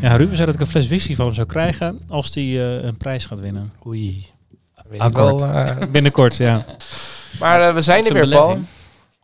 Ja, 0.00 0.16
Ruben 0.16 0.34
zei 0.34 0.46
dat 0.46 0.54
ik 0.54 0.60
een 0.60 0.66
fles 0.66 0.86
whisky 0.88 1.14
van 1.14 1.24
hem 1.24 1.34
zou 1.34 1.46
krijgen 1.46 2.00
als 2.08 2.34
hij 2.34 2.44
eh, 2.44 2.84
een 2.84 2.96
prijs 2.96 3.26
gaat 3.26 3.40
winnen. 3.40 3.72
Oei. 3.86 4.26
Wel, 5.12 5.44
eh, 5.44 5.76
Binnenkort, 5.92 6.36
ja. 6.36 6.64
maar 7.40 7.60
eh, 7.60 7.74
we 7.74 7.80
zijn 7.80 8.06
er 8.06 8.12
weer, 8.12 8.28
Paul. 8.28 8.58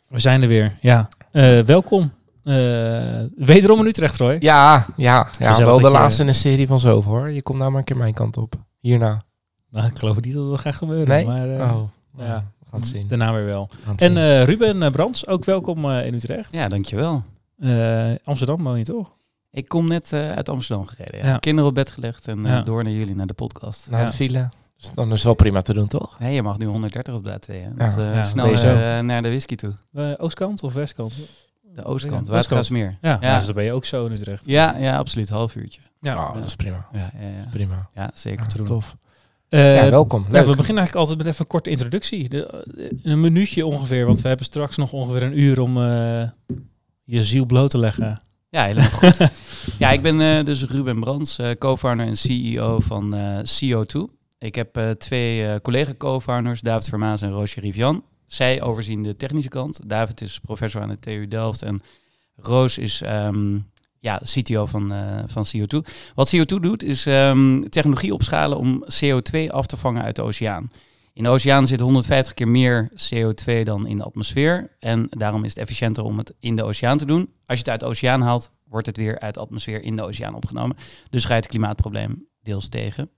We 0.08 0.18
zijn 0.18 0.42
er 0.42 0.48
weer, 0.48 0.76
ja. 0.80 1.08
Eh, 1.30 1.58
welkom. 1.60 2.12
Eh, 2.44 2.54
wederom 3.36 3.78
in 3.80 3.86
Utrecht, 3.86 4.16
Roy. 4.16 4.36
Ja, 4.40 4.86
ja, 4.96 5.28
ja 5.38 5.56
wel 5.56 5.80
de 5.80 5.90
laatste 5.90 6.22
in 6.22 6.28
een 6.28 6.34
serie 6.34 6.66
van 6.66 6.80
zoveel 6.80 7.12
hoor. 7.12 7.30
Je 7.30 7.42
komt 7.42 7.58
nou 7.58 7.70
maar 7.70 7.78
een 7.78 7.84
keer 7.84 7.96
mijn 7.96 8.14
kant 8.14 8.36
op. 8.36 8.54
Hierna. 8.80 9.22
Nou, 9.70 9.86
ik 9.86 9.98
geloof 9.98 10.20
niet 10.20 10.34
dat 10.34 10.50
dat 10.50 10.60
gaat 10.60 10.74
gebeuren. 10.74 11.08
Nee? 11.08 11.26
Maar, 11.26 11.48
eh, 11.48 11.74
oh, 11.74 11.88
ja. 12.16 12.44
we 12.58 12.66
gaan 12.70 12.80
het 12.80 12.88
zien. 12.88 13.08
Daarna 13.08 13.32
weer 13.32 13.44
wel. 13.44 13.68
En 13.96 14.16
eh, 14.16 14.44
Ruben 14.44 14.92
Brands, 14.92 15.26
ook 15.26 15.44
welkom 15.44 15.90
eh, 15.90 16.06
in 16.06 16.14
Utrecht. 16.14 16.52
Ja, 16.54 16.68
dankjewel. 16.68 17.22
Eh, 17.58 18.10
Amsterdam 18.24 18.62
woon 18.62 18.78
je 18.78 18.84
toch? 18.84 19.12
Ik 19.54 19.68
kom 19.68 19.88
net 19.88 20.12
eh, 20.12 20.28
uit 20.28 20.48
Amsterdam 20.48 20.86
gereden. 20.86 21.18
Ja. 21.18 21.26
Ja. 21.26 21.38
Kinderen 21.38 21.68
op 21.68 21.74
bed 21.74 21.90
gelegd 21.90 22.28
en 22.28 22.46
eh, 22.46 22.52
Ja. 22.52 22.62
door 22.62 22.82
naar 22.84 22.92
jullie, 22.92 23.14
naar 23.14 23.26
de 23.26 23.34
podcast. 23.34 23.90
Naar 23.90 24.00
ja. 24.00 24.06
de 24.06 24.12
file. 24.12 24.48
Dus 24.76 24.90
dan 24.94 25.06
is 25.06 25.12
het 25.12 25.22
wel 25.22 25.34
prima 25.34 25.62
te 25.62 25.72
doen, 25.74 25.86
toch? 25.88 26.18
Nee, 26.18 26.34
je 26.34 26.42
mag 26.42 26.58
nu 26.58 26.66
130 26.66 27.14
op 27.14 27.24
de 27.24 27.30
A2. 27.32 27.52
Hè? 27.54 27.74
Dus 27.86 27.96
eh, 27.96 28.14
Ja, 28.14 28.22
snel 28.22 28.52
eh, 28.52 28.98
naar 29.00 29.22
de 29.22 29.28
whisky 29.28 29.54
toe. 29.54 29.72
Eh, 29.92 30.12
Oostkant 30.16 30.62
of 30.62 30.72
Westkant? 30.72 31.14
De 31.74 31.84
oostkant, 31.84 32.26
Ja, 32.26 32.32
Watergraafsmeer. 32.32 32.98
Ja, 33.00 33.18
Ja. 33.20 33.36
dus 33.36 33.44
dan 33.46 33.54
ben 33.54 33.64
je 33.64 33.72
ook 33.72 33.84
zo 33.84 34.06
in 34.06 34.12
Utrecht. 34.12 34.42
Ja, 34.46 34.76
ja, 34.76 34.96
absoluut. 34.98 35.28
Half 35.28 35.54
uurtje. 35.56 35.80
Ja, 36.00 36.14
Oh, 36.28 36.34
dat 36.34 36.44
is 36.44 36.56
prima. 36.56 36.86
Ja, 36.92 37.10
ja, 37.20 37.26
ja. 37.28 37.44
Prima. 37.50 37.88
ja 37.94 38.10
zeker. 38.14 38.46
Te 38.46 38.56
doen. 38.56 38.66
tof. 38.66 38.96
Eh, 39.48 39.76
ja, 39.84 39.90
welkom. 39.90 40.22
we 40.22 40.30
beginnen 40.30 40.56
eigenlijk 40.56 40.94
altijd 40.94 41.18
met 41.18 41.26
even 41.26 41.40
een 41.40 41.46
korte 41.46 41.70
introductie. 41.70 42.28
De, 42.28 42.64
een 43.02 43.20
minuutje 43.20 43.66
ongeveer, 43.66 44.06
want 44.06 44.20
we 44.20 44.28
hebben 44.28 44.46
straks 44.46 44.76
nog 44.76 44.92
ongeveer 44.92 45.22
een 45.22 45.38
uur 45.38 45.60
om 45.60 45.76
eh, 45.76 46.28
je 47.04 47.24
ziel 47.24 47.44
bloot 47.44 47.70
te 47.70 47.78
leggen. 47.78 48.22
Ja, 48.54 48.64
helemaal 48.64 48.90
goed. 48.90 49.18
ja, 49.78 49.90
ik 49.90 50.02
ben 50.02 50.20
eh, 50.20 50.44
dus 50.44 50.64
Ruben 50.64 51.00
Brands, 51.00 51.38
eh, 51.38 51.50
co-founder 51.58 52.06
en 52.06 52.16
CEO 52.16 52.80
van 52.80 53.14
eh, 53.14 53.38
CO2. 53.38 54.14
Ik 54.38 54.54
heb 54.54 54.94
twee 54.98 55.60
collega-co-founders, 55.60 56.60
David 56.60 56.88
Vermaas 56.88 57.22
en 57.22 57.30
Roosje 57.30 57.60
Rivian. 57.60 58.04
Zij 58.26 58.62
overzien 58.62 59.02
de 59.02 59.16
technische 59.16 59.50
kant. 59.50 59.80
David 59.86 60.20
is 60.20 60.40
professor 60.42 60.82
aan 60.82 60.88
de 60.88 60.98
TU 60.98 61.28
Delft 61.28 61.62
en 61.62 61.82
Roos 62.36 62.78
is 62.78 63.02
ehm, 63.02 63.58
ja, 63.98 64.20
CTO 64.24 64.66
van, 64.66 64.92
van 65.26 65.46
CO2. 65.46 65.90
Wat 66.14 66.36
CO2 66.36 66.60
doet 66.60 66.82
is 66.82 67.06
ehm, 67.06 67.60
technologie 67.60 68.14
opschalen 68.14 68.58
om 68.58 68.84
CO2 69.04 69.48
af 69.48 69.66
te 69.66 69.76
vangen 69.76 70.02
uit 70.02 70.16
de 70.16 70.22
oceaan. 70.22 70.70
In 71.14 71.22
de 71.22 71.28
oceaan 71.28 71.66
zit 71.66 71.80
150 71.80 72.34
keer 72.34 72.48
meer 72.48 72.90
CO2 72.90 73.62
dan 73.62 73.86
in 73.86 73.96
de 73.96 74.04
atmosfeer. 74.04 74.70
En 74.78 75.06
daarom 75.10 75.44
is 75.44 75.50
het 75.50 75.58
efficiënter 75.58 76.04
om 76.04 76.18
het 76.18 76.34
in 76.40 76.56
de 76.56 76.62
oceaan 76.62 76.98
te 76.98 77.06
doen. 77.06 77.20
Als 77.46 77.58
je 77.58 77.64
het 77.64 77.68
uit 77.68 77.80
de 77.80 77.86
oceaan 77.86 78.20
haalt, 78.20 78.50
wordt 78.68 78.86
het 78.86 78.96
weer 78.96 79.18
uit 79.20 79.34
de 79.34 79.40
atmosfeer 79.40 79.82
in 79.82 79.96
de 79.96 80.02
oceaan 80.02 80.34
opgenomen. 80.34 80.76
Dus 81.10 81.24
ga 81.24 81.34
je 81.34 81.40
het 81.40 81.50
klimaatprobleem 81.50 82.26
deels 82.42 82.68
tegen. 82.68 83.10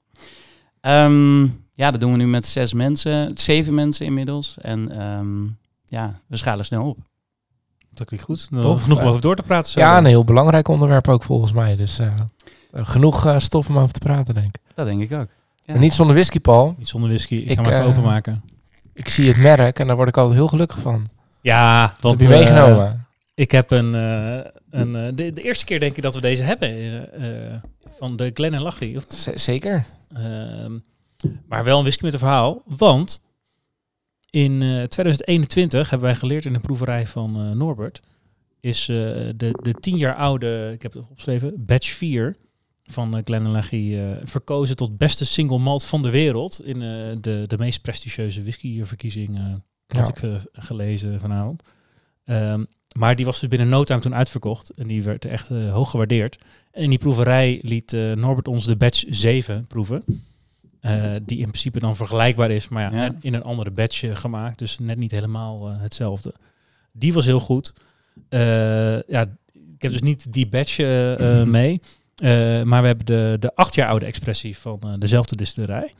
Ehm, 0.80 1.42
ja, 1.72 1.90
dat 1.90 2.00
doen 2.00 2.12
we 2.12 2.16
nu 2.16 2.26
met 2.26 2.46
zes 2.46 2.72
mensen, 2.72 3.38
zeven 3.38 3.74
mensen 3.74 4.06
inmiddels. 4.06 4.56
En 4.60 4.90
ehm, 4.90 5.44
ja, 5.84 6.20
we 6.26 6.36
schalen 6.36 6.64
snel 6.64 6.88
op. 6.88 6.98
Dat 7.90 8.06
klinkt 8.06 8.26
goed. 8.26 8.48
Tof, 8.60 8.82
genoeg 8.82 8.98
om 8.98 9.04
ja. 9.04 9.10
over 9.10 9.22
door 9.22 9.36
te 9.36 9.42
praten. 9.42 9.72
zo. 9.72 9.80
Ja, 9.80 9.98
een 9.98 10.04
heel 10.04 10.24
belangrijk 10.24 10.68
onderwerp 10.68 11.08
ook 11.08 11.22
volgens 11.22 11.52
mij. 11.52 11.76
Dus 11.76 11.98
eh, 11.98 12.06
eh, 12.72 12.86
genoeg 12.86 13.26
eh, 13.26 13.38
stof 13.38 13.68
om 13.68 13.78
over 13.78 13.92
te 13.92 13.98
praten, 13.98 14.34
denk 14.34 14.56
ik. 14.56 14.60
Dat 14.74 14.86
denk 14.86 15.02
ik 15.02 15.12
ook. 15.12 15.28
Ja. 15.66 15.72
Maar 15.72 15.82
niet 15.82 15.92
zonder 15.92 16.14
whisky, 16.14 16.40
Paul. 16.40 16.74
Niet 16.78 16.88
zonder 16.88 17.08
whisky. 17.08 17.34
Ik, 17.34 17.40
Ik, 17.50 17.54
ga 17.56 17.62
hem 17.62 17.72
even 17.72 17.84
eh, 17.84 17.88
openmaken. 17.90 18.42
Ik 18.94 19.08
zie 19.08 19.28
het 19.28 19.36
merk 19.36 19.78
en 19.78 19.86
daar 19.86 19.96
word 19.96 20.08
ik 20.08 20.16
altijd 20.16 20.36
heel 20.36 20.48
gelukkig 20.48 20.78
van. 20.78 21.06
Ja, 21.40 21.96
want 22.00 22.20
heb 22.20 22.28
je 22.28 22.34
eh, 22.34 22.40
meegenomen? 22.40 23.06
ik 23.34 23.50
heb 23.50 23.70
een... 23.70 23.94
eh, 23.94 24.50
een 24.70 24.96
eh, 24.96 25.12
de, 25.14 25.32
de 25.32 25.42
eerste 25.42 25.64
keer 25.64 25.80
denk 25.80 25.96
ik 25.96 26.02
dat 26.02 26.14
we 26.14 26.20
deze 26.20 26.42
hebben. 26.42 27.08
van 27.90 28.16
de 28.16 28.30
Glen 28.34 28.54
en 28.54 28.62
Lachie. 28.62 28.96
Zeker. 29.34 29.84
Ehm, 30.14 30.78
maar 31.48 31.64
wel 31.64 31.76
een 31.76 31.82
whisky 31.82 32.04
met 32.04 32.12
een 32.12 32.18
verhaal. 32.18 32.62
Want 32.66 33.20
in 34.30 34.62
eh, 34.62 34.82
2021 34.82 35.90
hebben 35.90 36.08
wij 36.08 36.16
geleerd 36.18 36.44
in 36.44 36.52
de 36.52 36.58
proeverij 36.58 37.06
van 37.06 37.36
eh, 37.36 37.50
Norbert. 37.50 38.02
Is 38.60 38.88
eh, 38.88 38.96
de, 39.36 39.58
de 39.62 39.74
tien 39.80 39.96
jaar 39.96 40.14
oude, 40.14 40.70
ik 40.74 40.82
heb 40.82 40.92
het 40.92 41.02
opgeschreven, 41.02 41.52
batch 41.56 41.88
4 41.88 42.36
van 42.86 43.14
uh, 43.14 43.20
Glenallachie 43.24 44.00
eh 44.02 44.16
verkozen 44.24 44.76
tot 44.76 44.96
beste 44.98 45.24
single 45.24 45.58
malt 45.58 45.84
van 45.84 46.02
de 46.02 46.10
wereld. 46.10 46.60
In 46.64 46.82
eh, 46.82 47.16
de, 47.20 47.42
de 47.46 47.58
meest 47.58 47.82
prestigieuze 47.82 48.42
whiskyverkiezing, 48.42 49.36
eh 49.38 49.44
had 49.96 50.06
Ja. 50.06 50.12
ik 50.12 50.22
eh, 50.22 50.40
gelezen 50.52 51.20
vanavond. 51.20 51.62
Ehm, 52.24 52.64
maar 52.98 53.16
die 53.16 53.24
was 53.24 53.40
dus 53.40 53.48
binnen 53.48 53.68
no 53.68 53.84
time 53.84 54.00
toen 54.00 54.14
uitverkocht. 54.14 54.70
En 54.70 54.86
die 54.86 55.02
werd 55.02 55.24
echt 55.24 55.50
eh, 55.50 55.72
hoog 55.72 55.90
gewaardeerd. 55.90 56.38
En 56.72 56.82
in 56.82 56.90
die 56.90 56.98
proeverij 56.98 57.58
liet 57.62 57.92
eh, 57.92 58.12
Norbert 58.12 58.48
ons 58.48 58.66
de 58.66 58.76
batch 58.76 59.04
7 59.08 59.66
proeven. 59.66 60.04
Eh, 60.80 61.12
die 61.22 61.38
in 61.38 61.46
principe 61.46 61.80
dan 61.80 61.96
vergelijkbaar 61.96 62.50
is, 62.50 62.68
maar 62.68 62.94
ja, 62.94 63.04
Ja. 63.04 63.14
in 63.20 63.34
een 63.34 63.42
andere 63.42 63.70
batch 63.70 64.02
eh, 64.02 64.16
gemaakt. 64.16 64.58
Dus 64.58 64.78
net 64.78 64.98
niet 64.98 65.10
helemaal 65.10 65.68
eh, 65.68 65.80
hetzelfde. 65.80 66.34
Die 66.92 67.12
was 67.12 67.24
heel 67.24 67.40
goed. 67.40 67.72
Eh, 68.28 68.40
ja, 69.02 69.22
ik 69.52 69.82
heb 69.82 69.92
dus 69.92 70.02
niet 70.02 70.32
die 70.32 70.46
batch 70.48 70.78
eh, 70.78 71.40
eh, 71.40 71.46
mee. 71.58 71.80
Eh, 72.16 72.62
maar 72.62 72.80
we 72.80 72.86
hebben 72.86 73.06
de, 73.06 73.36
de 73.40 73.54
acht 73.54 73.74
jaar 73.74 73.88
oude 73.88 74.06
expressie 74.06 74.58
van 74.58 74.80
eh, 74.80 74.92
dezelfde 74.98 75.36
distillerij. 75.36 75.94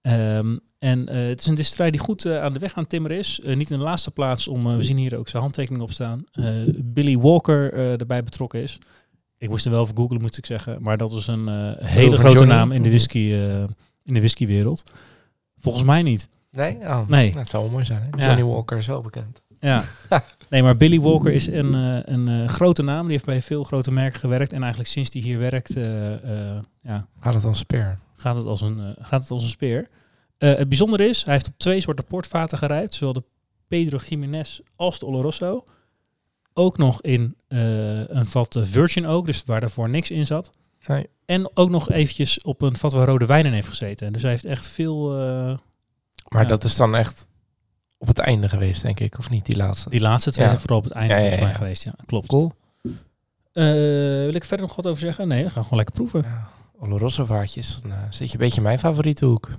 Ehm, 0.00 0.56
en 0.78 1.08
eh, 1.08 1.28
het 1.28 1.40
is 1.40 1.46
een 1.46 1.54
distillerij 1.54 1.90
die 1.90 2.00
goed 2.00 2.26
aan 2.26 2.52
de 2.52 2.58
weg 2.58 2.74
aan 2.74 2.82
het 2.82 2.90
timmeren 2.90 3.16
is. 3.18 3.40
Niet 3.44 3.70
in 3.70 3.78
de 3.78 3.84
laatste 3.84 4.10
plaats 4.10 4.48
om, 4.48 4.76
we 4.76 4.84
zien 4.84 4.96
hier 4.96 5.18
ook 5.18 5.28
zijn 5.28 5.42
handtekening 5.42 5.82
op 5.82 5.92
staan, 5.92 6.24
Billy 6.76 7.18
Walker 7.18 7.72
erbij 7.72 8.22
betrokken 8.22 8.62
is. 8.62 8.78
Ik 9.38 9.48
moest 9.48 9.64
hem 9.64 9.72
wel 9.72 9.82
even 9.82 9.96
googlen, 9.96 10.20
moet 10.20 10.36
ik 10.36 10.46
zeggen. 10.46 10.82
Maar 10.82 10.96
dat 10.96 11.12
is 11.12 11.26
een 11.26 11.48
hele 11.78 12.16
grote 12.16 12.36
Johnny? 12.36 12.54
naam 12.54 12.72
in 12.72 12.82
de 12.82 12.88
whisky, 12.88 13.18
in 14.02 14.14
de 14.14 14.18
whiskywereld. 14.18 14.84
Volgens 15.58 15.84
mij 15.84 16.02
niet. 16.02 16.28
Nee? 16.50 16.76
Oh, 16.76 17.08
Nee. 17.08 17.28
nou, 17.28 17.38
het 17.38 17.48
zou 17.48 17.62
wel 17.62 17.72
mooi 17.72 17.84
zijn. 17.84 18.00
Hè? 18.00 18.18
Ja. 18.18 18.24
Johnny 18.24 18.44
Walker 18.44 18.78
is 18.78 18.86
wel 18.86 19.00
bekend. 19.00 19.42
Ja. 19.60 19.82
nee, 20.50 20.62
maar 20.62 20.76
Billy 20.76 21.00
Walker 21.00 21.32
is 21.32 21.46
een, 21.46 21.74
eh, 21.74 22.14
een 22.14 22.28
eh, 22.28 22.48
grote 22.48 22.82
naam. 22.82 23.02
Die 23.02 23.12
heeft 23.12 23.24
bij 23.24 23.42
veel 23.42 23.64
grote 23.64 23.90
merken 23.90 24.20
gewerkt. 24.20 24.52
En 24.52 24.60
eigenlijk 24.60 24.90
sinds 24.90 25.12
hij 25.12 25.22
hier 25.22 25.38
werkt, 25.38 25.76
eh, 25.76 26.56
ja, 26.82 27.06
Gaat 27.20 27.34
het 27.34 27.42
dan 27.42 27.54
speer? 27.54 27.98
gaat, 28.14 28.36
het 28.36 28.46
als 28.46 28.60
een, 28.60 28.96
gaat 29.00 29.22
het 29.22 29.30
als 29.30 29.42
een 29.42 29.48
speer. 29.48 29.88
Het 30.38 30.68
bijzondere 30.68 31.08
is, 31.08 31.24
hij 31.24 31.32
heeft 31.32 31.46
op 31.48 31.54
twee 31.56 31.80
soorten 31.80 32.04
portvaten 32.04 32.58
gerijpt. 32.58 32.94
Zowel 32.94 33.12
de 33.12 33.22
Pedro 33.68 33.98
Jiménez 34.08 34.60
als 34.76 34.98
de 34.98 35.06
Oloroso. 35.06 35.64
Ook 36.52 36.78
nog 36.78 37.02
in 37.02 37.36
een 37.48 38.26
vat 38.26 38.58
Virgin 38.62 39.06
Oak, 39.06 39.26
dus 39.26 39.42
waar 39.46 39.60
daarvoor 39.60 39.88
niks 39.90 40.10
in 40.10 40.26
zat. 40.26 40.52
Nee. 40.86 41.06
En 41.24 41.50
ook 41.54 41.70
nog 41.70 41.90
eventjes 41.90 42.42
op 42.42 42.62
een 42.62 42.76
vat 42.76 42.92
waar 42.92 43.06
rode 43.06 43.26
wijn 43.26 43.46
in 43.46 43.52
heeft 43.52 43.68
gezeten. 43.68 44.12
Dus 44.12 44.22
hij 44.22 44.30
heeft 44.30 44.44
echt 44.44 44.66
veel... 44.66 45.10
Maar 46.28 46.42
Ja. 46.42 46.48
dat 46.48 46.64
is 46.64 46.76
dan 46.76 46.94
echt 46.96 47.26
op 47.98 48.06
het 48.06 48.18
einde 48.18 48.48
geweest, 48.48 48.82
denk 48.82 49.00
ik. 49.00 49.18
Of 49.18 49.30
niet, 49.30 49.46
die 49.46 49.56
laatste? 49.56 49.90
die 49.90 50.00
laatste 50.00 50.30
twee 50.30 50.44
Ja. 50.44 50.50
zijn 50.50 50.60
vooral 50.62 50.78
op 50.78 50.84
het 50.84 50.92
einde 50.92 51.14
Ja, 51.14 51.20
volgens 51.20 51.40
mij 51.42 51.54
geweest. 51.54 51.84
Ja, 51.84 51.94
klopt. 52.06 52.26
Cool. 52.26 52.52
Eh, 53.52 53.64
wil 54.24 54.34
ik 54.34 54.44
verder 54.44 54.66
nog 54.66 54.76
wat 54.76 54.86
over 54.86 55.00
zeggen? 55.00 55.28
Nee, 55.28 55.44
we 55.44 55.50
gaan 55.50 55.62
gewoon 55.62 55.76
lekker 55.78 55.94
proeven. 55.94 56.22
Ja. 56.22 56.48
Oloroso 56.78 57.24
vaartjes, 57.24 57.80
dan 57.82 57.92
eh, 57.92 57.98
zit 58.10 58.26
je 58.26 58.32
een 58.32 58.40
beetje 58.44 58.60
mijn 58.60 58.78
favoriete 58.78 59.24
hoek. 59.24 59.50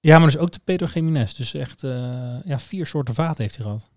Ja, 0.00 0.18
maar 0.18 0.26
dus 0.30 0.38
ook 0.38 0.52
de 0.52 0.60
Pedro 0.64 0.86
Jiménez. 0.86 1.34
Dus 1.34 1.54
echt 1.54 1.84
eh, 1.84 1.90
ja, 2.44 2.58
vier 2.58 2.86
soorten 2.86 3.14
vaten 3.14 3.42
heeft 3.42 3.56
hij 3.56 3.64
gehad. 3.64 3.90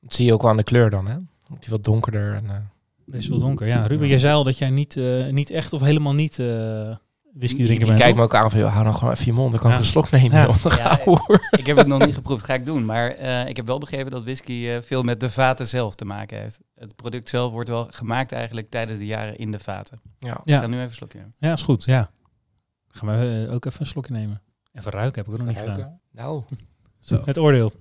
Dat 0.00 0.14
zie 0.14 0.26
je 0.26 0.32
ook 0.32 0.42
wel 0.42 0.50
aan 0.50 0.56
de 0.56 0.62
kleur 0.62 0.90
dan, 0.90 1.06
hè? 1.06 1.16
Die 1.48 1.68
wat 1.70 1.84
donkerder. 1.84 2.34
En, 2.34 2.70
Deze 3.06 3.22
is 3.22 3.28
wel 3.28 3.38
donker. 3.38 3.66
Ja, 3.66 3.86
Ruben, 3.86 4.08
jij 4.08 4.18
zei 4.18 4.34
al 4.34 4.44
dat 4.44 4.58
jij 4.58 4.70
niet, 4.70 4.96
niet 5.30 5.50
echt 5.50 5.72
of 5.72 5.80
helemaal 5.80 6.14
niet 6.14 6.36
whisky 7.34 7.56
je, 7.58 7.64
drinken 7.64 7.86
je 7.86 7.92
bent. 7.92 7.98
kijkt 8.04 8.16
me 8.16 8.22
ook 8.22 8.34
aan 8.34 8.50
van, 8.50 8.60
joh, 8.60 8.72
hou 8.72 8.84
dan 8.84 8.94
gewoon 8.94 9.12
even 9.12 9.26
je 9.26 9.32
mond. 9.32 9.50
Dan 9.50 9.60
kan 9.60 9.70
Ja. 9.70 9.76
ik 9.76 9.82
een 9.82 9.88
slok 9.88 10.10
nemen. 10.10 10.30
Ja. 10.62 10.98
joh. 11.04 11.28
Ik 11.60 11.66
heb 11.66 11.76
het 11.76 11.86
nog 11.86 12.04
niet 12.06 12.14
geproefd, 12.14 12.44
ga 12.44 12.54
ik 12.54 12.66
doen. 12.66 12.84
Maar 12.84 13.10
eh, 13.10 13.48
ik 13.48 13.56
heb 13.56 13.66
wel 13.66 13.78
begrepen 13.78 14.10
dat 14.10 14.22
whisky 14.22 14.68
eh, 14.68 14.78
veel 14.82 15.02
met 15.02 15.20
de 15.20 15.30
vaten 15.30 15.66
zelf 15.68 15.94
te 15.94 16.04
maken 16.04 16.38
heeft. 16.38 16.58
Het 16.74 16.96
product 16.96 17.28
zelf 17.28 17.52
wordt 17.52 17.68
wel 17.68 17.88
gemaakt 17.90 18.32
eigenlijk 18.32 18.70
tijdens 18.70 18.98
de 18.98 19.06
jaren 19.06 19.36
in 19.38 19.50
de 19.50 19.58
vaten. 19.58 20.00
Ja. 20.18 20.40
Ik 20.44 20.54
ga 20.54 20.66
nu 20.66 20.74
even 20.74 20.84
een 20.86 20.92
slokje 20.92 21.18
nemen. 21.18 21.34
Ja, 21.38 21.52
is 21.52 21.62
goed. 21.62 21.84
Ja. 21.84 22.10
Gaan 22.88 23.08
we 23.18 23.44
eh, 23.48 23.54
ook 23.54 23.64
even 23.64 23.80
een 23.80 23.86
slokje 23.86 24.12
nemen. 24.12 24.42
Even 24.72 24.90
ruiken 24.92 25.16
heb 25.24 25.26
ik 25.26 25.32
ook 25.40 25.46
nog 25.46 25.48
niet 25.56 25.58
gedaan. 25.70 26.00
Nou, 26.12 26.42
Zo. 27.00 27.22
Het 27.24 27.38
oordeel. 27.38 27.72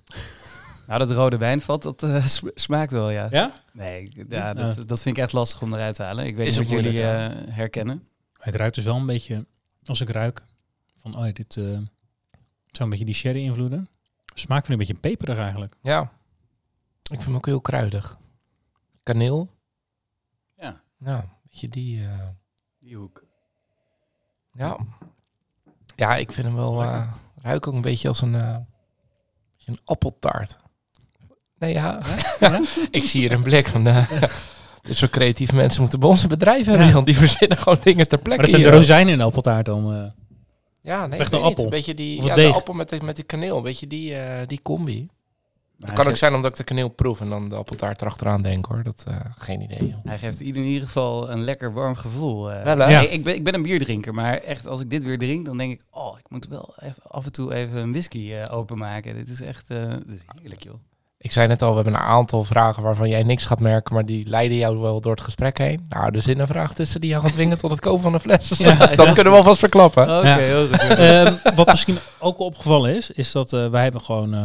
Nou, 0.87 0.99
dat 0.99 1.11
rode 1.11 1.37
wijnvat, 1.37 1.81
dat 1.81 2.03
eh, 2.03 2.25
sm- 2.25 2.47
smaakt 2.55 2.91
wel, 2.91 3.09
ja. 3.09 3.27
Ja? 3.29 3.51
Nee, 3.73 4.25
ja, 4.29 4.53
dat, 4.53 4.87
dat 4.87 5.01
vind 5.01 5.17
ik 5.17 5.23
echt 5.23 5.33
lastig 5.33 5.61
om 5.61 5.73
eruit 5.73 5.95
te 5.95 6.03
halen. 6.03 6.25
Ik 6.25 6.35
weet 6.35 6.47
Is 6.47 6.57
niet 6.57 6.65
of 6.67 6.71
jullie 6.73 6.91
moeilijk, 6.91 7.33
eh, 7.33 7.53
herkennen. 7.53 8.03
Het 8.43 8.55
ruikt 8.55 8.75
dus 8.75 8.83
wel 8.83 8.95
een 8.95 9.05
beetje, 9.05 9.47
als 9.85 10.01
ik 10.01 10.09
ruik, 10.09 10.43
van 10.95 11.17
oh 11.17 11.33
dit 11.33 11.57
eh, 11.57 11.63
zou 11.63 11.83
een 12.77 12.89
beetje 12.89 13.05
die 13.05 13.13
sherry 13.13 13.43
invloeden. 13.43 13.87
Smaak 14.33 14.65
vind 14.65 14.81
ik 14.81 14.87
een 14.89 14.93
beetje 14.95 15.15
peperig 15.15 15.37
eigenlijk. 15.37 15.75
Ja. 15.81 16.01
Ik 17.01 17.09
vind 17.09 17.23
hem 17.23 17.35
ook 17.35 17.45
heel 17.45 17.61
kruidig. 17.61 18.17
Kaneel. 19.03 19.49
Ja. 20.57 20.81
Ja, 20.97 21.17
een 21.21 21.29
beetje 21.43 21.69
die... 21.69 22.05
eh, 22.07 22.27
Die 22.79 22.95
hoek. 22.95 23.23
ja. 24.51 24.77
Ja, 25.95 26.15
ik 26.15 26.31
vind 26.31 26.47
hem 26.47 26.55
wel... 26.55 26.81
Eh 26.83 27.13
ruik 27.35 27.67
ook 27.67 27.73
een 27.73 27.81
beetje 27.81 28.07
als 28.07 28.21
een, 28.21 28.35
eh, 28.35 28.57
een 29.65 29.79
appeltaart. 29.83 30.55
Nee, 31.57 31.73
ja. 31.73 32.01
ik 32.91 33.03
zie 33.03 33.21
hier 33.21 33.31
een 33.31 33.43
blik 33.43 33.67
van... 33.67 33.83
dit 34.83 34.97
soort 34.97 35.11
creatieve 35.11 35.55
mensen 35.55 35.81
moeten 35.81 35.99
bij 35.99 36.09
onze 36.09 36.27
bedrijf 36.27 36.65
hebben. 36.65 36.87
Ja. 36.87 37.01
Die 37.01 37.17
verzinnen 37.17 37.57
gewoon 37.57 37.79
dingen 37.83 38.07
ter 38.07 38.17
Maar 38.17 38.23
plekke. 38.25 38.41
dat 38.41 38.49
zijn 38.51 38.63
de 38.71 38.77
rozijnen 38.77 39.11
in 39.13 39.17
de 39.17 39.23
appeltaart 39.23 39.65
dan. 39.65 39.93
eh. 39.93 40.03
Ja, 40.81 41.07
nee, 41.07 41.19
een 41.19 41.29
weet 41.29 41.31
niet. 41.31 41.41
appel. 41.41 41.63
Een 41.63 41.69
beetje 41.69 41.93
die, 41.95 42.17
Of 42.19 42.25
ja, 42.25 42.37
een 42.37 42.49
de 42.51 42.55
appel 42.57 42.73
met, 42.73 42.89
de, 42.89 42.99
met 43.03 43.15
die 43.15 43.25
kaneel. 43.25 43.57
Een 43.57 43.63
beetje 43.63 43.87
die, 43.87 44.15
eh, 44.15 44.47
die 44.47 44.59
combi. 44.61 45.07
Maar 45.77 45.93
kan 45.93 46.07
ook 46.07 46.15
zijn 46.17 46.33
omdat 46.33 46.51
ik 46.51 46.57
de 46.57 46.63
kaneel 46.63 46.89
proef 46.89 47.21
en 47.21 47.29
dan 47.29 47.49
de 47.49 47.55
appeltaart 47.55 48.01
erachteraan 48.01 48.41
denk 48.41 48.65
hoor. 48.65 48.83
Dat, 48.83 49.03
eh, 49.07 49.15
geen 49.37 49.61
idee 49.61 49.87
joh. 49.87 49.97
hij 50.03 50.17
geeft 50.17 50.41
in 50.41 50.55
ieder 50.55 50.85
geval 50.87 51.31
een 51.31 51.43
lekker 51.43 51.73
warm 51.73 51.95
gevoel. 51.95 52.51
eh. 52.51 52.63
Wel, 52.63 52.77
hè? 52.77 52.89
Ja. 52.89 52.99
Nee, 52.99 53.09
ik, 53.09 53.23
ben, 53.23 53.35
ik 53.35 53.43
ben 53.43 53.53
een 53.53 53.61
bierdrinker, 53.61 54.13
maar 54.13 54.37
echt 54.37 54.67
als 54.67 54.79
ik 54.79 54.89
dit 54.89 55.03
weer 55.03 55.17
drink, 55.17 55.45
dan 55.45 55.57
denk 55.57 55.71
ik, 55.73 55.81
oh, 55.91 56.17
ik 56.19 56.29
moet 56.29 56.47
wel 56.47 56.73
even, 56.79 57.03
af 57.07 57.25
en 57.25 57.31
toe 57.31 57.53
even 57.53 57.77
een 57.77 57.91
whisky 57.91 58.33
eh, 58.33 58.53
openmaken. 58.57 59.15
Dit 59.15 59.29
is 59.29 59.41
echt, 59.41 59.69
eh 59.69 59.89
dit 59.89 60.15
is 60.15 60.21
heerlijk 60.41 60.63
joh. 60.63 60.75
Ik 61.23 61.31
zei 61.31 61.47
net 61.47 61.61
al, 61.61 61.69
we 61.69 61.75
hebben 61.75 61.93
een 61.93 61.99
aantal 61.99 62.43
vragen 62.43 62.83
waarvan 62.83 63.09
jij 63.09 63.23
niks 63.23 63.45
gaat 63.45 63.59
merken, 63.59 63.93
maar 63.93 64.05
die 64.05 64.27
leiden 64.27 64.57
jou 64.57 64.77
wel 64.77 65.01
door 65.01 65.11
het 65.11 65.21
gesprek 65.23 65.57
heen. 65.57 65.85
Nou, 65.89 66.15
er 66.15 66.21
zit 66.21 66.39
een 66.39 66.47
vraag 66.47 66.73
tussen 66.73 66.99
die 66.99 67.09
jou 67.09 67.21
gaat 67.23 67.31
dwingen 67.33 67.57
tot 67.57 67.71
het 67.71 67.79
kopen 67.79 68.01
van 68.01 68.13
een 68.13 68.19
fles. 68.19 68.47
dat 68.95 69.13
kunnen 69.13 69.31
we 69.33 69.37
alvast 69.37 69.59
verklappen. 69.59 70.03
Oké, 70.03 70.27
Ja. 70.27 70.35
heel 70.37 70.67
goed. 70.67 70.79
Ehm, 70.79 71.33
wat 71.55 71.67
misschien 71.67 71.97
ook 72.19 72.37
al 72.39 72.45
opgevallen 72.45 72.95
is, 72.95 73.11
is 73.11 73.31
dat 73.31 73.53
eh, 73.53 73.69
wij 73.69 73.83
hebben 73.83 74.01
gewoon 74.01 74.33
eh, 74.33 74.43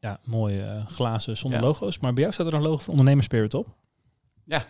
ja, 0.00 0.18
mooie 0.24 0.62
eh, 0.62 0.86
glazen 0.86 1.36
zonder 1.36 1.60
Ja. 1.60 1.66
logo's. 1.66 1.98
Maar 1.98 2.12
bij 2.12 2.22
jou 2.22 2.34
staat 2.34 2.46
er 2.46 2.54
een 2.54 2.62
logo 2.62 2.76
van 2.82 2.90
Ondernemerspirit 2.90 3.54
op. 3.54 3.66
Ja. 4.44 4.64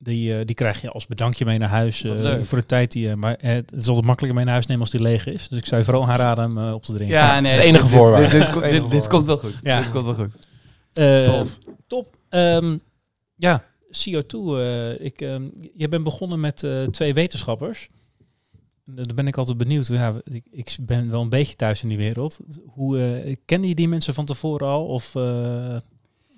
Die, 0.00 0.38
eh, 0.38 0.46
die 0.46 0.54
krijg 0.54 0.80
je 0.80 0.90
als 0.90 1.06
bedankje 1.06 1.44
mee 1.44 1.58
naar 1.58 1.68
huis 1.68 2.02
eh, 2.02 2.42
voor 2.42 2.58
de 2.58 2.66
tijd 2.66 2.92
die 2.92 3.08
je... 3.08 3.16
Maar 3.16 3.34
eh, 3.34 3.52
het 3.52 3.72
is 3.72 3.86
altijd 3.86 4.04
makkelijker 4.06 4.34
mee 4.34 4.44
naar 4.44 4.54
huis 4.54 4.66
nemen 4.66 4.82
als 4.82 4.90
die 4.90 5.00
leeg 5.02 5.26
is. 5.26 5.48
Dus 5.48 5.58
ik 5.58 5.66
zou 5.66 5.80
je 5.80 5.86
vooral 5.86 6.08
aanraden 6.08 6.44
hem 6.44 6.58
eh, 6.58 6.74
op 6.74 6.82
te 6.82 6.92
drinken. 6.92 7.16
Ja, 7.16 7.40
nee, 7.40 7.42
dat 7.42 7.50
is 7.50 7.56
de 7.56 7.62
enige 7.68 7.88
voorwaarde. 7.88 8.38
Dit, 8.38 8.46
dit, 8.46 8.52
De 8.54 8.60
dit, 8.60 8.62
enige 8.62 8.80
dit, 8.80 8.90
dit 8.90 8.90
voorwaarde. 8.90 9.08
komt 9.08 9.24
wel 9.24 9.38
goed. 9.38 9.54
Ja. 9.60 9.80
Dit 9.80 9.90
komt 9.90 10.04
wel 10.04 10.14
goed. 10.14 10.30
Eh, 10.92 11.22
Tof. 11.22 11.58
Top. 11.86 12.16
Ehm, 12.28 12.78
ja, 13.36 13.64
CO2. 13.90 14.38
eh, 14.58 15.00
ik, 15.04 15.20
ehm, 15.20 15.42
je 15.74 15.88
bent 15.88 16.04
begonnen 16.04 16.40
met 16.40 16.62
eh, 16.62 16.82
twee 16.82 17.14
wetenschappers. 17.14 17.88
Daar 18.84 19.14
ben 19.14 19.26
ik 19.26 19.36
altijd 19.36 19.58
benieuwd. 19.58 19.86
Ja, 19.86 20.20
ik, 20.24 20.44
ik 20.50 20.76
ben 20.80 21.10
wel 21.10 21.20
een 21.22 21.28
beetje 21.28 21.54
thuis 21.54 21.82
in 21.82 21.88
die 21.88 21.98
wereld. 21.98 22.38
Hoe 22.66 23.00
eh 23.02 23.36
kende 23.44 23.68
je 23.68 23.74
die 23.74 23.88
mensen 23.88 24.14
van 24.14 24.24
tevoren 24.24 24.68
al? 24.68 24.86
Of 24.86 25.14
eh, 25.14 25.76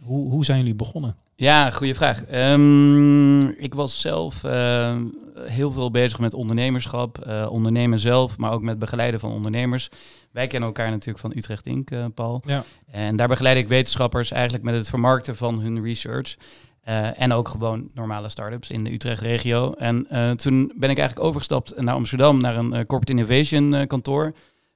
hoe, 0.02 0.30
hoe 0.30 0.44
zijn 0.44 0.58
jullie 0.58 0.74
begonnen? 0.74 1.16
Ja, 1.36 1.70
goede 1.70 1.94
vraag. 1.94 2.24
Ehm, 2.24 3.40
ik 3.40 3.74
was 3.74 4.00
zelf 4.00 4.44
ehm, 4.44 5.04
heel 5.40 5.72
veel 5.72 5.90
bezig 5.90 6.18
met 6.18 6.34
ondernemerschap, 6.34 7.18
eh, 7.18 7.48
ondernemen 7.50 7.98
zelf, 7.98 8.38
maar 8.38 8.52
ook 8.52 8.62
met 8.62 8.78
begeleiden 8.78 9.20
van 9.20 9.32
ondernemers. 9.32 9.88
Wij 10.32 10.46
kennen 10.46 10.68
elkaar 10.68 10.90
natuurlijk 10.90 11.18
van 11.18 11.32
Utrecht 11.36 11.66
Inc., 11.66 11.90
eh, 11.90 12.04
Paul. 12.14 12.42
Ja. 12.46 12.64
En 12.90 13.16
daar 13.16 13.28
begeleid 13.28 13.56
ik 13.56 13.68
wetenschappers 13.68 14.30
eigenlijk 14.30 14.64
met 14.64 14.74
het 14.74 14.88
vermarkten 14.88 15.36
van 15.36 15.60
hun 15.60 15.82
research. 15.82 16.36
Eh, 16.80 17.20
en 17.20 17.32
ook 17.32 17.48
gewoon 17.48 17.90
normale 17.94 18.28
start-ups 18.28 18.70
in 18.70 18.84
de 18.84 18.92
Utrecht-regio. 18.92 19.72
En 19.72 20.06
toen 20.36 20.72
ben 20.76 20.90
ik 20.90 20.98
eigenlijk 20.98 21.28
overgestapt 21.28 21.80
naar 21.80 21.94
Amsterdam, 21.94 22.40
naar 22.40 22.56
een 22.56 22.70
corporate 22.70 23.12
innovation 23.12 23.86
kantoor, 23.86 24.34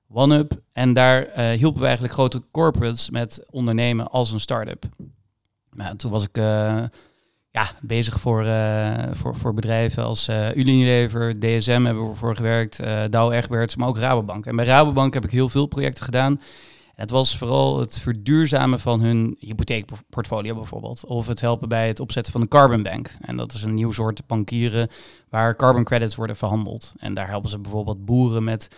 OneUp. 0.09 0.61
En 0.73 0.93
daar 0.93 1.23
eh, 1.23 1.59
hielpen 1.59 1.81
we 1.81 1.87
eigenlijk 1.87 2.15
grote 2.15 2.43
corporates 2.51 3.11
met 3.11 3.45
ondernemen 3.51 4.11
als 4.11 4.33
een 4.33 4.41
start-up. 4.41 4.85
Nou, 5.71 5.97
toen 5.97 6.11
was 6.11 6.23
ik 6.23 6.37
eh, 6.37 6.83
ja, 7.51 7.71
bezig 7.81 8.21
voor, 8.21 8.45
eh, 8.45 9.05
voor, 9.11 9.37
voor 9.37 9.55
bedrijven 9.55 10.05
als 10.05 10.29
Unilever, 10.55 11.41
DSM 11.41 11.83
hebben 11.85 12.09
we 12.09 12.15
voor 12.15 12.37
gewerkt, 12.37 12.81
Douw 13.11 13.31
Egberts, 13.31 13.77
maar 13.77 13.89
ook 13.89 13.99
Rabobank. 13.99 14.47
En 14.47 14.57
bij 14.57 14.65
Rabobank 14.65 15.15
heb 15.15 15.25
ik 15.25 15.31
heel 15.31 15.49
veel 15.49 15.67
projecten 15.67 16.05
gedaan. 16.05 16.41
Het 16.95 17.11
was 17.11 17.37
vooral 17.37 17.81
het 17.81 18.01
verduurzamen 18.01 18.81
van 18.81 19.01
hun 19.01 19.37
hypotheekportfolio 19.39 20.55
bijvoorbeeld. 20.55 21.05
Of 21.07 21.27
het 21.27 21.41
helpen 21.41 21.69
bij 21.69 21.89
het 21.89 22.01
opzetten 22.01 22.33
van 22.33 22.41
een 22.41 22.49
carbon 22.49 22.83
bank. 22.83 23.11
En 23.21 23.37
dat 23.37 23.53
is 23.53 23.63
een 23.63 23.75
nieuw 23.75 23.93
soort 23.93 24.27
bankieren 24.27 24.89
waar 25.29 25.57
carbon 25.57 25.85
credits 25.85 26.15
worden 26.15 26.37
verhandeld. 26.37 26.93
En 26.97 27.15
daar 27.15 27.29
helpen 27.29 27.51
ze 27.51 27.59
bijvoorbeeld 27.59 28.05
boeren 28.05 28.45
met 28.45 28.69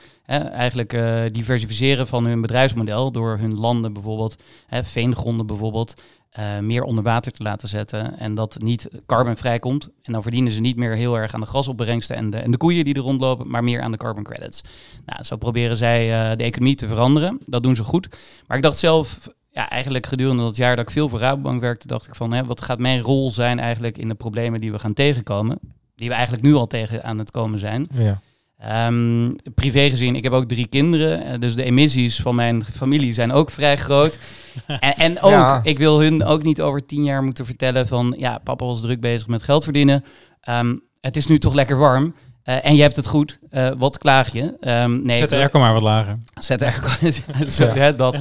eigenlijk 0.52 0.92
eh, 0.92 1.22
diversificeren 1.32 2.06
van 2.06 2.24
hun 2.24 2.40
bedrijfsmodel. 2.40 3.12
Door 3.12 3.38
hun 3.38 3.54
landen 3.54 3.92
bijvoorbeeld, 3.92 4.42
veengronden 4.70 5.46
bijvoorbeeld, 5.46 6.02
eh, 6.36 6.58
meer 6.58 6.82
onder 6.82 7.04
water 7.04 7.32
te 7.32 7.42
laten 7.42 7.68
zetten. 7.68 8.18
En 8.18 8.34
dat 8.34 8.56
niet 8.58 8.88
carbon 9.06 9.36
vrijkomt. 9.36 9.88
En 10.02 10.12
dan 10.12 10.22
verdienen 10.22 10.52
ze 10.52 10.60
niet 10.60 10.76
meer 10.76 10.94
heel 10.94 11.18
erg 11.18 11.34
aan 11.34 11.40
de 11.40 11.46
grasopbrengsten 11.46 12.16
en 12.16 12.30
de, 12.30 12.36
en 12.36 12.50
de 12.50 12.56
koeien 12.56 12.84
die 12.84 12.94
er 12.94 13.00
rondlopen, 13.00 13.48
maar 13.48 13.64
meer 13.64 13.80
aan 13.80 13.90
de 13.90 13.96
carbon 13.96 14.22
credits. 14.22 14.62
Nou, 15.06 15.24
zo 15.24 15.36
proberen 15.36 15.76
zij 15.76 16.30
eh, 16.30 16.36
de 16.36 16.42
economie 16.42 16.74
te 16.74 16.88
veranderen. 16.88 17.38
Dat 17.46 17.62
doen 17.62 17.76
ze 17.76 17.84
goed. 17.84 18.08
Maar 18.46 18.56
ik 18.56 18.62
dacht 18.62 18.78
zelf, 18.78 19.28
ja, 19.50 19.68
eigenlijk 19.68 20.06
gedurende 20.06 20.42
dat 20.42 20.56
jaar 20.56 20.76
dat 20.76 20.84
ik 20.84 20.90
veel 20.90 21.08
voor 21.08 21.18
Rabobank 21.18 21.60
werkte, 21.60 21.86
dacht 21.86 22.06
ik 22.06 22.14
van, 22.14 22.32
hè, 22.32 22.44
wat 22.44 22.60
gaat 22.60 22.78
mijn 22.78 23.00
rol 23.00 23.30
zijn 23.30 23.58
eigenlijk 23.58 23.98
in 23.98 24.08
de 24.08 24.14
problemen 24.14 24.60
die 24.60 24.72
we 24.72 24.78
gaan 24.78 24.94
tegenkomen? 24.94 25.58
Die 25.94 26.08
we 26.08 26.14
eigenlijk 26.14 26.44
nu 26.44 26.54
al 26.54 26.66
tegen 26.66 27.04
aan 27.04 27.18
het 27.18 27.30
komen 27.30 27.58
zijn. 27.58 27.86
Ja. 27.92 28.20
Ehm, 28.58 29.30
privé 29.54 29.90
gezien, 29.90 30.16
ik 30.16 30.22
heb 30.22 30.32
ook 30.32 30.48
drie 30.48 30.66
kinderen. 30.66 31.24
eh, 31.26 31.38
Dus 31.40 31.54
de 31.54 31.62
emissies 31.62 32.20
van 32.20 32.34
mijn 32.34 32.64
familie 32.64 33.12
zijn 33.12 33.32
ook 33.32 33.50
vrij 33.50 33.76
groot. 33.76 34.18
en, 34.66 34.94
en 34.96 35.20
ook, 35.20 35.30
Ja. 35.30 35.60
ik 35.62 35.78
wil 35.78 36.00
hun 36.00 36.24
ook 36.24 36.42
niet 36.42 36.60
over 36.60 36.86
tien 36.86 37.04
jaar 37.04 37.22
moeten 37.22 37.46
vertellen 37.46 37.86
van... 37.88 38.14
ja, 38.18 38.38
papa 38.44 38.64
was 38.64 38.80
druk 38.80 39.00
bezig 39.00 39.26
met 39.28 39.42
geld 39.42 39.64
verdienen. 39.64 40.04
Ehm, 40.40 40.74
het 41.00 41.16
is 41.16 41.26
nu 41.26 41.38
toch 41.38 41.54
lekker 41.54 41.76
warm. 41.78 42.14
eh, 42.42 42.66
en 42.66 42.74
je 42.76 42.82
hebt 42.82 42.96
het 42.96 43.06
goed. 43.06 43.38
Eh, 43.50 43.68
wat 43.78 43.98
klaag 43.98 44.32
je? 44.32 44.54
Ehm, 44.60 45.02
nee, 45.02 45.18
Zet 45.18 45.30
de 45.30 45.36
airco 45.36 45.58
maar 45.58 45.72
wat 45.72 45.82
lager. 45.82 46.18
Zet 46.40 46.62
er 46.62 46.82
Zo, 47.48 47.66
hè, 47.66 47.94
dat. 47.96 48.16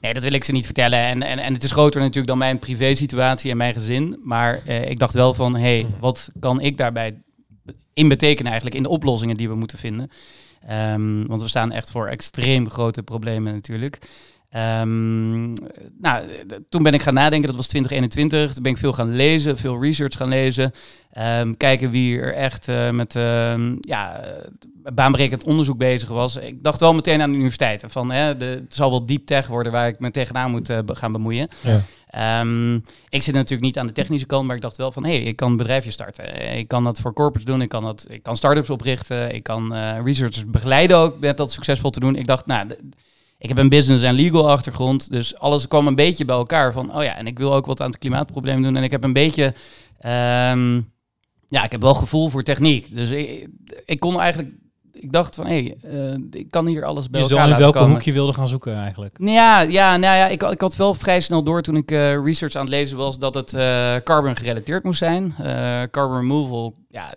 Nee, 0.00 0.14
dat 0.14 0.22
wil 0.22 0.32
ik 0.32 0.44
ze 0.44 0.52
niet 0.52 0.64
vertellen. 0.64 0.98
En, 0.98 1.22
en, 1.22 1.38
en 1.38 1.52
het 1.54 1.64
is 1.64 1.70
groter 1.70 2.00
natuurlijk 2.00 2.26
dan 2.26 2.38
mijn 2.38 2.58
privé-situatie 2.58 3.50
en 3.50 3.56
mijn 3.56 3.74
gezin. 3.74 4.20
Maar 4.22 4.60
eh, 4.66 4.90
ik 4.90 4.98
dacht 4.98 5.14
wel 5.14 5.34
van, 5.34 5.54
hé, 5.56 5.60
hey, 5.60 5.86
wat 6.00 6.28
kan 6.40 6.60
ik 6.60 6.76
daarbij 6.76 7.14
in 7.94 8.08
betekenen 8.08 8.46
eigenlijk 8.50 8.76
in 8.76 8.82
de 8.82 8.88
oplossingen 8.88 9.36
die 9.36 9.48
we 9.48 9.54
moeten 9.54 9.78
vinden? 9.78 10.10
Ehm, 10.66 11.26
want 11.26 11.42
we 11.42 11.48
staan 11.48 11.72
echt 11.72 11.90
voor 11.90 12.06
extreem 12.06 12.70
grote 12.70 13.02
problemen 13.02 13.52
natuurlijk. 13.52 13.98
Ehm, 14.54 15.52
nou, 16.00 16.24
toen 16.68 16.82
ben 16.82 16.94
ik 16.94 17.02
gaan 17.02 17.14
nadenken, 17.14 17.48
dat 17.48 17.56
was 17.56 17.66
2021. 17.66 18.52
Toen 18.52 18.62
ben 18.62 18.72
ik 18.72 18.78
veel 18.78 18.92
gaan 18.92 19.16
lezen, 19.16 19.58
veel 19.58 19.82
research 19.82 20.16
gaan 20.16 20.28
lezen. 20.28 20.72
Ehm, 21.12 21.54
kijken 21.56 21.90
wie 21.90 22.20
er 22.20 22.34
echt 22.34 22.68
eh, 22.68 22.90
met 22.90 23.16
ehm, 23.16 23.76
ja, 23.80 24.20
baanbrekend 24.92 25.44
onderzoek 25.44 25.78
bezig 25.78 26.08
was. 26.08 26.36
Ik 26.36 26.62
dacht 26.62 26.80
wel 26.80 26.94
meteen 26.94 27.22
aan 27.22 27.30
de 27.30 27.36
universiteiten. 27.36 27.90
Van, 27.90 28.10
hè, 28.10 28.36
de, 28.36 28.44
het 28.44 28.74
zal 28.74 28.90
wel 28.90 29.06
deep 29.06 29.26
tech 29.26 29.46
worden 29.46 29.72
waar 29.72 29.88
ik 29.88 29.98
me 29.98 30.10
tegenaan 30.10 30.50
moet 30.50 30.70
eh, 30.70 30.78
gaan 30.84 31.12
bemoeien. 31.12 31.48
Ja. 31.60 31.80
Ik 33.08 33.22
zit 33.22 33.34
natuurlijk 33.34 33.62
niet 33.62 33.78
aan 33.78 33.86
de 33.86 33.92
technische 33.92 34.26
kant, 34.26 34.46
maar 34.46 34.56
ik 34.56 34.62
dacht 34.62 34.76
wel 34.76 34.92
van, 34.92 35.04
hé, 35.04 35.14
hey, 35.14 35.22
ik 35.22 35.36
kan 35.36 35.50
een 35.50 35.56
bedrijfje 35.56 35.90
starten. 35.90 36.56
Ik 36.56 36.68
kan 36.68 36.84
dat 36.84 37.00
voor 37.00 37.12
corporates 37.12 37.44
doen, 37.44 37.62
ik 37.62 37.68
kan, 37.68 37.84
dat, 37.84 38.06
ik 38.08 38.22
kan 38.22 38.36
start-ups 38.36 38.70
oprichten, 38.70 39.34
ik 39.34 39.42
kan 39.42 39.74
eh, 39.74 39.96
researchers 40.04 40.46
begeleiden 40.46 40.96
ook 40.96 41.18
met 41.18 41.36
dat 41.36 41.52
succesvol 41.52 41.90
te 41.90 42.00
doen. 42.00 42.16
Ik 42.16 42.26
dacht, 42.26 42.46
nou, 42.46 42.66
ik 43.38 43.48
heb 43.48 43.58
een 43.58 43.68
business 43.68 44.04
en 44.04 44.14
legal 44.14 44.50
achtergrond, 44.50 45.10
dus 45.10 45.38
alles 45.38 45.68
kwam 45.68 45.86
een 45.86 45.94
beetje 45.94 46.24
bij 46.24 46.36
elkaar 46.36 46.72
van, 46.72 46.96
oh 46.96 47.02
ja, 47.02 47.16
en 47.16 47.26
ik 47.26 47.38
wil 47.38 47.54
ook 47.54 47.66
wat 47.66 47.80
aan 47.80 47.90
het 47.90 47.98
klimaatprobleem 47.98 48.62
doen. 48.62 48.76
En 48.76 48.82
ik 48.82 48.90
heb 48.90 49.04
een 49.04 49.12
beetje, 49.12 49.54
ehm, 49.98 50.80
ja, 51.46 51.64
ik 51.64 51.72
heb 51.72 51.80
wel 51.80 51.94
gevoel 51.94 52.28
voor 52.28 52.42
techniek. 52.42 52.94
Dus 52.94 53.10
ik, 53.10 53.48
ik 53.84 54.00
kon 54.00 54.20
eigenlijk, 54.20 54.54
ik 54.92 55.12
dacht 55.12 55.34
van, 55.34 55.46
hé, 55.46 55.62
hey, 55.62 55.92
eh, 56.10 56.40
ik 56.40 56.50
kan 56.50 56.66
hier 56.66 56.84
alles 56.84 57.10
bij 57.10 57.20
Je 57.20 57.28
elkaar 57.28 57.48
laten 57.48 57.62
welke 57.62 57.90
hoek 57.90 58.02
je 58.02 58.12
wilde 58.12 58.32
gaan 58.32 58.48
zoeken 58.48 58.76
eigenlijk. 58.76 59.18
Nou 59.18 59.32
Ja, 59.32 59.60
ja, 59.60 59.96
nou 59.96 60.16
ja 60.16 60.26
ik, 60.26 60.42
ik 60.42 60.60
had 60.60 60.76
wel 60.76 60.94
vrij 60.94 61.20
snel 61.20 61.42
door 61.42 61.62
toen 61.62 61.76
ik 61.76 61.90
eh, 61.90 62.24
research 62.24 62.54
aan 62.54 62.64
het 62.64 62.70
lezen 62.70 62.96
was 62.96 63.18
dat 63.18 63.34
het 63.34 63.52
eh, 63.52 63.96
carbon 63.96 64.36
gerelateerd 64.36 64.84
moest 64.84 64.98
zijn. 64.98 65.34
Carbon 65.90 66.16
removal, 66.16 66.74
ja, 66.88 67.14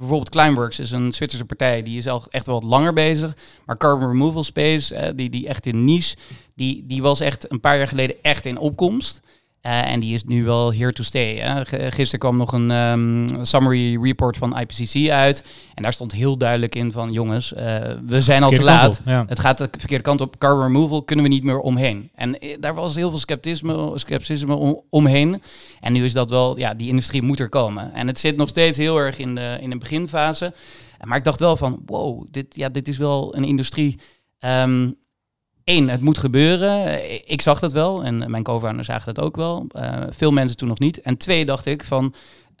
bijvoorbeeld 0.00 0.30
Climeworks 0.30 0.78
is 0.78 0.90
een 0.90 1.12
Zwitserse 1.12 1.44
partij, 1.44 1.82
die 1.82 1.96
is 1.96 2.08
al 2.08 2.24
echt 2.30 2.46
wel 2.46 2.60
wat 2.60 2.70
langer 2.70 2.92
bezig. 2.92 3.36
Maar 3.66 3.76
carbon 3.76 4.08
removal 4.08 4.44
space, 4.44 4.94
eh, 4.94 5.12
die, 5.14 5.30
die 5.30 5.48
echt 5.48 5.66
in 5.66 5.84
niche, 5.84 6.16
die, 6.54 6.84
die 6.86 7.02
was 7.02 7.20
echt 7.20 7.50
een 7.52 7.60
paar 7.60 7.76
jaar 7.76 7.88
geleden 7.88 8.16
echt 8.22 8.44
in 8.44 8.58
opkomst. 8.58 9.20
Uh, 9.66 9.92
en 9.92 10.00
die 10.00 10.14
is 10.14 10.24
nu 10.24 10.44
wel 10.44 10.74
here 10.74 10.92
to 10.92 11.02
stay. 11.02 11.36
Hè. 11.36 11.64
Gisteren 11.90 12.18
kwam 12.18 12.36
nog 12.36 12.52
een 12.52 12.70
um, 12.70 13.44
summary 13.44 14.02
report 14.02 14.36
van 14.36 14.58
IPCC 14.58 15.10
uit. 15.10 15.44
En 15.74 15.82
daar 15.82 15.92
stond 15.92 16.12
heel 16.12 16.38
duidelijk 16.38 16.74
in 16.74 16.92
van... 16.92 17.12
jongens, 17.12 17.52
uh, 17.52 17.60
we 18.06 18.20
zijn 18.20 18.42
al 18.42 18.50
te 18.50 18.62
laat. 18.62 19.00
ja. 19.04 19.24
Het 19.28 19.38
gaat 19.38 19.58
de 19.58 19.68
verkeerde 19.78 20.04
kant 20.04 20.20
op. 20.20 20.38
Carbon 20.38 20.62
removal 20.62 21.02
kunnen 21.02 21.24
we 21.24 21.30
niet 21.30 21.44
meer 21.44 21.58
omheen. 21.58 22.10
En 22.14 22.38
daar 22.60 22.74
was 22.74 22.94
heel 22.94 23.10
veel 23.10 23.18
scepticisme, 23.18 23.92
scepticisme 23.94 24.54
om, 24.54 24.82
omheen. 24.88 25.42
En 25.80 25.92
nu 25.92 26.04
is 26.04 26.12
dat 26.12 26.30
wel... 26.30 26.58
Ja, 26.58 26.74
die 26.74 26.88
industrie 26.88 27.22
moet 27.22 27.40
er 27.40 27.48
komen. 27.48 27.92
En 27.92 28.06
het 28.06 28.18
zit 28.18 28.36
nog 28.36 28.48
steeds 28.48 28.78
heel 28.78 28.98
erg 28.98 29.18
in 29.18 29.34
de, 29.34 29.58
in 29.60 29.70
de 29.70 29.78
beginfase. 29.78 30.54
Maar 31.04 31.18
ik 31.18 31.24
dacht 31.24 31.40
wel 31.40 31.56
van... 31.56 31.82
wow, 31.86 32.24
dit, 32.30 32.56
ja, 32.56 32.68
dit 32.68 32.88
is 32.88 32.98
wel 32.98 33.36
een 33.36 33.44
industrie... 33.44 33.98
Um, 34.38 34.98
Eén, 35.70 35.88
het 35.88 36.00
moet 36.00 36.18
gebeuren. 36.18 37.00
Ik 37.30 37.40
zag 37.40 37.58
dat 37.58 37.72
wel 37.72 38.04
en 38.04 38.30
mijn 38.30 38.42
co-founders 38.42 38.86
zagen 38.86 39.14
dat 39.14 39.24
ook 39.24 39.36
wel. 39.36 39.66
Uh, 39.76 40.02
veel 40.10 40.32
mensen 40.32 40.56
toen 40.56 40.68
nog 40.68 40.78
niet. 40.78 41.00
En 41.00 41.16
twee, 41.16 41.44
dacht 41.44 41.66
ik 41.66 41.84
van, 41.84 42.14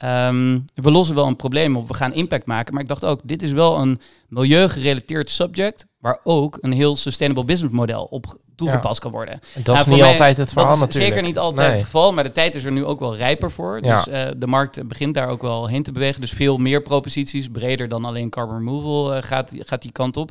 um, 0.04 0.64
we 0.74 0.90
lossen 0.90 1.14
wel 1.14 1.26
een 1.26 1.36
probleem 1.36 1.76
op, 1.76 1.88
we 1.88 1.94
gaan 1.94 2.14
impact 2.14 2.46
maken. 2.46 2.72
Maar 2.72 2.82
ik 2.82 2.88
dacht 2.88 3.04
ook, 3.04 3.20
dit 3.24 3.42
is 3.42 3.52
wel 3.52 3.78
een 3.78 4.00
milieugerelateerd 4.28 5.30
subject, 5.30 5.86
waar 5.98 6.20
ook 6.24 6.58
een 6.60 6.72
heel 6.72 6.96
sustainable 6.96 7.44
business 7.44 7.74
model 7.74 8.04
op 8.04 8.38
toegepast 8.56 9.00
kan 9.00 9.10
worden. 9.10 9.40
En 9.54 9.62
dat 9.62 9.78
is 9.78 9.86
niet 9.86 10.02
altijd 10.02 10.36
het 10.36 10.52
verhaal 10.52 10.66
dat 10.68 10.76
is 10.76 10.80
natuurlijk. 10.80 11.12
Zeker 11.12 11.28
niet 11.28 11.38
altijd 11.38 11.72
het 11.72 11.82
geval, 11.82 12.12
maar 12.12 12.24
de 12.24 12.32
tijd 12.32 12.54
is 12.54 12.64
er 12.64 12.72
nu 12.72 12.84
ook 12.84 13.00
wel 13.00 13.16
rijper 13.16 13.50
voor. 13.50 13.80
Dus 13.82 14.08
uh, 14.08 14.28
de 14.36 14.46
markt 14.46 14.88
begint 14.88 15.14
daar 15.14 15.28
ook 15.28 15.42
wel 15.42 15.66
heen 15.66 15.82
te 15.82 15.92
bewegen. 15.92 16.20
Dus 16.20 16.30
veel 16.30 16.56
meer 16.56 16.82
proposities, 16.82 17.48
breder 17.48 17.88
dan 17.88 18.04
alleen 18.04 18.30
carbon 18.30 18.56
removal 18.56 19.16
uh, 19.16 19.22
gaat, 19.22 19.52
gaat 19.58 19.82
die 19.82 19.92
kant 19.92 20.16
op. 20.16 20.30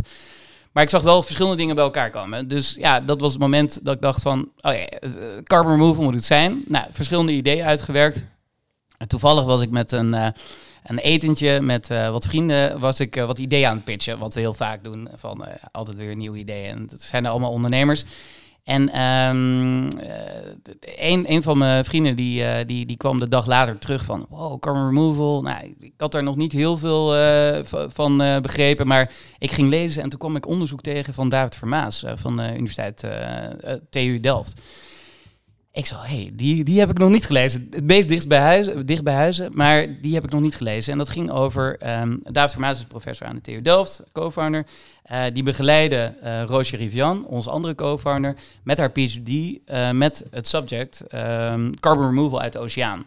Maar 0.71 0.83
ik 0.83 0.89
zag 0.89 1.01
wel 1.01 1.23
verschillende 1.23 1.57
dingen 1.57 1.75
bij 1.75 1.83
elkaar 1.83 2.09
komen. 2.09 2.47
Dus 2.47 2.75
ja, 2.75 2.99
dat 2.99 3.21
was 3.21 3.31
het 3.31 3.41
moment 3.41 3.79
dat 3.85 3.95
ik 3.95 4.01
dacht 4.01 4.21
van, 4.21 4.51
oh 4.61 4.73
ja, 4.73 4.85
eh, 4.85 5.11
carbon 5.43 5.71
removal 5.71 6.03
moet 6.03 6.13
het 6.13 6.25
zijn. 6.25 6.63
Nou, 6.67 6.85
verschillende 6.91 7.31
ideeën 7.31 7.65
uitgewerkt. 7.65 8.25
En 8.97 9.07
toevallig 9.07 9.45
was 9.45 9.61
ik 9.61 9.69
met 9.69 9.91
een, 9.91 10.13
uh, 10.13 10.27
een 10.83 10.97
etentje 10.97 11.61
met 11.61 11.89
uh, 11.89 12.09
wat 12.11 12.25
vrienden, 12.25 12.79
was 12.79 12.99
ik 12.99 13.15
wat 13.15 13.39
ideeën 13.39 13.67
aan 13.67 13.75
het 13.75 13.83
pitchen. 13.83 14.19
Wat 14.19 14.33
we 14.33 14.39
heel 14.39 14.53
vaak 14.53 14.83
doen, 14.83 15.09
van 15.15 15.45
altijd 15.71 15.97
weer 15.97 16.15
nieuwe 16.15 16.37
ideeën. 16.37 16.69
En 16.69 16.87
het 16.89 17.01
zijn 17.01 17.25
er 17.25 17.31
allemaal 17.31 17.51
ondernemers. 17.51 18.03
En 18.69 19.01
um, 19.01 19.87
een, 20.97 21.31
een 21.31 21.43
van 21.43 21.57
mijn 21.57 21.85
vrienden 21.85 22.15
die, 22.15 22.41
uh, 22.41 22.55
die, 22.65 22.85
die 22.85 22.97
kwam 22.97 23.19
de 23.19 23.27
dag 23.27 23.45
later 23.45 23.77
terug 23.77 24.05
van... 24.05 24.25
Wow, 24.29 24.59
carbon 24.59 24.85
removal. 24.85 25.41
Nou, 25.41 25.75
ik 25.79 25.93
had 25.97 26.11
daar 26.11 26.23
nog 26.23 26.35
niet 26.35 26.51
heel 26.51 26.77
veel 26.77 27.17
uh, 27.17 27.59
van 27.87 28.17
begrepen. 28.41 28.87
Maar 28.87 29.11
ik 29.39 29.51
ging 29.51 29.69
lezen 29.69 30.03
en 30.03 30.09
toen 30.09 30.19
kwam 30.19 30.35
ik 30.35 30.47
onderzoek 30.47 30.81
tegen 30.81 31.13
van 31.13 31.29
David 31.29 31.55
Vermaas... 31.55 32.03
van 32.15 32.37
de 32.37 32.53
Universiteit 32.53 33.07
TU 33.89 34.19
Delft. 34.19 34.61
Ik 35.79 35.85
zei, 35.85 35.99
hey, 36.03 36.31
die, 36.33 36.63
die 36.63 36.79
heb 36.79 36.89
ik 36.89 36.97
nog 36.97 37.09
niet 37.09 37.25
gelezen. 37.25 37.67
Het 37.71 37.83
meest 37.83 38.09
dicht 38.09 38.27
bij, 38.27 38.39
huizen, 38.39 38.85
dicht 38.85 39.03
bij 39.03 39.13
huizen, 39.13 39.51
maar 39.55 40.01
die 40.01 40.13
heb 40.13 40.23
ik 40.23 40.31
nog 40.31 40.41
niet 40.41 40.55
gelezen. 40.55 40.91
En 40.91 40.97
dat 40.97 41.09
ging 41.09 41.31
over, 41.31 41.99
um, 42.01 42.21
David 42.23 42.65
is 42.65 42.85
professor 42.85 43.27
aan 43.27 43.35
de 43.35 43.41
TU 43.41 43.61
Delft, 43.61 44.03
co-founder. 44.11 44.65
Uh, 45.11 45.23
die 45.33 45.43
begeleide 45.43 46.15
uh, 46.23 46.43
Roosje 46.43 46.77
Rivian, 46.77 47.25
onze 47.25 47.49
andere 47.49 47.75
co-founder, 47.75 48.35
met 48.63 48.77
haar 48.77 48.91
PhD 48.91 49.29
uh, 49.29 49.91
met 49.91 50.25
het 50.31 50.47
subject 50.47 51.03
um, 51.13 51.79
carbon 51.79 52.05
removal 52.05 52.41
uit 52.41 52.53
de 52.53 52.59
oceaan. 52.59 53.05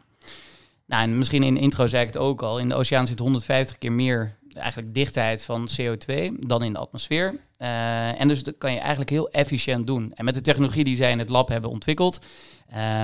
Nou, 0.87 1.03
en 1.03 1.19
misschien 1.19 1.43
in 1.43 1.55
de 1.55 1.61
intro 1.61 1.87
zei 1.87 2.03
ik 2.03 2.13
het 2.13 2.23
ook 2.23 2.43
al, 2.43 2.59
in 2.59 2.69
de 2.69 2.75
oceaan 2.75 3.07
zit 3.07 3.19
150 3.19 3.79
keer 3.79 3.93
meer 3.93 4.37
eigenlijk 4.55 4.95
dichtheid 4.95 5.43
van 5.43 5.69
CO2 5.81 6.15
dan 6.39 6.63
in 6.63 6.73
de 6.73 6.79
atmosfeer. 6.79 7.35
Uh, 7.63 8.21
en 8.21 8.29
dus 8.29 8.43
dat 8.43 8.55
kan 8.59 8.73
je 8.73 8.79
eigenlijk 8.79 9.11
heel 9.11 9.31
efficiënt 9.31 9.87
doen. 9.87 10.13
En 10.15 10.25
met 10.25 10.35
de 10.35 10.41
technologie 10.41 10.85
die 10.85 10.97
zij 10.97 11.11
in 11.11 11.19
het 11.19 11.29
lab 11.29 11.49
hebben 11.49 11.71
ontwikkeld, 11.71 12.19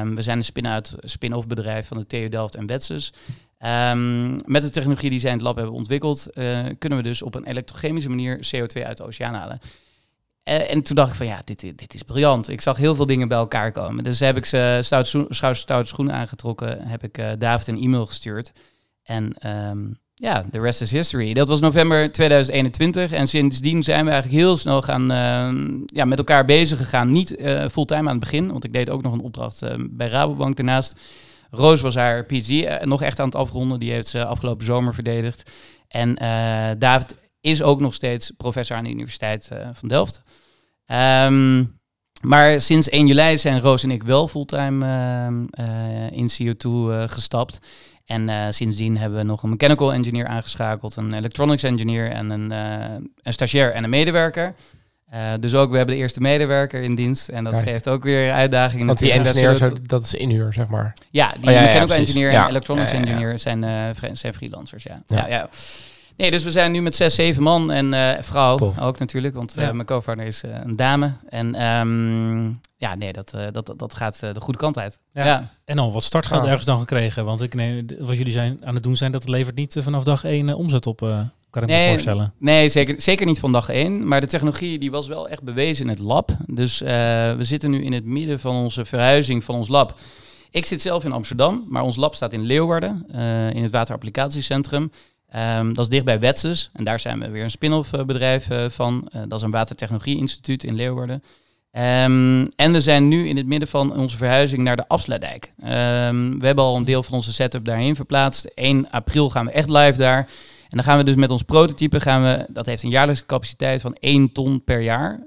um, 0.01 0.15
we 0.15 0.23
zijn 0.23 0.37
een 0.37 0.45
spin-out, 0.45 0.95
spin-off 1.01 1.47
bedrijf 1.47 1.87
van 1.87 1.97
de 1.97 2.07
TU 2.07 2.29
Delft 2.29 2.55
en 2.55 2.67
Wetsus. 2.67 3.13
Um, 3.59 4.37
met 4.45 4.63
de 4.63 4.71
technologie 4.71 5.11
die 5.11 5.19
zij 5.19 5.31
in 5.31 5.37
het 5.37 5.45
lab 5.45 5.57
hebben 5.57 5.75
ontwikkeld, 5.75 6.27
uh, 6.35 6.59
kunnen 6.79 6.99
we 6.99 7.05
dus 7.05 7.23
op 7.23 7.35
een 7.35 7.45
elektrochemische 7.45 8.09
manier 8.09 8.37
CO2 8.37 8.83
uit 8.83 8.97
de 8.97 9.05
oceaan 9.05 9.35
halen. 9.35 9.59
Uh, 10.45 10.71
en 10.71 10.83
toen 10.83 10.97
dacht 10.97 11.11
ik 11.11 11.17
van 11.17 11.27
ja, 11.27 11.43
dit, 11.45 11.61
dit 11.61 11.95
is 11.95 12.03
briljant. 12.03 12.49
Ik 12.49 12.61
zag 12.61 12.77
heel 12.77 12.95
veel 12.95 13.07
dingen 13.07 13.29
bij 13.29 13.39
elkaar 13.39 13.73
komen. 13.73 14.05
Dus 14.05 14.21
heb 14.21 14.37
ik 14.37 14.45
ze 14.45 14.79
stout, 14.83 15.57
stout 15.57 15.89
schoenen 15.89 16.15
aangetrokken, 16.15 16.87
heb 16.87 17.03
ik 17.03 17.41
David 17.41 17.69
een 17.69 17.83
e-mail 17.83 18.07
gestuurd. 18.07 18.53
En 19.03 19.51
um, 19.69 19.99
ja, 20.21 20.45
the 20.51 20.61
rest 20.61 20.81
is 20.81 20.91
history. 20.91 21.33
Dat 21.33 21.49
was 21.49 21.61
november 21.61 22.13
2021 22.13 23.13
en 23.13 23.29
sindsdien 23.29 23.83
zijn 23.83 24.05
we 24.05 24.11
eigenlijk 24.11 24.43
heel 24.43 24.57
snel 24.57 24.83
gaan, 24.83 25.03
uh, 25.03 25.81
ja, 25.87 26.05
met 26.05 26.19
elkaar 26.19 26.45
bezig 26.45 26.79
gegaan. 26.79 27.11
Niet 27.11 27.41
uh, 27.41 27.65
fulltime 27.69 28.01
aan 28.01 28.17
het 28.17 28.21
begin, 28.21 28.53
want 28.53 28.65
ik 28.65 28.73
deed 28.73 28.91
ook 28.91 29.03
nog 29.03 29.13
een 29.13 29.21
opdracht 29.21 29.63
uh, 29.63 29.71
bij 29.79 30.09
Rabobank 30.09 30.57
daarnaast. 30.57 30.95
Roos 31.51 31.81
was 31.81 31.95
haar 31.95 32.25
PhD 32.25 32.85
nog 32.85 33.03
echt 33.03 33.19
aan 33.19 33.27
het 33.27 33.35
afronden. 33.35 33.81
Die 33.81 33.93
heeft 33.93 34.07
ze 34.07 34.25
afgelopen 34.25 34.65
zomer 34.65 34.95
verdedigd. 34.95 35.51
En 35.89 36.15
David 36.79 37.17
is 37.41 37.63
ook 37.63 37.81
nog 37.81 37.95
steeds 37.95 38.31
professor 38.31 38.77
aan 38.77 38.85
de 38.85 38.91
Universiteit 38.91 39.51
van 39.73 39.89
Delft. 39.89 40.23
Um, 40.87 41.79
maar 42.21 42.61
sinds 42.61 42.89
1 42.89 43.07
juli 43.07 43.39
zijn 43.39 43.61
Roos 43.61 43.83
en 43.83 43.91
ik 43.91 44.03
wel 44.03 44.29
fulltime 44.29 44.87
in 46.11 46.31
CO2 46.31 46.69
gestapt. 47.07 47.59
En 48.09 48.31
uh, 48.31 48.47
sindsdien 48.51 48.99
hebben 48.99 49.19
we 49.19 49.25
nog 49.25 49.43
een 49.43 49.49
mechanical 49.49 49.93
engineer 49.93 50.27
aangeschakeld, 50.27 50.97
een 50.97 51.13
electronics 51.13 51.63
engineer 51.63 52.11
en 52.11 52.31
een, 52.31 52.53
uh, 52.53 53.07
een 53.23 53.33
stagiair 53.33 53.73
en 53.73 53.85
een 53.85 53.91
medewerker. 53.91 54.55
Uh, 55.15 55.33
dus 55.41 55.55
ook, 55.55 55.71
we 55.71 55.77
hebben 55.77 55.95
de 55.95 56.01
eerste 56.01 56.21
medewerker 56.21 56.83
in 56.83 56.95
dienst. 56.95 57.29
En 57.29 57.45
dat 57.45 57.53
Kijk. 57.53 57.69
geeft 57.69 57.89
ook 57.89 58.03
weer 58.03 58.33
uitdagingen. 58.33 58.87
Want 58.87 58.99
die 58.99 59.13
engineer, 59.13 59.73
dat 59.87 60.05
is 60.05 60.15
inhuur, 60.15 60.53
zeg 60.53 60.69
maar. 60.69 60.93
Ja, 61.11 61.33
die 61.33 61.47
oh, 61.47 61.53
ja, 61.53 61.61
mechanical 61.61 61.97
ja, 61.97 62.01
engineer 62.01 62.31
en 62.31 62.49
electronics 62.49 62.93
engineer 62.93 63.39
zijn, 63.39 63.65
zijn 64.13 64.35
freelancers, 64.35 64.83
ja. 64.83 65.03
ja. 65.07 65.29
ja. 65.29 65.49
Nee, 66.19 66.31
dus 66.31 66.45
we 66.45 66.51
zijn 66.51 66.73
nu 66.73 66.83
met 66.83 66.97
zes, 66.97 67.15
zeven 67.15 67.43
man 67.43 67.71
en 67.71 67.95
uh, 67.95 68.11
vrouw 68.21 68.57
Tof. 68.57 68.81
ook 68.81 68.99
natuurlijk, 68.99 69.35
want 69.35 69.59
uh, 69.59 69.71
mijn 69.71 69.87
co-partner 69.87 70.27
is 70.27 70.43
uh, 70.45 70.51
een 70.65 70.77
dame. 70.77 71.13
En 71.29 71.63
um, 71.63 72.61
ja, 72.77 72.95
nee, 72.95 73.13
dat, 73.13 73.35
dat, 73.53 73.75
dat 73.77 73.95
gaat 73.95 74.21
de 74.21 74.41
goede 74.41 74.59
kant 74.59 74.79
uit. 74.79 74.99
Ja. 75.13 75.25
ja. 75.25 75.51
En 75.65 75.79
al 75.79 75.93
wat 75.93 76.05
startgeld 76.05 76.47
ergens 76.47 76.67
dan 76.67 76.79
gekregen? 76.79 77.25
Want 77.25 77.43
ik 77.43 77.55
neem, 77.55 77.87
wat 77.99 78.17
jullie 78.17 78.33
zijn 78.33 78.59
aan 78.65 78.75
het 78.75 78.83
doen 78.83 78.97
zijn, 78.97 79.13
dat 79.13 79.29
levert 79.29 79.57
niet 79.57 79.77
vanaf 79.79 80.05
dag 80.05 80.25
één 80.25 80.55
omzet 80.55 80.87
op, 80.87 80.99
kan 81.51 81.63
ik 81.63 81.69
nee, 81.69 81.85
me 81.87 81.93
voorstellen. 81.93 82.33
Nee, 82.39 82.69
zeker, 82.69 83.01
zeker 83.01 83.27
niet 83.27 83.39
van 83.39 83.53
dag 83.53 83.69
één. 83.69 84.09
Maar 84.09 84.21
de 84.21 84.27
technologie 84.27 84.79
die 84.79 84.91
was 84.91 85.07
wel 85.07 85.29
echt 85.29 85.43
bewezen 85.43 85.85
in 85.85 85.91
het 85.91 85.99
lab. 85.99 86.37
Dus 86.47 86.79
we 86.79 87.37
zitten 87.39 87.71
nu 87.71 87.85
in 87.85 87.93
het 87.93 88.05
midden 88.05 88.41
van 88.41 88.55
onze 88.55 88.85
verhuizing 88.85 89.45
van 89.45 89.55
ons 89.55 89.69
lab. 89.69 89.99
Ik 90.51 90.67
zit 90.67 90.83
zelf 90.83 91.05
in 91.05 91.13
Amsterdam, 91.13 91.65
maar 91.69 91.83
ons 91.83 91.97
lab 91.97 92.15
staat 92.15 92.33
in 92.33 92.43
Leeuwarden, 92.43 93.07
in 93.55 93.63
het 93.63 93.71
waterapplicatiecentrum. 93.71 94.91
Um, 95.37 95.75
dat 95.75 95.85
is 95.85 95.91
dicht 95.91 96.05
bij 96.05 96.21
Wetsus. 96.21 96.71
En 96.73 96.85
daar 96.85 97.01
zijn 97.01 97.21
we 97.21 97.31
weer 97.31 97.43
een 97.43 97.51
spin-off 97.51 97.93
uh, 97.93 98.05
bedrijf 98.05 98.51
uh, 98.51 98.69
van. 98.69 99.09
Uh, 99.15 99.23
dat 99.29 99.39
is 99.39 99.45
een 99.45 99.51
watertechnologie 99.51 100.17
instituut 100.17 100.65
in 100.65 100.75
Leeuwarden. 100.75 101.23
Um, 101.73 102.49
en 102.57 102.73
we 102.73 102.81
zijn 102.81 103.09
nu 103.09 103.29
in 103.29 103.37
het 103.37 103.47
midden 103.47 103.69
van 103.69 103.97
onze 103.97 104.17
verhuizing 104.17 104.63
naar 104.63 104.77
de 104.77 104.89
Afsluitdijk. 104.89 105.53
Um, 105.61 106.39
we 106.41 106.47
hebben 106.47 106.65
al 106.65 106.77
een 106.77 106.85
deel 106.85 107.03
van 107.03 107.15
onze 107.15 107.33
setup 107.33 107.65
daarheen 107.65 107.97
verplaatst. 107.97 108.45
1 108.55 108.91
april 108.91 109.31
gaan 109.31 109.47
we 109.47 109.53
echt 109.53 109.71
live 109.71 109.99
daar. 109.99 110.19
En 110.69 110.77
dan 110.77 110.85
gaan 110.85 110.99
we 110.99 111.05
dus 111.05 111.15
met 111.15 111.31
ons 111.31 111.43
prototype, 111.43 112.01
gaan 112.01 112.23
we, 112.23 112.47
dat 112.49 112.67
heeft 112.67 112.83
een 112.83 112.91
jaarlijkse 112.91 113.27
capaciteit 113.27 113.81
van 113.81 113.97
1 114.01 114.33
ton 114.33 114.65
per 114.65 114.81
jaar 114.81 115.21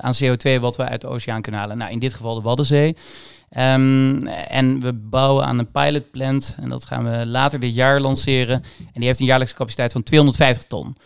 aan 0.00 0.14
CO2 0.24 0.60
wat 0.60 0.76
we 0.76 0.88
uit 0.88 1.00
de 1.00 1.08
oceaan 1.08 1.42
kunnen 1.42 1.60
halen. 1.60 1.78
Nou, 1.78 1.92
in 1.92 1.98
dit 1.98 2.14
geval 2.14 2.34
de 2.34 2.40
Waddenzee. 2.40 2.96
Um, 3.50 4.26
en 4.26 4.80
we 4.80 4.92
bouwen 4.92 5.44
aan 5.44 5.58
een 5.58 5.70
pilotplant 5.70 6.56
en 6.60 6.68
dat 6.68 6.84
gaan 6.84 7.10
we 7.10 7.26
later 7.26 7.60
dit 7.60 7.74
jaar 7.74 8.00
lanceren. 8.00 8.62
En 8.78 8.92
die 8.92 9.04
heeft 9.04 9.20
een 9.20 9.26
jaarlijkse 9.26 9.56
capaciteit 9.56 9.92
van 9.92 10.02
250 10.02 10.64
ton. 10.64 10.96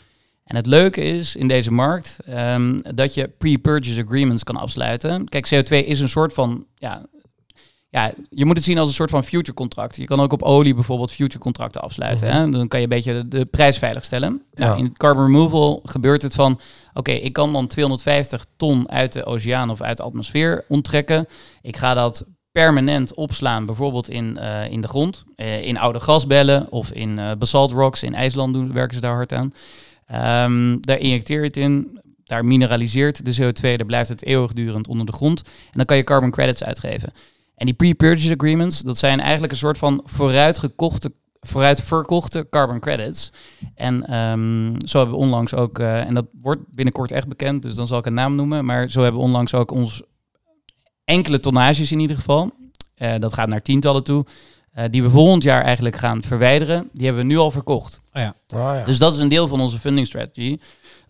En 0.45 0.57
het 0.57 0.67
leuke 0.67 1.01
is 1.01 1.37
in 1.37 1.49
deze 1.49 1.73
markt 1.73 2.17
um, 2.29 2.83
dat 2.95 3.15
je 3.15 3.29
pre-purchase 3.39 4.03
agreements 4.03 4.45
kan 4.45 4.57
afsluiten. 4.57 5.29
Kijk, 5.29 5.47
CO2 5.55 5.87
is 5.87 6.01
een 6.01 6.09
soort 6.09 6.33
van, 6.33 6.67
ja, 6.75 7.07
ja, 7.91 8.13
je 8.29 8.45
moet 8.45 8.57
het 8.57 8.65
zien 8.65 8.79
als 8.79 8.89
een 8.89 8.95
soort 8.95 9.11
van 9.11 9.25
future 9.25 9.55
contract. 9.55 9.97
Je 9.97 10.05
kan 10.05 10.21
ook 10.21 10.33
op 10.33 10.43
olie 10.43 10.75
bijvoorbeeld 10.75 11.13
future 11.13 11.39
contracten 11.39 11.81
afsluiten. 11.81 12.27
Mm 12.27 12.33
-hmm. 12.33 12.45
hè? 12.45 12.51
Dan 12.51 12.69
kan 12.69 12.81
je 12.81 12.85
een 12.85 12.93
beetje 12.93 13.13
de, 13.13 13.29
de 13.29 13.45
prijs 13.45 13.79
veilig 13.79 14.05
stellen. 14.05 14.43
Ja. 14.53 14.67
Nou, 14.67 14.79
in 14.79 14.93
carbon 14.97 15.25
removal 15.25 15.81
gebeurt 15.85 16.23
het 16.23 16.35
van, 16.35 16.61
oké, 17.01 17.13
ik 17.13 17.33
kan 17.33 17.53
dan 17.53 17.67
250 17.67 18.45
ton 18.57 18.91
uit 18.91 19.13
de 19.13 19.25
oceaan 19.25 19.71
of 19.71 19.81
uit 19.81 19.97
de 19.97 20.03
atmosfeer 20.03 20.65
onttrekken. 20.69 21.27
Ik 21.63 21.77
ga 21.77 21.95
dat 21.95 22.27
permanent 22.53 23.15
opslaan, 23.15 23.67
bijvoorbeeld 23.67 24.09
in, 24.09 24.37
uh, 24.41 24.71
in 24.71 24.81
de 24.81 24.89
grond, 24.89 25.25
uh, 25.37 25.63
in 25.63 25.79
oude 25.79 26.01
gasbellen 26.01 26.73
of 26.73 26.93
in 26.93 27.19
uh, 27.19 27.31
basalt 27.39 27.73
rocks. 27.73 28.03
In 28.03 28.15
IJsland 28.15 28.55
doen, 28.55 28.73
werken 28.73 28.95
ze 28.95 29.01
daar 29.01 29.15
hard 29.15 29.33
aan. 29.33 29.53
Um, 30.45 30.81
daar 30.81 30.99
injecteer 30.99 31.41
je 31.41 31.47
het 31.47 31.57
in, 31.57 32.01
daar 32.25 32.45
mineraliseert 32.45 33.25
de 33.25 33.43
CO2, 33.43 33.61
daar 33.61 33.87
blijft 33.87 34.09
het 34.09 34.25
eeuwigdurend 34.25 34.89
onder 34.89 35.07
de 35.07 35.13
grond. 35.13 35.43
En 35.45 35.73
dan 35.73 35.85
kan 35.85 35.97
je 35.97 36.05
carbon 36.05 36.31
credits 36.31 36.65
uitgeven. 36.65 37.13
En 37.55 37.67
die 37.67 37.75
pre-purchase 37.75 38.35
agreements, 38.35 38.81
dat 38.81 38.99
zijn 38.99 39.21
eigenlijk 39.21 39.53
een 39.53 39.59
soort 39.59 39.79
van 39.79 40.01
vooruitgekochte 40.05 41.13
vooruit 41.41 41.83
verkochte 41.83 42.47
carbon 42.51 42.81
credits. 42.81 43.33
En 43.75 44.15
um, 44.15 44.75
zo 44.87 44.99
hebben 44.99 45.17
we 45.17 45.23
onlangs 45.23 45.55
ook, 45.55 45.79
uh, 45.79 46.01
en 46.01 46.15
dat 46.15 46.27
wordt 46.41 46.63
binnenkort 46.69 47.13
echt 47.13 47.29
bekend, 47.29 47.63
dus 47.63 47.75
dan 47.75 47.87
zal 47.87 47.99
ik 47.99 48.07
een 48.07 48.15
naam 48.15 48.35
noemen, 48.35 48.65
maar 48.65 48.89
zo 48.89 49.03
hebben 49.03 49.21
we 49.21 49.27
onlangs 49.27 49.55
ook 49.55 49.71
ons 49.71 50.03
enkele 51.05 51.41
tonnages 51.41 51.93
in 51.93 51.99
ieder 51.99 52.17
geval. 52.17 52.51
Eh, 52.95 53.15
dat 53.19 53.35
gaat 53.35 53.49
naar 53.49 53.63
tientallen 53.63 54.05
toe. 54.05 54.27
Eh, 54.73 54.85
die 54.91 55.03
we 55.03 55.11
volgend 55.11 55.43
jaar 55.43 55.63
eigenlijk 55.63 55.97
gaan 55.97 56.23
verwijderen. 56.23 56.89
Die 56.93 57.05
hebben 57.05 57.23
we 57.23 57.29
nu 57.33 57.39
al 57.39 57.51
verkocht. 57.51 58.01
Oh, 58.13 58.23
ja. 58.23 58.85
Dus 58.85 58.99
dat 58.99 59.15
is 59.15 59.19
een 59.21 59.29
deel 59.29 59.49
van 59.49 59.61
onze 59.61 59.79
funding 59.79 60.07
strategy. 60.07 60.59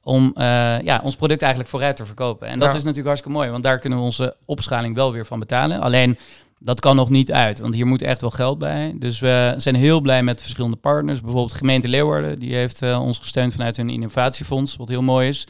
Om 0.02 0.32
eh, 0.34 0.44
ja, 0.80 1.00
ons 1.04 1.16
product 1.16 1.40
eigenlijk 1.40 1.70
vooruit 1.70 1.96
te 1.96 2.06
verkopen. 2.06 2.48
En 2.48 2.58
dat 2.58 2.68
Ja. 2.68 2.74
is 2.74 2.80
natuurlijk 2.80 3.06
hartstikke 3.06 3.38
mooi. 3.38 3.50
Want 3.50 3.62
daar 3.62 3.78
kunnen 3.78 3.98
we 3.98 4.04
onze 4.04 4.36
opschaling 4.44 4.94
wel 4.94 5.12
weer 5.12 5.26
van 5.26 5.38
betalen. 5.38 5.80
Alleen 5.80 6.18
dat 6.62 6.80
kan 6.80 6.96
nog 6.96 7.10
niet 7.10 7.32
uit. 7.32 7.58
Want 7.58 7.74
hier 7.74 7.86
moet 7.86 8.02
echt 8.02 8.20
wel 8.20 8.30
geld 8.30 8.58
bij. 8.58 8.94
Dus 8.96 9.20
we 9.20 9.54
zijn 9.56 9.74
heel 9.74 10.00
blij 10.00 10.22
met 10.22 10.40
verschillende 10.40 10.76
partners. 10.76 11.20
Bijvoorbeeld 11.20 11.52
gemeente 11.52 11.88
Leeuwarden. 11.88 12.38
Die 12.38 12.54
heeft 12.54 12.82
eh, 12.82 13.02
ons 13.02 13.18
gesteund 13.18 13.52
vanuit 13.52 13.76
hun 13.76 13.90
innovatiefonds. 13.90 14.76
Wat 14.76 14.88
heel 14.88 15.02
mooi 15.02 15.28
is. 15.28 15.46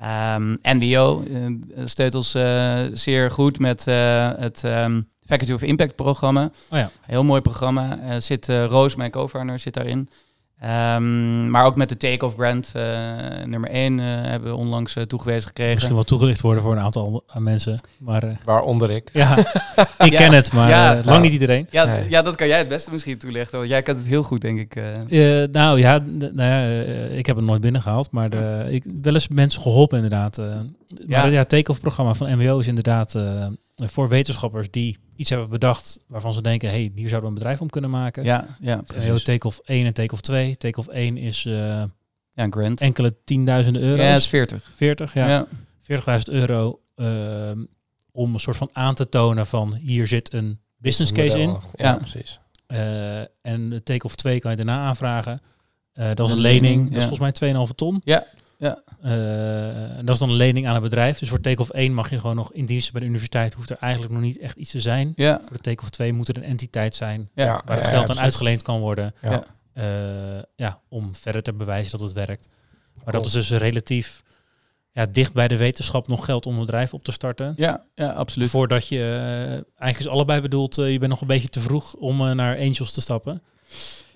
Ehm, 0.00 0.56
NBO 0.62 1.24
eh, 1.32 1.84
steunt 1.84 2.14
ons 2.14 2.34
eh, 2.34 2.80
zeer 2.92 3.30
goed 3.30 3.58
met 3.58 3.84
het 3.84 4.60
Faculty 5.26 5.52
of 5.52 5.62
Impact 5.62 5.96
programma. 5.96 6.50
Oh 6.70 6.78
ja. 6.78 6.90
Heel 7.00 7.24
mooi 7.24 7.40
programma. 7.40 8.20
Zit 8.20 8.46
Roos, 8.46 8.96
mijn 8.96 9.10
co-founder, 9.10 9.58
zit 9.58 9.74
daarin. 9.74 10.08
Ehm, 10.60 11.50
maar 11.50 11.64
ook 11.64 11.76
met 11.76 11.88
de 11.88 11.96
Take-Off 11.96 12.34
Grant, 12.34 12.70
eh, 12.74 12.82
nummer 13.44 13.70
1, 13.72 13.98
hebben 13.98 14.50
we 14.50 14.56
onlangs 14.56 14.96
eh, 14.96 15.02
toegewezen 15.02 15.46
gekregen. 15.46 15.72
Misschien 15.74 15.94
wel 15.94 16.04
toegelicht 16.04 16.40
worden 16.40 16.62
voor 16.62 16.72
een 16.72 16.82
aantal 16.82 17.24
eh, 17.28 17.36
mensen. 17.36 17.80
Maar 17.98 18.22
eh, 18.22 18.30
Waaronder 18.42 18.90
ik. 18.90 19.08
ja, 19.12 19.36
ik 19.98 20.10
Ja. 20.12 20.18
ken 20.18 20.32
het, 20.32 20.52
maar 20.52 20.68
Ja. 20.68 20.96
eh, 20.98 21.04
lang 21.04 21.22
niet 21.22 21.32
iedereen. 21.32 21.66
Ja, 21.70 21.84
Nee. 21.84 22.08
ja, 22.10 22.22
dat 22.22 22.34
kan 22.36 22.46
jij 22.48 22.58
het 22.58 22.68
beste 22.68 22.90
misschien 22.92 23.18
toelichten. 23.18 23.58
Want 23.58 23.70
jij 23.70 23.82
kent 23.82 23.98
het 23.98 24.06
heel 24.06 24.22
goed, 24.22 24.40
denk 24.40 24.58
ik. 24.58 24.76
eh. 24.76 25.42
Eh, 25.42 25.50
nou 25.50 25.78
ja, 25.78 25.98
nou 26.14 26.34
ja 26.50 26.62
eh, 26.68 27.18
ik 27.18 27.26
heb 27.26 27.36
het 27.36 27.44
nooit 27.44 27.60
binnengehaald, 27.60 28.10
maar 28.10 28.30
de, 28.30 28.66
ik 28.70 28.84
wel 29.02 29.14
eens 29.14 29.28
mensen 29.28 29.62
geholpen 29.62 29.96
inderdaad. 29.96 30.38
eh. 30.38 30.46
Ja. 31.06 31.20
Maar 31.22 31.30
ja, 31.30 31.38
het 31.38 31.48
take-off 31.48 31.80
programma 31.80 32.14
van 32.14 32.36
MWO 32.38 32.58
is 32.58 32.66
inderdaad 32.66 33.14
eh, 33.14 33.46
voor 33.76 34.08
wetenschappers 34.08 34.70
die 34.70 34.96
iets 35.16 35.30
hebben 35.30 35.48
bedacht 35.48 36.00
waarvan 36.08 36.34
ze 36.34 36.42
denken, 36.42 36.68
hey, 36.68 36.92
hier 36.94 37.08
zouden 37.08 37.20
we 37.20 37.26
een 37.26 37.34
bedrijf 37.34 37.60
om 37.60 37.70
kunnen 37.70 37.90
maken. 37.90 38.24
ja, 38.24 38.46
ja, 38.60 38.76
MWO 38.76 38.82
precies. 38.82 39.22
take-off 39.24 39.60
1 39.64 39.86
en 39.86 39.92
take-off 39.92 40.20
2. 40.22 40.56
Take-off 40.56 40.88
1 40.88 41.16
is 41.16 41.44
eh, 41.44 41.52
Ja, 41.52 41.88
een 42.32 42.52
grant. 42.52 42.80
enkele 42.80 43.16
tienduizenden 43.24 43.82
euro's. 43.82 43.98
Ja, 44.04 44.12
dat 44.12 44.20
is 44.20 44.26
40. 44.26 44.70
40, 44.74 45.14
ja. 45.14 45.28
Ja. 45.28 45.46
40.000 46.18 46.22
euro 46.24 46.80
ehm, 46.94 47.64
om 48.12 48.34
een 48.34 48.40
soort 48.40 48.56
van 48.56 48.70
aan 48.72 48.94
te 48.94 49.08
tonen 49.08 49.46
van 49.46 49.74
hier 49.74 50.06
zit 50.06 50.32
een 50.32 50.60
business 50.76 51.12
case 51.12 51.38
in. 51.38 51.48
Ja, 51.48 51.58
Ja. 51.76 51.94
precies. 51.94 52.40
Eh, 52.66 53.18
en 53.20 53.68
de 53.70 53.82
take-off 53.82 54.14
2 54.16 54.40
kan 54.40 54.50
je 54.50 54.56
daarna 54.56 54.78
aanvragen. 54.86 55.40
Eh, 55.92 56.10
dat 56.14 56.26
is 56.26 56.32
een 56.34 56.40
lening, 56.40 56.82
dat 56.84 56.92
is 57.02 57.08
volgens 57.08 57.20
mij 57.20 57.32
2,5 57.32 57.72
ton. 57.74 58.00
Ja, 58.04 58.26
ja. 58.58 58.82
Eh, 59.02 59.98
en 59.98 60.04
dat 60.06 60.14
is 60.14 60.20
dan 60.20 60.30
een 60.30 60.36
lening 60.36 60.66
aan 60.66 60.74
het 60.74 60.82
bedrijf. 60.82 61.18
Dus 61.18 61.28
voor 61.28 61.40
take-off 61.40 61.70
1 61.70 61.94
mag 61.94 62.10
je 62.10 62.20
gewoon 62.20 62.36
nog 62.36 62.52
in 62.52 62.66
dienst 62.66 62.92
bij 62.92 63.00
de 63.00 63.06
universiteit. 63.06 63.54
Hoeft 63.54 63.70
er 63.70 63.76
eigenlijk 63.80 64.12
nog 64.12 64.22
niet 64.22 64.38
echt 64.38 64.56
iets 64.56 64.70
te 64.70 64.80
zijn. 64.80 65.12
Ja, 65.16 65.40
Voor 65.42 65.56
de 65.56 65.62
take-off 65.62 65.90
2 65.90 66.12
moet 66.12 66.28
er 66.28 66.36
een 66.36 66.42
entiteit 66.42 66.94
zijn 66.94 67.30
ja. 67.34 67.62
Waar 67.64 67.76
het 67.76 67.84
ja, 67.84 67.90
geld 67.90 68.10
aan 68.10 68.20
uitgeleend 68.20 68.62
kan 68.62 68.80
worden. 68.80 69.14
Ja. 69.22 69.30
Ja. 69.30 69.44
Eh, 69.72 70.42
ja, 70.56 70.80
om 70.88 71.14
verder 71.14 71.42
te 71.42 71.52
bewijzen 71.52 71.90
dat 71.98 72.00
het 72.00 72.12
werkt. 72.12 72.48
Maar 72.94 73.04
Cool. 73.04 73.16
dat 73.16 73.26
is 73.26 73.32
dus 73.32 73.58
relatief 73.58 74.22
ja, 74.92 75.06
dicht 75.06 75.32
bij 75.32 75.48
de 75.48 75.56
wetenschap 75.56 76.08
nog 76.08 76.24
geld 76.24 76.46
om 76.46 76.54
een 76.54 76.60
bedrijf 76.60 76.94
op 76.94 77.04
te 77.04 77.12
starten. 77.12 77.54
ja, 77.56 77.84
ja 77.94 78.12
absoluut. 78.12 78.50
Voordat 78.50 78.88
je, 78.88 78.98
eh, 78.98 79.50
eigenlijk 79.50 79.98
is 79.98 80.08
allebei 80.08 80.40
bedoeld, 80.40 80.74
je 80.74 80.98
bent 80.98 81.10
nog 81.10 81.20
een 81.20 81.26
beetje 81.26 81.48
te 81.48 81.60
vroeg 81.60 81.94
om 81.94 82.36
naar 82.36 82.58
Angels 82.58 82.92
te 82.92 83.00
stappen. 83.00 83.42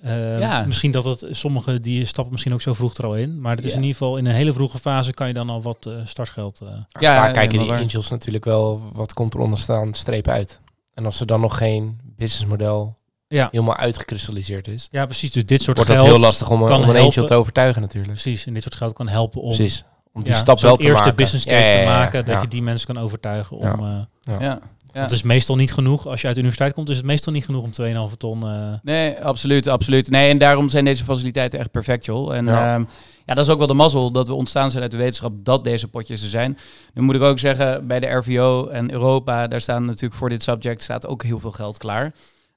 Eh, 0.02 0.38
Ja. 0.38 0.64
Misschien 0.66 0.90
dat 0.90 1.04
het, 1.04 1.26
sommigen 1.30 1.82
die 1.82 2.04
stappen 2.04 2.32
misschien 2.32 2.52
ook 2.54 2.60
zo 2.60 2.72
vroeg 2.72 2.94
er 2.94 3.04
al 3.04 3.16
in. 3.16 3.40
Maar 3.40 3.56
het 3.56 3.64
is 3.64 3.70
Ja. 3.70 3.76
in 3.76 3.82
ieder 3.82 3.96
geval 3.98 4.16
in 4.16 4.26
een 4.26 4.34
hele 4.34 4.52
vroege 4.52 4.78
fase 4.78 5.12
kan 5.12 5.26
je 5.26 5.32
dan 5.34 5.50
al 5.50 5.62
wat 5.62 5.86
eh, 5.86 5.92
startgeld. 6.04 6.60
eh, 6.60 6.68
Ja, 7.00 7.16
Vaak 7.16 7.34
kijken 7.34 7.58
die 7.58 7.68
waar. 7.68 7.80
angels 7.80 8.10
natuurlijk 8.10 8.44
wel 8.44 8.82
wat 8.92 9.12
komt 9.12 9.34
er 9.34 9.40
onder 9.40 9.58
staan 9.58 9.94
streep 9.94 10.28
uit. 10.28 10.60
En 10.94 11.04
als 11.04 11.20
er 11.20 11.26
dan 11.26 11.40
nog 11.40 11.56
geen 11.56 12.00
businessmodel 12.16 12.96
ja. 13.28 13.48
helemaal 13.50 13.76
uitgekristalliseerd 13.76 14.68
is, 14.68 14.88
ja, 14.90 15.04
precies. 15.04 15.30
Dus 15.32 15.46
dit 15.46 15.62
soort 15.62 15.76
wordt 15.76 15.90
geld. 15.92 16.02
dat 16.02 16.12
heel 16.12 16.24
lastig 16.24 16.50
om, 16.50 16.62
een 16.62 16.96
angel 16.96 17.26
te 17.26 17.34
overtuigen 17.34 17.80
natuurlijk. 17.82 18.12
Precies. 18.12 18.46
En 18.46 18.54
dit 18.54 18.62
soort 18.62 18.74
geld 18.74 18.92
kan 18.92 19.08
helpen 19.08 19.40
om 19.40 19.54
Precies. 19.54 19.84
Om 20.12 20.22
die 20.22 20.32
ja, 20.32 20.38
stap 20.38 20.60
wel 20.60 20.76
te 20.76 20.82
eerste 20.82 21.02
maken. 21.02 21.16
business 21.16 21.44
Ja, 21.44 21.50
case 21.50 21.70
ja, 21.70 21.76
ja, 21.78 21.82
te 21.84 21.88
maken. 21.90 22.24
Dat 22.24 22.34
ja. 22.34 22.40
je 22.40 22.48
die 22.48 22.62
mensen 22.62 22.94
kan 22.94 23.02
overtuigen 23.02 23.56
om. 23.56 23.84
Ja. 24.20 24.58
Ja. 24.92 25.00
Het 25.02 25.12
is 25.12 25.22
meestal 25.22 25.56
niet 25.56 25.72
genoeg. 25.72 26.06
Als 26.06 26.20
je 26.20 26.26
uit 26.26 26.34
de 26.36 26.40
universiteit 26.42 26.74
komt, 26.74 26.88
is 26.88 26.96
het 26.96 27.06
meestal 27.06 27.32
niet 27.32 27.44
genoeg 27.44 27.62
om 27.62 27.70
2,5 28.10 28.16
ton. 28.16 28.42
eh, 28.48 28.72
Nee, 28.82 29.24
absoluut, 29.24 29.66
absoluut. 29.66 30.10
Nee, 30.10 30.30
en 30.30 30.38
daarom 30.38 30.68
zijn 30.68 30.84
deze 30.84 31.04
faciliteiten 31.04 31.58
echt 31.58 31.70
perfect, 31.70 32.04
joh. 32.04 32.34
En 32.34 32.44
Ja. 32.46 32.76
ja. 32.76 32.84
ja, 33.26 33.34
dat 33.34 33.44
is 33.46 33.50
ook 33.52 33.58
wel 33.58 33.66
de 33.66 33.74
mazzel 33.74 34.10
dat 34.10 34.26
we 34.26 34.34
ontstaan 34.34 34.70
zijn 34.70 34.82
uit 34.82 34.92
de 34.92 34.96
wetenschap 34.98 35.32
dat 35.36 35.64
deze 35.64 35.88
potjes 35.88 36.22
er 36.22 36.28
zijn. 36.28 36.58
Nu 36.94 37.02
moet 37.02 37.14
ik 37.14 37.22
ook 37.22 37.38
zeggen, 37.38 37.86
bij 37.86 38.00
de 38.00 38.06
RVO 38.06 38.66
en 38.68 38.92
Europa, 38.92 39.46
daar 39.46 39.60
staan 39.60 39.84
natuurlijk 39.84 40.14
voor 40.14 40.28
dit 40.28 40.42
subject 40.42 40.82
staat 40.82 41.06
ook 41.06 41.22
heel 41.22 41.40
veel 41.40 41.52
geld 41.52 41.78
klaar. 41.78 42.14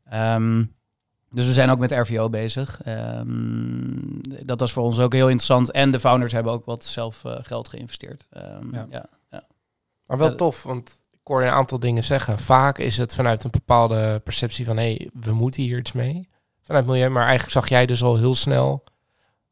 Ehm, 0.10 0.64
dus 1.32 1.46
we 1.46 1.54
zijn 1.54 1.70
ook 1.70 1.80
met 1.80 1.92
RVO 1.92 2.30
bezig. 2.30 2.82
Ehm, 2.84 4.46
dat 4.46 4.60
was 4.60 4.72
voor 4.72 4.84
ons 4.84 5.00
ook 5.00 5.14
heel 5.14 5.26
interessant. 5.30 5.72
En 5.72 5.92
de 5.92 6.00
founders 6.00 6.32
hebben 6.32 6.52
ook 6.54 6.66
wat 6.66 6.86
zelf 6.86 7.26
eh, 7.26 7.36
geld 7.42 7.68
geïnvesteerd. 7.68 8.28
Ehm, 8.30 8.74
Ja. 8.76 8.88
ja. 8.92 9.06
Maar 10.06 10.18
wel 10.18 10.36
tof, 10.36 10.64
want 10.64 10.92
ik 11.24 11.30
hoorde 11.30 11.46
een 11.46 11.54
aantal 11.54 11.80
dingen 11.80 12.04
zeggen. 12.04 12.40
Vaak 12.40 12.78
is 12.78 12.98
het 12.98 13.14
vanuit 13.14 13.44
een 13.44 13.52
bepaalde 13.52 14.22
perceptie 14.24 14.66
van... 14.66 14.78
hé, 14.78 14.84
hey, 14.84 15.10
we 15.14 15.34
moeten 15.34 15.62
hier 15.64 15.78
iets 15.78 15.92
mee. 15.92 16.30
Vanuit 16.62 16.86
milieu. 16.86 17.10
Maar 17.10 17.24
eigenlijk 17.24 17.52
zag 17.52 17.70
jij 17.70 17.86
dus 17.86 18.04
al 18.04 18.18
heel 18.18 18.36
snel 18.36 18.84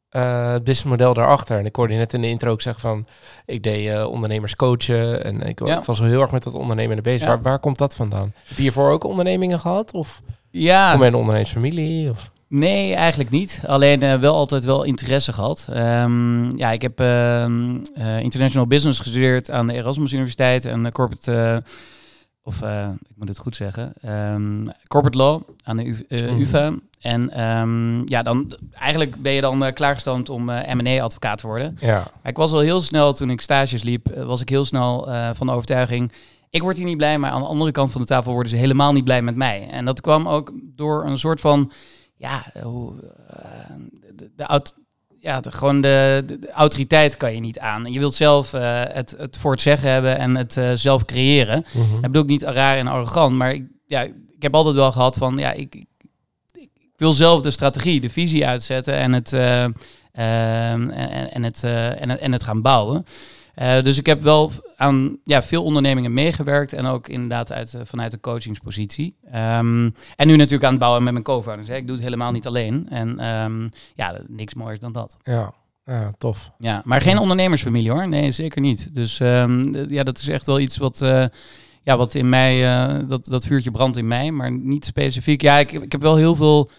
eh, 0.09 0.51
het 0.51 0.63
businessmodel 0.63 1.13
daarachter. 1.13 1.57
En 1.57 1.65
ik 1.65 1.75
hoorde 1.75 1.93
je 1.93 1.99
net 1.99 2.13
in 2.13 2.21
de 2.21 2.27
intro 2.27 2.51
ook 2.51 2.61
zeggen 2.61 2.81
van... 2.81 3.07
ik 3.45 3.63
deed 3.63 3.89
eh, 3.89 4.07
ondernemers 4.07 4.55
coachen. 4.55 5.23
En 5.23 5.41
ik, 5.41 5.65
Ja. 5.65 5.77
ik 5.77 5.83
was 5.83 5.99
al 5.99 6.05
heel 6.05 6.21
erg 6.21 6.31
met 6.31 6.43
dat 6.43 6.53
ondernemen 6.53 7.03
bezig. 7.03 7.21
Ja. 7.21 7.27
Waar, 7.27 7.41
waar 7.41 7.59
komt 7.59 7.77
dat 7.77 7.95
vandaan? 7.95 8.33
Heb 8.35 8.55
je 8.55 8.61
hiervoor 8.61 8.91
ook 8.91 9.03
ondernemingen 9.03 9.59
gehad? 9.59 9.93
Of 9.93 10.21
ja. 10.49 10.91
kom 10.91 10.99
je 10.99 11.05
in 11.05 11.13
een 11.13 11.19
ondernemersfamilie? 11.19 12.09
Of? 12.09 12.31
Nee, 12.53 12.93
eigenlijk 12.95 13.29
niet. 13.29 13.61
Alleen 13.67 14.01
eh, 14.01 14.15
wel 14.19 14.35
altijd 14.35 14.63
wel 14.65 14.83
interesse 14.83 15.33
gehad. 15.33 15.67
Ehm, 15.73 16.57
ja, 16.57 16.71
ik 16.71 16.81
heb 16.81 16.99
ehm, 16.99 17.77
eh, 17.93 18.19
international 18.19 18.67
business 18.67 18.99
gestudeerd 18.99 19.51
aan 19.51 19.67
de 19.67 19.73
Erasmus 19.73 20.11
Universiteit 20.13 20.65
en 20.65 20.91
corporate, 20.91 21.33
eh, 21.33 21.57
of 22.43 22.61
ik 23.09 23.15
moet 23.15 23.27
het 23.27 23.37
goed 23.37 23.55
zeggen, 23.55 23.93
ehm, 24.01 24.65
corporate 24.87 25.17
law 25.17 25.41
aan 25.63 25.77
de 25.77 25.83
U- 25.85 26.05
eh, 26.09 26.23
Mhm. 26.31 26.41
UvA. 26.41 26.71
En 26.99 27.31
ja, 28.05 28.21
dan 28.21 28.53
eigenlijk 28.79 29.21
ben 29.21 29.31
je 29.31 29.41
dan 29.41 29.73
klaargestoomd 29.73 30.29
om 30.29 30.45
M&A-advocaat 30.45 31.37
te 31.37 31.47
worden. 31.47 31.77
Ja. 31.79 31.93
Maar 32.21 32.31
ik 32.31 32.37
was 32.37 32.51
al 32.51 32.59
heel 32.59 32.81
snel, 32.81 33.13
toen 33.13 33.29
ik 33.29 33.41
stages 33.41 33.83
liep, 33.83 34.07
was 34.15 34.41
ik 34.41 34.49
heel 34.49 34.65
snel 34.65 35.07
van 35.33 35.47
de 35.47 35.53
overtuiging... 35.53 36.11
ik 36.49 36.61
word 36.61 36.77
hier 36.77 36.85
niet 36.85 36.97
blij, 36.97 37.17
maar 37.17 37.31
aan 37.31 37.41
de 37.41 37.47
andere 37.47 37.71
kant 37.71 37.91
van 37.91 38.01
de 38.01 38.07
tafel 38.07 38.31
worden 38.33 38.51
ze 38.51 38.57
helemaal 38.57 38.93
niet 38.93 39.03
blij 39.03 39.21
met 39.21 39.35
mij. 39.35 39.67
En 39.71 39.85
dat 39.85 40.01
kwam 40.01 40.27
ook 40.27 40.51
door 40.75 41.05
een 41.05 41.19
soort 41.19 41.39
van, 41.39 41.71
ja, 42.21 42.45
hoe, 42.63 42.93
uh, 42.93 43.75
de, 44.15 44.31
de, 44.35 44.61
ja 45.19 45.39
de, 45.41 45.51
gewoon 45.51 45.81
de, 45.81 46.23
de, 46.25 46.39
de, 46.39 46.51
autoriteit 46.51 47.17
kan 47.17 47.33
je 47.33 47.39
niet 47.39 47.59
aan. 47.59 47.85
En 47.85 47.91
je 47.91 47.99
wilt 47.99 48.13
zelf 48.13 48.53
uh, 48.53 48.81
het, 48.87 49.15
het 49.17 49.37
voor 49.37 49.51
het 49.51 49.61
zeggen 49.61 49.91
hebben 49.91 50.17
en 50.17 50.35
het 50.35 50.55
uh, 50.55 50.71
zelf 50.73 51.05
creëren. 51.05 51.65
Mhm. 51.73 51.91
Dat 51.91 52.01
bedoel 52.01 52.21
ik 52.21 52.29
niet 52.29 52.41
raar 52.41 52.77
en 52.77 52.87
arrogant, 52.87 53.35
maar 53.35 53.53
ik, 53.53 53.63
ja, 53.85 54.01
ik 54.29 54.41
heb 54.41 54.55
altijd 54.55 54.75
wel 54.75 54.91
gehad 54.91 55.15
van, 55.15 55.37
ja, 55.37 55.51
ik, 55.51 55.75
ik, 55.75 55.87
ik 56.73 56.93
wil 56.95 57.13
zelf 57.13 57.41
de 57.41 57.51
strategie, 57.51 58.01
de 58.01 58.09
visie 58.09 58.47
uitzetten 58.47 58.93
en 58.93 59.13
het, 59.13 59.31
uh, 59.33 59.63
en, 59.63 60.91
en, 61.31 61.43
het, 61.43 61.63
en, 61.63 62.09
het, 62.09 62.19
en 62.19 62.31
het 62.31 62.43
gaan 62.43 62.61
bouwen. 62.61 63.05
Uh, 63.55 63.81
dus 63.81 63.97
ik 63.97 64.05
heb 64.05 64.21
wel 64.21 64.51
aan 64.75 65.17
ja, 65.23 65.43
veel 65.43 65.63
ondernemingen 65.63 66.13
meegewerkt 66.13 66.73
en 66.73 66.85
ook 66.85 67.07
inderdaad 67.07 67.51
uit, 67.51 67.73
uh, 67.73 67.81
vanuit 67.85 68.11
de 68.11 68.19
coachingspositie. 68.19 69.15
Um, 69.25 69.93
en 70.15 70.27
nu 70.27 70.35
natuurlijk 70.35 70.63
aan 70.63 70.71
het 70.71 70.79
bouwen 70.79 71.03
met 71.03 71.13
mijn 71.13 71.25
co-founders. 71.25 71.69
Hè. 71.69 71.75
Ik 71.75 71.85
doe 71.85 71.95
het 71.95 72.03
helemaal 72.03 72.31
niet 72.31 72.47
alleen. 72.47 72.87
En 72.89 73.25
um, 73.25 73.69
ja, 73.95 74.19
niks 74.27 74.53
mooiers 74.53 74.79
dan 74.79 74.91
dat. 74.91 75.17
Ja. 75.23 75.53
Ja, 75.85 76.13
tof. 76.17 76.51
Ja, 76.57 76.81
maar 76.85 77.01
geen 77.01 77.17
ondernemersfamilie 77.17 77.91
hoor. 77.91 78.07
Nee, 78.07 78.31
zeker 78.31 78.61
niet. 78.61 78.95
Dus 78.95 79.19
um, 79.19 79.75
ja, 79.89 80.03
dat 80.03 80.17
is 80.17 80.27
echt 80.27 80.45
wel 80.45 80.59
iets 80.59 80.77
wat, 80.77 81.01
uh, 81.01 81.25
ja, 81.81 81.97
wat 81.97 82.15
in 82.15 82.29
mij, 82.29 82.61
dat, 83.07 83.25
dat 83.25 83.45
vuurtje 83.45 83.71
brandt 83.71 83.97
in 83.97 84.07
mij, 84.07 84.31
maar 84.31 84.51
niet 84.51 84.85
specifiek. 84.85 85.41
Ja, 85.41 85.59
ik, 85.59 85.71
ik 85.71 85.91
heb 85.91 86.01
wel 86.01 86.15
heel 86.15 86.35
veel 86.35 86.69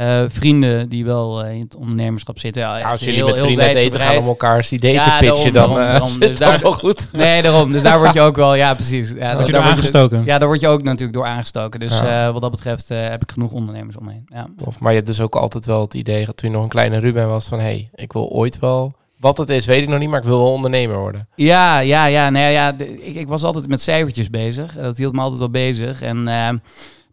uh, 0.00 0.20
vrienden 0.28 0.88
die 0.88 1.04
wel 1.04 1.44
uh, 1.44 1.52
in 1.52 1.60
het 1.60 1.74
ondernemerschap 1.76 2.38
zitten. 2.38 2.62
Ja, 2.62 2.78
Ja, 2.78 2.90
als 2.90 3.00
jullie 3.00 3.14
heel, 3.14 3.26
met 3.26 3.38
vrienden 3.38 3.66
heel 3.66 3.76
eten 3.76 4.00
gaan 4.00 4.16
om 4.16 4.24
elkaars 4.24 4.72
ideeën 4.72 4.94
Ja, 4.94 5.18
te 5.18 5.24
pitchen, 5.26 5.52
daarom, 5.52 5.74
dan 5.76 5.84
daarom, 5.84 6.08
uh, 6.08 6.12
zit 6.12 6.20
Dus 6.28 6.38
dat 6.38 6.48
daar- 6.48 6.60
wel 6.62 6.72
goed. 6.72 7.08
Nee, 7.12 7.42
daarom. 7.42 7.72
Dus 7.72 7.82
daar 7.82 7.98
word 7.98 8.12
je 8.12 8.20
ook 8.28 8.36
wel, 8.36 8.54
ja, 8.54 8.74
precies. 8.74 9.08
Ja, 9.10 9.34
Word 9.34 9.46
je 9.46 9.52
daar 9.52 9.62
door 9.62 10.00
word 10.00 10.10
je-? 10.10 10.22
Ja, 10.24 10.38
daar 10.38 10.48
word 10.48 10.60
je 10.60 10.68
ook 10.68 10.82
natuurlijk 10.82 11.12
door 11.12 11.26
aangestoken. 11.26 11.80
Dus 11.80 11.98
Ja. 11.98 12.26
eh, 12.26 12.32
wat 12.32 12.42
dat 12.42 12.50
betreft 12.50 12.90
eh, 12.90 13.08
heb 13.08 13.22
ik 13.22 13.30
genoeg 13.30 13.52
ondernemers 13.52 13.96
omheen. 13.96 14.26
Ja. 14.32 14.46
Tof. 14.56 14.78
Maar 14.80 14.90
je 14.90 14.96
hebt 14.96 15.08
dus 15.10 15.20
ook 15.20 15.36
altijd 15.36 15.66
wel 15.66 15.80
het 15.80 15.94
idee, 15.94 16.24
dat 16.26 16.36
toen 16.36 16.48
je 16.50 16.54
nog 16.54 16.64
een 16.64 16.70
kleine 16.70 16.98
Ruben 16.98 17.28
was, 17.28 17.46
van 17.48 17.58
hé, 17.58 17.64
hey, 17.64 17.88
ik 17.94 18.12
wil 18.12 18.28
ooit 18.28 18.58
wel... 18.58 18.94
Wat 19.20 19.36
het 19.38 19.50
is, 19.50 19.66
weet 19.66 19.82
ik 19.82 19.88
nog 19.88 19.98
niet, 19.98 20.08
maar 20.08 20.18
ik 20.20 20.24
wil 20.26 20.38
wel 20.38 20.52
ondernemer 20.52 20.98
worden. 20.98 21.28
Ja, 21.34 21.78
ja, 21.78 22.04
ja. 22.06 22.30
Nou 22.30 22.50
ja, 22.52 22.72
de- 22.72 23.06
ik, 23.06 23.14
ik 23.14 23.28
was 23.28 23.42
altijd 23.42 23.68
met 23.68 23.80
cijfertjes 23.80 24.30
bezig. 24.30 24.72
Dat 24.74 24.96
hield 24.96 25.12
me 25.14 25.20
altijd 25.20 25.38
wel 25.38 25.50
bezig. 25.50 26.02
En 26.02 26.28
eh, 26.28 26.48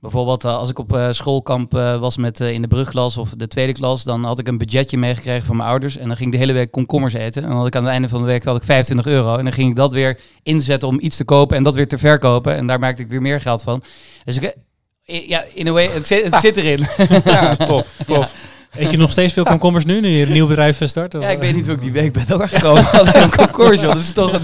bijvoorbeeld 0.02 0.44
eh, 0.44 0.58
als 0.58 0.70
ik 0.70 0.80
op 0.80 0.96
eh, 0.96 1.12
schoolkamp 1.12 1.76
eh, 1.76 2.00
was 2.00 2.18
met 2.18 2.40
in 2.40 2.62
de 2.62 2.68
brugklas 2.68 3.18
of 3.18 3.30
de 3.30 3.48
tweede 3.48 3.72
klas, 3.72 4.04
dan 4.04 4.24
had 4.24 4.40
ik 4.40 4.48
een 4.48 4.58
budgetje 4.58 4.98
meegekregen 4.98 5.46
van 5.46 5.56
mijn 5.56 5.70
ouders. 5.70 5.98
En 5.98 6.08
dan 6.08 6.18
ging 6.18 6.28
ik 6.28 6.40
de 6.40 6.46
hele 6.46 6.58
week 6.58 6.72
komkommers 6.72 7.14
eten. 7.14 7.42
En 7.44 7.50
dan 7.50 7.58
had 7.58 7.68
ik 7.68 7.76
aan 7.76 7.84
het 7.84 7.92
einde 7.92 8.10
van 8.10 8.20
de 8.20 8.26
week 8.26 8.44
had 8.44 8.56
ik 8.56 8.64
25 8.64 9.08
euro. 9.08 9.38
En 9.38 9.44
dan 9.44 9.54
ging 9.54 9.70
ik 9.70 9.76
dat 9.76 9.94
weer 9.94 10.20
inzetten 10.44 10.88
om 10.88 11.00
iets 11.02 11.18
te 11.18 11.24
kopen 11.24 11.58
en 11.58 11.64
dat 11.64 11.76
weer 11.76 11.88
te 11.88 11.98
verkopen. 11.98 12.56
En 12.56 12.68
daar 12.68 12.80
maakte 12.80 13.04
ik 13.04 13.10
weer 13.10 13.22
meer 13.22 13.42
geld 13.42 13.62
van. 13.62 13.84
Dus 14.24 14.38
ik, 14.38 14.56
Ja, 15.04 15.46
in 15.54 15.68
a 15.68 15.72
way, 15.72 15.88
het 15.88 16.08
zit, 16.08 16.24
het 16.24 16.40
zit 16.40 16.58
erin. 16.58 16.86
Ja, 17.34 17.56
tof, 17.56 17.94
tof. 18.06 18.36
Eet 18.78 18.92
je 18.92 18.98
nog 18.98 19.12
steeds 19.12 19.34
veel 19.34 19.44
komkommers 19.44 19.86
nu, 19.86 20.00
nu 20.00 20.08
je 20.08 20.26
een 20.26 20.32
nieuw 20.32 20.48
bedrijf 20.48 20.80
start? 20.86 21.16
Of, 21.16 21.22
Ja, 21.22 21.30
ik 21.30 21.40
weet 21.40 21.56
niet 21.56 21.66
hoe 21.66 21.76
ik 21.76 21.82
die 21.82 21.92
week 21.92 22.14
ben 22.14 22.28
doorgekomen. 22.38 22.92
Alleen 22.92 23.30
komkommers, 23.30 23.82
joh. 23.82 23.92
Dat 23.94 24.02
is 24.02 24.12
toch 24.12 24.40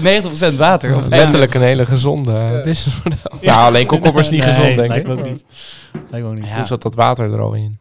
90% 0.52 0.56
water? 0.56 0.96
Of 0.96 1.06
Letterlijk 1.08 1.54
een 1.54 1.62
hele 1.62 1.86
gezonde 1.86 2.32
eh, 2.32 2.62
businessmodel. 2.64 3.18
Ja, 3.40 3.66
alleen 3.66 3.86
komkommers 3.86 4.30
niet 4.30 4.40
Nee, 4.44 4.54
gezond, 4.54 4.76
denk 4.76 4.88
lijkt 4.88 5.08
ik. 5.08 5.14
me 5.14 5.20
ook 5.20 5.28
niet. 5.28 5.44
Lijkt 6.10 6.26
me 6.26 6.32
ook 6.32 6.38
niet. 6.38 6.48
Ja. 6.48 6.56
Hoe 6.56 6.66
zat 6.66 6.82
dat 6.82 6.94
water 6.94 7.32
er 7.32 7.40
al 7.40 7.54
in? 7.54 7.78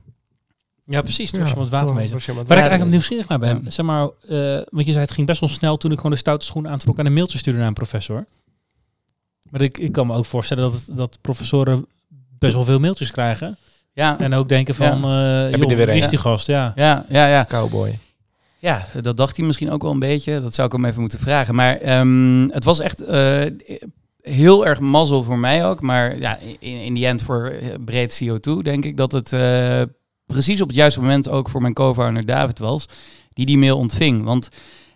Ja, 0.86 1.02
precies. 1.02 1.32
Toen 1.32 1.40
was 1.42 1.50
je 1.52 1.56
met 1.58 1.70
water 1.70 1.96
mee. 1.96 2.10
Waar 2.10 2.42
ik 2.44 2.50
eigenlijk 2.50 2.90
nieuwsgierig 2.90 3.28
naar 3.28 3.40
ben, 3.40 3.62
Ja. 3.64 3.70
zeg 3.72 3.86
maar, 3.86 4.04
eh, 4.04 4.62
want 4.70 4.86
je 4.86 4.92
zei 4.92 5.00
het 5.00 5.12
ging 5.12 5.28
best 5.28 5.40
wel 5.40 5.50
snel 5.50 5.78
toen 5.78 5.92
ik 5.92 5.98
gewoon 5.98 6.12
de 6.12 6.18
stoute 6.18 6.46
schoen 6.46 6.70
aantrok 6.70 6.98
en 7.00 7.06
een 7.06 7.14
mailtje 7.14 7.38
stuurde 7.38 7.60
naar 7.60 7.68
een 7.68 7.74
professor. 7.74 8.26
Maar 9.50 9.62
ik, 9.62 9.78
ik 9.78 9.92
kan 9.92 10.08
me 10.08 10.14
ook 10.16 10.26
voorstellen 10.26 10.72
dat, 10.72 10.90
dat 10.94 11.18
professoren 11.22 11.86
best 12.40 12.54
wel 12.54 12.64
veel 12.66 12.80
mailtjes 12.80 13.12
krijgen. 13.12 13.58
Ja, 13.94 14.20
En 14.20 14.34
ook 14.34 14.50
denken 14.50 14.76
van, 14.76 14.96
eh 14.96 15.02
je 15.52 15.58
joh, 15.58 15.62
er 15.62 15.68
weer 15.68 15.76
wie 15.78 15.88
een? 15.88 16.02
is 16.02 16.08
die 16.08 16.18
gast? 16.18 16.48
Ja. 16.48 16.72
ja, 16.76 17.06
ja, 17.10 17.28
ja. 17.28 17.46
Cowboy. 17.46 18.00
Ja, 18.60 18.88
dat 19.02 19.18
dacht 19.18 19.38
hij 19.38 19.46
misschien 19.46 19.72
ook 19.72 19.82
wel 19.82 19.92
een 19.92 20.00
beetje. 20.00 20.42
Dat 20.42 20.54
zou 20.54 20.68
ik 20.68 20.74
hem 20.74 20.86
even 20.86 21.00
moeten 21.02 21.20
vragen. 21.20 21.56
Maar 21.56 21.78
ehm, 21.78 22.50
het 22.50 22.64
was 22.64 22.80
echt 22.80 23.00
eh, 23.00 23.42
heel 24.22 24.66
erg 24.66 24.80
mazzel 24.80 25.24
voor 25.24 25.38
mij 25.38 25.66
ook. 25.66 25.82
Maar 25.82 26.20
ja, 26.20 26.38
in, 26.60 26.78
in 26.78 26.94
die 26.94 27.06
end 27.06 27.22
voor 27.22 27.46
eh, 27.46 27.68
breed 27.86 28.24
CO2 28.24 28.52
denk 28.62 28.86
ik 28.86 28.98
dat 28.98 29.12
het 29.12 29.34
eh, 29.34 29.82
precies 30.26 30.62
op 30.62 30.68
het 30.68 30.78
juiste 30.78 31.00
moment 31.00 31.30
ook 31.30 31.50
voor 31.50 31.62
mijn 31.62 31.74
co-founder 31.74 32.26
David 32.26 32.60
was. 32.60 32.86
Die 33.30 33.46
die 33.46 33.58
mail 33.58 33.78
ontving. 33.78 34.24
Want 34.24 34.50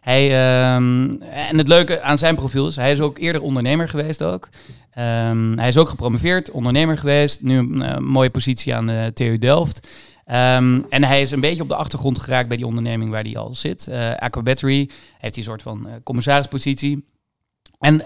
hij, 0.06 0.26
ehm, 0.28 1.10
en 1.22 1.58
het 1.58 1.68
leuke 1.68 2.02
aan 2.02 2.18
zijn 2.18 2.36
profiel 2.36 2.68
is, 2.68 2.76
hij 2.76 2.92
is 2.92 3.00
ook 3.00 3.18
eerder 3.18 3.42
ondernemer 3.42 3.90
geweest 3.90 4.24
ook. 4.24 4.50
Ehm, 4.92 5.58
hij 5.58 5.68
is 5.68 5.78
ook 5.78 5.90
gepromoveerd, 5.90 6.52
ondernemer 6.52 6.98
geweest. 6.98 7.42
Nu 7.42 7.58
een 7.58 7.82
eh, 7.82 7.98
mooie 7.98 8.30
positie 8.30 8.76
aan 8.76 8.88
de 8.88 9.12
TU 9.14 9.38
Delft. 9.38 9.88
Ehm, 10.26 10.82
en 10.90 11.04
hij 11.04 11.22
is 11.22 11.32
een 11.32 11.40
beetje 11.40 11.62
op 11.62 11.68
de 11.68 11.76
achtergrond 11.76 12.20
geraakt 12.20 12.48
bij 12.48 12.58
die 12.58 12.66
onderneming 12.66 13.12
waar 13.12 13.24
hij 13.24 13.38
al 13.38 13.54
zit. 13.54 13.88
Eh 13.88 14.16
Aqua 14.16 14.42
Battery 14.42 14.90
heeft 15.18 15.36
hij 15.36 15.38
een 15.38 15.44
soort 15.44 15.62
van 15.62 15.88
eh, 15.88 15.94
commissarispositie. 16.04 17.06
En 17.80 18.02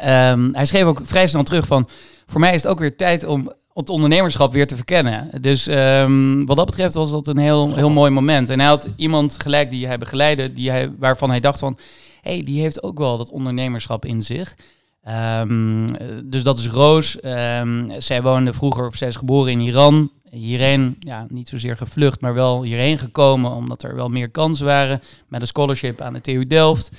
hij 0.54 0.66
schreef 0.66 0.84
ook 0.84 1.02
vrij 1.04 1.28
snel 1.28 1.44
terug 1.44 1.68
van... 1.68 1.90
voor 2.28 2.40
mij 2.40 2.54
is 2.56 2.64
het 2.64 2.72
ook 2.72 2.80
weer 2.80 2.96
tijd 2.96 3.26
om 3.26 3.52
het 3.80 3.90
ondernemerschap 3.90 4.54
weer 4.54 4.68
te 4.68 4.76
verkennen. 4.76 5.30
Dus 5.42 5.68
ehm, 5.68 6.46
wat 6.46 6.58
dat 6.58 6.66
betreft 6.66 6.94
was 6.94 7.12
dat 7.12 7.28
een 7.28 7.38
heel, 7.38 7.76
heel 7.76 7.90
mooi 7.90 8.12
moment. 8.12 8.50
En 8.50 8.60
hij 8.60 8.70
had 8.70 8.90
iemand 8.96 9.42
gelijk 9.42 9.70
die 9.70 9.88
hij 9.88 9.98
begeleidde... 9.98 10.54
Die 10.54 10.70
hij, 10.70 10.92
waarvan 11.00 11.30
hij 11.30 11.40
dacht 11.40 11.60
van... 11.60 11.78
hey, 12.22 12.44
die 12.44 12.62
heeft 12.62 12.84
ook 12.84 12.98
wel 12.98 13.18
dat 13.18 13.30
ondernemerschap 13.30 14.06
in 14.06 14.22
zich... 14.22 14.56
Ehm, 15.04 15.88
eh, 15.88 16.08
dus 16.26 16.44
dat 16.44 16.60
is 16.60 16.68
Roos. 16.68 17.20
Ehm, 17.20 18.00
zij 18.00 18.22
woonde 18.22 18.54
vroeger, 18.54 18.88
of 18.88 18.96
zij 18.96 19.08
is 19.08 19.16
geboren 19.16 19.52
in 19.52 19.60
Iran. 19.60 20.12
Hierheen, 20.30 20.96
ja, 21.00 21.26
niet 21.30 21.50
zozeer 21.50 21.78
gevlucht, 21.78 22.22
maar 22.22 22.34
wel 22.34 22.64
hierheen 22.64 22.98
gekomen, 22.98 23.52
omdat 23.52 23.84
er 23.84 23.96
wel 23.96 24.10
meer 24.10 24.30
kansen 24.30 24.66
waren. 24.66 25.02
Met 25.28 25.42
een 25.42 25.48
scholarship 25.48 26.02
aan 26.02 26.14
de 26.14 26.22
TU 26.22 26.44
Delft. 26.44 26.90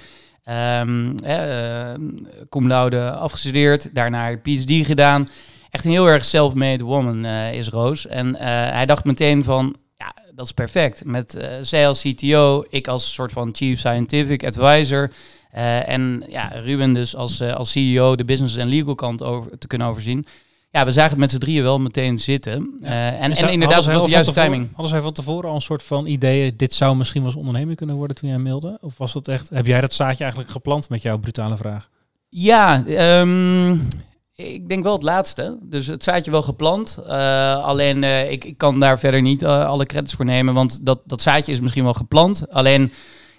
Ehm 0.44 1.16
eh, 1.16 1.92
cum 2.48 2.66
laude 2.66 3.10
afgestudeerd, 3.10 3.94
daarna 3.94 4.36
PhD 4.36 4.86
gedaan. 4.86 5.28
Echt 5.70 5.85
een 5.85 5.90
heel 5.90 6.09
erg 6.09 6.24
self-made 6.24 6.85
woman 6.85 7.24
eh, 7.24 7.52
is 7.52 7.68
Roos. 7.68 8.06
En 8.06 8.37
eh, 8.37 8.46
hij 8.72 8.87
dacht 8.87 9.04
meteen 9.04 9.44
van, 9.44 9.76
ja, 9.96 10.14
dat 10.35 10.46
is 10.46 10.52
perfect. 10.52 11.04
Met 11.04 11.35
eh, 11.35 11.48
zij 11.62 11.88
als 11.88 12.02
CTO, 12.02 12.64
ik 12.68 12.88
als 12.88 13.14
soort 13.14 13.33
van 13.33 13.48
Chief 13.52 13.78
Scientific 13.78 14.44
Advisor... 14.44 15.11
En 15.87 16.24
ja, 16.28 16.48
Ruben 16.48 16.92
dus 16.92 17.16
als, 17.16 17.42
als 17.42 17.70
CEO 17.70 18.16
de 18.16 18.24
business 18.24 18.56
en 18.56 18.68
legal 18.68 18.94
kant 18.94 19.22
over, 19.22 19.59
te 19.59 19.66
kunnen 19.66 19.87
overzien. 19.87 20.26
Ja, 20.70 20.85
we 20.85 20.92
zagen 20.92 21.11
het 21.11 21.18
met 21.18 21.30
z'n 21.30 21.38
drieën 21.38 21.62
wel 21.62 21.78
meteen 21.78 22.18
zitten. 22.18 22.78
Ja. 22.83 23.12
En, 23.12 23.50
inderdaad, 23.50 23.85
was 23.85 24.04
de 24.04 24.11
juiste 24.11 24.33
timing. 24.33 24.68
Hadden 24.72 24.88
zij 24.88 25.00
van 25.00 25.12
tevoren 25.12 25.48
al 25.48 25.54
een 25.54 25.61
soort 25.61 25.83
van 25.83 26.06
ideeën, 26.06 26.52
dit 26.56 26.74
zou 26.74 26.96
misschien 26.96 27.20
wel 27.20 27.30
eens 27.30 27.40
onderneming 27.40 27.76
kunnen 27.76 27.96
worden 27.96 28.16
toen 28.16 28.28
jij 28.28 28.38
mailde? 28.38 28.78
Of 28.80 28.98
was 28.98 29.12
dat 29.12 29.28
echt, 29.28 29.48
heb 29.48 29.66
jij 29.66 29.80
dat 29.80 29.92
zaadje 29.92 30.22
eigenlijk 30.22 30.52
geplant 30.52 30.88
met 30.88 31.02
jouw 31.02 31.18
brutale 31.18 31.56
vraag? 31.56 31.88
Ja, 32.28 32.87
ehm, 32.87 33.76
ik 34.40 34.68
denk 34.68 34.85
wel 34.85 34.92
het 34.92 35.03
laatste. 35.03 35.59
Dus 35.62 35.87
het 35.87 36.05
zaadje 36.05 36.31
wel 36.31 36.42
geplant. 36.42 36.98
Eh, 37.07 37.64
alleen 37.64 38.05
eh, 38.05 38.31
ik, 38.31 38.44
ik 38.44 38.59
kan 38.59 38.81
daar 38.81 38.98
verder 38.98 39.22
niet 39.22 39.42
eh, 39.42 39.66
alle 39.66 39.87
credits 39.87 40.14
voor 40.14 40.24
nemen, 40.24 40.55
want 40.55 40.87
dat, 40.87 41.00
dat 41.05 41.22
zaadje 41.22 41.53
is 41.53 41.61
misschien 41.61 41.85
wel 41.85 41.94
geplant. 41.94 42.44
Alleen, 42.50 42.92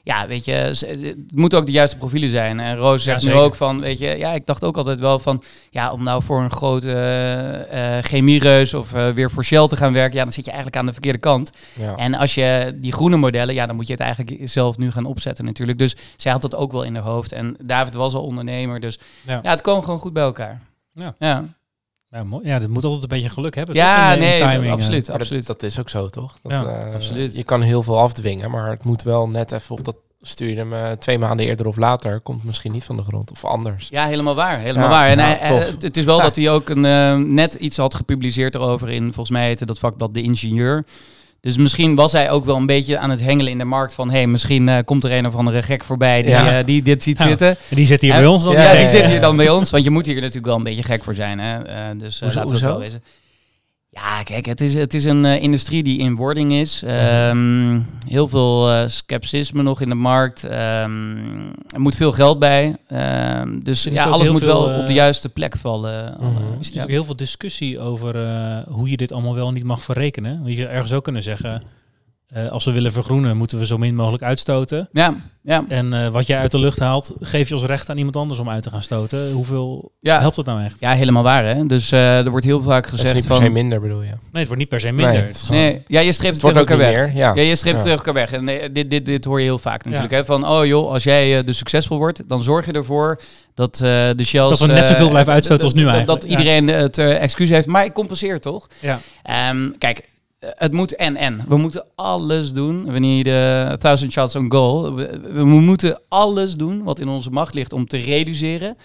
ja, 0.04 0.28
weet 0.28 0.46
je, 0.46 0.52
het 0.52 1.16
moeten 1.36 1.60
ook 1.60 1.66
de 1.66 1.72
juiste 1.72 1.98
profielen 1.98 2.30
zijn. 2.30 2.60
En 2.60 2.76
Roos 2.76 3.04
zegt 3.04 3.22
Ja, 3.22 3.30
nu 3.30 3.36
ook 3.36 3.56
van, 3.56 3.80
weet 3.80 4.00
je, 4.00 4.18
ja, 4.18 4.34
ik 4.34 4.46
dacht 4.46 4.64
ook 4.64 4.78
altijd 4.78 5.00
wel 5.00 5.20
van, 5.20 5.44
ja, 5.70 5.92
om 5.92 6.04
nou 6.04 6.24
voor 6.24 6.42
een 6.42 6.52
grote 6.52 8.02
chemiereus 8.02 8.74
of 8.74 8.92
weer 8.92 9.32
voor 9.32 9.44
Shell 9.44 9.68
te 9.68 9.78
gaan 9.78 9.94
werken, 9.94 10.18
ja, 10.18 10.24
dan 10.24 10.34
zit 10.34 10.46
je 10.46 10.52
eigenlijk 10.52 10.80
aan 10.80 10.86
de 10.86 10.94
verkeerde 10.94 11.20
kant. 11.20 11.52
Ja. 11.74 11.96
En 11.96 12.16
als 12.16 12.34
je 12.34 12.78
die 12.82 12.92
groene 12.92 13.18
modellen, 13.18 13.54
ja, 13.54 13.66
dan 13.66 13.76
moet 13.76 13.88
je 13.88 13.94
het 13.94 14.02
eigenlijk 14.02 14.38
zelf 14.44 14.78
nu 14.78 14.92
gaan 14.92 15.06
opzetten 15.06 15.46
natuurlijk. 15.46 15.78
Dus 15.78 15.96
zij 16.16 16.32
had 16.32 16.42
dat 16.42 16.56
ook 16.56 16.72
wel 16.72 16.84
in 16.84 16.96
haar 16.96 17.04
hoofd. 17.04 17.32
En 17.32 17.56
David 17.64 17.94
was 17.94 18.14
al 18.14 18.24
ondernemer, 18.24 18.80
dus 18.80 19.00
Ja. 19.26 19.40
ja, 19.44 19.50
het 19.50 19.62
kwam 19.62 19.82
gewoon 19.82 20.00
goed 20.00 20.14
bij 20.14 20.24
elkaar. 20.24 20.62
Ja. 20.94 21.16
ja. 21.20 21.46
Ja, 22.10 22.24
mooi. 22.24 22.48
ja, 22.48 22.60
dat 22.60 22.70
moet 22.70 22.84
altijd 22.84 23.02
een 23.04 23.08
beetje 23.10 23.30
geluk 23.30 23.56
hebben. 23.56 23.76
Ja, 23.76 24.16
nee, 24.16 24.40
timing, 24.42 24.66
eh. 24.66 24.72
absoluut, 24.72 25.10
absoluut. 25.10 25.48
dat 25.48 25.64
is 25.64 25.80
ook 25.80 25.90
zo, 25.90 26.08
toch? 26.08 26.36
Dat, 26.42 26.52
Ja, 26.52 26.66
eh, 26.66 26.94
absoluut. 26.94 27.36
Je 27.36 27.44
kan 27.44 27.62
heel 27.62 27.84
veel 27.84 28.00
afdwingen, 28.00 28.52
maar 28.52 28.70
het 28.70 28.84
moet 28.84 29.04
wel 29.04 29.30
net 29.30 29.52
even 29.52 29.76
op 29.78 29.86
dat... 29.86 29.96
Stuur 30.24 30.50
je 30.50 30.56
hem 30.56 30.74
eh, 30.74 30.92
twee 30.92 31.18
maanden 31.20 31.46
eerder 31.46 31.66
of 31.68 31.78
later, 31.78 32.20
komt 32.20 32.44
misschien 32.44 32.72
niet 32.72 32.84
van 32.84 32.98
de 32.98 33.04
grond. 33.04 33.32
Of 33.32 33.46
anders. 33.46 33.88
Ja, 33.90 34.06
helemaal 34.06 34.36
waar. 34.36 34.60
Helemaal 34.60 34.84
Ja, 34.84 34.90
waar. 34.96 35.10
En 35.10 35.20
hij, 35.20 35.38
hij- 35.40 35.74
het, 35.80 35.98
is 35.98 36.06
wel 36.06 36.18
Ja. 36.18 36.24
dat 36.24 36.36
hij 36.36 36.50
ook 36.50 36.70
een, 36.70 36.86
eh, 36.86 37.16
net 37.18 37.54
iets 37.54 37.78
had 37.78 37.94
gepubliceerd 37.96 38.56
erover 38.56 38.90
in, 38.90 39.04
volgens 39.04 39.30
mij 39.30 39.46
heette 39.48 39.66
dat 39.66 39.80
vakblad 39.80 40.14
De 40.14 40.22
Ingenieur. 40.22 40.86
Dus 41.42 41.58
misschien 41.58 41.96
was 41.96 42.12
hij 42.12 42.30
ook 42.32 42.46
wel 42.46 42.56
een 42.56 42.66
beetje 42.66 42.98
aan 42.98 43.10
het 43.10 43.22
hengelen 43.22 43.52
in 43.52 43.58
de 43.58 43.66
markt 43.66 43.94
van... 43.94 44.10
hé, 44.10 44.16
hey, 44.18 44.28
misschien 44.28 44.70
eh, 44.70 44.78
komt 44.86 45.04
er 45.04 45.12
een 45.12 45.28
of 45.28 45.36
andere 45.36 45.64
gek 45.64 45.84
voorbij 45.84 46.22
die, 46.22 46.32
Ja. 46.32 46.58
eh, 46.60 46.66
die 46.66 46.82
dit 46.82 47.04
ziet 47.04 47.18
Ja. 47.18 47.28
zitten. 47.28 47.48
En 47.50 47.76
die 47.76 47.86
zit 47.86 48.02
hier 48.02 48.14
bij 48.14 48.26
ons 48.26 48.44
dan? 48.44 48.54
Ja, 48.54 48.62
Ja, 48.72 48.80
die 48.80 48.88
zit 48.88 49.06
hier 49.08 49.22
dan 49.22 49.36
bij 49.36 49.50
ons. 49.50 49.70
Want 49.70 49.84
je 49.84 49.90
moet 49.90 50.06
hier 50.06 50.16
natuurlijk 50.16 50.46
wel 50.46 50.56
een 50.56 50.64
beetje 50.64 50.84
gek 50.84 51.04
voor 51.04 51.14
zijn. 51.16 51.40
Hè? 51.40 51.58
Eh, 51.64 51.76
dus 51.98 52.20
Hoezo- 52.20 52.36
laten 52.40 52.52
we 52.54 52.58
het 52.58 52.66
wel 52.66 52.80
wezen. 52.80 53.04
Ja, 53.94 54.24
kijk, 54.24 54.46
het 54.46 54.62
is, 54.62 54.74
het 54.74 54.94
is 54.94 55.06
een 55.06 55.26
eh, 55.26 55.42
industrie 55.42 55.84
die 55.84 56.00
in 56.00 56.16
wording 56.16 56.54
is. 56.54 56.84
Ehm, 56.84 57.80
heel 58.08 58.28
veel 58.28 58.72
eh 58.72 58.88
scepticisme 58.88 59.64
nog 59.64 59.82
in 59.82 59.90
de 59.90 59.96
markt. 59.96 60.44
Ehm, 60.44 61.18
er 61.70 61.80
moet 61.80 61.96
veel 61.96 62.12
geld 62.12 62.40
bij. 62.40 62.78
Ehm, 62.88 63.60
dus 63.60 63.84
ja, 63.84 64.04
alles 64.04 64.30
moet 64.30 64.44
wel 64.44 64.64
op 64.64 64.76
de 64.76 64.84
eh, 64.84 64.96
juiste 64.96 65.30
plek 65.30 65.58
vallen. 65.58 66.18
Mhm. 66.20 66.26
Er 66.26 66.34
is 66.34 66.42
ja. 66.42 66.56
natuurlijk 66.58 66.92
heel 66.92 67.04
veel 67.04 67.16
discussie 67.16 67.80
over 67.80 68.16
hoe 68.68 68.90
je 68.90 68.98
dit 68.98 69.12
allemaal 69.12 69.36
wel 69.36 69.52
niet 69.52 69.64
mag 69.64 69.82
verrekenen. 69.82 70.42
Je 70.46 70.56
zou 70.56 70.68
ergens 70.70 70.94
ook 70.94 71.04
kunnen 71.04 71.24
zeggen, 71.24 71.64
eh, 72.32 72.48
als 72.52 72.66
we 72.66 72.72
willen 72.72 72.92
vergroenen, 72.92 73.38
moeten 73.38 73.60
we 73.60 73.66
zo 73.66 73.78
min 73.78 73.96
mogelijk 73.96 74.24
uitstoten. 74.24 74.90
Ja, 74.92 75.16
ja, 75.44 75.64
En 75.68 75.94
eh, 75.94 76.08
wat 76.08 76.28
jij 76.28 76.38
uit 76.40 76.52
de 76.52 76.60
lucht 76.60 76.80
haalt, 76.80 77.14
geef 77.20 77.48
je 77.48 77.54
als 77.54 77.64
recht 77.64 77.90
aan 77.90 77.98
iemand 77.98 78.16
anders 78.16 78.40
om 78.40 78.50
uit 78.50 78.64
te 78.64 78.70
gaan 78.70 78.82
stoten. 78.82 79.32
Hoeveel 79.32 79.92
ja. 80.00 80.20
helpt 80.20 80.36
dat 80.36 80.46
nou 80.46 80.64
echt? 80.64 80.80
ja, 80.80 80.92
helemaal 80.94 81.24
waar. 81.24 81.46
Hè? 81.46 81.66
Dus 81.66 81.92
eh, 81.92 82.18
er 82.26 82.30
wordt 82.30 82.46
heel 82.46 82.62
vaak 82.62 82.84
Dat 82.84 82.94
is 82.94 83.00
gezegd 83.00 83.16
niet 83.16 83.28
per 83.28 83.36
se 83.36 83.50
minder, 83.50 83.82
bedoel 83.82 84.02
je? 84.02 84.08
Nee, 84.08 84.18
het 84.32 84.44
wordt 84.46 84.58
niet 84.60 84.70
per 84.70 84.80
se 84.80 84.92
minder. 84.92 85.14
Nee, 85.14 85.22
Het 85.22 85.36
is 85.36 85.42
gewoon- 85.42 85.62
Nee, 85.62 85.84
ja, 85.88 86.00
je 86.00 86.12
streept 86.12 86.36
Het 86.36 86.44
het 86.46 86.54
tegen 86.56 86.70
elkaar 86.70 86.92
weg. 86.94 87.06
meer. 87.08 87.16
Ja, 87.18 87.32
Ja, 87.36 87.42
je 87.42 87.56
streept 87.56 87.78
Ja. 87.78 87.84
tegen 87.84 87.98
elkaar 87.98 88.14
weg. 88.14 88.32
En 88.32 88.44
nee, 88.44 88.72
dit, 88.72 88.90
dit, 88.90 89.06
dit 89.06 89.26
hoor 89.26 89.40
je 89.40 89.46
heel 89.46 89.60
vaak 89.60 89.84
natuurlijk. 89.86 90.12
Ja. 90.12 90.18
Hè? 90.18 90.26
Van, 90.26 90.48
oh 90.48 90.66
joh, 90.66 90.92
als 90.92 91.04
jij 91.04 91.44
dus 91.44 91.58
succesvol 91.58 91.98
wordt, 91.98 92.30
dan 92.30 92.44
zorg 92.44 92.66
je 92.66 92.72
ervoor 92.72 93.22
dat 93.54 93.74
eh, 93.76 93.80
de 94.16 94.24
Shells... 94.24 94.60
Dat 94.60 94.68
we 94.68 94.74
net 94.74 94.88
zoveel 94.88 95.10
blijven 95.10 95.34
uitstoten 95.34 95.64
als 95.66 95.74
nu 95.74 95.84
dat- 95.84 95.94
eigenlijk. 95.94 96.22
Dat 96.22 96.32
iedereen 96.32 96.68
het 96.68 96.98
eh, 96.98 97.22
excuus 97.22 97.50
heeft, 97.50 97.68
maar 97.68 97.86
ik 97.86 97.94
compenseer 97.94 98.40
toch? 98.40 98.68
Ja. 98.80 99.00
Ehm, 99.24 99.70
kijk, 99.78 100.10
het 100.42 100.72
moet 100.72 100.96
en 100.96 101.16
en. 101.16 101.44
We 101.48 101.58
moeten 101.58 101.86
alles 101.96 102.54
doen. 102.54 102.92
Wanneer 102.92 103.24
de 103.24 103.76
thousand 103.80 104.12
shots 104.12 104.36
on 104.36 104.52
goal. 104.52 104.96
We, 104.96 105.44
moeten 105.46 106.00
alles 106.08 106.56
doen 106.56 106.84
wat 106.84 107.00
in 107.00 107.08
onze 107.08 107.30
macht 107.30 107.54
ligt 107.54 107.74
om 107.74 107.86
te 107.86 107.98
reduceren. 107.98 108.78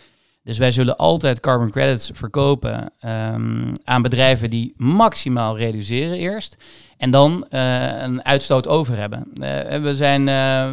Dus 0.42 0.58
wij 0.58 0.70
zullen 0.70 0.96
altijd 0.96 1.40
carbon 1.40 1.70
credits 1.70 2.10
verkopen 2.14 2.92
ehm, 3.00 3.74
aan 3.84 4.02
bedrijven 4.02 4.50
die 4.50 4.74
maximaal 4.76 5.56
reduceren 5.56 6.16
eerst. 6.16 6.56
En 6.96 7.10
dan 7.10 7.46
eh, 7.50 8.02
een 8.02 8.24
uitstoot 8.24 8.68
over 8.68 8.96
hebben. 8.96 9.32
Eh, 9.40 9.80
we, 9.80 9.94
zijn, 9.94 10.28
eh, 10.28 10.70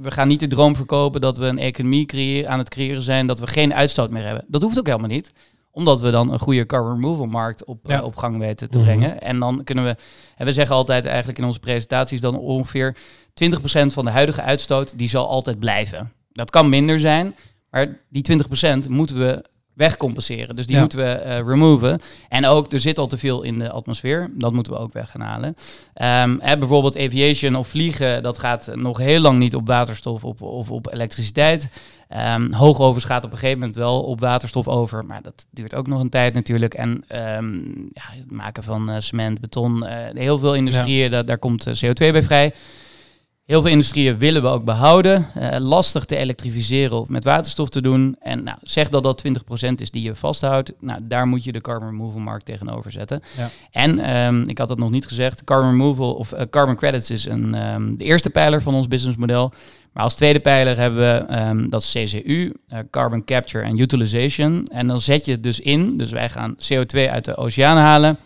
we 0.00 0.10
gaan 0.10 0.28
niet 0.28 0.40
de 0.40 0.46
droom 0.46 0.76
verkopen 0.76 1.20
dat 1.20 1.38
we 1.38 1.46
een 1.46 1.58
economie 1.58 2.06
creëren, 2.06 2.50
aan 2.50 2.58
het 2.58 2.68
creëren 2.68 3.02
zijn 3.02 3.26
dat 3.26 3.40
we 3.40 3.46
geen 3.46 3.74
uitstoot 3.74 4.10
meer 4.10 4.24
hebben. 4.24 4.44
Dat 4.46 4.62
hoeft 4.62 4.78
ook 4.78 4.86
helemaal 4.86 5.08
niet 5.08 5.32
omdat 5.74 6.00
we 6.00 6.10
dan 6.10 6.32
een 6.32 6.38
goede 6.38 6.66
carbon 6.66 6.92
removal 6.92 7.26
markt 7.26 7.64
op, 7.64 7.78
Ja. 7.86 7.98
eh, 7.98 8.04
op 8.04 8.16
gang 8.16 8.38
weten 8.38 8.70
te 8.70 8.78
Mhm. 8.78 8.86
brengen. 8.86 9.20
En 9.20 9.38
dan 9.38 9.64
kunnen 9.64 9.84
we, 9.84 9.96
en 10.36 10.46
we 10.46 10.52
zeggen 10.52 10.76
altijd 10.76 11.04
eigenlijk 11.04 11.38
in 11.38 11.44
onze 11.44 11.60
presentaties 11.60 12.20
dan 12.20 12.38
ongeveer 12.38 12.96
20% 13.34 13.92
van 13.92 14.04
de 14.04 14.10
huidige 14.10 14.42
uitstoot, 14.42 14.98
die 14.98 15.08
zal 15.08 15.28
altijd 15.28 15.58
blijven. 15.58 16.12
Dat 16.32 16.50
kan 16.50 16.68
minder 16.68 16.98
zijn, 16.98 17.34
maar 17.70 17.98
die 18.08 18.22
20% 18.22 18.88
moeten 18.88 19.18
we 19.18 19.44
wegcompenseren. 19.74 20.56
Dus 20.56 20.66
die 20.66 20.74
Ja. 20.74 20.80
moeten 20.80 20.98
we 20.98 21.04
eh, 21.12 21.36
removen. 21.46 22.00
En 22.28 22.46
ook, 22.46 22.72
er 22.72 22.80
zit 22.80 22.98
al 22.98 23.06
te 23.06 23.18
veel 23.18 23.42
in 23.42 23.58
de 23.58 23.70
atmosfeer. 23.70 24.30
Dat 24.34 24.52
moeten 24.52 24.72
we 24.72 24.78
ook 24.78 24.92
weg 24.92 25.10
gaan 25.10 25.20
halen. 25.20 25.54
Ehm, 25.94 26.36
hè, 26.40 26.58
bijvoorbeeld 26.58 26.96
aviation 26.98 27.54
of 27.56 27.68
vliegen, 27.68 28.22
dat 28.22 28.38
gaat 28.38 28.70
nog 28.74 28.98
heel 28.98 29.20
lang 29.20 29.38
niet 29.38 29.54
op 29.54 29.66
waterstof 29.66 30.24
op, 30.24 30.42
of 30.42 30.70
op 30.70 30.92
elektriciteit. 30.92 31.68
Ehm 32.08 32.52
hoogovens 32.52 33.04
gaat 33.04 33.24
op 33.24 33.32
een 33.32 33.38
gegeven 33.38 33.58
moment 33.58 33.76
wel 33.76 34.02
op 34.02 34.20
waterstof 34.20 34.68
over, 34.68 35.04
maar 35.04 35.22
dat 35.22 35.46
duurt 35.50 35.74
ook 35.74 35.86
nog 35.86 36.00
een 36.00 36.08
tijd 36.10 36.34
natuurlijk. 36.34 36.74
En 36.74 37.04
ehm, 37.08 37.54
ja, 37.92 38.02
het 38.18 38.30
maken 38.30 38.62
van 38.62 38.90
eh, 38.90 38.96
cement, 38.98 39.40
beton, 39.40 39.86
eh, 39.86 39.96
heel 40.14 40.38
veel 40.38 40.54
industrieën, 40.54 41.10
da- 41.10 41.22
daar 41.22 41.38
komt 41.38 41.66
eh, 41.66 41.74
CO2 41.74 42.12
bij 42.12 42.22
vrij. 42.22 42.54
Heel 43.52 43.62
veel 43.62 43.70
industrieën 43.70 44.18
willen 44.18 44.42
we 44.42 44.48
ook 44.48 44.64
behouden. 44.64 45.28
Eh, 45.34 45.58
lastig 45.58 46.04
te 46.04 46.16
elektrificeren 46.16 47.00
of 47.00 47.08
met 47.08 47.24
waterstof 47.24 47.68
te 47.68 47.82
doen. 47.82 48.16
En 48.20 48.44
nou, 48.44 48.58
zeg 48.62 48.88
dat 48.88 49.02
dat 49.02 49.18
20% 49.18 49.80
is 49.80 49.90
die 49.90 50.02
je 50.02 50.14
vasthoudt. 50.14 50.72
Nou, 50.80 51.00
daar 51.02 51.26
moet 51.26 51.44
je 51.44 51.52
de 51.52 51.60
carbon 51.60 51.88
removal 51.88 52.20
markt 52.20 52.44
tegenover 52.44 52.90
zetten. 52.90 53.22
Ja. 53.36 53.50
En 53.70 53.98
ehm, 53.98 54.42
ik 54.48 54.58
had 54.58 54.68
dat 54.68 54.78
nog 54.78 54.90
niet 54.90 55.06
gezegd. 55.06 55.44
Carbon 55.44 55.70
removal 55.70 56.14
of 56.14 56.32
eh, 56.32 56.46
carbon 56.50 56.76
credits 56.76 57.10
is 57.10 57.24
een, 57.24 57.54
ehm, 57.54 57.96
de 57.96 58.04
eerste 58.04 58.30
pijler 58.30 58.62
van 58.62 58.74
ons 58.74 58.88
businessmodel. 58.88 59.52
Maar 59.92 60.04
als 60.04 60.14
tweede 60.14 60.40
pijler 60.40 60.76
hebben 60.76 61.00
we, 61.00 61.24
ehm, 61.28 61.68
dat 61.68 61.82
is 61.82 61.92
CCU, 61.92 62.54
eh, 62.68 62.78
Carbon 62.90 63.24
Capture 63.24 63.64
and 63.64 63.78
Utilization. 63.78 64.66
En 64.66 64.86
dan 64.86 65.00
zet 65.00 65.24
je 65.24 65.32
het 65.32 65.42
dus 65.42 65.60
in, 65.60 65.96
dus 65.96 66.10
wij 66.10 66.28
gaan 66.28 66.56
CO2 66.58 67.10
uit 67.10 67.24
de 67.24 67.36
oceaan 67.36 67.76
halen. 67.76 68.18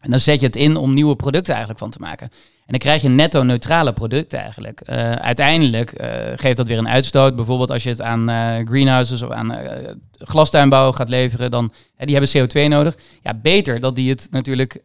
En 0.00 0.10
dan 0.10 0.20
zet 0.20 0.40
je 0.40 0.46
het 0.46 0.56
in 0.56 0.76
om 0.76 0.94
nieuwe 0.94 1.16
producten 1.16 1.54
eigenlijk 1.54 1.82
van 1.82 1.90
te 1.90 1.98
maken. 1.98 2.30
En 2.68 2.74
dan 2.74 2.82
krijg 2.82 3.02
je 3.02 3.08
netto 3.08 3.42
neutrale 3.42 3.92
producten 3.92 4.38
eigenlijk. 4.38 4.80
Eh, 4.80 5.12
uiteindelijk 5.12 5.92
eh, 5.92 6.10
geeft 6.34 6.56
dat 6.56 6.68
weer 6.68 6.78
een 6.78 6.88
uitstoot. 6.88 7.36
Bijvoorbeeld 7.36 7.70
als 7.70 7.82
je 7.82 7.88
het 7.88 8.02
aan 8.02 8.28
eh, 8.28 8.66
greenhouses 8.66 9.22
of 9.22 9.30
aan 9.30 9.56
glastuinbouw 10.18 10.92
gaat 10.92 11.08
leveren, 11.08 11.50
dan 11.50 11.72
die 11.96 12.16
hebben 12.16 12.48
CO2 12.48 12.68
nodig. 12.68 12.96
Ja, 13.22 13.34
beter 13.34 13.80
dat 13.80 13.96
die 13.96 14.10
het 14.10 14.28
natuurlijk 14.30 14.82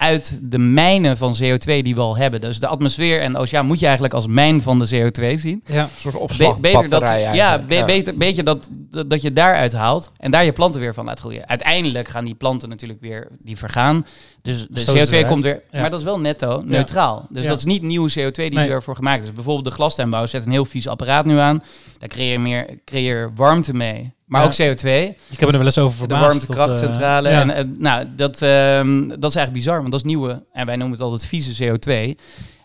uit 0.00 0.40
de 0.42 0.58
mijnen 0.58 1.16
van 1.16 1.34
CO2 1.42 1.64
die 1.82 1.94
we 1.94 2.00
al 2.00 2.16
hebben. 2.16 2.40
Dus 2.40 2.58
de 2.60 2.66
atmosfeer 2.66 3.20
en 3.20 3.32
de 3.32 3.38
oceaan 3.38 3.66
moet 3.66 3.78
je 3.78 3.84
eigenlijk 3.84 4.14
als 4.14 4.26
mijn 4.26 4.62
van 4.62 4.78
de 4.78 4.88
CO2 4.88 5.38
zien. 5.40 5.62
Ja. 5.66 5.82
Een 5.82 5.88
soort 5.98 6.14
opslagbatterij 6.14 6.88
dat, 6.88 7.00
ja, 7.02 7.08
eigenlijk. 7.08 7.66
be- 7.66 7.84
beter, 7.84 8.16
beter 8.16 8.44
dat, 8.44 8.68
dat, 8.90 9.10
dat 9.10 9.22
je 9.22 9.32
daaruit 9.32 9.72
haalt 9.72 10.10
en 10.18 10.30
daar 10.30 10.44
je 10.44 10.52
planten 10.52 10.80
weer 10.80 10.94
van 10.94 11.04
laat 11.04 11.20
groeien. 11.20 11.48
Uiteindelijk 11.48 12.08
gaan 12.08 12.24
die 12.24 12.34
planten 12.34 12.68
natuurlijk 12.68 13.00
weer, 13.00 13.28
die 13.42 13.56
vergaan. 13.56 14.06
Dus 14.42 14.66
de 14.70 14.80
Stoten 14.80 15.00
ze 15.00 15.06
CO2 15.06 15.10
eruit. 15.12 15.26
komt 15.26 15.42
weer, 15.42 15.62
Ja. 15.70 15.80
maar 15.80 15.90
dat 15.90 15.98
is 15.98 16.04
wel 16.04 16.20
netto 16.20 16.62
neutraal. 16.64 17.26
Dus 17.30 17.46
dat 17.46 17.58
is 17.58 17.64
niet 17.64 17.82
nieuwe 17.82 18.10
CO2 18.10 18.32
die 18.32 18.50
Nee. 18.58 18.68
ervoor 18.68 18.96
gemaakt 18.96 19.22
is. 19.22 19.32
Bijvoorbeeld 19.32 19.64
de 19.66 19.70
glastuinbouw 19.70 20.26
zet 20.26 20.44
een 20.46 20.52
heel 20.52 20.64
vies 20.64 20.88
apparaat 20.88 21.24
nu 21.24 21.38
aan. 21.38 21.62
Daar 21.98 22.08
creëer 22.08 22.32
je 22.32 22.38
meer 22.38 22.66
creëer 22.84 23.18
je 23.20 23.28
warmte 23.34 23.74
mee, 23.74 24.12
maar 24.30 24.40
Ja. 24.40 24.46
ook 24.46 24.52
CO2. 24.76 24.86
Ik 25.28 25.40
heb 25.40 25.48
er 25.48 25.56
wel 25.56 25.64
eens 25.64 25.78
over 25.78 26.08
De 26.08 26.14
verbaasd. 26.14 26.46
dat, 26.46 26.56
warmtekrachtcentrale. 26.56 27.28
eh, 27.28 27.34
ja. 27.34 27.52
En, 27.54 27.74
nou, 27.78 28.06
dat, 28.16 28.42
ehm, 28.42 29.08
dat 29.08 29.30
is 29.30 29.36
eigenlijk 29.36 29.52
bizar, 29.52 29.78
want 29.78 29.90
dat 29.90 30.00
is 30.00 30.06
nieuwe. 30.06 30.44
En 30.52 30.66
wij 30.66 30.76
noemen 30.76 30.94
het 30.98 31.04
altijd 31.06 31.26
vieze 31.26 31.64
CO2. 31.64 32.16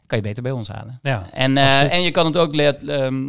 Kan 0.07 0.17
je 0.17 0.23
beter 0.23 0.43
bij 0.43 0.51
ons 0.51 0.67
halen. 0.67 0.99
ja. 1.01 1.29
En, 1.33 1.57
eh, 1.57 1.93
en 1.93 2.01
je 2.01 2.11
kan 2.11 2.25
het 2.25 2.37
ook... 2.37 2.55
let- 2.55 2.83
ehm, 2.87 3.23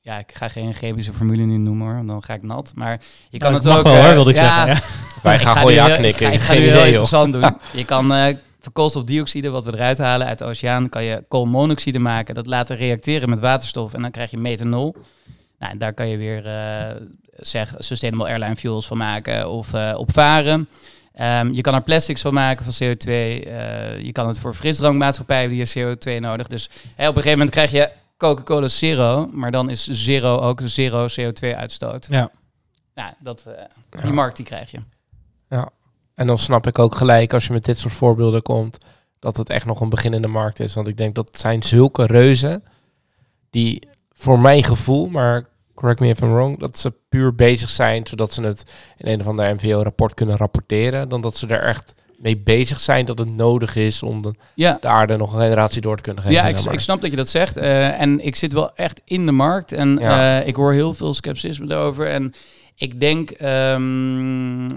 ja, 0.00 0.18
ik 0.18 0.30
ga 0.34 0.48
geen 0.48 0.74
chemische 0.74 1.12
formule 1.12 1.42
nu 1.42 1.56
noemen 1.56 1.86
hoor, 1.94 2.06
dan 2.06 2.22
ga 2.22 2.34
ik 2.34 2.42
nat. 2.42 2.72
Maar 2.74 3.00
je 3.30 3.38
kan 3.38 3.52
Nou, 3.52 3.62
het 3.64 3.72
ook... 3.76 3.82
wel 3.82 3.94
eh, 3.94 4.04
hoor, 4.04 4.14
wilde 4.14 4.30
ik 4.30 4.36
ja, 4.36 4.64
zeggen. 4.66 4.74
Ja. 4.74 4.80
Wij 5.22 5.34
ik 5.34 5.40
gaan 5.40 5.52
ga 5.52 5.58
gewoon 5.58 5.74
ja 5.74 5.96
knikken. 5.96 6.26
Ik 6.26 6.28
ga, 6.28 6.34
ik 6.34 6.40
ga 6.40 6.52
heel 6.52 6.68
idee, 6.68 6.86
interessant 6.86 7.32
doen. 7.32 7.56
Je 7.80 7.84
kan 7.84 8.12
eh, 8.14 8.36
voor 8.60 8.72
koolstofdioxide, 8.72 9.50
wat 9.50 9.64
we 9.64 9.72
eruit 9.74 9.98
halen 9.98 10.26
uit 10.26 10.38
de 10.38 10.44
oceaan, 10.44 10.88
kan 10.88 11.04
je 11.04 11.24
koolmonoxide 11.28 11.98
maken. 11.98 12.34
Dat 12.34 12.46
laten 12.46 12.76
reacteren 12.76 13.28
met 13.28 13.40
waterstof 13.40 13.94
en 13.94 14.02
dan 14.02 14.10
krijg 14.10 14.30
je 14.30 14.36
methanol. 14.38 14.94
Nou, 15.58 15.72
en 15.72 15.78
daar 15.78 15.94
kan 15.94 16.08
je 16.08 16.16
weer 16.16 16.46
eh, 16.46 16.96
zeg 17.36 17.74
Sustainable 17.78 18.28
Airline 18.28 18.56
Fuels 18.56 18.86
van 18.86 18.96
maken 18.96 19.50
of 19.50 19.74
eh, 19.74 19.94
op 19.96 20.12
varen. 20.12 20.68
Ehm, 21.14 21.52
je 21.52 21.60
kan 21.60 21.74
er 21.74 21.82
plastics 21.82 22.20
van 22.20 22.34
maken 22.34 22.64
van 22.64 22.74
CO2. 22.74 23.08
eh, 23.08 24.00
je 24.00 24.12
kan 24.12 24.26
het 24.28 24.38
voor 24.38 24.54
frisdrankmaatschappijen 24.54 25.48
die 25.50 25.58
je 25.66 25.96
CO2 25.96 26.20
nodig. 26.20 26.46
Dus 26.46 26.68
hè, 26.94 27.08
op 27.08 27.16
een 27.16 27.22
gegeven 27.22 27.30
moment 27.30 27.50
krijg 27.50 27.70
je 27.70 27.90
Coca-Cola 28.16 28.68
Zero, 28.68 29.28
maar 29.32 29.50
dan 29.50 29.70
is 29.70 29.86
Zero 29.86 30.38
ook 30.38 30.60
zero 30.64 31.06
CO2-uitstoot. 31.20 32.06
Ja. 32.10 32.30
Nou, 32.94 33.12
dat, 33.18 33.44
eh, 33.46 33.64
Ja. 33.90 34.00
die 34.02 34.12
markt 34.12 34.36
die 34.36 34.44
krijg 34.46 34.70
je. 34.70 34.78
En 36.14 36.26
dan 36.26 36.38
snap 36.38 36.66
ik 36.66 36.78
ook 36.78 36.94
gelijk 36.94 37.32
als 37.32 37.46
je 37.46 37.52
met 37.52 37.64
dit 37.64 37.78
soort 37.78 37.92
voorbeelden 37.94 38.42
komt, 38.42 38.78
dat 39.18 39.36
het 39.36 39.48
echt 39.50 39.66
nog 39.66 39.80
een 39.80 39.88
beginnende 39.88 40.28
markt 40.28 40.60
is. 40.60 40.74
Want 40.74 40.88
ik 40.88 40.96
denk 40.96 41.14
dat 41.14 41.38
zijn 41.38 41.62
zulke 41.62 42.06
reuzen 42.06 42.64
die 43.50 43.88
voor 44.12 44.38
mijn 44.38 44.64
gevoel, 44.64 45.08
maar 45.08 45.46
correct 45.74 46.00
me 46.00 46.08
if 46.08 46.20
I'm 46.20 46.32
wrong, 46.32 46.58
dat 46.58 46.78
ze 46.78 46.92
puur 47.08 47.34
bezig 47.34 47.68
zijn 47.70 48.06
zodat 48.06 48.32
ze 48.34 48.42
het 48.42 48.62
in 48.96 49.12
een 49.12 49.20
of 49.20 49.26
ander 49.26 49.54
MVO-rapport 49.54 50.14
kunnen 50.14 50.36
rapporteren, 50.36 51.08
dan 51.08 51.20
dat 51.20 51.36
ze 51.36 51.46
er 51.46 51.62
echt 51.62 51.94
mee 52.18 52.38
bezig 52.38 52.80
zijn 52.80 53.04
dat 53.04 53.18
het 53.18 53.36
nodig 53.36 53.76
is 53.76 54.02
om 54.02 54.22
de, 54.22 54.34
Ja, 54.54 54.78
de 54.80 54.88
aarde 54.88 55.16
nog 55.16 55.32
een 55.32 55.40
generatie 55.40 55.80
door 55.80 55.96
te 55.96 56.02
kunnen 56.02 56.22
geven. 56.22 56.36
Ja, 56.36 56.46
ik, 56.46 56.56
zeg 56.56 56.64
maar. 56.64 56.74
ik 56.74 56.80
snap 56.80 57.00
dat 57.00 57.10
je 57.10 57.16
dat 57.16 57.28
zegt. 57.28 57.56
eh, 57.56 58.00
en 58.00 58.24
ik 58.26 58.36
zit 58.36 58.52
wel 58.52 58.74
echt 58.74 59.00
in 59.04 59.26
de 59.26 59.32
markt. 59.32 59.72
En 59.72 59.96
Ja. 60.00 60.40
eh, 60.40 60.46
ik 60.46 60.56
hoor 60.56 60.72
heel 60.72 60.94
veel 60.94 61.14
scepticisme 61.14 61.66
daarover. 61.66 62.06
En 62.06 62.32
ik 62.74 63.00
denk 63.00 63.30
ehm, 63.30 64.68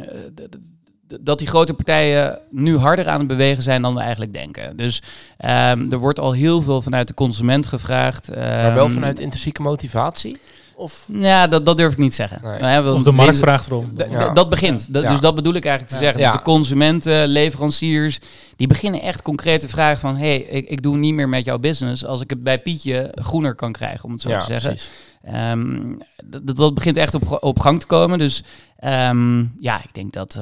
dat 1.21 1.37
die 1.37 1.47
grote 1.47 1.73
partijen 1.73 2.39
nu 2.49 2.77
harder 2.77 3.07
aan 3.07 3.19
het 3.19 3.27
bewegen 3.27 3.63
zijn 3.63 3.81
dan 3.81 3.93
we 3.93 3.99
eigenlijk 3.99 4.33
denken. 4.33 4.77
Dus 4.77 5.01
ehm, 5.37 5.91
er 5.91 5.97
wordt 5.97 6.19
al 6.19 6.31
heel 6.31 6.61
veel 6.61 6.81
vanuit 6.81 7.07
de 7.07 7.13
consument 7.13 7.65
gevraagd. 7.67 8.29
maar 8.35 8.73
wel 8.73 8.85
Ehm, 8.85 8.93
vanuit 8.93 9.19
intrinsieke 9.19 9.61
motivatie? 9.61 10.37
Of? 10.75 11.05
Ja, 11.07 11.47
dat, 11.47 11.65
dat 11.65 11.77
durf 11.77 11.91
ik 11.91 11.97
niet 11.97 12.15
zeggen. 12.15 12.39
Nee. 12.43 12.59
Nou 12.59 12.85
ja, 12.85 12.93
Of 12.93 13.03
de 13.03 13.11
markt 13.11 13.39
vraagt 13.39 13.65
erom. 13.65 13.91
Ja. 14.09 14.29
Dat 14.29 14.49
begint. 14.49 14.93
Dat-. 14.93 15.07
Dus 15.07 15.19
dat 15.19 15.35
bedoel 15.35 15.53
ik 15.53 15.65
eigenlijk 15.65 15.95
te 15.97 16.03
Ja. 16.03 16.11
zeggen. 16.11 16.21
Ja. 16.21 16.31
Dus 16.31 16.37
de 16.37 16.45
consumenten, 16.45 17.27
leveranciers, 17.27 18.19
die 18.55 18.67
beginnen 18.67 19.01
echt 19.01 19.21
concreet 19.21 19.61
te 19.61 19.69
vragen 19.69 19.99
van... 19.99 20.15
hé, 20.15 20.27
hey, 20.27 20.37
ik, 20.37 20.69
ik 20.69 20.81
doe 20.81 20.97
niet 20.97 21.13
meer 21.13 21.29
met 21.29 21.45
jouw 21.45 21.59
business 21.59 22.05
als 22.05 22.21
ik 22.21 22.29
het 22.29 22.43
bij 22.43 22.59
Pietje 22.61 23.11
groener 23.21 23.55
kan 23.55 23.71
krijgen, 23.71 24.05
om 24.05 24.11
het 24.11 24.21
zo 24.21 24.29
Ja, 24.29 24.39
te 24.39 24.45
zeggen. 24.59 24.77
Ehm, 25.23 25.95
dat, 26.25 26.55
dat 26.55 26.73
begint 26.73 26.97
echt 26.97 27.13
op, 27.13 27.37
op 27.43 27.59
gang 27.59 27.79
te 27.79 27.85
komen. 27.87 28.19
Dus 28.19 28.43
ehm, 28.77 29.39
ja, 29.57 29.83
ik 29.83 29.93
denk 29.93 30.13
dat 30.13 30.35
eh, 30.35 30.41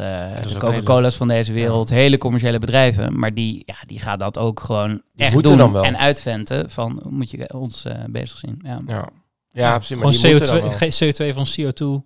de 0.52 0.58
Coca-Cola's 0.58 1.15
van 1.15 1.28
deze 1.28 1.54
wereld, 1.54 1.89
hele 1.89 2.17
commerciële 2.17 2.58
bedrijven, 2.60 3.19
maar 3.19 3.34
die, 3.34 3.63
ja, 3.65 3.76
die 3.86 4.00
gaan 4.00 4.19
dat 4.19 4.38
ook 4.38 4.60
gewoon 4.60 5.02
echt 5.15 5.43
doen 5.43 5.58
dan 5.58 5.72
wel. 5.72 5.84
en 5.84 5.98
uitventen 5.98 6.69
van 6.72 7.00
hoe 7.04 7.12
moet 7.12 7.32
je 7.32 7.54
ons 7.54 7.86
eh, 7.86 7.96
bezig 8.10 8.38
zien. 8.38 8.60
Ja. 8.65 8.80
Ja, 8.86 9.10
ja 9.54 9.76
precies. 9.78 9.89
Maar 9.98 10.13
Gewoon 10.13 10.22
die 10.22 10.30
moeten 10.32 10.48
dan 10.48 10.58
CO2, 10.58 10.62
wel. 10.80 10.89
geen 10.89 11.32
CO2 11.32 11.34
van 11.36 11.46
CO2. 11.46 12.04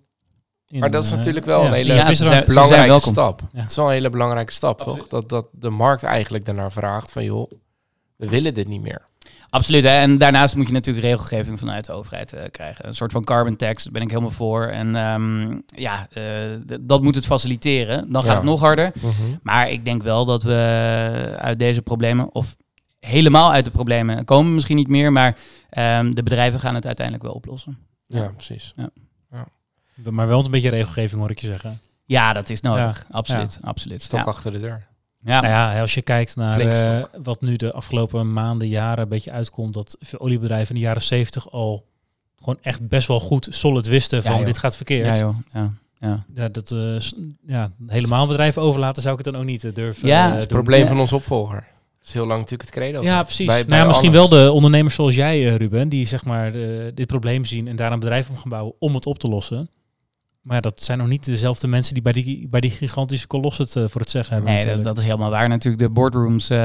in, 0.68 0.78
Maar 0.80 0.90
dat 0.90 1.04
is 1.04 1.10
eh, 1.10 1.16
natuurlijk 1.16 1.46
wel 1.46 1.64
een 1.64 1.72
hele 1.72 1.94
Ja, 1.94 2.00
ze 2.00 2.06
visdrank. 2.06 2.32
zijn- 2.32 2.46
belangrijke 2.46 3.00
stap. 3.08 3.40
Ja. 3.52 3.60
Het 3.60 3.70
is 3.70 3.76
wel 3.76 3.86
een 3.86 3.92
hele 3.92 4.10
belangrijke 4.10 4.52
stap, 4.52 4.78
toch? 4.80 5.08
Dat, 5.08 5.28
dat 5.28 5.48
de 5.52 5.70
markt 5.70 6.02
eigenlijk 6.02 6.44
daarnaar 6.44 6.72
vraagt 6.72 7.12
van, 7.12 7.24
joh, 7.24 7.50
we 8.16 8.28
willen 8.28 8.54
dit 8.54 8.68
niet 8.68 8.82
meer. 8.82 9.06
Absoluut. 9.50 9.82
Hè? 9.82 9.88
En 9.90 10.18
daarnaast 10.18 10.56
moet 10.56 10.66
je 10.66 10.72
natuurlijk 10.72 11.06
regelgeving 11.06 11.58
vanuit 11.58 11.84
de 11.84 11.92
overheid 11.92 12.32
eh, 12.32 12.42
krijgen. 12.50 12.86
Een 12.86 12.94
soort 12.94 13.12
van 13.12 13.24
carbon 13.24 13.56
tax, 13.56 13.82
daar 13.84 13.92
ben 13.92 14.02
ik 14.02 14.08
helemaal 14.10 14.30
voor. 14.30 14.62
En 14.64 14.96
ehm, 14.96 15.58
ja, 15.66 16.06
eh, 16.12 16.22
dat 16.80 17.02
moet 17.02 17.14
het 17.14 17.26
faciliteren. 17.26 18.12
Dan 18.12 18.22
gaat 18.22 18.30
Ja. 18.30 18.36
het 18.36 18.44
nog 18.44 18.60
harder. 18.60 18.92
Maar 19.42 19.70
ik 19.70 19.84
denk 19.84 20.02
wel 20.02 20.24
dat 20.24 20.42
we 20.42 21.34
uit 21.38 21.58
deze 21.58 21.82
problemen, 21.82 22.34
of 22.34 22.56
helemaal 23.08 23.52
uit 23.52 23.64
de 23.64 23.70
problemen, 23.70 24.24
komen 24.24 24.54
misschien 24.54 24.76
niet 24.76 24.88
meer. 24.88 25.12
Maar 25.12 25.36
ehm, 25.70 26.12
de 26.14 26.22
bedrijven 26.22 26.60
gaan 26.60 26.74
het 26.74 26.86
uiteindelijk 26.86 27.24
wel 27.26 27.34
oplossen. 27.34 27.78
Ja, 28.06 28.26
precies. 28.36 28.74
Maar 30.10 30.28
wel 30.28 30.44
een 30.44 30.50
beetje 30.50 30.68
regelgeving 30.70 31.20
hoor 31.20 31.30
ik 31.30 31.38
je 31.38 31.46
zeggen. 31.46 31.80
Ja, 32.04 32.32
dat 32.32 32.50
is 32.50 32.60
nodig. 32.60 33.06
Absoluut. 33.10 33.58
absoluut. 33.62 34.02
Stok 34.02 34.18
Ja. 34.18 34.24
achter 34.24 34.52
de 34.52 34.60
deur. 34.60 34.86
Ja. 35.24 35.40
Nou 35.40 35.52
ja, 35.52 35.80
als 35.80 35.94
je 35.94 36.02
kijkt 36.02 36.36
naar 36.36 36.60
eh, 36.60 37.04
wat 37.22 37.40
nu 37.40 37.56
de 37.56 37.72
afgelopen 37.72 38.32
maanden, 38.32 38.68
jaren 38.68 39.02
een 39.02 39.08
beetje 39.08 39.30
uitkomt, 39.32 39.74
dat 39.74 39.96
veel 40.00 40.18
oliebedrijven 40.18 40.74
in 40.74 40.80
de 40.80 40.86
jaren 40.86 41.02
70 41.02 41.50
al 41.50 41.86
gewoon 42.36 42.58
echt 42.62 42.88
best 42.88 43.08
wel 43.08 43.20
goed 43.20 43.46
solid 43.50 43.86
wisten 43.86 44.22
van 44.22 44.36
joh. 44.36 44.44
dit 44.44 44.58
gaat 44.58 44.76
verkeerd. 44.76 45.06
Ja, 45.06 45.12
Ja, 45.14 45.18
joh. 45.20 45.36
Ja. 46.00 46.24
Ja. 46.34 46.48
dat 46.48 46.70
eh, 46.70 46.96
ja, 47.46 47.70
helemaal 47.86 48.26
bedrijven 48.26 48.62
overlaten 48.62 49.02
zou 49.02 49.18
ik 49.18 49.24
het 49.24 49.32
dan 49.34 49.42
ook 49.42 49.48
niet 49.48 49.64
eh, 49.64 49.74
durven. 49.74 50.08
Ja, 50.08 50.32
het 50.34 50.48
probleem 50.48 50.82
Ja. 50.82 50.88
van 50.88 51.00
onze 51.00 51.14
opvolger. 51.14 51.66
Is 52.08 52.14
heel 52.14 52.26
lang 52.26 52.40
natuurlijk 52.40 52.70
het 52.70 52.78
credo. 52.78 53.02
Ja, 53.02 53.22
precies. 53.22 53.46
Bij- 53.46 53.56
nou, 53.56 53.68
bij 53.68 53.78
ja, 53.78 53.86
misschien 53.86 54.16
alles. 54.16 54.28
wel 54.30 54.42
de 54.42 54.52
ondernemers 54.52 54.94
zoals 54.94 55.14
jij, 55.14 55.46
eh, 55.48 55.56
Ruben, 55.56 55.88
die 55.88 56.06
zeg 56.06 56.24
maar 56.24 56.54
eh, 56.54 56.86
dit 56.94 57.06
probleem 57.06 57.44
zien 57.44 57.68
en 57.68 57.76
daar 57.76 57.92
een 57.92 57.98
bedrijf 58.00 58.28
om 58.28 58.36
gaan 58.36 58.48
bouwen 58.50 58.74
om 58.78 58.94
het 58.94 59.06
op 59.06 59.18
te 59.18 59.28
lossen. 59.28 59.70
Maar 60.42 60.56
ja, 60.56 60.62
dat 60.62 60.82
zijn 60.82 60.98
nog 60.98 61.06
niet 61.06 61.24
dezelfde 61.24 61.66
mensen 61.68 61.94
die 61.94 62.02
bij 62.02 62.12
die, 62.12 62.48
bij 62.48 62.60
die 62.60 62.70
gigantische 62.70 63.26
kolos 63.26 63.58
het 63.58 63.76
eh, 63.76 63.84
voor 63.88 64.00
het 64.00 64.10
zeggen 64.10 64.34
hebben. 64.34 64.52
Nee, 64.52 64.80
dat, 64.80 64.98
is 64.98 65.04
helemaal 65.04 65.30
waar. 65.30 65.48
Natuurlijk, 65.48 65.82
de 65.82 65.90
boardrooms 65.90 66.50
eh, 66.50 66.58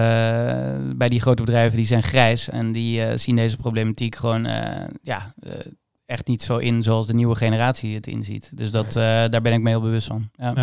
bij 0.95 1.10
die 1.10 1.21
grote 1.21 1.43
bedrijven 1.43 1.77
die 1.77 1.86
zijn 1.86 2.03
grijs. 2.03 2.49
En 2.49 2.71
die 2.71 3.03
eh, 3.03 3.17
zien 3.17 3.36
deze 3.36 3.58
problematiek 3.58 4.15
gewoon 4.15 4.45
eh, 4.45 4.88
ja, 5.01 5.34
eh, 5.39 5.53
echt 6.06 6.27
niet 6.27 6.41
zo 6.41 6.58
in 6.58 6.84
zoals 6.84 7.08
de 7.08 7.13
nieuwe 7.13 7.36
generatie 7.36 7.95
het 7.95 8.08
inziet. 8.08 8.51
Dus 8.58 8.71
dat, 8.71 8.86
eh, 8.86 8.93
daar 9.03 9.41
ben 9.41 9.53
ik 9.53 9.62
me 9.62 9.69
heel 9.69 9.82
bewust 9.82 10.08
van. 10.08 10.29
Ja. 10.36 10.53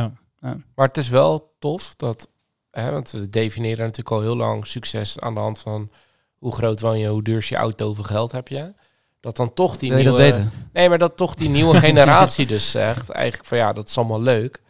ja. 0.41 0.57
Maar 0.75 0.87
het 0.87 0.97
is 0.97 1.09
wel 1.09 1.55
tof 1.59 1.95
dat, 1.97 2.29
hè, 2.71 2.91
want 2.91 3.11
we 3.11 3.29
definiëren 3.29 3.79
natuurlijk 3.85 4.11
al 4.11 4.21
heel 4.21 4.37
lang 4.37 4.67
succes 4.67 5.21
aan 5.21 5.35
de 5.35 5.41
hand 5.41 5.59
van 5.59 5.91
hoe 6.39 6.53
groot 6.53 6.81
woon 6.81 6.99
je, 6.99 7.09
hoe 7.09 7.23
duur 7.23 7.37
is 7.39 7.49
je 7.49 7.57
auto, 7.57 7.87
hoeveel 7.87 8.05
geld 8.05 8.33
heb 8.33 8.49
je. 8.49 8.75
Dat 9.21 9.37
dan 9.37 9.55
toch 9.55 9.77
die 9.77 9.89
Wil 9.89 9.99
je 9.99 10.05
nieuwe... 10.05 10.19
dat 10.19 10.31
weten? 10.37 10.53
Nee, 10.73 10.89
maar 10.89 10.99
dat 10.99 11.17
toch 11.17 11.35
die 11.35 11.49
nieuwe 11.49 11.79
generatie 11.87 12.47
dus 12.47 12.71
zegt 12.71 13.11
eigenlijk 13.11 13.49
van 13.49 13.59
ja, 13.59 13.73
dat 13.73 13.89
is 13.89 13.99
allemaal 13.99 14.23
leuk. 14.23 14.63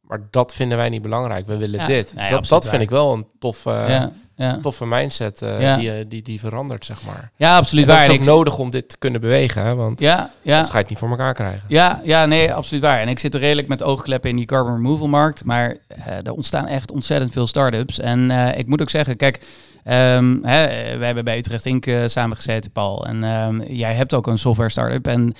Maar 0.00 0.26
dat 0.30 0.54
vinden 0.54 0.78
wij 0.78 0.88
niet 0.88 1.02
belangrijk. 1.02 1.46
We 1.46 1.56
willen 1.56 1.80
Ja, 1.80 1.86
dit. 1.86 2.14
nee, 2.14 2.30
dat 2.30 2.46
vind 2.48 2.64
waar. 2.64 2.80
ik 2.80 2.90
wel 2.90 3.12
een 3.12 3.26
toffe, 3.38 4.10
ja, 4.38 4.58
toffe 4.62 4.86
mindset 4.86 5.42
eh, 5.42 5.60
Ja. 5.60 5.76
die, 5.76 5.92
eh, 5.92 6.04
die, 6.08 6.22
die 6.22 6.40
verandert, 6.40 6.84
zeg 6.84 7.02
maar. 7.06 7.30
ja, 7.36 7.56
absoluut 7.56 7.82
En 7.84 7.88
dat 7.90 7.98
waar. 7.98 8.06
is 8.08 8.12
ook 8.14 8.20
ik- 8.20 8.26
nodig 8.26 8.58
om 8.58 8.70
dit 8.70 8.88
te 8.88 8.98
kunnen 8.98 9.20
bewegen, 9.20 9.62
hè? 9.64 9.74
want 9.74 10.00
Ja, 10.00 10.30
ja. 10.42 10.52
anders 10.52 10.68
ga 10.68 10.74
je 10.76 10.80
het 10.80 10.88
niet 10.88 10.98
voor 10.98 11.10
elkaar 11.10 11.34
krijgen. 11.34 11.62
Ja, 11.68 12.00
ja, 12.04 12.26
nee, 12.26 12.52
absoluut 12.52 12.82
waar. 12.82 13.00
En 13.00 13.08
ik 13.08 13.18
zit 13.18 13.34
er 13.34 13.40
redelijk 13.40 13.68
met 13.68 13.82
oogkleppen 13.82 14.30
in 14.30 14.36
die 14.36 14.44
carbon 14.46 14.74
removal 14.74 15.08
markt. 15.08 15.44
Maar 15.44 15.76
eh, 15.88 16.26
er 16.26 16.32
ontstaan 16.32 16.66
echt 16.66 16.90
ontzettend 16.92 17.32
veel 17.32 17.46
start-ups. 17.46 17.98
En 18.00 18.30
ik 18.56 18.66
moet 18.66 18.80
ook 18.82 18.90
zeggen, 18.90 19.16
kijk, 19.16 19.40
ehm, 19.84 20.32
hè, 20.42 20.66
wij 20.96 21.06
hebben 21.06 21.24
bij 21.24 21.38
Utrecht 21.38 21.66
Inc. 21.66 21.86
samengezeten, 22.06 22.70
Paul. 22.70 23.06
En 23.06 23.24
ehm, 23.24 23.62
jij 23.62 23.94
hebt 23.94 24.14
ook 24.14 24.26
een 24.26 24.38
software 24.38 24.70
start-up. 24.70 25.06
En 25.06 25.32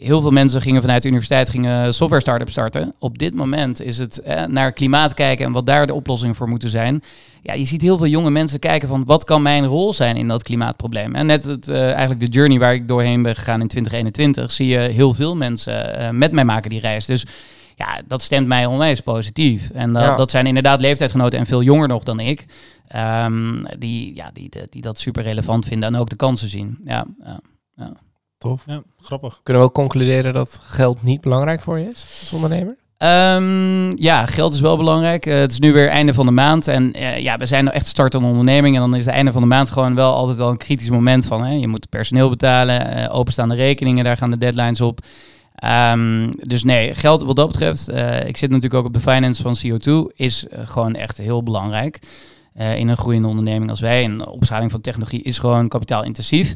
heel 0.00 0.20
veel 0.20 0.30
mensen 0.30 0.60
gingen 0.62 0.80
vanuit 0.80 1.02
de 1.02 1.08
universiteit 1.08 1.50
gingen 1.50 1.94
software 1.94 2.22
start-up 2.22 2.50
starten. 2.50 2.94
Op 2.98 3.18
dit 3.18 3.34
moment 3.34 3.82
is 3.82 3.98
het 3.98 4.18
eh, 4.20 4.44
naar 4.44 4.72
klimaat 4.72 5.14
kijken 5.14 5.44
en 5.46 5.52
wat 5.52 5.66
daar 5.66 5.86
de 5.86 5.94
oplossingen 5.94 6.34
voor 6.34 6.48
moeten 6.48 6.68
zijn. 6.70 7.02
Ja, 7.42 7.52
je 7.52 7.64
ziet 7.64 7.82
heel 7.82 7.96
veel 7.96 8.06
jonge 8.06 8.30
mensen 8.30 8.58
kijken 8.58 8.88
van 8.88 9.04
wat 9.04 9.24
kan 9.24 9.42
mijn 9.42 9.64
rol 9.66 9.92
zijn 9.92 10.16
in 10.16 10.28
dat 10.28 10.42
klimaatprobleem. 10.42 11.14
En 11.14 11.26
net 11.26 11.44
het, 11.44 11.68
eh, 11.68 11.90
eigenlijk 11.90 12.20
de 12.20 12.26
journey 12.28 12.58
waar 12.58 12.74
ik 12.74 12.88
doorheen 12.88 13.22
ben 13.22 13.34
gegaan 13.36 13.60
in 13.60 13.68
2021, 13.68 14.50
zie 14.50 14.66
je 14.68 14.78
heel 14.78 15.14
veel 15.14 15.36
mensen 15.36 15.96
eh, 15.98 16.10
met 16.10 16.32
mij 16.32 16.44
maken 16.44 16.70
die 16.70 16.80
reis. 16.80 17.06
Dus 17.06 17.24
ja, 17.76 18.00
dat 18.08 18.22
stemt 18.22 18.46
mij 18.46 18.66
onwijs 18.66 19.00
positief. 19.00 19.70
En 19.70 19.92
dat, 19.92 20.02
Ja. 20.02 20.16
dat 20.16 20.30
zijn 20.30 20.46
inderdaad 20.46 20.80
leeftijdsgenoten 20.80 21.38
en 21.38 21.46
veel 21.46 21.62
jonger 21.62 21.88
nog 21.88 22.02
dan 22.02 22.20
ik. 22.20 22.44
ehm, 22.86 23.64
die, 23.78 24.14
ja, 24.14 24.30
die, 24.32 24.48
die, 24.48 24.62
die 24.68 24.82
dat 24.82 24.98
super 24.98 25.22
relevant 25.22 25.66
vinden 25.66 25.94
en 25.94 26.00
ook 26.00 26.08
de 26.10 26.16
kansen 26.16 26.48
zien. 26.48 26.78
Ja, 26.84 27.04
ja. 27.76 27.92
Tof. 28.40 28.62
Ja, 28.66 28.82
grappig. 29.02 29.40
Kunnen 29.42 29.62
we 29.62 29.68
ook 29.68 29.74
concluderen 29.74 30.32
dat 30.32 30.60
geld 30.62 31.02
niet 31.02 31.20
belangrijk 31.20 31.60
voor 31.60 31.78
je 31.78 31.88
is 31.88 32.00
als 32.20 32.32
ondernemer? 32.32 32.76
Ehm, 32.96 33.96
ja, 34.02 34.26
geld 34.26 34.54
is 34.54 34.60
wel 34.60 34.76
belangrijk. 34.76 35.26
Eh, 35.26 35.38
het 35.38 35.52
is 35.52 35.58
nu 35.58 35.72
weer 35.72 35.88
einde 35.88 36.14
van 36.14 36.26
de 36.26 36.32
maand. 36.32 36.68
En 36.68 36.92
eh, 36.92 37.18
ja, 37.18 37.36
we 37.36 37.46
zijn 37.46 37.64
nou 37.64 37.76
echt 37.76 37.86
startende 37.86 38.26
onderneming. 38.26 38.74
En 38.74 38.80
dan 38.80 38.94
is 38.94 39.04
het 39.04 39.14
einde 39.14 39.32
van 39.32 39.40
de 39.40 39.46
maand 39.48 39.70
gewoon 39.70 39.94
wel 39.94 40.14
altijd 40.14 40.36
wel 40.36 40.50
een 40.50 40.56
kritisch 40.56 40.90
moment 40.90 41.26
van. 41.26 41.44
Hè, 41.44 41.52
je 41.52 41.68
moet 41.68 41.88
personeel 41.88 42.28
betalen, 42.28 42.94
eh, 42.94 43.14
openstaande 43.16 43.54
rekeningen, 43.54 44.04
daar 44.04 44.16
gaan 44.16 44.30
de 44.30 44.38
deadlines 44.38 44.80
op. 44.80 45.00
Ehm, 45.54 46.30
dus 46.30 46.64
nee, 46.64 46.94
geld 46.94 47.22
wat 47.22 47.36
dat 47.36 47.46
betreft. 47.48 47.88
eh, 47.88 48.26
ik 48.26 48.36
zit 48.36 48.50
natuurlijk 48.50 48.80
ook 48.80 48.86
op 48.86 48.92
de 48.94 49.00
finance 49.10 49.42
van 49.42 49.56
CO2. 49.56 50.12
Is 50.14 50.46
gewoon 50.64 50.94
echt 50.94 51.16
heel 51.18 51.42
belangrijk. 51.42 51.98
Eh, 52.54 52.78
in 52.78 52.88
een 52.88 52.96
groeiende 52.96 53.28
onderneming 53.28 53.70
als 53.70 53.80
wij. 53.80 54.04
En 54.04 54.26
opschaling 54.26 54.70
van 54.70 54.80
technologie 54.80 55.22
is 55.22 55.38
gewoon 55.38 55.68
kapitaalintensief. 55.68 56.54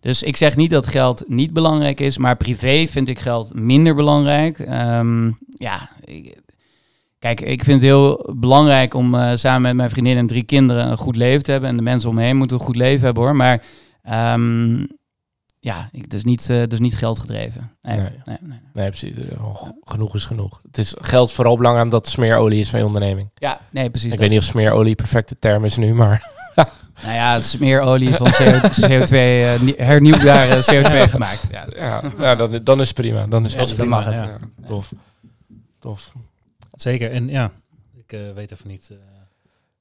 Dus 0.00 0.22
ik 0.22 0.36
zeg 0.36 0.56
niet 0.56 0.70
dat 0.70 0.86
geld 0.86 1.24
niet 1.26 1.52
belangrijk 1.52 2.00
is, 2.00 2.18
maar 2.18 2.36
privé 2.36 2.86
vind 2.88 3.08
ik 3.08 3.18
geld 3.18 3.54
minder 3.54 3.94
belangrijk. 3.94 4.58
Ehm, 4.58 5.30
ja, 5.48 5.90
kijk, 7.18 7.40
ik 7.40 7.64
vind 7.64 7.80
het 7.80 7.90
heel 7.90 8.34
belangrijk 8.36 8.94
om 8.94 9.14
eh, 9.14 9.30
samen 9.34 9.62
met 9.62 9.74
mijn 9.74 9.90
vriendin 9.90 10.16
en 10.16 10.26
drie 10.26 10.42
kinderen 10.42 10.90
een 10.90 10.96
goed 10.96 11.16
leven 11.16 11.42
te 11.42 11.50
hebben. 11.50 11.70
En 11.70 11.76
de 11.76 11.82
mensen 11.82 12.08
om 12.08 12.14
me 12.14 12.22
heen 12.22 12.36
moeten 12.36 12.56
een 12.56 12.64
goed 12.64 12.76
leven 12.76 13.04
hebben 13.04 13.22
hoor. 13.22 13.36
Maar 13.36 13.62
ehm, 14.02 14.84
ja, 15.66 15.88
ik, 15.92 16.10
dus, 16.10 16.24
niet, 16.24 16.50
eh, 16.50 16.62
dus 16.68 16.78
niet 16.78 16.96
geld 16.96 17.18
gedreven. 17.18 17.70
Nee, 17.82 17.96
Nee. 18.00 18.10
nee, 18.24 18.36
nee. 18.40 18.58
Nee, 18.72 18.88
precies. 18.88 19.14
Eh, 19.16 19.54
g- 19.54 19.70
Genoeg 19.84 20.14
is 20.14 20.24
genoeg. 20.24 20.60
Het 20.66 20.78
is 20.78 20.94
geld 20.98 21.32
vooral 21.32 21.56
belangrijk 21.56 21.84
omdat 21.86 22.04
het 22.04 22.14
smeerolie 22.14 22.60
is 22.60 22.70
van 22.70 22.78
je 22.78 22.84
onderneming. 22.86 23.30
Ja, 23.34 23.60
nee, 23.70 23.90
precies. 23.90 24.04
ik 24.06 24.10
dat. 24.10 24.20
weet 24.20 24.30
niet 24.30 24.38
of 24.38 24.44
smeerolie 24.44 24.94
perfecte 24.94 25.36
term 25.38 25.64
is 25.64 25.76
nu, 25.76 25.94
maar 25.94 26.30
Nou 27.02 27.14
ja, 27.14 27.34
het 27.34 27.44
is 27.44 27.56
meer 27.58 27.80
olie 27.80 28.14
van 28.14 28.26
CO2, 28.80 29.10
eh, 29.16 29.60
nie- 29.60 29.74
hernieuwbare 29.76 30.56
CO2 30.64 31.08
gemaakt. 31.10 31.46
Ja. 31.50 31.66
ja, 31.76 32.02
ja 32.18 32.34
dan, 32.34 32.60
dan 32.64 32.80
is 32.80 32.88
het 32.88 32.96
prima. 32.96 33.26
Dan 33.26 33.44
is 33.44 33.52
Ja, 33.52 33.64
prima. 33.64 33.84
mag 33.96 34.04
het. 34.04 34.14
Ja, 34.14 34.38
Tof. 34.66 34.92
Tof. 35.78 36.12
Zeker. 36.72 37.10
En 37.12 37.28
ja, 37.28 37.50
ik 37.94 38.12
eh, 38.12 38.20
weet 38.34 38.50
even 38.50 38.68
niet 38.68 38.90
eh, 38.90 38.96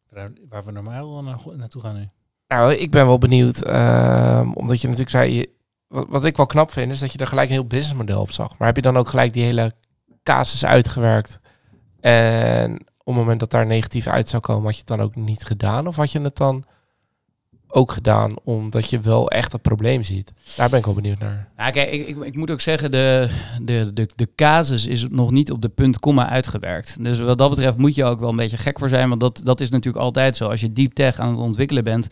waar, 0.10 0.32
waar 0.50 0.66
we 0.66 0.72
normaal 0.72 1.22
naar, 1.24 1.38
naartoe 1.56 1.82
gaan 1.82 1.96
nu. 1.96 2.10
Nou, 2.48 2.74
ik 2.74 2.92
ben 2.92 3.06
wel 3.06 3.18
benieuwd, 3.18 3.62
ehm, 3.62 4.52
omdat 4.52 4.78
je 4.82 4.88
natuurlijk 4.88 5.16
zei, 5.16 5.34
je- 5.34 5.50
wat, 6.08 6.26
ik 6.26 6.38
wel 6.38 6.46
knap 6.46 6.72
vind, 6.72 6.92
is 6.92 7.00
dat 7.00 7.12
je 7.12 7.18
er 7.18 7.28
gelijk 7.28 7.48
een 7.48 7.54
heel 7.54 7.66
businessmodel 7.66 8.22
op 8.22 8.32
zag. 8.32 8.58
Maar 8.58 8.68
heb 8.68 8.76
je 8.76 8.82
dan 8.82 8.98
ook 8.98 9.10
gelijk 9.10 9.34
die 9.34 9.44
hele 9.44 9.72
casus 10.24 10.66
uitgewerkt? 10.66 11.40
En 12.00 12.74
op 12.74 13.06
het 13.06 13.16
moment 13.16 13.40
dat 13.40 13.52
daar 13.52 13.66
negatief 13.66 14.08
uit 14.08 14.30
zou 14.30 14.42
komen, 14.42 14.64
had 14.64 14.74
je 14.74 14.80
het 14.80 14.88
dan 14.88 15.02
ook 15.02 15.16
niet 15.16 15.44
gedaan? 15.44 15.88
Of 15.88 15.96
had 15.96 16.12
je 16.12 16.22
het 16.22 16.38
dan 16.38 16.66
ook 17.68 17.92
gedaan 17.92 18.34
omdat 18.44 18.90
je 18.90 19.00
wel 19.00 19.30
echt 19.30 19.52
het 19.52 19.62
probleem 19.62 20.04
ziet? 20.04 20.34
Daar 20.56 20.70
ben 20.70 20.80
ik 20.80 20.86
wel 20.86 20.94
benieuwd 20.94 21.20
naar. 21.20 21.50
Nou, 21.58 21.72
kijk, 21.72 21.92
ik, 21.92 22.08
ik, 22.08 22.24
ik 22.24 22.36
moet 22.36 22.52
ook 22.52 22.62
zeggen, 22.62 22.92
de, 22.92 23.30
de, 23.62 23.92
de, 23.94 24.10
de 24.16 24.30
casus 24.36 24.88
is 24.88 25.08
nog 25.10 25.32
niet 25.32 25.52
op 25.52 25.62
de 25.62 25.70
punt 25.70 26.00
komma 26.00 26.30
uitgewerkt. 26.30 27.04
Dus 27.04 27.20
wat 27.20 27.38
dat 27.38 27.50
betreft 27.50 27.78
moet 27.78 27.96
je 27.96 28.04
ook 28.04 28.20
wel 28.20 28.30
een 28.30 28.36
beetje 28.36 28.58
gek 28.58 28.80
voor 28.80 28.90
zijn. 28.90 29.10
Want 29.10 29.22
dat, 29.22 29.42
dat 29.44 29.62
is 29.62 29.70
natuurlijk 29.70 30.04
altijd 30.04 30.38
zo. 30.38 30.50
Als 30.50 30.62
je 30.62 30.74
deep 30.74 30.94
tech 30.94 31.20
aan 31.20 31.30
het 31.30 31.40
ontwikkelen 31.40 31.84
bent, 31.84 32.08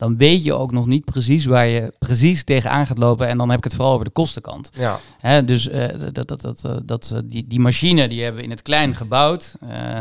dan 0.00 0.16
weet 0.16 0.44
je 0.44 0.54
ook 0.54 0.72
nog 0.72 0.86
niet 0.86 1.04
precies 1.04 1.44
waar 1.44 1.66
je 1.66 1.92
precies 1.98 2.44
tegenaan 2.44 2.86
gaat 2.86 2.98
lopen. 2.98 3.28
En 3.28 3.38
dan 3.38 3.48
heb 3.48 3.58
ik 3.58 3.64
het 3.64 3.74
vooral 3.74 3.92
over 3.92 4.04
de 4.04 4.10
kostenkant. 4.10 4.70
Ja, 4.72 4.98
Hè, 5.18 5.44
dus 5.44 5.68
eh, 5.68 5.88
dat, 6.12 6.28
dat, 6.28 6.40
dat, 6.40 6.64
eh, 6.64 6.76
dat, 6.84 7.10
eh, 7.14 7.20
die, 7.24 7.44
die 7.46 7.60
machine 7.60 8.08
die 8.08 8.22
hebben 8.22 8.40
we 8.40 8.46
in 8.46 8.50
het 8.50 8.62
klein 8.62 8.94
gebouwd. 8.94 9.54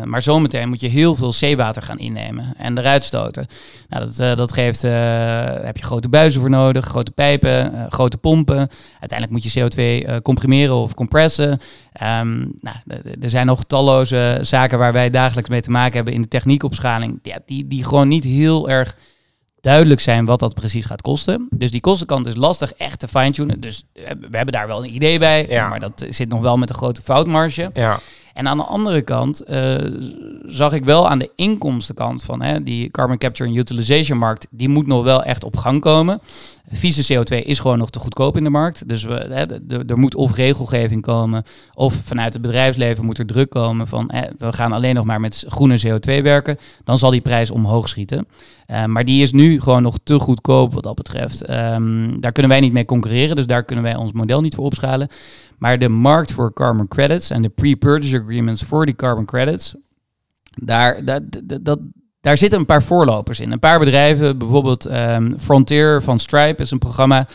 maar 0.05 0.21
zometeen 0.21 0.69
moet 0.69 0.81
je 0.81 0.87
heel 0.87 1.15
veel 1.15 1.33
zeewater 1.33 1.81
gaan 1.81 1.99
innemen 1.99 2.53
en 2.57 2.77
eruit 2.77 3.03
stoten. 3.03 3.47
Nou, 3.89 4.05
dat, 4.05 4.19
eh, 4.19 4.35
dat 4.35 4.53
geeft, 4.53 4.81
heb 4.81 5.77
je 5.77 5.83
grote 5.83 6.09
buizen 6.09 6.41
voor 6.41 6.49
nodig, 6.49 6.85
grote 6.85 7.11
pijpen, 7.11 7.85
grote 7.89 8.17
pompen. 8.17 8.69
Uiteindelijk 8.99 9.31
moet 9.31 9.53
je 9.53 9.59
CO2 9.59 10.05
eh, 10.05 10.15
comprimeren 10.21 10.75
of 10.75 10.93
compressen. 10.93 11.59
Ehm, 11.93 12.37
nou, 12.39 12.75
er 13.21 13.29
zijn 13.29 13.45
nog 13.45 13.63
talloze 13.63 14.39
zaken 14.41 14.77
waar 14.77 14.93
wij 14.93 15.09
dagelijks 15.09 15.49
mee 15.49 15.61
te 15.61 15.71
maken 15.71 15.95
hebben 15.95 16.13
in 16.13 16.21
de 16.21 16.27
techniekopschaling. 16.27 17.19
Ja, 17.23 17.37
die, 17.45 17.67
die 17.67 17.83
gewoon 17.83 18.07
niet 18.07 18.23
heel 18.23 18.69
erg 18.69 18.97
duidelijk 19.61 20.01
zijn 20.01 20.25
wat 20.25 20.39
dat 20.39 20.53
precies 20.53 20.85
gaat 20.85 21.01
kosten. 21.01 21.47
Dus 21.49 21.71
die 21.71 21.81
kostenkant 21.81 22.27
is 22.27 22.35
lastig 22.35 22.73
echt 22.73 22.99
te 22.99 23.07
fine-tunen. 23.07 23.59
Dus 23.59 23.83
we 23.93 24.01
hebben 24.37 24.53
daar 24.53 24.67
wel 24.67 24.83
een 24.83 24.93
idee 24.95 25.19
bij, 25.19 25.45
Ja. 25.49 25.67
maar 25.69 25.79
dat 25.79 26.05
zit 26.09 26.29
nog 26.29 26.41
wel 26.41 26.57
met 26.57 26.69
een 26.69 26.75
grote 26.75 27.01
foutmarge. 27.01 27.69
ja, 27.73 27.99
En 28.33 28.47
aan 28.47 28.57
de 28.57 28.63
andere 28.63 29.01
kant 29.01 29.39
eh, 29.39 29.75
zag 30.45 30.73
ik 30.73 30.85
wel 30.85 31.09
aan 31.09 31.19
de 31.19 31.31
inkomstenkant 31.35 32.23
van 32.23 32.41
hè, 32.41 32.63
die 32.63 32.91
carbon 32.91 33.17
capture 33.17 33.49
en 33.49 33.55
utilization 33.55 34.17
markt, 34.17 34.47
die 34.49 34.69
moet 34.69 34.87
nog 34.87 35.03
wel 35.03 35.23
echt 35.23 35.43
op 35.43 35.57
gang 35.57 35.81
komen. 35.81 36.21
Vieze 36.71 37.13
CO2 37.13 37.45
is 37.45 37.59
gewoon 37.59 37.77
nog 37.77 37.89
te 37.89 37.99
goedkoop 37.99 38.37
in 38.37 38.43
de 38.43 38.49
markt. 38.49 38.87
Dus 38.87 39.03
we, 39.03 39.13
hè, 39.13 39.45
er 39.87 39.97
moet 39.97 40.15
of 40.15 40.35
regelgeving 40.35 41.01
komen, 41.01 41.43
of 41.73 41.93
vanuit 42.03 42.33
het 42.33 42.41
bedrijfsleven 42.41 43.05
moet 43.05 43.19
er 43.19 43.25
druk 43.25 43.49
komen 43.49 43.87
van 43.87 44.11
hè, 44.13 44.21
we 44.37 44.53
gaan 44.53 44.71
alleen 44.71 44.95
nog 44.95 45.05
maar 45.05 45.19
met 45.19 45.43
groene 45.47 45.81
CO2 45.87 46.23
werken. 46.23 46.57
Dan 46.83 46.97
zal 46.97 47.11
die 47.11 47.21
prijs 47.21 47.51
omhoog 47.51 47.89
schieten. 47.89 48.27
Eh, 48.65 48.85
maar 48.85 49.05
die 49.05 49.21
is 49.21 49.31
nu 49.31 49.61
gewoon 49.61 49.81
nog 49.81 49.97
te 50.03 50.19
goedkoop 50.19 50.73
wat 50.73 50.83
dat 50.83 50.95
betreft. 50.95 51.41
Ehm, 51.41 52.19
daar 52.19 52.31
kunnen 52.31 52.51
wij 52.51 52.59
niet 52.59 52.73
mee 52.73 52.85
concurreren, 52.85 53.35
dus 53.35 53.47
daar 53.47 53.63
kunnen 53.63 53.85
wij 53.85 53.95
ons 53.95 54.11
model 54.11 54.41
niet 54.41 54.55
voor 54.55 54.65
opschalen. 54.65 55.07
Maar 55.59 55.79
de 55.79 55.89
markt 55.89 56.31
voor 56.31 56.53
carbon 56.53 56.87
credits 56.87 57.29
en 57.29 57.41
de 57.41 57.49
pre-purchase 57.49 58.19
agreements 58.21 58.63
voor 58.63 58.85
die 58.85 58.95
carbon 58.95 59.25
credits, 59.25 59.75
daar, 60.55 61.05
dat, 61.05 61.21
dat, 61.61 61.79
daar 62.21 62.37
zitten 62.37 62.59
een 62.59 62.65
paar 62.65 62.83
voorlopers 62.83 63.39
in. 63.39 63.51
Een 63.51 63.59
paar 63.59 63.79
bedrijven, 63.79 64.37
bijvoorbeeld 64.37 64.85
ehm, 64.85 65.31
Frontier 65.39 66.01
van 66.01 66.19
Stripe 66.19 66.61
is 66.61 66.71
een 66.71 66.77
programma. 66.79 67.27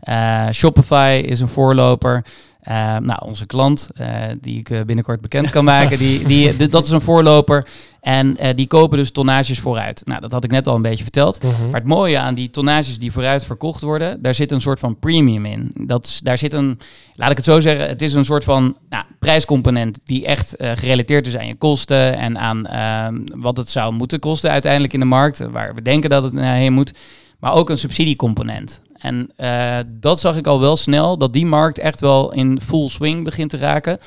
Eh, 0.00 0.48
Shopify 0.50 1.22
is 1.26 1.40
een 1.40 1.48
voorloper. 1.48 2.24
Eh, 2.60 2.96
nou, 2.96 3.18
onze 3.24 3.46
klant, 3.46 3.88
eh, 3.94 4.08
die 4.40 4.58
ik 4.58 4.68
binnenkort 4.86 5.20
bekend 5.20 5.50
kan 5.50 5.64
maken, 5.64 5.98
die, 5.98 6.26
die- 6.26 6.66
dat 6.68 6.84
is 6.86 6.90
een 6.90 7.00
voorloper. 7.00 7.66
En 8.00 8.36
eh, 8.36 8.54
die 8.54 8.66
kopen 8.66 8.98
dus 8.98 9.10
tonnages 9.10 9.60
vooruit. 9.60 10.02
Nou, 10.04 10.20
dat 10.20 10.32
had 10.32 10.44
ik 10.44 10.50
net 10.50 10.66
al 10.66 10.74
een 10.74 10.82
beetje 10.82 11.02
verteld. 11.02 11.42
Mhm. 11.42 11.64
Maar 11.64 11.80
het 11.80 11.88
mooie 11.88 12.18
aan 12.18 12.34
die 12.34 12.50
tonnages 12.50 12.98
die 12.98 13.12
vooruit 13.12 13.44
verkocht 13.44 13.80
worden, 13.80 14.22
daar 14.22 14.34
zit 14.34 14.52
een 14.52 14.60
soort 14.60 14.78
van 14.78 14.98
premium 14.98 15.46
in. 15.46 15.70
Dat 15.74 16.06
is, 16.06 16.20
daar 16.22 16.38
zit 16.38 16.52
een, 16.52 16.78
laat 17.12 17.30
ik 17.30 17.36
het 17.36 17.46
zo 17.46 17.60
zeggen, 17.60 17.88
het 17.88 18.02
is 18.02 18.14
een 18.14 18.24
soort 18.24 18.44
van 18.44 18.76
nou, 18.88 19.04
prijscomponent 19.18 20.00
die 20.04 20.26
echt 20.26 20.56
eh, 20.56 20.70
gerelateerd 20.74 21.26
is 21.26 21.36
aan 21.36 21.46
je 21.46 21.54
kosten 21.54 22.16
en 22.16 22.38
aan 22.38 22.66
ehm, 22.66 23.16
wat 23.24 23.56
het 23.56 23.70
zou 23.70 23.92
moeten 23.92 24.18
kosten 24.18 24.50
uiteindelijk 24.50 24.92
in 24.92 25.00
de 25.00 25.06
markt, 25.06 25.38
waar 25.50 25.74
we 25.74 25.82
denken 25.82 26.10
dat 26.10 26.22
het 26.22 26.32
naar 26.32 26.56
heen 26.56 26.72
moet. 26.72 26.92
Maar 27.38 27.52
ook 27.52 27.70
een 27.70 27.78
subsidiecomponent. 27.78 28.80
En 28.94 29.30
eh, 29.36 29.78
dat 29.86 30.20
zag 30.20 30.36
ik 30.36 30.46
al 30.46 30.60
wel 30.60 30.76
snel, 30.76 31.18
dat 31.18 31.32
die 31.32 31.46
markt 31.46 31.78
echt 31.78 32.00
wel 32.00 32.32
in 32.32 32.60
full 32.60 32.88
swing 32.88 33.24
begint 33.24 33.50
te 33.50 33.56
raken. 33.56 33.98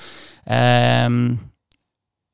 Ehm, 0.43 1.33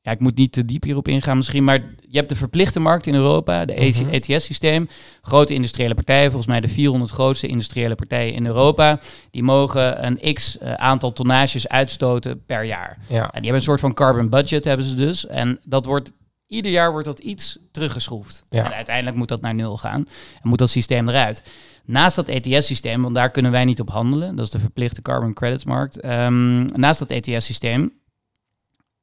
ja, 0.02 0.10
ik 0.10 0.20
moet 0.20 0.36
niet 0.36 0.52
te 0.52 0.64
diep 0.64 0.82
hierop 0.82 1.08
ingaan 1.08 1.36
misschien, 1.36 1.64
maar 1.64 1.78
je 2.00 2.16
hebt 2.16 2.28
de 2.28 2.36
verplichte 2.36 2.80
markt 2.80 3.06
in 3.06 3.14
Europa, 3.14 3.64
de 3.64 3.72
Mhm. 3.74 4.08
ETS-systeem. 4.10 4.88
Grote 5.20 5.54
industriële 5.54 5.94
partijen, 5.94 6.24
volgens 6.30 6.46
mij 6.46 6.60
de 6.60 6.68
400 6.68 7.10
grootste 7.10 7.46
industriële 7.46 7.94
partijen 7.94 8.34
in 8.34 8.46
Europa, 8.46 8.98
die 9.30 9.42
mogen 9.42 10.06
een 10.06 10.34
x 10.34 10.58
eh, 10.58 10.72
aantal 10.74 11.12
tonnages 11.12 11.68
uitstoten 11.68 12.44
per 12.46 12.64
jaar. 12.64 12.98
Ja, 13.08 13.22
En 13.22 13.28
die 13.32 13.32
hebben 13.32 13.54
een 13.54 13.62
soort 13.62 13.80
van 13.80 13.94
carbon 13.94 14.28
budget, 14.28 14.64
hebben 14.64 14.86
ze 14.86 14.94
dus. 14.94 15.26
En 15.26 15.60
dat 15.64 15.84
wordt 15.84 16.12
Ieder 16.46 16.70
jaar 16.70 16.90
wordt 16.90 17.06
dat 17.06 17.18
iets 17.18 17.58
teruggeschroefd. 17.70 18.44
Ja. 18.50 18.64
En 18.64 18.72
uiteindelijk 18.74 19.16
moet 19.16 19.28
dat 19.28 19.40
naar 19.40 19.54
nul 19.54 19.76
gaan. 19.76 20.06
En 20.42 20.48
moet 20.48 20.58
dat 20.58 20.70
systeem 20.70 21.08
eruit. 21.08 21.42
Naast 21.84 22.16
dat 22.16 22.28
ETS-systeem, 22.28 23.02
want 23.02 23.14
daar 23.14 23.30
kunnen 23.30 23.50
wij 23.52 23.64
niet 23.64 23.80
op 23.80 23.90
handelen. 23.90 24.36
Dat 24.36 24.44
is 24.44 24.50
de 24.50 24.58
verplichte 24.58 25.02
carbon 25.02 25.32
credits 25.34 25.64
markt. 25.64 26.00
Ehm, 26.00 26.64
naast 26.64 26.98
dat 26.98 27.10
ETS-systeem 27.10 27.92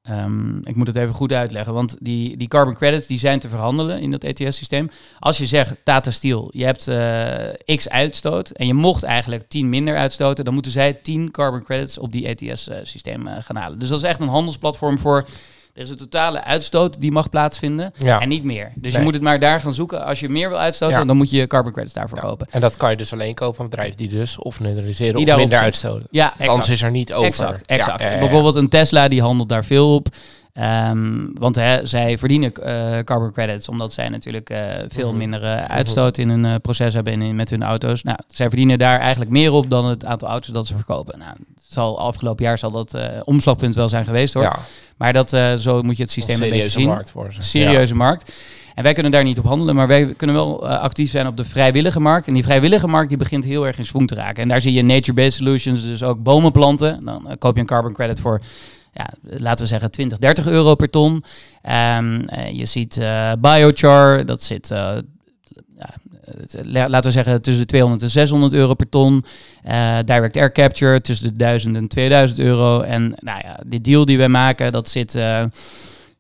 Ehm, 0.08 0.58
ik 0.58 0.76
moet 0.76 0.88
het 0.88 0.96
even 0.96 1.16
goed 1.16 1.32
uitleggen, 1.32 1.74
want 1.74 1.96
die, 2.00 2.38
die 2.38 2.48
carbon 2.48 2.74
credits 2.74 3.08
die 3.08 3.20
zijn 3.20 3.40
te 3.40 3.50
verhandelen 3.50 4.00
in 4.00 4.12
dat 4.12 4.24
ETS-systeem. 4.24 4.90
Als 5.20 5.38
je 5.38 5.46
zegt, 5.46 5.76
Tata 5.84 6.12
Steel, 6.12 6.50
je 6.54 6.66
hebt 6.66 6.88
eh, 6.88 7.76
x 7.76 7.90
uitstoot 7.90 8.50
en 8.50 8.68
je 8.68 8.74
mocht 8.74 9.04
eigenlijk 9.04 9.50
10 9.50 9.70
minder 9.70 9.96
uitstoten, 9.96 10.46
dan 10.46 10.54
moeten 10.54 10.72
zij 10.72 10.94
10 10.94 11.32
carbon 11.32 11.64
credits 11.64 11.98
op 11.98 12.12
die 12.12 12.28
ETS-systeem 12.28 13.28
gaan 13.28 13.56
halen. 13.56 13.80
Dus 13.80 13.90
dat 13.90 14.04
is 14.04 14.10
echt 14.10 14.20
een 14.20 14.28
handelsplatform 14.28 14.98
voor 14.98 15.28
er 15.78 15.84
is 15.84 15.90
een 15.90 15.98
totale 15.98 16.44
uitstoot 16.44 17.02
die 17.02 17.12
mag 17.12 17.30
plaatsvinden 17.30 17.92
Ja. 17.98 18.20
en 18.22 18.30
niet 18.30 18.44
meer. 18.44 18.72
Dus 18.76 18.94
je 18.96 19.02
moet 19.02 19.14
het 19.14 19.24
maar 19.24 19.40
daar 19.40 19.62
gaan 19.62 19.74
zoeken. 19.74 20.06
Als 20.06 20.20
je 20.20 20.30
meer 20.30 20.50
wil 20.50 20.58
uitstoten, 20.58 20.98
Ja. 21.00 21.06
dan 21.06 21.18
moet 21.18 21.30
je 21.30 21.48
carbon 21.48 21.72
credits 21.72 21.94
daarvoor 21.94 22.18
Ja. 22.22 22.28
kopen. 22.28 22.48
En 22.52 22.62
dat 22.62 22.78
kan 22.78 22.90
je 22.90 22.98
dus 22.98 23.14
alleen 23.14 23.34
kopen 23.34 23.56
van 23.56 23.70
bedrijven 23.70 23.98
die 23.98 24.10
dus 24.10 24.38
of 24.38 24.60
neutraliseren 24.60 25.16
Die 25.16 25.34
of 25.34 25.40
minder 25.40 25.60
uitstoten. 25.60 26.08
Ja, 26.12 26.34
Anders 26.46 26.70
is 26.70 26.82
er 26.82 26.92
niet 26.92 27.14
over. 27.14 27.26
Exact, 27.28 27.66
exact. 27.66 28.20
Bijvoorbeeld 28.20 28.56
een 28.56 28.70
Tesla 28.70 29.08
die 29.08 29.22
handelt 29.22 29.50
daar 29.50 29.66
veel 29.66 29.94
op. 29.96 30.08
Ehm, 30.58 31.26
want 31.34 31.56
hè, 31.56 31.86
zij 31.86 32.18
verdienen 32.18 32.54
eh, 32.54 33.04
carbon 33.04 33.32
credits 33.32 33.70
omdat 33.70 33.94
zij 33.94 34.10
natuurlijk 34.10 34.50
eh, 34.50 34.60
veel 34.88 35.08
Mhm. 35.10 35.18
minder 35.18 35.44
eh, 35.44 35.64
uitstoot 35.66 36.18
in 36.18 36.30
hun 36.30 36.46
eh, 36.46 36.54
proces 36.62 36.94
hebben 36.94 37.14
in, 37.14 37.22
in- 37.22 37.36
met 37.36 37.50
hun 37.50 37.64
auto's. 37.64 38.04
Nou, 38.04 38.18
zij 38.28 38.48
verdienen 38.48 38.80
daar 38.80 39.00
eigenlijk 39.00 39.32
meer 39.32 39.52
op 39.52 39.70
dan 39.70 39.86
het 39.86 40.06
aantal 40.06 40.28
auto's 40.28 40.54
dat 40.54 40.68
ze 40.68 40.76
verkopen. 40.76 41.20
Nou, 41.20 41.32
het 41.32 41.66
zal 41.74 42.00
afgelopen 42.00 42.46
jaar 42.46 42.58
zal 42.58 42.72
dat 42.72 42.96
omslagpunt 43.24 43.76
wel 43.76 43.90
zijn 43.90 44.06
geweest 44.06 44.34
hoor. 44.34 44.44
Ja, 44.44 44.60
Maar 44.98 45.14
dat, 45.14 45.30
zo 45.60 45.82
moet 45.82 45.98
je 45.98 46.04
het 46.04 46.12
systeem 46.12 46.36
een 46.36 46.42
beetje 46.42 46.56
serieuze 46.56 46.80
zien. 46.80 46.88
markt 46.88 47.12
voor 47.12 47.34
ze. 47.34 47.42
Serieuze 47.42 47.96
markt. 47.96 48.32
En 48.76 48.84
wij 48.84 48.94
kunnen 48.94 49.12
daar 49.12 49.24
niet 49.24 49.40
op 49.40 49.46
handelen, 49.46 49.76
maar 49.76 49.88
wij 49.88 50.14
kunnen 50.18 50.36
wel 50.36 50.68
actief 50.68 51.10
zijn 51.10 51.28
op 51.28 51.38
de 51.38 51.46
vrijwillige 51.46 52.00
markt. 52.00 52.28
En 52.28 52.34
die 52.34 52.44
vrijwillige 52.44 52.88
markt 52.88 53.10
die 53.10 53.18
begint 53.18 53.44
heel 53.44 53.68
erg 53.68 53.78
in 53.78 53.86
zwang 53.86 54.08
te 54.08 54.16
raken. 54.16 54.44
En 54.44 54.48
daar 54.50 54.62
zie 54.62 54.74
je 54.74 54.84
nature-based 54.84 55.34
solutions, 55.34 55.82
dus 55.82 56.04
ook 56.04 56.24
bomen 56.24 56.52
planten. 56.52 57.06
Dan 57.06 57.36
koop 57.40 57.56
je 57.56 57.62
een 57.62 57.68
carbon 57.68 57.94
credit 57.94 58.20
voor, 58.20 58.42
ja, 58.98 59.10
laten 59.22 59.64
we 59.64 59.70
zeggen 59.70 59.92
20, 59.92 60.18
30 60.18 60.48
euro 60.48 60.76
per 60.76 60.90
ton. 60.90 61.24
Eh, 61.62 62.00
je 62.52 62.66
ziet 62.66 62.98
eh, 62.98 63.32
biochar, 63.40 64.26
dat 64.26 64.42
zit... 64.44 64.72
eh, 64.72 64.98
laten 66.64 67.04
we 67.04 67.12
zeggen 67.12 67.42
tussen 67.42 67.62
de 67.62 67.68
200 67.68 68.02
en 68.02 68.10
600 68.10 68.54
euro 68.54 68.74
per 68.74 68.90
ton. 68.90 69.26
Eh, 69.64 69.98
direct 70.06 70.38
air 70.38 70.52
capture 70.52 71.02
tussen 71.02 71.28
de 71.28 71.38
1000 71.38 71.76
en 71.76 71.88
2000 71.88 72.40
euro. 72.40 72.82
En 72.82 73.14
nou 73.16 73.42
ja, 73.44 73.60
die 73.66 73.82
deal 73.82 74.06
die 74.06 74.18
wij 74.18 74.28
maken, 74.30 74.72
dat 74.72 74.90
zit, 74.90 75.16
eh, 75.16 75.44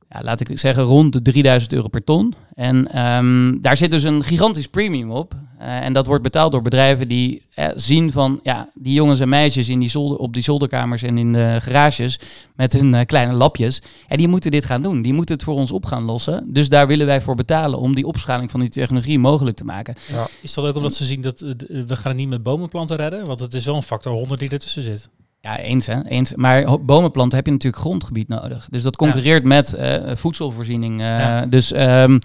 ja, 0.09 0.21
laat 0.23 0.39
ik 0.39 0.59
zeggen, 0.59 0.83
rond 0.83 1.13
de 1.13 1.21
3000 1.21 1.73
euro 1.73 1.87
per 1.87 2.03
ton. 2.03 2.33
En 2.53 2.91
ehm, 2.91 3.61
daar 3.61 3.77
zit 3.77 3.91
dus 3.91 4.03
een 4.03 4.23
gigantisch 4.23 4.67
premium 4.67 5.11
op. 5.11 5.33
Eh, 5.57 5.85
en 5.85 5.93
dat 5.93 6.07
wordt 6.07 6.23
betaald 6.23 6.51
door 6.51 6.61
bedrijven 6.61 7.07
die 7.07 7.41
eh, 7.53 7.67
zien 7.75 8.11
van, 8.11 8.39
ja, 8.43 8.69
die 8.73 8.93
jongens 8.93 9.19
en 9.19 9.29
meisjes 9.29 9.69
in 9.69 9.79
die 9.79 9.89
zolder, 9.89 10.17
op 10.17 10.33
die 10.33 10.43
zolderkamers 10.43 11.01
en 11.01 11.17
in 11.17 11.33
de 11.33 11.57
garages 11.61 12.19
met 12.55 12.73
hun 12.73 12.93
eh, 12.93 13.05
kleine 13.05 13.33
lapjes. 13.33 13.81
En 14.07 14.17
die 14.17 14.27
moeten 14.27 14.51
dit 14.51 14.65
gaan 14.65 14.81
doen. 14.81 15.01
Die 15.01 15.13
moeten 15.13 15.35
het 15.35 15.43
voor 15.43 15.55
ons 15.55 15.71
op 15.71 15.85
gaan 15.85 16.03
lossen. 16.03 16.53
Dus 16.53 16.69
daar 16.69 16.87
willen 16.87 17.05
wij 17.05 17.21
voor 17.21 17.35
betalen 17.35 17.79
om 17.79 17.95
die 17.95 18.07
opschaling 18.07 18.51
van 18.51 18.59
die 18.59 18.69
technologie 18.69 19.19
mogelijk 19.19 19.57
te 19.57 19.63
maken. 19.63 19.95
Is 20.41 20.53
dat 20.53 20.65
ook 20.65 20.75
omdat 20.75 20.93
ze 20.93 21.05
zien 21.05 21.21
dat 21.21 21.39
we 21.39 21.95
gaan 21.95 22.11
het 22.11 22.15
niet 22.15 22.29
met 22.29 22.43
bomenplanten 22.43 22.97
redden? 22.97 23.25
Want 23.25 23.39
het 23.39 23.53
is 23.53 23.65
wel 23.65 23.75
een 23.75 23.83
factor 23.83 24.13
100 24.13 24.39
die 24.39 24.49
ertussen 24.49 24.83
zit. 24.83 25.09
Ja, 25.41 25.57
eens 25.59 25.85
hè. 25.87 26.03
Eens. 26.05 26.33
Maar 26.35 26.81
bomenplanten 26.85 27.37
heb 27.37 27.45
je 27.45 27.51
natuurlijk 27.51 27.81
grondgebied 27.81 28.27
nodig. 28.27 28.67
Dus 28.69 28.83
dat 28.83 28.95
concurreert 28.95 29.43
met 29.43 29.73
eh, 29.73 30.15
voedselvoorziening. 30.15 30.99
eh, 31.01 31.05
Ja. 31.07 31.45
Dus 31.45 31.71
ehm, 31.71 32.19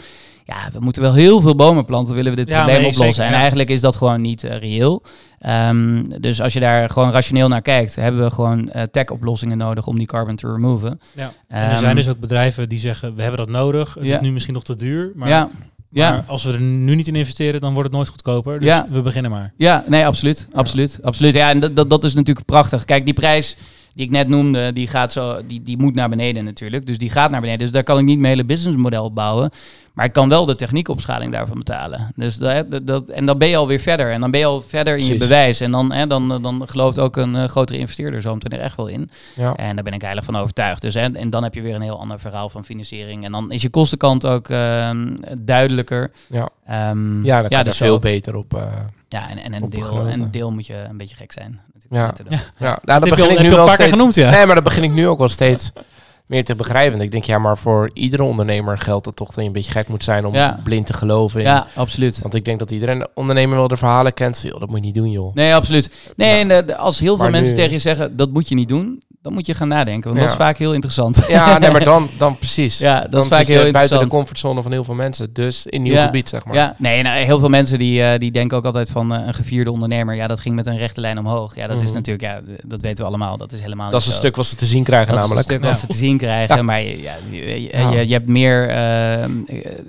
ja, 0.44 0.56
we 0.72 0.80
moeten 0.80 1.02
wel 1.02 1.14
heel 1.14 1.40
veel 1.40 1.54
bomen 1.54 1.84
planten, 1.84 2.14
willen 2.14 2.30
we 2.30 2.36
dit 2.36 2.48
Ja, 2.48 2.56
probleem 2.56 2.80
nee, 2.80 2.86
oplossen. 2.90 3.14
zeker, 3.14 3.32
en 3.32 3.38
eigenlijk 3.40 3.70
is 3.70 3.80
dat 3.80 3.96
gewoon 3.96 4.20
niet 4.20 4.44
eh, 4.44 4.56
reëel. 4.58 5.02
Ehm, 5.38 6.04
dus 6.20 6.40
als 6.40 6.52
je 6.52 6.60
daar 6.60 6.90
gewoon 6.90 7.10
rationeel 7.10 7.48
naar 7.48 7.62
kijkt, 7.62 7.94
hebben 7.94 8.24
we 8.24 8.30
gewoon 8.30 8.68
eh, 8.70 8.82
tech-oplossingen 8.82 9.58
nodig 9.58 9.86
om 9.86 9.98
die 9.98 10.06
carbon 10.06 10.36
te 10.36 10.52
removen. 10.52 11.00
Ja. 11.14 11.32
En 11.48 11.62
er 11.62 11.70
Ehm, 11.70 11.78
zijn 11.80 11.96
dus 11.96 12.08
ook 12.08 12.18
bedrijven 12.20 12.68
die 12.68 12.78
zeggen, 12.78 13.14
we 13.14 13.22
hebben 13.22 13.40
dat 13.40 13.48
nodig. 13.48 13.94
Het 13.94 14.04
Ja. 14.08 14.14
is 14.14 14.20
nu 14.20 14.32
misschien 14.32 14.54
nog 14.54 14.64
te 14.64 14.76
duur. 14.76 15.12
Maar, 15.14 15.48
ja, 15.92 16.10
maar 16.10 16.24
als 16.26 16.44
we 16.44 16.52
er 16.52 16.60
nu 16.60 16.94
niet 16.94 17.08
in 17.08 17.14
investeren, 17.16 17.60
dan 17.60 17.72
wordt 17.72 17.88
het 17.88 17.96
nooit 17.96 18.08
goedkoper. 18.08 18.58
Dus 18.58 18.68
Ja. 18.68 18.86
we 18.90 19.00
beginnen 19.00 19.30
maar. 19.30 19.52
Ja, 19.56 19.84
nee, 19.88 20.06
absoluut. 20.06 20.48
Absoluut. 20.52 20.98
absoluut. 21.02 21.34
Ja, 21.34 21.50
en 21.50 21.60
dat, 21.60 21.76
dat, 21.76 21.90
dat 21.90 22.04
is 22.04 22.14
natuurlijk 22.14 22.46
prachtig. 22.46 22.84
Kijk, 22.84 23.04
die 23.04 23.14
prijs 23.14 23.56
die 23.94 24.04
ik 24.04 24.10
net 24.10 24.28
noemde, 24.28 24.72
die, 24.72 24.86
gaat 24.86 25.12
zo, 25.12 25.40
die, 25.46 25.62
die 25.62 25.78
moet 25.78 25.94
naar 25.94 26.08
beneden 26.08 26.44
natuurlijk. 26.44 26.86
Dus 26.86 26.98
die 26.98 27.10
gaat 27.10 27.30
naar 27.30 27.40
beneden. 27.40 27.60
Dus 27.60 27.70
daar 27.70 27.84
kan 27.84 27.98
ik 27.98 28.04
niet 28.04 28.18
mijn 28.18 28.32
hele 28.32 28.44
businessmodel 28.44 29.04
op 29.04 29.14
bouwen. 29.14 29.50
Maar 29.92 30.04
ik 30.04 30.12
kan 30.12 30.28
wel 30.28 30.46
de 30.46 30.54
techniekopschaling 30.54 31.32
daarvan 31.32 31.58
betalen. 31.58 32.12
Dus 32.16 32.36
dat, 32.36 32.86
dat, 32.86 33.08
en 33.08 33.26
dan 33.26 33.38
ben 33.38 33.48
je 33.48 33.56
alweer 33.56 33.80
verder. 33.80 34.10
En 34.12 34.20
dan 34.20 34.30
ben 34.30 34.40
je 34.40 34.46
al 34.46 34.62
verder 34.62 34.96
in 34.96 35.04
je 35.04 35.16
bewijs. 35.16 35.60
En 35.60 35.70
dan, 35.70 35.92
hè, 35.92 36.06
dan, 36.06 36.42
dan 36.42 36.62
gelooft 36.68 36.98
ook 36.98 37.16
een 37.16 37.36
eh, 37.36 37.44
grotere 37.44 37.78
investeerder 37.78 38.20
zo 38.20 38.34
meteen 38.34 38.58
er 38.58 38.64
echt 38.64 38.76
wel 38.76 38.86
in. 38.86 39.10
Ja. 39.34 39.54
En 39.54 39.74
daar 39.74 39.84
ben 39.84 39.92
ik 39.92 40.02
eigenlijk 40.02 40.32
van 40.32 40.40
overtuigd. 40.42 40.82
Dus, 40.82 40.94
en, 40.94 41.16
en 41.16 41.30
dan 41.30 41.42
heb 41.42 41.54
je 41.54 41.62
weer 41.62 41.74
een 41.74 41.80
heel 41.80 41.98
ander 41.98 42.20
verhaal 42.20 42.48
van 42.48 42.64
financiering. 42.64 43.24
En 43.24 43.32
dan 43.32 43.50
is 43.52 43.62
je 43.62 43.70
kostenkant 43.70 44.26
ook 44.26 44.48
ehm, 44.48 45.08
duidelijker. 45.40 46.10
Ja. 46.26 46.48
Ehm, 46.66 47.24
ja, 47.24 47.42
daar 47.42 47.64
dus 47.64 47.76
veel 47.76 47.98
beter 47.98 48.36
op. 48.36 48.54
eh, 48.54 48.62
ja, 49.12 49.30
en, 49.30 49.38
en 49.38 49.52
een, 49.62 49.70
deel, 49.70 50.08
een 50.08 50.30
deel 50.30 50.50
moet 50.50 50.66
je 50.66 50.74
een 50.90 50.96
beetje 50.96 51.16
gek 51.16 51.32
zijn. 51.32 51.60
Natuurlijk, 51.74 52.18
Ja. 52.18 52.24
doen. 52.24 52.38
ja, 52.38 52.44
nou, 52.58 52.76
Dat 52.84 53.00
dat 53.00 53.10
begin 53.18 53.30
ik 53.30 53.42
nu 53.42 53.50
wel 53.50 53.68
steeds. 53.68 53.90
genoemd, 53.90 54.14
ja. 54.14 54.30
Nee, 54.30 54.46
maar 54.46 54.54
dat 54.54 54.64
begin 54.64 54.82
ik 54.82 54.92
nu 54.92 55.08
ook 55.08 55.18
wel 55.18 55.28
steeds 55.28 55.72
meer 56.26 56.44
te 56.44 56.54
begrijpen. 56.54 57.00
Ik 57.00 57.10
denk, 57.10 57.24
ja, 57.24 57.38
maar 57.38 57.58
voor 57.58 57.90
iedere 57.94 58.22
ondernemer 58.22 58.78
geldt 58.78 59.06
het 59.06 59.16
toch 59.16 59.26
dat 59.28 59.36
je 59.36 59.42
een 59.42 59.52
beetje 59.52 59.72
gek 59.72 59.88
moet 59.88 60.04
zijn 60.04 60.26
om 60.26 60.34
Ja. 60.34 60.60
blind 60.64 60.86
te 60.86 60.92
geloven. 60.92 61.40
in- 61.40 61.46
Ja, 61.46 61.66
absoluut. 61.74 62.18
Want 62.18 62.34
ik 62.34 62.44
denk 62.44 62.58
dat 62.58 62.70
iedereen 62.70 63.06
ondernemer 63.14 63.56
wel 63.56 63.68
de 63.68 63.76
verhalen 63.76 64.14
kent. 64.14 64.40
Joh, 64.42 64.60
dat 64.60 64.68
moet 64.68 64.78
je 64.78 64.84
niet 64.84 64.94
doen, 64.94 65.10
joh. 65.10 65.34
Nee, 65.34 65.54
absoluut. 65.54 65.90
Nee, 66.16 66.40
en 66.40 66.68
eh, 66.68 66.78
als 66.78 66.98
heel 66.98 67.08
veel 67.08 67.22
Maar 67.22 67.30
mensen 67.30 67.50
nu- 67.52 67.56
tegen 67.58 67.72
je 67.72 67.78
zeggen, 67.78 68.16
dat 68.16 68.30
moet 68.30 68.48
je 68.48 68.54
niet 68.54 68.68
doen, 68.68 69.02
dan 69.22 69.32
moet 69.32 69.46
je 69.46 69.54
gaan 69.54 69.68
nadenken. 69.68 70.08
Want 70.10 70.20
dat 70.22 70.30
is 70.30 70.36
vaak 70.36 70.56
heel 70.58 70.72
interessant. 70.72 71.24
Ja, 71.28 71.58
nee, 71.58 71.70
maar 71.70 71.84
dan, 71.94 72.08
dan 72.18 72.36
precies. 72.38 72.78
Ja, 72.78 73.00
dat 73.00 73.12
dan 73.12 73.20
is 73.20 73.26
vaak 73.28 73.38
zit 73.38 73.48
je 73.48 73.58
heel 73.58 73.72
buiten 73.72 73.98
de 73.98 74.06
comfortzone 74.06 74.62
van 74.62 74.72
heel 74.72 74.84
veel 74.84 74.94
mensen. 74.94 75.32
Dus 75.32 75.66
in 75.66 75.82
nieuw 75.82 75.92
Ja. 75.92 76.04
gebied, 76.04 76.28
zeg 76.28 76.44
maar. 76.44 76.54
Ja, 76.54 76.74
nee, 76.78 77.02
nou, 77.02 77.24
heel 77.24 77.38
veel 77.38 77.48
mensen 77.48 77.78
die, 77.78 78.02
eh, 78.02 78.18
die 78.18 78.30
denken 78.30 78.56
ook 78.56 78.64
altijd 78.64 78.90
van 78.90 79.14
eh, 79.14 79.26
een 79.26 79.34
gevierde 79.34 79.70
ondernemer. 79.72 80.14
Ja, 80.14 80.26
dat 80.26 80.40
ging 80.40 80.54
met 80.54 80.66
een 80.66 80.76
rechte 80.76 81.00
lijn 81.00 81.18
omhoog. 81.18 81.54
Ja, 81.54 81.66
dat 81.66 81.76
is 81.80 81.86
Mhm. 81.86 81.94
natuurlijk, 81.94 82.24
ja, 82.24 82.40
dat 82.64 82.80
weten 82.82 83.04
we 83.04 83.08
allemaal. 83.10 83.36
Dat 83.36 83.52
is 83.52 83.60
helemaal 83.60 83.90
Dat 83.90 84.00
is 84.00 84.06
een 84.06 84.12
zo. 84.12 84.18
stuk 84.18 84.36
wat 84.36 84.46
ze 84.46 84.56
te 84.56 84.66
zien 84.66 84.84
krijgen 84.84 85.06
Dat 85.14 85.16
is 85.16 85.20
namelijk. 85.22 85.48
een 85.48 85.54
stuk 85.54 85.70
wat 85.70 85.80
ze 85.80 85.86
te 85.86 85.96
zien 85.96 86.18
krijgen. 86.18 86.56
Ja. 86.56 86.62
Maar 86.62 86.80
je, 86.80 87.00
ja, 87.02 87.12
je, 87.30 87.62
je, 87.62 87.68
Ja. 87.72 87.90
je, 87.90 88.06
je 88.06 88.12
hebt 88.12 88.28
meer, 88.28 88.68
eh, 88.68 89.24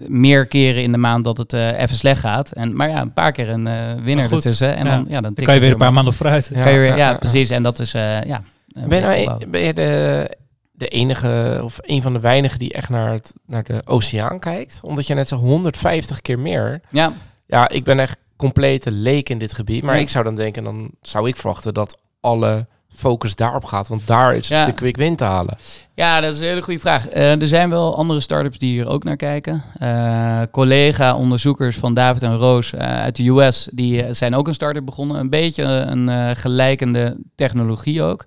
meer 0.07 0.45
keren 0.45 0.83
in 0.83 0.91
de 0.91 0.97
maand 0.97 1.23
dat 1.23 1.37
het 1.37 1.53
eh, 1.53 1.81
even 1.81 1.95
slecht 1.97 2.19
gaat. 2.19 2.51
En, 2.51 2.75
maar 2.75 2.89
ja, 2.89 3.01
een 3.01 3.13
paar 3.13 3.31
keer 3.31 3.49
een 3.49 3.67
eh, 3.67 3.73
winnaar 4.03 4.31
ertussen. 4.31 4.75
En 4.75 4.85
Ja. 4.85 4.91
dan, 4.95 5.05
ja, 5.09 5.21
dan, 5.21 5.33
kan 5.33 5.53
je 5.53 5.59
weer 5.59 5.71
een 5.71 5.77
paar 5.77 5.93
maanden 5.93 6.13
vooruit. 6.13 6.51
Ja. 6.95 7.13
Precies. 7.13 7.49
En 7.49 7.63
dat 7.63 7.79
is, 7.79 7.93
eh, 7.93 8.23
ja... 8.23 8.41
Ben, 8.73 9.01
nou 9.01 9.45
ben 9.47 9.61
je 9.61 9.73
de, 9.73 10.37
de 10.71 10.87
enige 10.87 11.59
of 11.63 11.77
een 11.81 12.01
van 12.01 12.13
de 12.13 12.19
weinigen 12.19 12.59
die 12.59 12.73
echt 12.73 12.89
naar, 12.89 13.11
het, 13.11 13.33
naar 13.45 13.63
de 13.63 13.81
oceaan 13.85 14.39
kijkt? 14.39 14.79
Omdat 14.81 15.07
je 15.07 15.13
net 15.13 15.27
zo 15.27 15.35
150 15.35 16.21
keer 16.21 16.39
meer. 16.39 16.81
Ja, 16.89 17.13
Ja, 17.47 17.69
ik 17.69 17.83
ben 17.83 17.99
echt 17.99 18.17
complete 18.37 18.91
leek 18.91 19.29
in 19.29 19.37
dit 19.37 19.53
gebied. 19.53 19.83
Maar 19.83 19.95
Ja. 19.95 20.01
ik 20.01 20.09
zou 20.09 20.23
dan 20.23 20.35
denken, 20.35 20.63
dan 20.63 20.89
zou 21.01 21.27
ik 21.27 21.35
verwachten 21.35 21.73
dat 21.73 21.97
alle 22.19 22.67
focus 22.95 23.35
daarop 23.35 23.65
gaat. 23.65 23.87
Want 23.87 24.07
daar 24.07 24.35
is 24.35 24.47
Ja. 24.47 24.65
de 24.65 24.71
quick 24.73 24.95
win 24.97 25.15
te 25.15 25.23
halen. 25.23 25.57
Ja, 25.93 26.21
dat 26.21 26.33
is 26.33 26.39
een 26.39 26.45
hele 26.45 26.61
goede 26.61 26.79
vraag. 26.79 27.07
Eh, 27.07 27.41
er 27.41 27.47
zijn 27.47 27.69
wel 27.69 27.95
andere 27.95 28.19
start-ups 28.19 28.57
die 28.57 28.71
hier 28.71 28.87
ook 28.87 29.03
naar 29.03 29.15
kijken. 29.15 29.63
Eh, 29.79 30.41
Collega-onderzoekers 30.51 31.75
van 31.75 31.93
David 31.93 32.21
en 32.23 32.35
Roos 32.37 32.73
eh, 32.73 32.79
uit 33.01 33.15
de 33.15 33.27
US, 33.29 33.67
die 33.71 34.13
zijn 34.13 34.35
ook 34.35 34.47
een 34.47 34.53
start-up 34.53 34.85
begonnen. 34.85 35.17
Een 35.19 35.29
beetje 35.29 35.63
een 35.63 36.35
gelijkende 36.35 37.17
technologie 37.35 38.01
ook. 38.03 38.25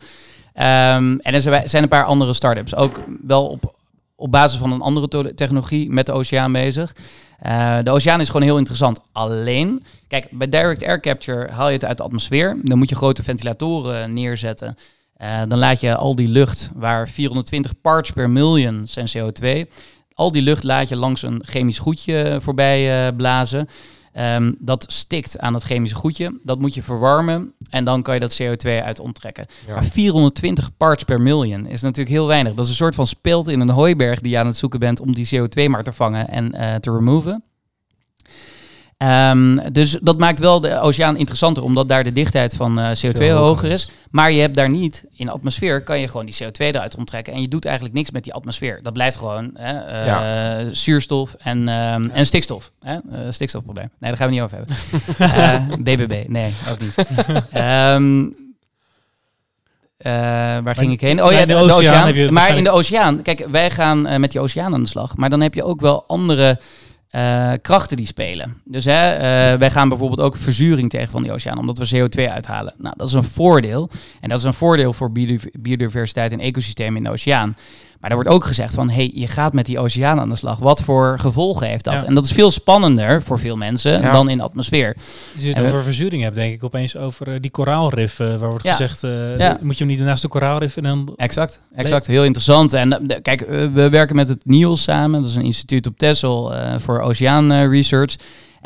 Ehm, 0.57 1.17
en 1.19 1.35
er 1.35 1.41
zijn 1.41 1.83
een 1.83 1.89
paar 1.89 2.05
andere 2.05 2.33
start-ups, 2.33 2.75
ook 2.75 3.03
wel 3.27 3.47
op, 3.47 3.75
op 4.15 4.31
basis 4.31 4.59
van 4.59 4.73
een 4.73 4.81
andere 4.81 5.35
technologie 5.35 5.91
met 5.91 6.07
de 6.07 6.13
oceaan 6.13 6.53
bezig. 6.53 6.95
Eh, 7.39 7.79
de 7.83 7.91
oceaan 7.91 8.21
is 8.21 8.27
gewoon 8.27 8.43
heel 8.43 8.59
interessant. 8.59 9.01
Alleen, 9.13 9.85
kijk, 10.09 10.29
bij 10.31 10.49
direct 10.49 10.85
air 10.85 11.01
capture 11.01 11.51
haal 11.51 11.67
je 11.67 11.75
het 11.75 11.85
uit 11.85 11.97
de 11.97 12.03
atmosfeer. 12.03 12.57
Dan 12.63 12.79
moet 12.79 12.89
je 12.89 12.95
grote 12.95 13.23
ventilatoren 13.23 14.13
neerzetten. 14.13 14.77
Eh, 15.17 15.43
dan 15.49 15.59
laat 15.59 15.81
je 15.81 15.97
al 15.97 16.15
die 16.15 16.29
lucht, 16.29 16.71
waar 16.75 17.09
420 17.09 17.81
parts 17.81 18.11
per 18.11 18.31
million 18.31 18.83
zijn 18.87 19.09
CO2, 19.09 19.69
al 20.13 20.33
die 20.33 20.43
lucht 20.43 20.63
laat 20.63 20.89
je 20.89 20.97
langs 20.97 21.23
een 21.23 21.43
chemisch 21.45 21.79
goedje 21.79 22.39
voorbij 22.41 23.07
eh, 23.07 23.17
blazen. 23.17 23.69
Ehm, 24.17 24.53
dat 24.59 24.85
stikt 24.89 25.39
aan 25.39 25.55
het 25.55 25.63
chemische 25.63 25.97
goedje. 25.97 26.39
Dat 26.43 26.59
moet 26.59 26.75
je 26.75 26.83
verwarmen 26.83 27.53
en 27.71 27.85
dan 27.85 28.03
kan 28.03 28.15
je 28.15 28.21
dat 28.21 28.41
CO2 28.43 28.83
uit 28.83 29.01
onttrekken. 29.01 29.47
Ja. 29.67 29.75
Maar 29.75 29.85
420 29.85 30.77
parts 30.77 31.05
per 31.05 31.23
million 31.23 31.67
is 31.67 31.81
natuurlijk 31.81 32.17
heel 32.17 32.27
weinig. 32.27 32.55
Dat 32.55 32.65
is 32.65 32.71
een 32.71 32.77
soort 32.77 32.95
van 32.95 33.07
speld 33.07 33.49
in 33.49 33.61
een 33.61 33.71
hooiberg 33.71 34.21
die 34.21 34.31
je 34.31 34.39
aan 34.39 34.47
het 34.47 34.57
zoeken 34.57 34.81
bent 34.81 35.01
om 35.01 35.15
die 35.15 35.29
CO2 35.35 35.69
maar 35.69 35.85
te 35.85 35.93
vangen 35.93 36.29
en 36.29 36.53
eh, 36.53 36.75
te 36.75 36.91
removen. 36.91 37.45
Ehm, 38.97 39.59
dus 39.73 39.99
dat 40.03 40.19
maakt 40.19 40.39
wel 40.39 40.61
de 40.61 40.81
oceaan 40.81 41.17
interessanter, 41.17 41.63
omdat 41.63 41.89
daar 41.89 42.05
de 42.05 42.13
dichtheid 42.13 42.55
van 42.55 42.79
eh, 42.79 42.91
CO2 42.91 43.11
Veel 43.13 43.37
hoger 43.37 43.47
hoger. 43.47 43.71
is. 43.71 43.91
Maar 44.11 44.33
je 44.33 44.41
hebt 44.41 44.55
daar 44.55 44.71
niet, 44.71 45.05
in 45.13 45.27
de 45.27 45.33
atmosfeer 45.33 45.83
kan 45.83 46.01
je 46.01 46.09
gewoon 46.09 46.27
die 46.27 46.35
CO2 46.35 46.57
eruit 46.57 46.97
onttrekken. 46.97 47.33
En 47.33 47.41
je 47.41 47.49
doet 47.49 47.65
eigenlijk 47.65 47.95
niks 47.95 48.11
met 48.11 48.25
die 48.25 48.35
atmosfeer. 48.35 48.81
Dat 48.83 48.93
blijft 48.93 49.17
gewoon 49.17 49.51
hè, 49.55 49.79
eh, 49.79 50.67
zuurstof 50.73 51.35
en, 51.39 51.69
ehm, 51.69 52.09
en 52.09 52.27
stikstof. 52.27 52.71
Hè? 52.81 52.95
Eh, 52.95 53.19
stikstofprobleem. 53.29 53.91
Nee, 53.99 54.11
daar 54.11 54.19
gaan 54.19 54.29
we 54.29 54.35
niet 54.35 54.43
over 54.43 54.57
hebben. 54.57 55.83
BBB, 55.85 56.29
nee, 56.29 56.55
ook 56.71 56.81
niet. 56.81 56.95
Ehm, 57.51 58.25
eh, 59.97 60.13
waar 60.65 60.77
ging 60.77 60.93
ik 60.93 61.01
heen? 61.01 61.23
Oh 61.23 61.33
ja, 61.33 61.41
de, 61.41 61.47
de 61.47 61.55
oceaan 61.55 62.33
maar 62.33 62.57
in 62.57 62.65
de 62.65 62.71
oceaan, 62.71 63.23
kijk, 63.23 63.47
wij 63.51 63.71
gaan 63.71 64.21
met 64.21 64.33
die 64.33 64.41
oceaan 64.41 64.75
aan 64.75 64.83
de 64.83 64.89
slag. 64.89 65.17
Maar 65.17 65.31
dan 65.31 65.41
heb 65.41 65.55
je 65.55 65.65
ook 65.65 65.81
wel 65.81 66.05
andere 66.07 66.59
eh, 67.17 67.53
krachten 67.63 67.97
die 67.97 68.07
spelen. 68.07 68.55
Dus 68.65 68.85
hè, 68.85 69.11
eh, 69.11 69.59
wij 69.59 69.71
gaan 69.71 69.89
bijvoorbeeld 69.89 70.21
ook 70.21 70.37
verzuring 70.37 70.91
tegen 70.91 71.11
van 71.11 71.23
die 71.23 71.33
oceaan, 71.33 71.59
omdat 71.59 71.79
we 71.79 71.97
CO2 71.97 72.31
uithalen. 72.31 72.75
Nou, 72.79 72.95
dat 72.97 73.09
is 73.09 73.13
een 73.13 73.25
voordeel. 73.25 73.91
En 74.21 74.29
dat 74.29 74.39
is 74.39 74.45
een 74.45 74.55
voordeel 74.55 74.93
voor 74.93 75.13
biodiv- 75.13 75.45
biodiversiteit 75.61 76.33
en 76.33 76.41
ecosystemen 76.41 76.97
in 76.97 77.03
de 77.05 77.11
oceaan. 77.11 77.57
Maar 78.01 78.11
er 78.11 78.17
wordt 78.17 78.31
ook 78.31 78.45
gezegd 78.45 78.75
van, 78.75 78.91
hey, 78.91 79.11
je 79.15 79.27
gaat 79.27 79.53
met 79.53 79.67
die 79.67 79.79
oceaan 79.79 80.21
aan 80.21 80.29
de 80.29 80.35
slag. 80.35 80.59
Wat 80.59 80.83
voor 80.83 81.19
gevolgen 81.19 81.67
heeft 81.69 81.85
dat? 81.85 81.95
Ja. 81.95 82.05
En 82.05 82.15
dat 82.15 82.25
is 82.25 82.33
veel 82.33 82.51
spannender 82.51 83.23
voor 83.23 83.39
veel 83.39 83.57
mensen 83.57 84.01
Ja. 84.01 84.13
dan 84.13 84.29
in 84.29 84.37
de 84.37 84.43
atmosfeer. 84.43 84.95
Als 85.35 85.43
je 85.43 85.49
het 85.49 85.57
En 85.57 85.63
we- 85.63 85.69
over 85.69 85.83
verzuring 85.83 86.23
hebt, 86.23 86.35
denk 86.35 86.55
ik 86.55 86.65
opeens 86.65 86.97
over 86.97 87.29
eh, 87.33 87.41
die 87.41 87.51
koraalrif, 87.51 88.21
eh, 88.21 88.27
waar 88.37 88.51
wordt 88.51 88.65
Ja. 88.65 88.71
gezegd, 88.71 89.05
eh, 89.05 89.11
moet 89.61 89.79
je 89.79 89.85
hem 89.85 89.93
niet 89.97 90.03
naast 90.05 90.23
de 90.23 90.29
koraalrif 90.29 90.77
en 90.77 90.83
dan... 90.83 91.13
Exact, 91.17 91.61
exact. 91.75 92.07
Heel 92.07 92.25
interessant. 92.25 92.73
En 92.73 93.07
kijk, 93.23 93.41
we 93.73 93.89
werken 93.91 94.17
met 94.17 94.29
het 94.29 94.45
NIOS 94.47 94.83
samen. 94.83 95.21
Dat 95.21 95.31
is 95.31 95.37
een 95.37 95.43
instituut 95.45 95.87
op 95.87 95.99
Texel 95.99 96.53
voor 96.79 97.01
oceaan 97.01 97.53
eh, 97.53 97.67
research. 97.69 98.15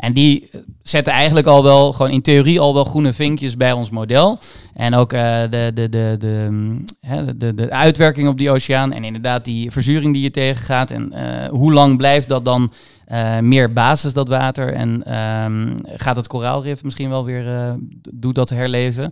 En 0.01 0.13
die 0.13 0.49
zetten 0.83 1.13
eigenlijk 1.13 1.47
al 1.47 1.63
wel, 1.63 1.93
gewoon 1.93 2.11
in 2.11 2.21
theorie 2.21 2.59
al 2.59 2.73
wel 2.73 2.83
groene 2.83 3.13
vinkjes 3.13 3.57
bij 3.57 3.71
ons 3.71 3.89
model. 3.89 4.39
En 4.73 4.95
ook 4.95 5.13
eh, 5.13 5.41
de, 5.49 5.71
de, 5.73 5.89
de, 5.89 6.15
de, 6.19 6.47
mm, 6.49 6.83
de, 7.25 7.37
de, 7.37 7.53
de 7.53 7.71
uitwerking 7.71 8.27
op 8.27 8.37
die 8.37 8.51
oceaan. 8.51 8.93
En 8.93 9.03
inderdaad 9.03 9.45
die 9.45 9.71
verzuring 9.71 10.13
die 10.13 10.23
je 10.23 10.31
tegengaat. 10.31 10.91
En 10.91 11.13
eh, 11.13 11.49
hoe 11.49 11.73
lang 11.73 11.97
blijft 11.97 12.29
dat 12.29 12.45
dan 12.45 12.71
eh, 13.05 13.39
meer 13.39 13.73
basis, 13.73 14.13
dat 14.13 14.27
water? 14.27 14.73
En 14.73 15.03
ehm, 15.03 15.77
gaat 15.83 16.15
het 16.15 16.27
koraalrif 16.27 16.83
misschien 16.83 17.09
wel 17.09 17.25
weer, 17.25 17.75
doet 18.13 18.35
dat 18.35 18.49
herleven? 18.49 19.11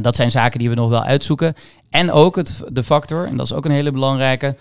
Dat 0.00 0.16
zijn 0.16 0.30
zaken 0.30 0.58
die 0.58 0.68
we 0.68 0.74
nog 0.74 0.88
wel 0.88 1.02
uitzoeken. 1.02 1.54
En 1.90 2.10
ook 2.10 2.36
het, 2.36 2.62
de 2.72 2.82
factor, 2.82 3.26
en 3.26 3.36
dat 3.36 3.46
is 3.46 3.52
ook 3.52 3.64
een 3.64 3.70
hele 3.70 3.92
belangrijke. 3.92 4.56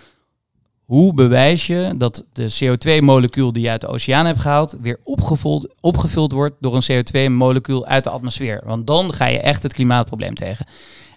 Hoe 0.86 1.14
bewijs 1.14 1.68
je 1.68 1.94
dat 1.98 2.24
de 2.34 2.54
CO2-molecuul 2.60 3.52
die 3.52 3.64
je 3.64 3.70
uit 3.70 3.82
de 3.82 3.88
oceaan 3.88 4.26
hebt 4.26 4.42
gehaald, 4.42 4.76
weer 4.82 5.00
opgevuld, 5.04 5.68
opgevuld 5.80 6.32
wordt 6.32 6.56
door 6.60 6.76
een 6.76 7.04
CO2-molecuul 7.04 7.86
uit 7.86 8.04
de 8.04 8.10
atmosfeer? 8.10 8.62
Want 8.66 8.88
dan 8.88 9.14
ga 9.14 9.26
je 9.26 9.40
echt 9.40 9.64
het 9.64 9.74
klimaatprobleem 9.74 10.36
tegen. 10.36 10.66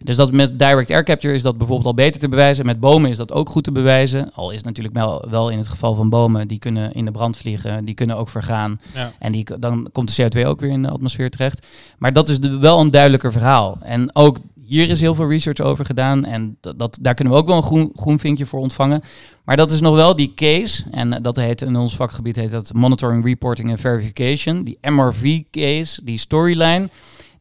Dus 0.04 0.16
dat 0.16 0.32
met 0.32 0.58
direct 0.58 0.90
air 0.90 1.04
capture 1.04 1.34
is 1.34 1.42
dat 1.42 1.58
bijvoorbeeld 1.58 1.86
al 1.86 1.94
beter 1.94 2.20
te 2.20 2.28
bewijzen. 2.28 2.66
Met 2.66 2.80
bomen 2.80 3.10
is 3.10 3.16
dat 3.16 3.32
ook 3.32 3.48
goed 3.48 3.64
te 3.64 3.72
bewijzen. 3.72 4.30
Al 4.34 4.50
is 4.50 4.56
het 4.56 4.64
natuurlijk 4.64 4.94
wel, 4.94 5.24
wel 5.30 5.50
in 5.50 5.58
het 5.58 5.68
geval 5.68 5.94
van 5.94 6.08
bomen, 6.08 6.48
die 6.48 6.58
kunnen 6.58 6.92
in 6.92 7.04
de 7.04 7.10
brand 7.10 7.36
vliegen, 7.36 7.84
die 7.84 7.94
kunnen 7.94 8.16
ook 8.16 8.28
vergaan. 8.28 8.80
Ja. 8.94 9.12
En 9.18 9.32
die, 9.32 9.46
dan 9.58 9.88
komt 9.92 10.16
de 10.16 10.22
CO2 10.22 10.46
ook 10.46 10.60
weer 10.60 10.70
in 10.70 10.82
de 10.82 10.90
atmosfeer 10.90 11.30
terecht. 11.30 11.66
Maar 11.98 12.12
dat 12.12 12.28
is 12.28 12.40
de, 12.40 12.58
wel 12.58 12.80
een 12.80 12.90
duidelijker 12.90 13.32
verhaal. 13.32 13.78
En 13.82 14.16
ook 14.16 14.38
hier 14.64 14.90
is 14.90 15.00
heel 15.00 15.14
veel 15.14 15.28
research 15.28 15.60
over 15.60 15.84
gedaan. 15.84 16.24
En 16.24 16.56
dat, 16.60 16.78
dat, 16.78 16.98
daar 17.00 17.14
kunnen 17.14 17.34
we 17.34 17.40
ook 17.40 17.46
wel 17.46 17.56
een 17.56 17.62
groen, 17.62 17.90
groen 17.94 18.18
vinkje 18.18 18.46
voor 18.46 18.60
ontvangen. 18.60 19.00
Maar 19.44 19.56
dat 19.56 19.72
is 19.72 19.80
nog 19.80 19.94
wel 19.94 20.16
die 20.16 20.32
case. 20.34 20.84
En 20.90 21.12
eh, 21.12 21.22
dat 21.22 21.36
heet 21.36 21.62
in 21.62 21.76
ons 21.76 21.96
vakgebied 21.96 22.36
heet 22.36 22.50
dat 22.50 22.72
Monitoring, 22.72 23.24
Reporting 23.24 23.70
en 23.70 23.78
Verification. 23.78 24.64
Die 24.64 24.78
MRV 24.80 25.42
case, 25.50 26.04
die 26.04 26.18
storyline, 26.18 26.88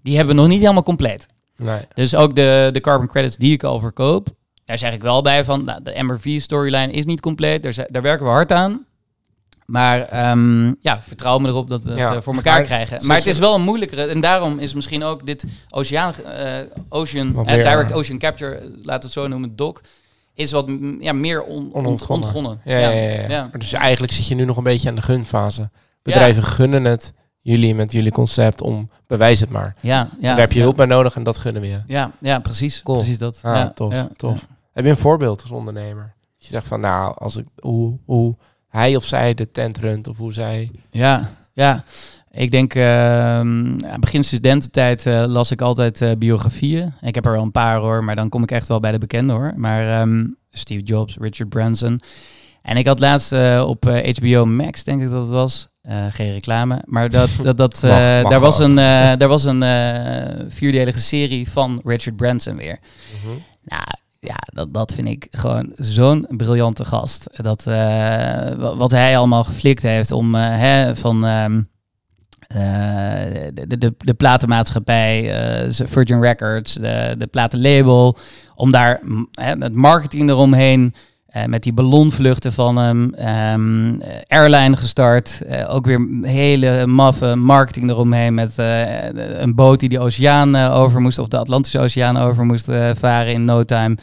die 0.02 0.16
hebben 0.16 0.36
we 0.36 0.42
nog 0.42 0.50
niet 0.50 0.62
helemaal 0.62 0.84
compleet. 0.84 1.28
Nee. 1.58 1.82
Dus 1.94 2.16
ook 2.16 2.36
de, 2.36 2.70
de 2.72 2.82
carbon 2.82 3.08
credits 3.08 3.38
die 3.38 3.54
ik 3.54 3.64
al 3.64 3.80
verkoop, 3.80 4.28
daar 4.66 4.78
zeg 4.78 4.94
ik 4.94 5.02
wel 5.02 5.22
bij 5.22 5.46
van, 5.46 5.64
nou, 5.64 5.84
de 5.84 6.04
MRV-storyline 6.04 6.92
is 6.92 7.06
niet 7.06 7.22
compleet, 7.22 7.64
daar, 7.64 7.88
daar 7.88 8.02
werken 8.02 8.26
we 8.26 8.32
hard 8.32 8.52
aan. 8.52 8.86
Maar 9.66 10.02
ehm, 10.02 10.66
ja, 10.82 11.02
vertrouw 11.02 11.38
me 11.38 11.48
erop 11.48 11.70
dat 11.70 11.84
we 11.84 11.90
het 11.90 12.00
Ja, 12.00 12.16
eh, 12.16 12.22
voor 12.22 12.36
elkaar 12.36 12.54
maar 12.54 12.64
krijgen. 12.64 13.06
Maar 13.06 13.18
het 13.18 13.26
is 13.26 13.40
wel 13.40 13.56
een 13.56 13.62
moeilijkere. 13.62 14.06
En 14.06 14.22
daarom 14.22 14.60
is 14.60 14.74
misschien 14.74 15.04
ook 15.04 15.26
dit 15.26 15.44
oceaan, 15.70 16.14
eh, 16.16 16.48
ocean, 16.90 17.28
eh, 17.28 17.46
meer, 17.46 17.64
direct 17.64 17.94
ocean 17.94 18.18
capture, 18.18 18.60
laten 18.62 18.84
we 18.86 18.92
het 18.92 19.12
zo 19.12 19.28
noemen, 19.28 19.56
doc, 19.56 19.80
is 20.34 20.52
wat 20.52 20.68
mm, 20.68 21.02
ja, 21.02 21.14
meer 21.14 21.44
on, 21.44 21.74
Onontgonnen. 21.74 22.26
ontgonnen. 22.26 22.62
Ja, 22.66 22.90
ja, 22.90 23.50
Dus 23.58 23.74
eigenlijk 23.74 24.14
zit 24.14 24.28
je 24.28 24.36
nu 24.36 24.46
nog 24.46 24.58
een 24.58 24.64
beetje 24.64 24.90
aan 24.90 24.96
de 24.96 25.02
gunfase. 25.02 25.70
Bedrijven 26.02 26.44
gunnen 26.44 26.84
het 26.84 27.14
jullie 27.40 27.76
met 27.76 27.92
jullie 27.92 28.12
concept 28.12 28.62
om 28.62 28.90
bewijs 29.08 29.40
het 29.40 29.50
maar. 29.50 29.76
Ja, 29.82 30.10
daar 30.22 30.40
heb 30.40 30.52
je 30.52 30.60
hulp 30.60 30.76
bij 30.76 30.86
nodig 30.86 31.16
en 31.16 31.24
dat 31.24 31.38
gunnen 31.38 31.62
we 31.62 31.68
je. 31.68 31.82
Ja, 31.88 32.12
ja, 32.20 32.40
precies. 32.40 32.82
Cool. 32.84 32.98
Precies 32.98 33.18
dat. 33.18 33.40
Ah, 33.44 33.56
ja, 33.56 33.70
tof, 33.70 34.08
tof. 34.16 34.48
Heb 34.74 34.84
je 34.84 34.90
een 34.90 34.98
voorbeeld 34.98 35.42
als 35.42 35.52
ondernemer? 35.52 36.16
Dat 36.38 36.46
je 36.46 36.52
zegt 36.52 36.68
van 36.68 36.80
nou, 36.80 37.16
als 37.18 37.38
ik, 37.38 37.46
hoe, 37.60 37.98
hoe 38.06 38.36
hij 38.74 38.96
of 38.96 39.04
zij 39.04 39.34
de 39.34 39.52
tent 39.52 39.78
runt 39.78 40.08
of 40.08 40.18
hoe 40.18 40.34
zij... 40.34 40.72
Ja, 40.92 41.32
ja. 41.54 41.84
Ik 42.32 42.52
denk, 42.52 42.76
ehm, 42.76 43.78
begin 44.00 44.24
studententijd 44.24 45.06
eh, 45.06 45.24
las 45.28 45.52
ik 45.52 45.62
altijd 45.62 46.02
eh, 46.02 46.12
biografieën. 46.18 46.94
Ik 47.02 47.16
heb 47.16 47.26
er 47.26 47.32
wel 47.32 47.42
een 47.42 47.52
paar 47.52 47.78
hoor, 47.80 48.04
maar 48.04 48.16
dan 48.16 48.30
kom 48.30 48.44
ik 48.44 48.52
echt 48.52 48.68
wel 48.68 48.80
bij 48.80 48.92
de 48.92 48.98
bekende 48.98 49.34
hoor. 49.34 49.54
Maar 49.56 50.02
ehm, 50.02 50.26
Steve 50.52 50.82
Jobs, 50.82 51.16
Richard 51.20 51.50
Branson. 51.50 52.00
En 52.62 52.78
ik 52.78 52.88
had 52.88 53.00
laatst 53.00 53.32
eh, 53.32 53.64
op 53.68 53.86
HBO 54.20 54.46
Max, 54.46 54.84
denk 54.84 55.02
ik 55.02 55.10
dat 55.10 55.22
het 55.22 55.32
was. 55.32 55.68
geen 56.10 56.32
reclame, 56.32 56.82
maar 56.86 57.10
dat, 57.10 57.30
dat, 57.44 57.58
dat, 57.58 57.82
Mag- 57.82 58.22
mag 58.22 58.32
daar, 58.32 58.40
was 58.40 58.60
een, 58.60 58.76
daar 59.22 59.28
was 59.28 59.44
een 59.44 59.64
vierdelige 60.48 61.00
serie 61.00 61.50
van 61.50 61.82
Richard 61.84 62.16
Branson 62.16 62.56
weer. 62.56 62.80
Nou, 63.64 63.84
ja, 64.26 64.38
dat, 64.46 64.74
dat 64.74 64.94
vind 64.94 65.08
ik 65.08 65.28
gewoon 65.32 65.72
zo'n 65.76 66.26
briljante 66.30 66.86
gast. 66.86 67.28
Dat, 67.32 67.68
eh, 67.68 67.74
wa- 68.56 68.76
wat 68.76 68.92
hij 68.92 69.18
allemaal 69.18 69.44
geflikt 69.44 69.82
heeft 69.82 70.12
om 70.12 70.36
eh, 70.36 70.42
hè, 70.46 70.96
van 70.96 71.26
ehm, 71.26 71.62
eh, 72.48 73.50
de, 73.54 73.78
de, 73.78 73.94
de 73.98 74.14
platenmaatschappij, 74.14 75.32
Virgin 75.70 76.22
Records, 76.22 76.74
de, 76.74 77.16
de 77.18 77.28
platenlabel, 77.28 78.18
om 78.56 78.72
daar 78.72 79.02
het 79.32 79.74
marketing 79.74 80.30
eromheen. 80.30 80.94
Eh, 81.34 81.46
met 81.46 81.64
die 81.64 81.74
ballonvluchten 81.74 82.54
van 82.54 82.78
hem, 82.78 83.14
ehm, 83.14 84.02
eh, 84.02 84.08
airline 84.28 84.78
gestart. 84.78 85.42
eh, 85.42 85.74
ook 85.76 85.86
weer 85.86 86.08
hele 86.22 86.86
maffe 86.88 87.36
marketing 87.36 87.90
eromheen 87.90 88.34
met 88.34 88.54
een 88.58 89.56
boot 89.56 89.80
die 89.80 89.90
de 89.90 90.00
oceaan 90.00 90.56
over 90.56 91.02
moest, 91.02 91.20
of 91.20 91.28
de 91.28 91.38
Atlantische 91.38 91.80
Oceaan 91.80 92.18
over 92.18 92.46
moest 92.46 92.66
varen 92.94 93.34
in 93.34 93.46
no 93.46 93.64
time. 93.64 93.98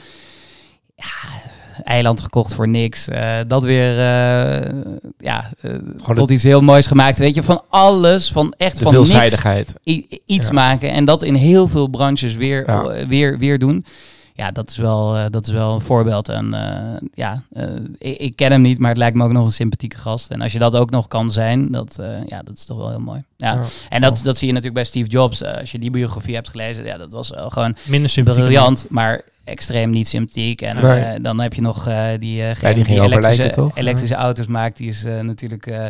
Ja, 0.97 1.29
eiland 1.83 2.21
gekocht 2.21 2.55
voor 2.55 2.69
niks. 2.69 3.09
dat 3.47 3.63
weer, 3.63 3.95
ja, 5.19 5.51
tot 6.15 6.31
iets 6.31 6.43
heel 6.43 6.61
moois 6.61 6.87
gemaakt. 6.87 7.19
Weet 7.19 7.35
je, 7.35 7.43
van 7.43 7.63
alles, 7.69 8.33
van 8.33 8.55
echt 8.57 8.79
de 8.79 8.85
van 8.85 8.93
veelzijdigheid. 8.93 9.75
iets 10.27 10.47
Ja. 10.47 10.53
maken 10.53 10.91
en 10.91 11.05
dat 11.05 11.23
in 11.23 11.35
heel 11.35 11.69
veel 11.69 11.87
branches 11.89 12.35
weer, 12.35 12.65
Ja. 12.67 13.07
weer, 13.07 13.39
weer 13.39 13.59
doen. 13.59 13.85
Ja, 14.41 14.51
dat 14.51 14.71
is 14.71 14.77
wel, 14.77 15.17
eh, 15.17 15.25
dat 15.31 15.47
is 15.47 15.53
wel 15.53 15.75
een 15.75 15.81
voorbeeld. 15.81 16.29
En 16.29 16.55
eh, 16.55 17.09
ja, 17.15 17.43
eh, 17.53 17.65
ik, 17.99 18.19
ik 18.19 18.37
ken 18.37 18.51
hem 18.51 18.61
niet, 18.61 18.79
maar 18.79 18.89
het 18.89 18.99
lijkt 18.99 19.17
me 19.17 19.25
ook 19.25 19.33
nog 19.33 19.45
een 19.45 19.53
sympathieke 19.53 19.97
gast. 19.97 20.31
En 20.31 20.41
als 20.41 20.53
je 20.53 20.59
dat 20.59 20.77
ook 20.77 20.91
nog 20.91 21.09
kan 21.09 21.33
zijn, 21.33 21.71
dat, 21.73 21.99
ja, 22.27 22.43
dat 22.43 22.57
is 22.57 22.65
toch 22.65 22.77
wel 22.77 22.89
heel 22.89 23.01
mooi. 23.01 23.25
Ja. 23.37 23.53
Ja. 23.53 23.61
En 23.89 24.01
dat, 24.01 24.21
dat 24.25 24.39
zie 24.39 24.47
je 24.47 24.53
natuurlijk 24.53 24.83
bij 24.83 24.85
Steve 24.85 25.09
Jobs. 25.09 25.45
Als 25.45 25.73
je 25.73 25.79
die 25.79 25.91
biografie 25.91 26.35
hebt 26.35 26.49
gelezen, 26.49 26.85
ja, 26.85 26.99
dat 26.99 27.13
was 27.13 27.29
wel 27.31 27.51
gewoon 27.51 27.77
Minder 27.87 28.11
sympathiek. 28.11 28.43
briljant, 28.43 28.87
maar 28.89 29.21
extreem 29.51 29.91
niet 29.91 30.09
sympathiek. 30.09 30.63
En 30.63 30.77
Nee. 30.83 31.01
eh, 31.01 31.23
dan 31.23 31.41
heb 31.41 31.55
je 31.55 31.61
nog 31.61 31.87
eh, 31.89 32.05
die, 32.19 32.43
eh 32.43 32.75
die 32.75 32.85
ging 32.85 33.01
over 33.01 33.13
elektrische, 33.19 33.51
toch? 33.51 33.77
elektrische 33.77 34.15
auto's 34.15 34.47
maakt. 34.47 34.77
Die 34.77 34.89
is 34.89 35.05
eh, 35.05 35.21
natuurlijk, 35.21 35.67
eh, 35.67 35.85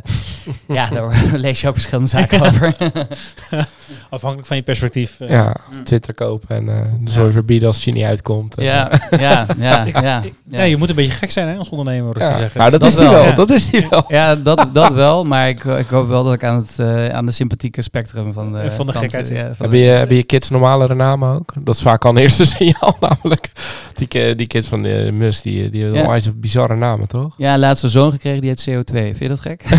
ja, 0.77 0.87
daar 0.87 1.15
lees 1.33 1.61
je 1.61 1.69
ook 1.69 1.75
verschillende 1.75 2.11
zaken 2.11 2.41
over. 2.41 2.75
Afhankelijk 4.11 4.47
van 4.49 4.57
je 4.57 4.63
perspectief. 4.63 5.21
eh. 5.21 5.29
Ja, 5.31 5.57
Mm. 5.77 5.85
Twitter 5.85 6.15
kopen 6.15 6.57
en 6.57 6.69
eh 6.69 6.83
de 7.01 7.11
zorg 7.11 7.33
verbieden 7.33 7.67
als 7.69 7.77
het 7.77 7.85
je 7.85 7.93
niet 7.93 8.05
uitkomt. 8.05 8.55
Ja, 8.59 8.91
ja, 9.11 9.47
ja, 9.59 9.85
ja. 9.85 10.01
Ja, 10.03 10.23
Ja, 10.49 10.63
je 10.63 10.77
moet 10.77 10.89
een 10.91 10.95
beetje 10.95 11.11
gek 11.13 11.31
zijn 11.31 11.49
hè, 11.49 11.57
als 11.57 11.69
ondernemer, 11.69 12.19
Ja. 12.19 12.29
je 12.31 12.37
zeggen. 12.39 12.59
Nou, 12.59 12.71
dat, 12.71 12.81
Dat 12.81 12.89
is 12.91 12.97
die 12.97 13.05
wel, 13.09 13.15
wel. 13.15 13.25
ja. 13.25 13.33
Dat 13.35 13.51
is 13.51 13.71
die 13.71 13.87
wel. 13.91 14.05
Ja, 14.09 14.37
dat, 14.37 14.71
dat 14.73 14.93
wel, 14.93 15.25
maar 15.25 15.49
ik, 15.49 15.65
ik 15.65 15.87
hoop 15.89 16.09
wel 16.09 16.25
dat 16.25 16.35
ik 16.35 16.45
aan, 16.45 16.57
het, 16.57 16.79
eh, 16.79 17.09
aan 17.09 17.27
de 17.27 17.33
sympathieke 17.33 17.83
spectrum 17.83 18.33
van 18.33 18.53
de, 18.53 18.71
Van 18.71 18.87
de 18.87 18.93
kant, 18.93 19.05
gekheid 19.05 19.27
zit. 19.27 19.37
ja, 19.37 19.69
de- 19.69 19.79
je, 19.79 19.85
hebben 19.85 20.17
je 20.17 20.23
kids 20.23 20.51
normalere 20.51 20.95
namen 20.95 21.35
ook? 21.35 21.53
Dat 21.59 21.75
is 21.75 21.83
vaak 21.83 22.05
al 22.05 22.11
een 22.11 22.17
eerste 22.17 22.45
signaal 22.45 22.97
namelijk. 23.01 23.50
Die, 23.95 24.35
die 24.35 24.47
kids 24.47 24.69
van 24.69 24.85
uh, 24.87 25.13
Mus, 25.13 25.43
die, 25.43 25.69
die 25.71 25.81
hebben 25.81 25.99
Ja. 25.99 26.05
allemaal 26.05 26.19
iets 26.19 26.39
bizarre 26.41 26.77
namen, 26.77 27.09
toch? 27.09 27.35
Ja, 27.37 27.59
laatste 27.59 27.89
zoon 27.89 28.11
gekregen 28.11 28.41
die 28.41 28.51
heet 28.51 28.71
CO2. 28.71 28.95
Vind 28.95 29.19
je 29.19 29.29
dat 29.29 29.41
gek? 29.41 29.63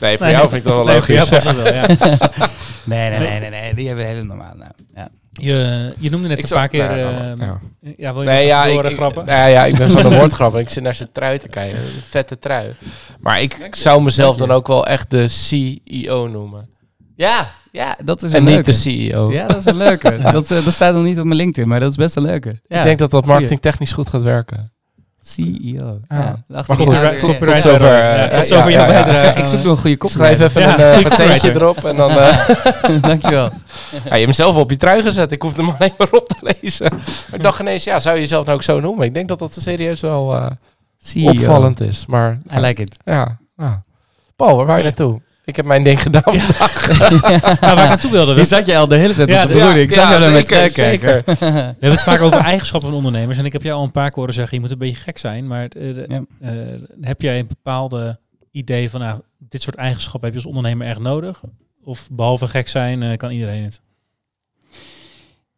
Nee, 0.00 0.16
voor 0.16 0.26
Nee. 0.26 0.34
jou 0.34 0.48
vind 0.48 0.52
ik 0.52 0.64
dat 0.64 0.74
wel 0.74 0.84
Nee, 0.84 1.00
voor 1.00 1.14
jou 1.14 1.28
logisch. 1.30 1.52
wel, 1.52 1.74
ja. 1.74 1.86
nee, 2.84 3.10
nee, 3.10 3.18
nee, 3.18 3.40
nee, 3.40 3.50
nee, 3.50 3.74
die 3.74 3.86
hebben 3.86 4.04
een 4.04 4.10
hele 4.14 4.26
normale 4.26 4.56
naam. 4.58 4.72
Ja. 4.94 5.08
Je, 5.32 5.92
je 5.98 6.10
noemde 6.10 6.28
net 6.28 6.36
Ik 6.36 6.42
een 6.42 6.48
zou- 6.48 6.60
paar 6.60 6.68
keer... 6.68 6.88
Nee, 6.88 7.04
eh, 7.04 7.32
ja. 7.36 7.60
ja. 7.96 8.12
wil 8.12 8.22
je 8.22 8.28
Nee, 8.28 8.46
ja, 8.46 8.64
ik, 8.64 8.92
grappen? 8.94 9.24
nee, 9.26 9.50
ja, 9.52 9.64
ik 9.64 9.76
ben 9.76 9.90
van 9.90 10.02
de 10.10 10.16
woordgrap. 10.18 10.56
Ik 10.56 10.70
zit 10.70 10.82
naar 10.82 10.94
zijn 10.94 11.08
trui 11.12 11.38
te 11.38 11.48
kijken. 11.48 11.78
Een 11.78 11.84
vette 12.08 12.38
trui. 12.38 12.74
Maar 13.20 13.42
ik 13.42 13.56
zou 13.70 14.02
mezelf 14.02 14.36
dan 14.36 14.50
ook 14.50 14.66
wel 14.66 14.86
echt 14.86 15.10
de 15.10 15.28
CEO 15.28 16.28
noemen. 16.28 16.68
Ja, 17.16 17.50
ja, 17.72 17.96
dat 18.04 18.22
is 18.22 18.30
En 18.30 18.36
een 18.36 18.42
niet 18.44 18.52
leuke. 18.54 18.70
de 18.70 18.76
CEO. 18.76 19.32
Ja, 19.32 19.46
dat 19.46 19.56
is 19.56 19.64
een 19.64 19.76
leuke. 19.76 20.18
dat, 20.32 20.50
eh, 20.50 20.64
dat 20.64 20.72
staat 20.74 20.94
nog 20.94 21.02
niet 21.02 21.18
op 21.18 21.24
mijn 21.24 21.36
LinkedIn, 21.36 21.68
maar 21.68 21.80
dat 21.80 21.90
is 21.90 21.96
best 21.96 22.16
een 22.16 22.22
leuke. 22.22 22.60
Ja. 22.66 22.78
Ik 22.78 22.84
denk 22.84 22.98
dat 22.98 23.10
dat 23.10 23.26
marketingtechnisch 23.26 23.92
goed 23.92 24.08
gaat 24.08 24.22
werken. 24.22 24.72
CEO. 25.22 26.00
Ja. 26.08 26.16
Ja. 26.18 26.36
Maar 26.46 26.64
goed, 26.64 26.94
aan- 26.94 27.16
tot, 27.18 27.30
ja, 27.30 27.38
tot 27.38 27.48
ja. 27.48 27.58
zover. 27.58 27.86
Ja, 27.86 28.28
eh, 28.28 28.36
tot 28.38 28.46
zover 28.46 28.70
jouw 28.70 28.86
bijdrage. 28.86 29.38
Ik 29.38 29.44
zoek 29.44 29.62
nog 29.62 29.72
een 29.72 29.78
goede 29.80 29.96
kop. 29.96 30.10
Schrijf 30.10 30.40
even 30.40 30.60
Ja, 30.60 30.78
een 30.78 30.94
eh, 30.94 31.02
patentje 31.10 31.50
erop 31.54 31.84
en 31.84 31.96
dan... 31.96 32.10
eh, 32.10 32.48
Dankjewel. 33.02 33.44
ja, 33.44 33.98
je 34.04 34.08
hebt 34.10 34.20
hem 34.24 34.32
zelf 34.32 34.56
op 34.56 34.70
je 34.70 34.76
trui 34.76 35.02
gezet. 35.02 35.32
Ik 35.32 35.42
hoef 35.42 35.56
hem 35.56 35.68
alleen 35.78 35.92
maar 35.98 36.08
op 36.10 36.28
te 36.28 36.54
lezen. 36.60 36.88
Maar 36.90 37.34
ik 37.38 37.42
dacht 37.42 37.60
ineens, 37.60 37.84
ja, 37.84 38.00
zou 38.00 38.14
je 38.14 38.20
jezelf 38.20 38.44
nou 38.44 38.56
ook 38.56 38.62
zo 38.62 38.80
noemen? 38.80 39.04
Ik 39.06 39.14
denk 39.14 39.28
dat 39.28 39.38
dat 39.38 39.56
serieus 39.60 40.00
wel 40.00 40.34
eh, 40.36 40.46
CEO. 40.98 41.30
opvallend 41.30 41.80
is. 41.80 42.06
Maar 42.06 42.38
I 42.56 42.58
like 42.60 42.82
it. 42.82 42.96
ja, 43.04 43.38
ja. 43.56 43.82
Paul, 44.36 44.56
waar 44.56 44.66
wou 44.66 44.78
je 44.78 44.84
naartoe? 44.84 45.20
Ik 45.44 45.56
heb 45.56 45.64
mijn 45.64 45.82
ding 45.82 46.02
gedaan 46.06 46.22
vandaag. 46.22 46.88
Nou, 47.60 47.74
waar 47.74 47.82
ik 47.82 47.88
naartoe 47.88 48.10
wilde, 48.10 48.44
zat 48.44 48.66
je 48.66 48.76
al 48.76 48.88
de 48.88 48.96
hele 48.96 49.14
tijd 49.14 49.28
Ja, 49.28 49.42
op 49.42 49.48
de. 49.48 49.80
Ik 49.80 49.92
zag 49.92 50.18
jou 50.18 50.42
kijken. 50.42 50.72
zeker. 50.84 51.22
we 51.26 51.34
hebben 51.44 51.90
het 51.90 52.02
vaak 52.02 52.20
over 52.20 52.38
eigenschappen 52.40 52.88
van 52.88 52.98
ondernemers. 52.98 53.38
En 53.38 53.44
ik 53.44 53.52
heb 53.52 53.62
jou 53.62 53.76
al 53.78 53.84
een 53.84 53.90
paar 53.90 54.08
keer 54.08 54.18
horen 54.18 54.34
zeggen, 54.34 54.54
je 54.54 54.62
moet 54.62 54.72
een 54.72 54.78
beetje 54.78 55.02
gek 55.02 55.18
zijn. 55.18 55.46
Maar 55.46 55.68
eh, 55.68 56.04
eh, 56.04 56.20
heb 57.00 57.20
jij 57.22 57.38
een 57.38 57.46
bepaalde 57.46 58.18
idee 58.50 58.90
van, 58.90 59.00
nou, 59.00 59.20
dit 59.38 59.62
soort 59.62 59.76
eigenschappen 59.76 60.22
heb 60.22 60.30
je 60.30 60.44
als 60.44 60.54
ondernemer 60.54 60.86
echt 60.86 61.00
nodig? 61.00 61.40
Of 61.84 62.08
behalve 62.10 62.48
gek 62.48 62.68
zijn, 62.68 63.02
eh, 63.02 63.16
kan 63.16 63.30
iedereen 63.30 63.64
het? 63.64 63.80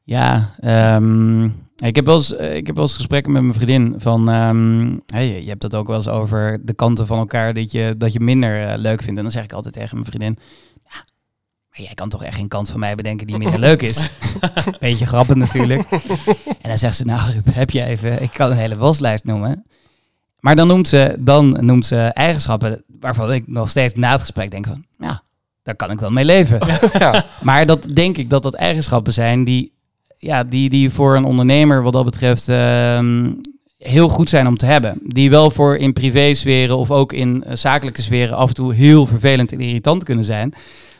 Ja, 0.04 0.50
ehm, 0.60 1.48
ik, 1.88 1.96
heb 1.96 2.06
wel 2.06 2.16
eens, 2.16 2.36
eh, 2.36 2.56
ik 2.56 2.66
heb 2.66 2.74
wel 2.74 2.84
eens 2.84 2.94
gesprekken 2.94 3.32
met 3.32 3.42
mijn 3.42 3.54
vriendin 3.54 3.94
van, 3.96 4.28
ehm, 4.28 4.98
hey, 5.06 5.42
je 5.42 5.48
hebt 5.48 5.62
het 5.62 5.74
ook 5.74 5.86
wel 5.86 5.96
eens 5.96 6.08
over 6.08 6.58
de 6.62 6.74
kanten 6.74 7.06
van 7.06 7.18
elkaar 7.18 7.54
dat 7.54 7.72
je, 7.72 7.94
dat 7.98 8.12
je 8.12 8.20
minder 8.20 8.68
eh, 8.68 8.78
leuk 8.78 9.02
vindt. 9.02 9.16
En 9.16 9.22
dan 9.22 9.32
zeg 9.32 9.44
ik 9.44 9.52
altijd 9.52 9.74
tegen 9.74 9.94
mijn 9.94 10.06
vriendin, 10.06 10.38
ja, 10.84 11.04
maar 11.70 11.80
jij 11.80 11.94
kan 11.94 12.08
toch 12.08 12.24
echt 12.24 12.36
geen 12.36 12.48
kant 12.48 12.70
van 12.70 12.80
mij 12.80 12.94
bedenken 12.94 13.26
die 13.26 13.38
minder 13.38 13.58
leuk 13.58 13.82
is? 13.82 14.10
Beetje 14.78 15.06
grappig 15.06 15.34
natuurlijk. 15.34 15.90
En 16.60 16.68
dan 16.68 16.78
zegt 16.78 16.96
ze, 16.96 17.04
nou, 17.04 17.40
heb 17.50 17.70
je 17.70 17.84
even, 17.84 18.22
ik 18.22 18.30
kan 18.32 18.50
een 18.50 18.56
hele 18.56 18.76
waslijst 18.76 19.24
noemen. 19.24 19.64
Maar 20.38 20.56
dan 20.56 20.66
noemt 20.66 20.88
ze, 20.88 21.16
dan 21.20 21.64
noemt 21.64 21.86
ze 21.86 21.96
eigenschappen 21.96 22.84
waarvan 23.00 23.32
ik 23.32 23.46
nog 23.46 23.68
steeds 23.68 23.94
na 23.94 24.10
het 24.10 24.20
gesprek 24.20 24.50
denk 24.50 24.66
van, 24.66 24.84
ja, 24.98 25.22
daar 25.62 25.76
kan 25.76 25.90
ik 25.90 26.00
wel 26.00 26.10
mee 26.10 26.24
leven. 26.24 26.58
ja. 26.98 27.26
Maar 27.40 27.66
dat 27.66 27.86
denk 27.94 28.16
ik 28.16 28.30
dat 28.30 28.42
dat 28.42 28.54
eigenschappen 28.54 29.12
zijn 29.12 29.44
die, 29.44 29.72
ja, 30.24 30.44
die, 30.44 30.68
die 30.70 30.90
voor 30.90 31.16
een 31.16 31.24
ondernemer 31.24 31.82
wat 31.82 31.92
dat 31.92 32.04
betreft 32.04 32.48
ehm, 32.48 33.32
heel 33.78 34.08
goed 34.08 34.28
zijn 34.28 34.46
om 34.46 34.56
te 34.56 34.66
hebben. 34.66 34.98
Die 35.02 35.30
wel 35.30 35.50
voor 35.50 35.76
in 35.76 35.92
privésferen 35.92 36.76
of 36.76 36.90
ook 36.90 37.12
in 37.12 37.44
eh, 37.44 37.54
zakelijke 37.56 38.02
sferen 38.02 38.36
af 38.36 38.48
en 38.48 38.54
toe 38.54 38.74
heel 38.74 39.06
vervelend 39.06 39.52
en 39.52 39.60
irritant 39.60 40.04
kunnen 40.04 40.24
zijn. 40.24 40.54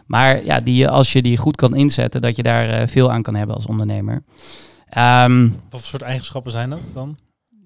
Maar 0.06 0.44
ja, 0.44 0.58
die, 0.58 0.88
als 0.88 1.12
je 1.12 1.22
die 1.22 1.36
goed 1.36 1.56
kan 1.56 1.76
inzetten, 1.76 2.20
dat 2.20 2.36
je 2.36 2.42
daar 2.42 2.68
eh, 2.68 2.88
veel 2.88 3.12
aan 3.12 3.22
kan 3.22 3.34
hebben 3.34 3.56
als 3.56 3.66
ondernemer. 3.66 4.22
Ehm, 4.88 5.42
Wat 5.42 5.80
voor 5.80 5.80
soort 5.80 6.02
eigenschappen 6.02 6.52
zijn 6.52 6.70
dat 6.70 6.84
dan? 6.94 7.16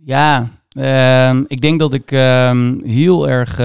ja, 0.05 0.49
ehm, 0.69 1.45
ik 1.49 1.61
denk 1.61 1.81
dat 1.81 1.93
ik 1.95 2.11
heel 2.85 3.29
erg. 3.29 3.59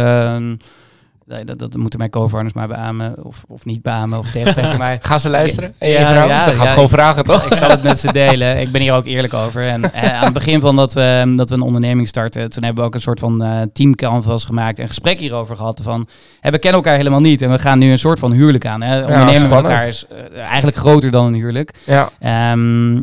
Nee, 1.26 1.44
dat, 1.46 1.60
dat 1.60 1.76
moeten 1.78 2.00
mijn 2.00 2.12
co-founders 2.12 2.54
maar 2.56 2.68
beamen, 2.68 3.24
of, 3.26 3.44
of 3.48 3.66
niet 3.66 3.82
beamen, 3.82 4.20
of 4.20 4.32
tegenspreken. 4.32 4.78
Maar 4.84 4.98
Gaan 5.02 5.20
ze 5.20 5.30
luisteren? 5.30 5.74
En 5.78 5.90
Ja, 5.90 6.00
ja, 6.00 6.46
Dan 6.46 6.54
gaat 6.54 6.66
ja, 6.66 6.74
gewoon 6.74 6.90
vragen, 6.90 7.20
ik, 7.24 7.30
zal- 7.30 7.40
toch? 7.40 7.52
ik 7.52 7.58
zal 7.58 7.70
het 7.70 7.84
met 7.84 8.00
ze 8.00 8.12
delen. 8.12 8.60
Ik 8.60 8.72
ben 8.72 8.82
hier 8.82 8.94
ook 8.94 9.06
eerlijk 9.06 9.34
over. 9.34 9.68
En 9.68 9.94
eh, 9.94 10.16
aan 10.18 10.24
het 10.24 10.34
begin 10.34 10.60
van 10.62 10.76
dat 10.76 10.94
we, 10.94 11.34
dat 11.38 11.50
we 11.50 11.56
een 11.56 11.62
onderneming 11.62 12.08
starten, 12.08 12.50
toen 12.50 12.64
hebben 12.64 12.82
we 12.84 12.88
ook 12.90 12.96
een 12.96 13.02
soort 13.02 13.20
van 13.20 13.44
eh 13.44 13.62
team 13.74 13.96
canvas 13.96 14.46
gemaakt 14.46 14.80
en 14.80 14.88
gesprek 14.88 15.20
hierover 15.20 15.56
gehad. 15.56 15.80
Van, 15.84 16.08
we 16.42 16.50
kennen 16.60 16.82
elkaar 16.82 16.98
helemaal 16.98 17.20
niet 17.22 17.42
en 17.42 17.52
we 17.52 17.60
gaan 17.60 17.80
nu 17.80 17.92
een 17.92 18.00
soort 18.00 18.20
van 18.20 18.32
huwelijk 18.32 18.66
aan. 18.66 18.82
Hè. 18.82 18.96
Ondernemen 19.02 19.26
met 19.26 19.36
spannend. 19.42 19.68
elkaar 19.68 19.88
is 19.88 20.06
eh, 20.34 20.40
eigenlijk 20.42 20.78
groter 20.78 21.12
dan 21.12 21.26
een 21.26 21.34
huwelijk. 21.34 21.74
Ja. 21.86 22.10
Ehm, 22.20 23.02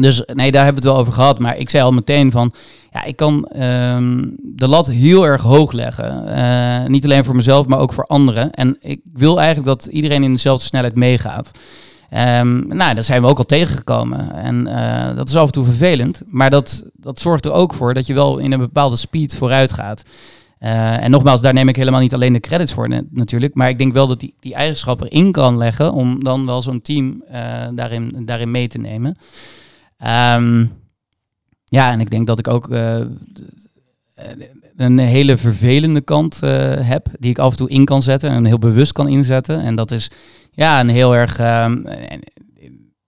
dus 0.00 0.22
nee, 0.26 0.50
daar 0.50 0.64
hebben 0.64 0.82
we 0.82 0.88
het 0.88 0.96
wel 0.96 1.02
over 1.02 1.12
gehad. 1.12 1.38
Maar 1.38 1.56
ik 1.56 1.70
zei 1.70 1.84
al 1.84 1.92
meteen 1.92 2.30
van, 2.30 2.52
ja, 2.94 3.04
ik 3.04 3.16
kan 3.16 3.46
ehm, 3.46 4.22
de 4.42 4.68
lat 4.68 4.86
heel 4.86 5.26
erg 5.26 5.42
hoog 5.42 5.72
leggen. 5.72 6.26
Eh, 6.26 6.88
niet 6.88 7.04
alleen 7.04 7.24
voor 7.24 7.36
mezelf, 7.36 7.66
maar 7.66 7.78
ook 7.78 7.92
voor 7.92 8.04
anderen. 8.04 8.50
En 8.50 8.76
ik 8.80 9.00
wil 9.12 9.38
eigenlijk 9.38 9.66
dat 9.66 9.86
iedereen 9.86 10.22
in 10.22 10.32
dezelfde 10.32 10.64
snelheid 10.64 10.96
meegaat. 10.96 11.50
Ehm, 12.10 12.66
nou, 12.66 12.94
daar 12.94 13.02
zijn 13.02 13.22
we 13.22 13.28
ook 13.28 13.38
al 13.38 13.46
tegengekomen. 13.46 14.32
En 14.32 14.66
eh, 14.66 15.16
dat 15.16 15.28
is 15.28 15.36
af 15.36 15.46
en 15.46 15.52
toe 15.52 15.64
vervelend. 15.64 16.22
Maar 16.26 16.50
dat, 16.50 16.84
dat 16.92 17.20
zorgt 17.20 17.44
er 17.44 17.52
ook 17.52 17.74
voor 17.74 17.94
dat 17.94 18.06
je 18.06 18.14
wel 18.14 18.38
in 18.38 18.52
een 18.52 18.58
bepaalde 18.58 18.96
speed 18.96 19.34
vooruit 19.34 19.72
gaat. 19.72 20.02
Eh, 20.58 21.02
en 21.02 21.10
nogmaals, 21.10 21.40
daar 21.40 21.54
neem 21.54 21.68
ik 21.68 21.76
helemaal 21.76 22.00
niet 22.00 22.14
alleen 22.14 22.32
de 22.32 22.40
credits 22.40 22.72
voor 22.72 22.88
natuurlijk. 23.10 23.54
Maar 23.54 23.68
ik 23.68 23.78
denk 23.78 23.92
wel 23.92 24.06
dat 24.06 24.20
die, 24.20 24.34
die 24.40 24.54
eigenschappen 24.54 25.10
in 25.10 25.32
kan 25.32 25.56
leggen 25.56 25.92
om 25.92 26.24
dan 26.24 26.46
wel 26.46 26.62
zo'n 26.62 26.82
team 26.82 27.24
daarin, 27.74 28.22
daarin 28.24 28.50
mee 28.50 28.68
te 28.68 28.78
nemen. 28.78 29.16
Ehm, 30.04 30.66
ja, 31.64 31.90
en 31.90 32.00
ik 32.00 32.10
denk 32.10 32.26
dat 32.26 32.38
ik 32.38 32.48
ook 32.48 32.70
eh, 32.70 33.00
een 34.76 34.98
hele 34.98 35.36
vervelende 35.36 36.00
kant 36.00 36.42
eh, 36.42 36.50
heb, 36.80 37.06
die 37.18 37.30
ik 37.30 37.38
af 37.38 37.50
en 37.50 37.56
toe 37.56 37.68
in 37.68 37.84
kan 37.84 38.02
zetten 38.02 38.30
en 38.30 38.44
heel 38.44 38.58
bewust 38.58 38.92
kan 38.92 39.08
inzetten. 39.08 39.60
En 39.60 39.74
dat 39.74 39.90
is 39.90 40.10
ja, 40.52 40.80
een 40.80 40.88
heel 40.88 41.16
erg. 41.16 41.38
ehm, 41.38 41.82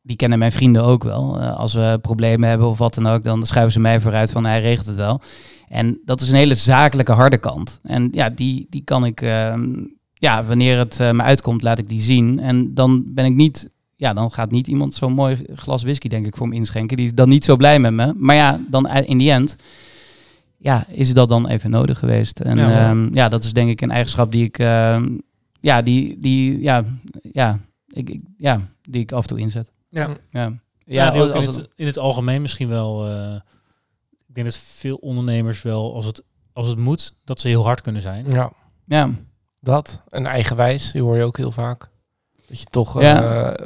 die 0.02 0.16
kennen 0.16 0.38
mijn 0.38 0.52
vrienden 0.52 0.84
ook 0.84 1.04
wel. 1.04 1.40
Eh, 1.40 1.56
als 1.56 1.74
we 1.74 1.98
problemen 2.02 2.48
hebben 2.48 2.68
of 2.68 2.78
wat 2.78 2.94
dan 2.94 3.06
ook, 3.06 3.22
dan 3.22 3.46
schuiven 3.46 3.72
ze 3.72 3.80
mij 3.80 4.00
vooruit 4.00 4.30
van 4.30 4.44
hij 4.44 4.60
regelt 4.60 4.86
het 4.86 4.96
wel. 4.96 5.20
En 5.68 6.00
dat 6.04 6.20
is 6.20 6.30
een 6.30 6.36
hele 6.36 6.54
zakelijke 6.54 7.12
harde 7.12 7.38
kant. 7.38 7.80
En 7.82 8.08
ja, 8.12 8.30
die, 8.30 8.66
die 8.70 8.82
kan 8.84 9.04
ik, 9.04 9.20
ehm, 9.20 9.74
ja, 10.14 10.44
wanneer 10.44 10.78
het 10.78 10.98
me 10.98 11.22
uitkomt, 11.22 11.62
laat 11.62 11.78
ik 11.78 11.88
die 11.88 12.00
zien. 12.00 12.38
En 12.38 12.74
dan 12.74 13.04
ben 13.06 13.24
ik 13.24 13.34
niet, 13.34 13.68
ja, 13.96 14.12
dan 14.12 14.32
gaat 14.32 14.50
niet 14.50 14.66
iemand 14.66 14.94
zo'n 14.94 15.12
mooi 15.12 15.44
glas 15.54 15.82
whisky, 15.82 16.08
denk 16.08 16.26
ik, 16.26 16.36
voor 16.36 16.48
me 16.48 16.54
inschenken. 16.54 16.96
Die 16.96 17.06
is 17.06 17.14
dan 17.14 17.28
niet 17.28 17.44
zo 17.44 17.56
blij 17.56 17.78
met 17.78 17.92
me. 17.92 18.12
Maar 18.16 18.36
ja, 18.36 18.60
dan 18.70 18.86
u- 18.96 19.02
in 19.08 19.18
die 19.18 19.30
end, 19.30 19.56
ja, 20.56 20.86
is 20.88 21.12
dat 21.14 21.28
dan 21.28 21.46
even 21.48 21.70
nodig 21.70 21.98
geweest. 21.98 22.40
En 22.40 22.56
Ja, 22.58 22.70
ja, 22.70 22.94
wel. 22.94 23.08
ja 23.12 23.28
dat 23.28 23.44
is 23.44 23.52
denk 23.52 23.70
ik 23.70 23.80
een 23.80 23.90
eigenschap 23.90 24.30
die 24.32 24.44
ik, 24.44 24.58
ehm, 24.58 25.18
ja, 25.60 25.82
die, 25.82 26.20
die, 26.20 26.60
ja, 26.60 26.82
ja, 27.32 27.58
ik, 27.88 28.10
ik- 28.10 28.22
ja, 28.36 28.60
die 28.82 29.00
ik 29.02 29.12
af 29.12 29.22
en 29.22 29.28
toe 29.28 29.38
inzet. 29.38 29.72
Ja. 29.88 30.08
Ja, 30.30 30.52
Ja, 30.84 31.08
als- 31.08 31.28
in, 31.30 31.36
het- 31.36 31.56
het, 31.56 31.68
in 31.76 31.86
het 31.86 31.98
algemeen 31.98 32.42
misschien 32.42 32.68
wel. 32.68 33.08
eh, 33.08 33.34
ik 34.28 34.34
denk 34.34 34.46
dat 34.46 34.56
veel 34.56 34.96
ondernemers 34.96 35.62
wel, 35.62 35.94
als 35.94 36.04
het, 36.06 36.22
als 36.52 36.66
het 36.66 36.78
moet, 36.78 37.14
dat 37.24 37.40
ze 37.40 37.48
heel 37.48 37.64
hard 37.64 37.80
kunnen 37.80 38.02
zijn. 38.02 38.24
ja, 38.28 38.52
ja. 38.86 39.10
dat. 39.60 40.02
En 40.08 40.26
eigenwijs, 40.26 40.92
die 40.92 41.02
hoor 41.02 41.16
je 41.16 41.24
ook 41.24 41.36
heel 41.36 41.52
vaak. 41.52 41.88
Dat 42.46 42.60
je 42.60 42.64
toch 42.64 43.00
Ja. 43.00 43.22
ja. 43.22 43.56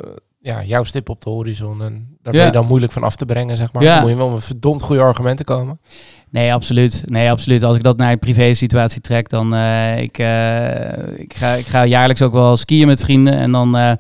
ja, 0.41 0.63
jouw 0.65 0.85
stip 0.85 1.09
op 1.09 1.23
de 1.23 1.31
horizon. 1.31 1.83
En 1.83 2.17
daar 2.23 2.33
ben 2.33 2.45
je 2.45 2.53
dan 2.53 2.67
moeilijk 2.67 2.93
van 2.93 3.03
af 3.03 3.17
te 3.17 3.25
brengen, 3.25 3.57
zeg 3.57 3.73
maar. 3.73 3.83
Ja. 3.83 3.93
Dan 3.93 4.03
moet 4.03 4.11
je 4.11 4.17
wel 4.17 4.31
met 4.31 4.45
verdomd 4.45 4.83
goede 4.83 5.03
argumenten 5.03 5.45
komen. 5.45 5.81
Nee, 6.31 6.53
absoluut. 6.53 7.03
Nee, 7.07 7.31
absoluut. 7.31 7.63
Als 7.63 7.77
ik 7.77 7.83
dat 7.83 7.97
naar 7.97 8.13
een 8.13 8.19
privé 8.19 8.55
situatie 8.55 9.01
trek, 9.01 9.29
dan 9.29 9.55
uh, 9.55 10.01
ik, 10.01 10.19
uh, 10.19 11.19
ik, 11.19 11.35
ga, 11.35 11.53
ik 11.53 11.67
ga 11.67 11.85
jaarlijks 11.87 12.23
ook 12.23 12.33
wel 12.33 12.57
skiën 12.57 12.87
met 12.87 13.01
vrienden. 13.01 13.35
En 13.35 13.53
dan, 13.53 13.77
uh, 13.77 13.93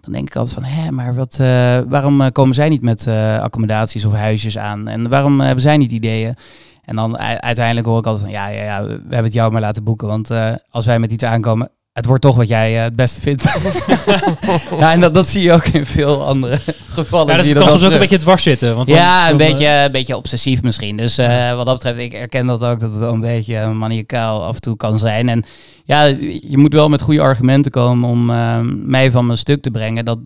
dan 0.00 0.12
denk 0.12 0.28
ik 0.28 0.36
altijd 0.36 0.54
van, 0.54 0.64
hé, 0.64 0.90
maar 0.90 1.14
wat, 1.14 1.36
waarom 1.88 2.32
komen 2.32 2.54
zij 2.54 2.68
niet 2.68 2.82
met 2.82 3.06
accommodaties 3.40 4.04
of 4.04 4.12
huisjes 4.12 4.58
aan? 4.58 4.88
En 4.88 5.08
waarom 5.08 5.40
hebben 5.40 5.62
zij 5.62 5.76
niet 5.76 5.90
ideeën? 5.90 6.34
En 6.84 6.96
dan 6.96 7.18
uiteindelijk 7.18 7.86
hoor 7.86 7.98
ik 7.98 8.06
altijd 8.06 8.24
van, 8.24 8.34
ja, 8.34 8.48
ja, 8.48 8.62
ja, 8.62 8.82
we 8.82 8.90
hebben 8.92 9.24
het 9.24 9.32
jou 9.32 9.52
maar 9.52 9.60
laten 9.60 9.84
boeken. 9.84 10.08
Want 10.08 10.30
als 10.70 10.86
wij 10.86 10.98
met 10.98 11.12
iets 11.12 11.24
aankomen, 11.24 11.70
het 11.96 12.06
wordt 12.06 12.22
toch 12.22 12.36
wat 12.36 12.48
jij 12.48 12.76
uh, 12.76 12.82
het 12.82 12.96
beste 12.96 13.20
vindt. 13.20 13.42
ja, 14.80 14.92
en 14.92 15.00
dat, 15.00 15.14
dat 15.14 15.28
zie 15.28 15.42
je 15.42 15.52
ook 15.52 15.66
in 15.66 15.86
veel 15.86 16.26
andere 16.26 16.58
gevallen. 16.88 17.30
Ja, 17.30 17.36
dat 17.36 17.44
zie 17.44 17.54
kan 17.54 17.68
soms 17.68 17.84
ook 17.84 17.92
een 17.92 17.98
beetje 17.98 18.18
dwars 18.18 18.42
zitten. 18.42 18.74
Want 18.74 18.88
dan, 18.88 18.96
ja, 18.96 19.30
een, 19.30 19.38
dan, 19.38 19.48
beetje, 19.48 19.66
een 19.66 19.92
beetje 19.92 20.16
obsessief 20.16 20.62
misschien. 20.62 20.96
Dus 20.96 21.18
uh, 21.18 21.54
wat 21.54 21.66
dat 21.66 21.74
betreft, 21.74 21.98
ik 21.98 22.12
herken 22.12 22.46
dat 22.46 22.64
ook, 22.64 22.80
dat 22.80 22.90
het 22.90 22.98
wel 22.98 23.12
een 23.12 23.20
beetje 23.20 23.66
maniacaal 23.66 24.44
af 24.44 24.54
en 24.54 24.60
toe 24.60 24.76
kan 24.76 24.98
zijn. 24.98 25.28
En 25.28 25.44
ja, 25.84 26.02
je 26.48 26.58
moet 26.58 26.72
wel 26.72 26.88
met 26.88 27.02
goede 27.02 27.20
argumenten 27.20 27.72
komen 27.72 28.08
om 28.08 28.26
mij 28.88 29.10
van 29.10 29.26
mijn 29.26 29.38
stuk 29.38 29.62
te 29.62 29.70
brengen 29.70 30.04
dat 30.04 30.18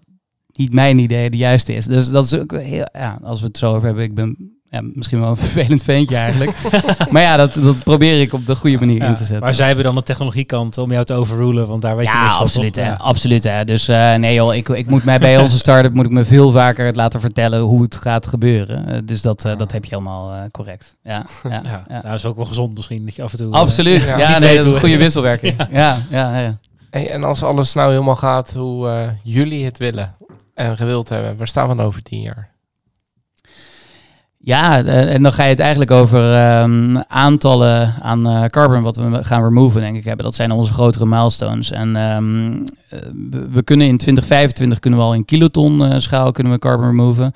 niet 0.52 0.72
mijn 0.72 0.98
idee 0.98 1.30
de 1.30 1.36
juiste 1.36 1.74
is. 1.74 1.86
Dus 1.86 2.10
dat 2.10 2.24
is 2.24 2.34
ook 2.34 2.52
heel, 2.52 2.88
ja, 2.92 3.18
als 3.22 3.40
we 3.40 3.46
het 3.46 3.58
zo 3.58 3.74
over 3.74 3.86
hebben, 3.86 4.04
ik 4.04 4.14
ben 4.14 4.49
ja, 4.70 4.80
misschien 4.82 5.20
wel 5.20 5.28
een 5.28 5.36
vervelend 5.46 5.82
ventje 5.82 6.16
eigenlijk. 6.16 6.56
maar 7.12 7.22
ja, 7.22 7.36
dat, 7.36 7.54
dat 7.54 7.82
probeer 7.84 8.20
ik 8.20 8.32
op 8.32 8.46
de 8.46 8.54
goede 8.54 8.78
manier 8.78 8.96
ja, 8.96 9.06
in 9.06 9.14
te 9.14 9.24
zetten. 9.24 9.40
Maar 9.40 9.54
zij 9.54 9.66
hebben 9.66 9.84
dan 9.84 9.94
de 9.94 10.02
technologiekant 10.02 10.78
om 10.78 10.92
jou 10.92 11.04
te 11.04 11.14
overrulen, 11.14 11.68
want 11.68 11.82
daar 11.82 11.96
weet 11.96 12.06
je 12.06 12.12
ja, 12.12 12.22
niks 12.22 12.34
van. 12.34 12.44
absoluut, 12.44 12.72
toch? 12.72 12.84
hè, 12.84 12.98
absoluut. 12.98 13.44
Hè. 13.44 13.64
Dus 13.64 13.88
uh, 13.88 14.14
nee 14.14 14.34
joh, 14.34 14.54
ik, 14.54 14.68
ik 14.68 14.86
moet 14.86 15.04
mij 15.04 15.18
bij 15.18 15.38
onze 15.38 15.58
start-up 15.58 15.94
moet 15.94 16.04
ik 16.04 16.10
me 16.10 16.24
veel 16.24 16.50
vaker 16.50 16.86
het 16.86 16.96
laten 16.96 17.20
vertellen 17.20 17.60
hoe 17.60 17.82
het 17.82 17.94
gaat 17.94 18.26
gebeuren. 18.26 18.88
Uh, 18.88 18.98
dus 19.04 19.22
dat, 19.22 19.44
uh, 19.44 19.56
dat 19.56 19.72
heb 19.72 19.84
je 19.84 19.90
helemaal 19.90 20.48
correct. 20.50 20.96
Ja, 21.02 21.26
ja, 21.42 21.50
ja, 21.50 21.60
ja. 21.64 21.82
Nou, 21.88 22.02
dat 22.02 22.14
is 22.14 22.26
ook 22.26 22.36
wel 22.36 22.44
gezond 22.44 22.74
misschien, 22.74 23.04
dat 23.04 23.14
je 23.14 23.22
af 23.22 23.32
en 23.32 23.38
toe... 23.38 23.52
Absoluut, 23.52 24.06
ja, 24.06 24.18
ja 24.18 24.38
nee, 24.38 24.56
dat 24.56 24.64
is 24.64 24.70
een 24.70 24.80
goede 24.80 24.96
wisselwerking. 24.96 25.56
ja, 25.70 25.98
ja, 26.10 26.38
ja. 26.38 26.58
Hey, 26.90 27.10
en 27.10 27.24
als 27.24 27.42
alles 27.42 27.74
nou 27.74 27.90
helemaal 27.90 28.16
gaat 28.16 28.52
hoe 28.52 29.12
jullie 29.22 29.64
het 29.64 29.78
willen, 29.78 30.14
en 30.54 30.76
gewild 30.76 31.08
hebben, 31.08 31.36
waar 31.36 31.48
staan 31.48 31.68
we 31.68 31.74
dan 31.74 31.86
over 31.86 32.02
tien 32.02 32.20
jaar? 32.20 32.49
Ja, 34.42 34.84
eh, 34.84 35.14
en 35.14 35.22
dan 35.22 35.32
ga 35.32 35.42
je 35.42 35.48
het 35.48 35.58
eigenlijk 35.58 35.90
over 35.90 36.34
ehm, 36.34 36.96
aantallen 37.08 37.94
aan 38.02 38.26
eh, 38.26 38.44
carbon 38.44 38.82
wat 38.82 38.96
we 38.96 39.24
gaan 39.24 39.42
removen, 39.42 39.80
denk 39.80 39.96
ik, 39.96 40.04
hebben. 40.04 40.24
Dat 40.24 40.34
zijn 40.34 40.50
onze 40.50 40.72
grotere 40.72 41.06
milestones. 41.06 41.70
En 41.70 41.96
ehm, 41.96 42.52
eh, 42.88 42.98
we, 43.50 43.62
kunnen 43.62 43.86
in 43.86 43.96
2025 43.96 44.78
kunnen 44.78 44.98
we 44.98 45.04
al 45.04 45.14
in 45.14 45.24
kiloton 45.24 46.00
schaal 46.00 46.32
kunnen 46.32 46.52
we 46.52 46.58
carbon 46.58 46.86
removen. 46.86 47.32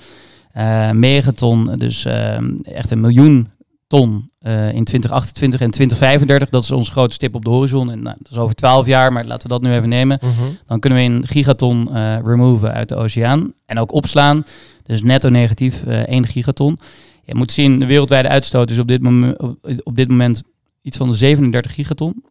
Megaton, 0.92 1.74
dus 1.78 2.04
ehm, 2.04 2.50
echt 2.62 2.90
een 2.90 3.00
miljoen 3.00 3.48
ton 3.86 4.30
in 4.72 4.84
2028 4.84 5.60
en 5.60 5.70
2035. 5.70 6.48
Dat 6.48 6.62
is 6.62 6.70
onze 6.70 6.90
grote 6.90 7.14
stip 7.14 7.34
op 7.34 7.44
de 7.44 7.50
horizon. 7.50 7.90
En 7.90 8.02
nou, 8.02 8.16
dat 8.18 8.32
is 8.32 8.38
over 8.38 8.54
12 8.54 8.86
jaar, 8.86 9.12
maar 9.12 9.24
laten 9.24 9.48
we 9.48 9.54
dat 9.54 9.62
nu 9.62 9.74
even 9.74 9.88
nemen. 9.88 10.18
Dan 10.66 10.80
kunnen 10.80 10.98
we 10.98 11.04
in 11.04 11.26
gigaton 11.26 11.88
removen 12.24 12.72
uit 12.72 12.88
de 12.88 12.96
oceaan. 12.96 13.52
En 13.66 13.78
ook 13.78 13.92
opslaan. 13.92 14.44
Dus 14.86 15.02
netto 15.02 15.28
negatief 15.28 15.84
eh 15.86 16.06
1 16.06 16.26
gigaton. 16.26 16.78
Je 17.24 17.34
moet 17.34 17.52
zien, 17.52 17.78
de 17.78 17.86
wereldwijde 17.86 18.28
uitstoot 18.28 18.70
is 18.70 18.78
op 18.78 18.88
dit, 18.88 19.02
moment, 19.02 19.38
op, 19.84 19.96
dit 19.96 20.08
moment 20.08 20.42
iets 20.82 20.96
van 20.96 21.08
de 21.08 21.14
37 21.14 21.74
gigaton. 21.74 22.24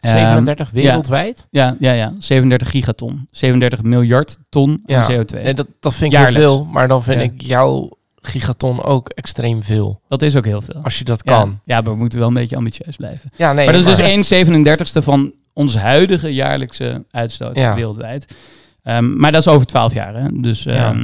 Ehm, 0.00 0.14
37 0.16 0.70
wereldwijd? 0.70 1.46
ja, 1.50 1.76
ja, 1.78 1.92
ja, 1.92 2.12
37 2.18 2.70
gigaton. 2.70 3.28
37 3.30 3.82
miljard 3.82 4.38
ton 4.48 4.82
Ja. 4.86 5.02
aan 5.02 5.10
CO2. 5.12 5.42
Nee, 5.42 5.54
dat, 5.54 5.66
dat 5.80 5.94
vind 5.94 6.12
ik 6.12 6.18
heel 6.18 6.32
veel, 6.32 6.64
maar 6.64 6.88
dan 6.88 7.02
vind 7.02 7.18
Ja. 7.20 7.22
ik 7.24 7.40
jouw 7.42 7.90
gigaton 8.20 8.82
ook 8.82 9.08
extreem 9.08 9.62
veel. 9.62 10.00
Dat 10.08 10.22
is 10.22 10.36
ook 10.36 10.44
heel 10.44 10.60
veel. 10.62 10.80
Als 10.82 10.98
je 10.98 11.04
dat 11.04 11.22
kan. 11.22 11.60
Ja, 11.64 11.80
maar 11.80 11.92
we 11.92 11.98
moeten 11.98 12.18
wel 12.18 12.28
een 12.28 12.34
beetje 12.34 12.56
ambitieus 12.56 12.96
blijven. 12.96 13.30
Ja, 13.36 13.52
nee. 13.52 13.64
maar 13.64 13.74
dat 13.74 13.86
is 13.86 13.96
dus 13.96 14.24
1 14.24 14.24
37ste 14.24 15.02
van 15.02 15.32
ons 15.52 15.76
huidige 15.76 16.34
jaarlijkse 16.34 17.04
uitstoot 17.10 17.54
wereldwijd. 17.54 18.34
Ehm, 18.82 19.16
maar 19.16 19.32
dat 19.32 19.40
is 19.40 19.48
over 19.48 19.66
12 19.66 19.94
jaar. 19.94 20.14
Hè? 20.14 20.40
Dus 20.40 20.62
Ja. 20.62 20.94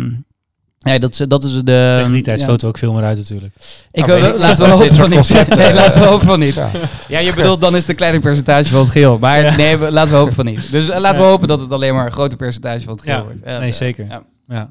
Nee, 0.89 0.99
dat, 1.01 1.13
is, 1.13 1.19
dat 1.29 1.45
is 1.45 1.53
de... 1.53 1.93
Tegen 1.97 2.13
die 2.13 2.23
tijd 2.23 2.39
ja. 2.39 2.45
stoten 2.45 2.61
we 2.61 2.67
ook 2.67 2.79
veel 2.79 2.93
meer 2.93 3.03
uit 3.05 3.19
natuurlijk. 3.19 3.55
Ik, 3.93 4.07
Nou, 4.07 4.21
weet 4.21 4.33
ik 4.35 4.39
laten 4.39 4.65
we 4.65 4.71
hopen 4.75 4.95
van 4.95 5.11
niet. 5.11 5.49
Nee, 5.57 5.75
laten 5.75 6.01
we 6.01 6.07
hopen 6.13 6.27
van 6.27 6.39
niet. 6.39 6.55
Ja. 6.55 6.71
Ja, 7.09 7.19
je 7.19 7.35
bedoelt 7.35 7.61
dan 7.61 7.73
is 7.75 7.81
het 7.81 7.89
een 7.89 7.95
kleiner 7.97 8.21
percentage 8.21 8.69
van 8.69 8.81
het 8.81 8.91
geheel. 8.91 9.19
Maar 9.19 9.43
Ja. 9.43 9.57
nee, 9.57 9.77
we- 9.77 9.93
laten 9.93 10.11
we 10.13 10.17
hopen 10.19 10.35
van 10.35 10.45
niet. 10.45 10.71
Dus 10.71 10.89
eh, 10.89 11.01
laten 11.01 11.23
we 11.23 11.29
hopen 11.29 11.49
dat 11.49 11.61
het 11.61 11.73
alleen 11.73 11.95
maar 11.95 12.07
een 12.07 12.13
groter 12.13 12.39
percentage 12.39 12.85
van 12.85 12.93
het 12.93 13.03
geheel 13.03 13.19
Ja. 13.19 13.25
wordt. 13.25 13.45
Nee, 13.45 13.73
zeker. 13.73 14.07
ja. 14.09 14.23
Ja. 14.49 14.71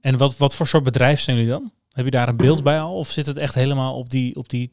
En 0.00 0.16
wat, 0.16 0.36
wat 0.36 0.54
voor 0.54 0.66
soort 0.66 0.84
bedrijf 0.84 1.20
zijn 1.20 1.36
jullie 1.36 1.50
dan? 1.50 1.72
Heb 1.92 2.04
je 2.04 2.10
daar 2.10 2.28
een 2.28 2.36
beeld 2.36 2.62
bij 2.62 2.80
al? 2.80 2.94
Of 2.94 3.10
zit 3.10 3.26
het 3.26 3.36
echt 3.36 3.54
helemaal 3.54 3.94
op 3.94 4.10
die, 4.10 4.36
op 4.36 4.48
die 4.48 4.72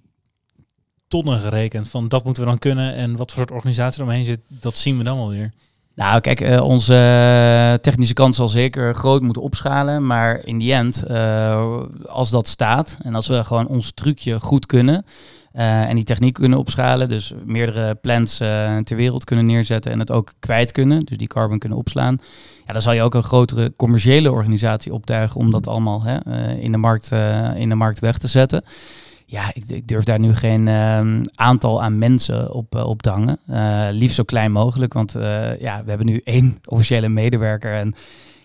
tonnen 1.08 1.40
gerekend? 1.40 1.90
Van 1.90 2.08
dat 2.08 2.24
moeten 2.24 2.44
we 2.44 2.50
dan 2.50 2.60
kunnen 2.60 2.94
en 2.96 3.16
wat 3.16 3.32
voor 3.32 3.38
soort 3.40 3.52
organisatie 3.52 4.02
er 4.02 4.08
omheen 4.08 4.26
zit, 4.26 4.40
dat 4.48 4.78
zien 4.78 4.98
we 4.98 5.04
dan 5.04 5.18
wel 5.18 5.30
weer. 5.30 5.52
Nou, 5.96 6.22
kijk, 6.22 6.42
eh, 6.42 6.64
onze 6.64 7.78
technische 7.82 8.14
kant 8.14 8.36
zal 8.36 8.48
zeker 8.48 8.96
groot 8.96 9.22
moeten 9.22 9.42
opschalen. 9.42 10.06
Maar 10.06 10.40
in 10.44 10.58
die 10.58 10.74
end, 10.74 11.04
eh, 11.04 11.80
als 12.06 12.30
dat 12.30 12.48
staat 12.48 12.98
en 13.04 13.16
als 13.16 13.28
we 13.28 13.44
gewoon 13.44 13.68
ons 13.68 13.92
trucje 13.92 14.40
goed 14.40 14.66
kunnen 14.66 15.06
eh, 15.52 15.90
en 15.90 15.96
die 15.96 16.04
techniek 16.04 16.34
kunnen 16.34 16.60
opschalen, 16.60 17.10
dus 17.10 17.34
meerdere 17.46 17.96
plants 17.96 18.38
ter 18.84 18.96
wereld 18.96 19.24
kunnen 19.24 19.46
neerzetten 19.46 19.92
en 19.92 20.00
het 20.00 20.12
ook 20.12 20.34
kwijt 20.40 20.72
kunnen, 20.72 21.06
dus 21.06 21.18
die 21.18 21.28
carbon 21.28 21.60
kunnen 21.60 21.78
opslaan, 21.78 22.18
ja, 22.66 22.74
dan 22.74 22.82
zal 22.82 22.94
je 22.94 23.02
ook 23.02 23.14
een 23.14 23.24
grotere 23.24 23.74
commerciële 23.76 24.32
organisatie 24.32 24.94
optuigen 24.94 25.40
om 25.40 25.52
dat 25.52 25.68
allemaal 25.68 26.02
hè, 26.04 26.18
in, 26.54 26.72
de 26.72 26.78
markt, 26.78 27.12
in 27.56 27.70
de 27.70 27.76
markt 27.76 28.00
weg 28.00 28.18
te 28.18 28.28
zetten. 28.28 28.64
Ja, 29.32 29.52
ik, 29.54 29.64
ik 29.68 29.88
durf 29.88 30.04
daar 30.04 30.20
nu 30.20 30.36
geen 30.36 30.68
ehm, 30.68 31.24
aantal 31.36 31.84
aan 31.84 31.98
mensen 31.98 32.54
op, 32.54 32.76
op 32.76 33.02
te 33.02 33.10
hangen. 33.10 33.40
Eh, 33.48 33.88
liefst 33.92 34.16
zo 34.16 34.24
klein 34.24 34.52
mogelijk, 34.52 34.94
want 34.94 35.16
eh, 35.16 35.60
ja, 35.60 35.82
we 35.84 35.90
hebben 35.90 36.08
nu 36.08 36.22
één 36.24 36.58
officiële 36.66 37.10
medewerker. 37.10 37.74
En 37.76 37.96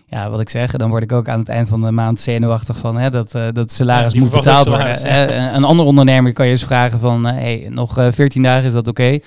ja, 0.05 0.29
wat 0.29 0.39
ik 0.39 0.49
zeg, 0.49 0.71
dan 0.71 0.89
word 0.89 1.03
ik 1.03 1.11
ook 1.11 1.27
aan 1.27 1.39
het 1.39 1.49
eind 1.49 1.67
van 1.67 1.81
de 1.81 1.91
maand 1.91 2.19
zenuwachtig 2.19 2.77
van 2.77 2.97
hè, 2.97 3.09
dat, 3.09 3.31
dat 3.51 3.71
salaris 3.71 4.13
Ja, 4.13 4.19
moet 4.19 4.31
betaald 4.31 4.67
worden. 4.67 5.55
een 5.55 5.63
ander 5.63 5.85
ondernemer 5.85 6.33
kan 6.33 6.45
je 6.45 6.51
eens 6.51 6.63
vragen 6.63 6.99
van, 6.99 7.25
hey, 7.25 7.67
nog 7.69 7.97
eh, 7.97 8.07
14 8.11 8.43
dagen 8.43 8.65
is 8.65 8.73
dat 8.73 8.87
oké? 8.87 9.19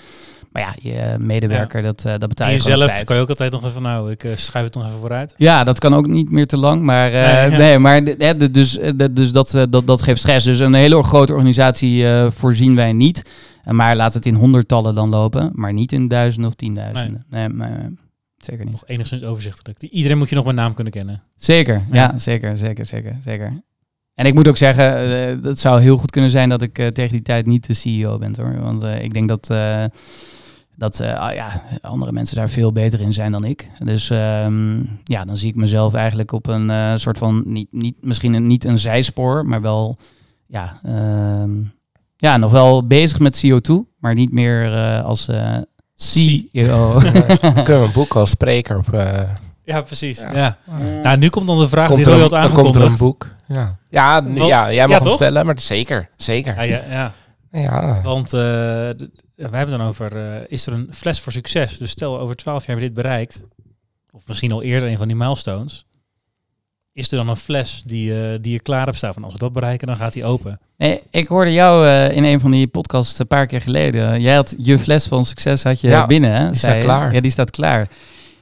Maar 0.51 0.63
ja, 0.63 0.75
je 0.91 1.17
medewerker, 1.19 1.83
dat, 1.83 2.05
eh, 2.05 2.13
dat 2.19 2.29
betaal 2.29 2.47
En 2.47 2.53
je 2.55 2.61
op 2.61 2.67
jezelf 2.67 3.05
kan 3.05 3.17
je 3.17 3.23
ook 3.23 3.29
altijd 3.29 3.53
nog 3.53 3.65
even, 3.65 3.83
nou, 3.83 4.11
ik 4.11 4.25
eh, 4.25 4.37
schuif 4.37 4.65
het 4.65 4.75
nog 4.75 4.87
even 4.87 4.99
vooruit. 4.99 5.35
Ja, 5.37 5.65
dat 5.65 5.79
kan 5.79 5.95
ook 5.95 6.07
niet 6.07 6.31
meer 6.31 6.47
te 6.47 6.57
lang. 6.57 6.83
Maar, 6.83 7.13
eh, 7.13 7.23
Nee, 7.41 7.51
ja. 7.51 7.57
nee, 7.57 7.79
maar 7.79 8.03
d- 8.05 8.15
hè, 8.23 8.35
d- 8.37 8.55
dus, 8.55 8.79
eh, 8.79 8.91
d- 8.91 9.17
dus 9.17 9.33
dat, 9.33 9.67
dat, 9.71 9.87
dat 9.87 10.03
geeft 10.03 10.21
stress. 10.21 10.45
Dus 10.47 10.59
een 10.59 10.75
hele 10.75 11.03
grote 11.03 11.33
organisatie 11.33 12.05
voorzien 12.29 12.75
wij 12.75 12.93
niet. 12.93 13.23
Maar 13.65 13.97
laat 13.97 14.15
het 14.15 14.27
in 14.27 14.35
honderdtallen 14.35 14.95
dan 14.95 15.09
lopen. 15.09 15.51
Maar 15.55 15.73
niet 15.73 15.93
in 15.93 16.09
duizenden 16.09 16.49
of 16.51 16.57
tienduizenden. 16.57 17.25
Nee, 17.31 17.49
maar, 17.49 17.91
zeker 18.37 18.65
niet. 18.65 18.73
Nog 18.73 18.83
enigszins 18.87 19.25
overzichtelijk. 19.25 19.83
Iedereen 19.83 20.19
moet 20.19 20.29
je 20.29 20.35
nog 20.35 20.45
met 20.45 20.55
naam 20.55 20.75
kunnen 20.75 20.93
kennen. 20.93 21.23
Zeker, 21.37 21.75
ja, 21.93 22.03
Ja. 22.13 22.19
zeker, 22.19 22.57
zeker, 22.59 22.85
zeker, 22.87 23.17
zeker. 23.25 23.53
En 24.15 24.27
ik 24.27 24.35
moet 24.35 24.49
ook 24.49 24.57
zeggen, 24.57 24.85
het 25.43 25.59
zou 25.61 25.81
heel 25.81 25.97
goed 25.97 26.11
kunnen 26.11 26.31
zijn 26.31 26.49
dat 26.49 26.63
ik 26.63 26.75
tegen 26.75 27.11
die 27.11 27.23
tijd 27.23 27.47
niet 27.47 27.67
de 27.67 27.75
CEO 27.75 28.19
ben 28.19 28.35
hoor. 28.41 28.61
Want 28.61 28.83
ik 29.03 29.13
denk 29.13 29.29
dat, 29.29 29.51
dat 30.81 31.01
eh, 31.01 31.19
ah, 31.19 31.35
ja, 31.35 31.63
andere 31.81 32.13
mensen 32.13 32.37
daar 32.37 32.49
veel 32.49 32.73
beter 32.73 33.01
in 33.01 33.13
zijn 33.13 33.33
dan 33.33 33.45
ik. 33.45 33.69
Dus 33.85 34.11
ehm, 34.11 34.79
ja, 35.05 35.25
dan 35.25 35.37
zie 35.37 35.49
ik 35.49 35.57
mezelf 35.57 35.95
eigenlijk 35.95 36.33
op 36.33 36.47
een 36.47 36.71
eh, 36.71 36.93
soort 36.97 37.19
van, 37.19 37.43
niet, 37.47 37.69
niet, 37.71 37.97
misschien 38.01 38.35
een, 38.35 38.47
niet 38.47 38.65
een 38.65 38.79
zijspoor, 38.79 39.47
maar 39.47 39.61
wel, 39.61 39.97
ja, 40.47 40.81
ehm, 40.85 41.51
ja, 42.17 42.37
nog 42.37 42.51
wel 42.53 42.87
bezig 42.87 43.19
met 43.19 43.43
CO2, 43.47 43.73
maar 43.99 44.15
niet 44.15 44.33
meer 44.33 44.75
eh, 44.75 45.05
als 45.05 45.29
eh, 45.29 45.57
CEO. 45.95 47.01
Dan 47.41 47.55
kunnen 47.55 47.81
we 47.81 47.87
een 47.87 47.93
boek 47.93 48.15
als 48.17 48.31
spreker 48.31 48.77
op. 48.79 48.93
eh, 48.93 49.21
Ja, 49.65 49.81
precies. 49.81 50.21
Ja. 50.21 50.35
Ja. 50.35 50.59
Nou, 51.03 51.17
nu 51.19 51.29
komt 51.29 51.47
dan 51.47 51.59
de 51.59 51.69
vraag 51.69 51.87
komt 51.87 51.99
die 51.99 52.07
er 52.07 52.13
Roy 52.13 52.21
had 52.21 52.31
dan 52.31 52.41
komt 52.41 52.57
er 52.75 52.81
een 52.81 52.89
aangekondigd. 52.89 52.99
boek. 52.99 53.27
Ja, 53.47 53.77
ja, 53.91 54.23
ja 54.35 54.73
jij 54.73 54.87
mag 54.87 54.99
ja, 54.99 55.05
hem 55.05 55.13
stellen, 55.13 55.47
maar 55.47 55.61
zeker. 55.61 56.09
Zeker. 56.17 56.55
Ja, 56.67 56.81
ja, 56.91 57.15
ja. 57.51 58.01
Want 58.03 58.25
eh, 58.25 58.41
we 58.41 59.11
hebben 59.35 59.59
het 59.59 59.71
dan 59.71 59.83
over, 59.83 60.17
eh, 60.17 60.43
is 60.49 60.67
er 60.67 60.73
een 60.73 60.89
fles 60.91 61.21
voor 61.21 61.33
succes? 61.33 61.79
Dus 61.79 61.91
stel, 61.91 62.19
over 62.21 62.37
twaalf 62.37 62.67
jaar 62.67 62.77
hebben 62.77 62.89
we 62.89 62.95
dit 62.95 63.03
bereikt, 63.03 63.43
of 64.11 64.23
misschien 64.27 64.53
al 64.53 64.63
eerder 64.63 64.89
een 64.89 64.99
van 64.99 65.07
die 65.09 65.17
milestones, 65.17 65.87
is 66.93 67.11
er 67.11 67.17
dan 67.17 67.29
een 67.29 67.37
fles 67.37 67.83
die, 67.87 68.23
eh, 68.23 68.39
die 68.41 68.53
je 68.53 68.61
klaar 68.61 68.85
hebt 68.85 68.97
staan 68.97 69.15
van 69.15 69.25
als 69.25 69.33
we 69.33 69.39
dat 69.39 69.53
bereiken, 69.53 69.87
dan 69.87 69.97
gaat 69.97 70.13
die 70.13 70.25
open. 70.25 70.61
Nee, 70.77 71.03
ik 71.11 71.29
hoorde 71.29 71.53
jou 71.53 71.87
eh, 71.87 72.17
in 72.17 72.25
een 72.25 72.41
van 72.41 72.51
die 72.51 72.67
podcasts 72.67 73.19
een 73.19 73.27
paar 73.27 73.47
keer 73.47 73.61
geleden. 73.61 74.21
Jij 74.21 74.35
had 74.35 74.55
je 74.59 74.79
fles 74.79 75.07
van 75.07 75.25
succes 75.25 75.63
had 75.63 75.81
je 75.81 75.89
Ja, 75.89 76.07
binnen, 76.07 76.33
hè? 76.33 76.47
die 76.51 76.59
staat 76.59 76.83
klaar. 76.83 77.15
Ja, 77.15 77.21
die 77.21 77.31
staat 77.31 77.51
klaar. 77.51 77.89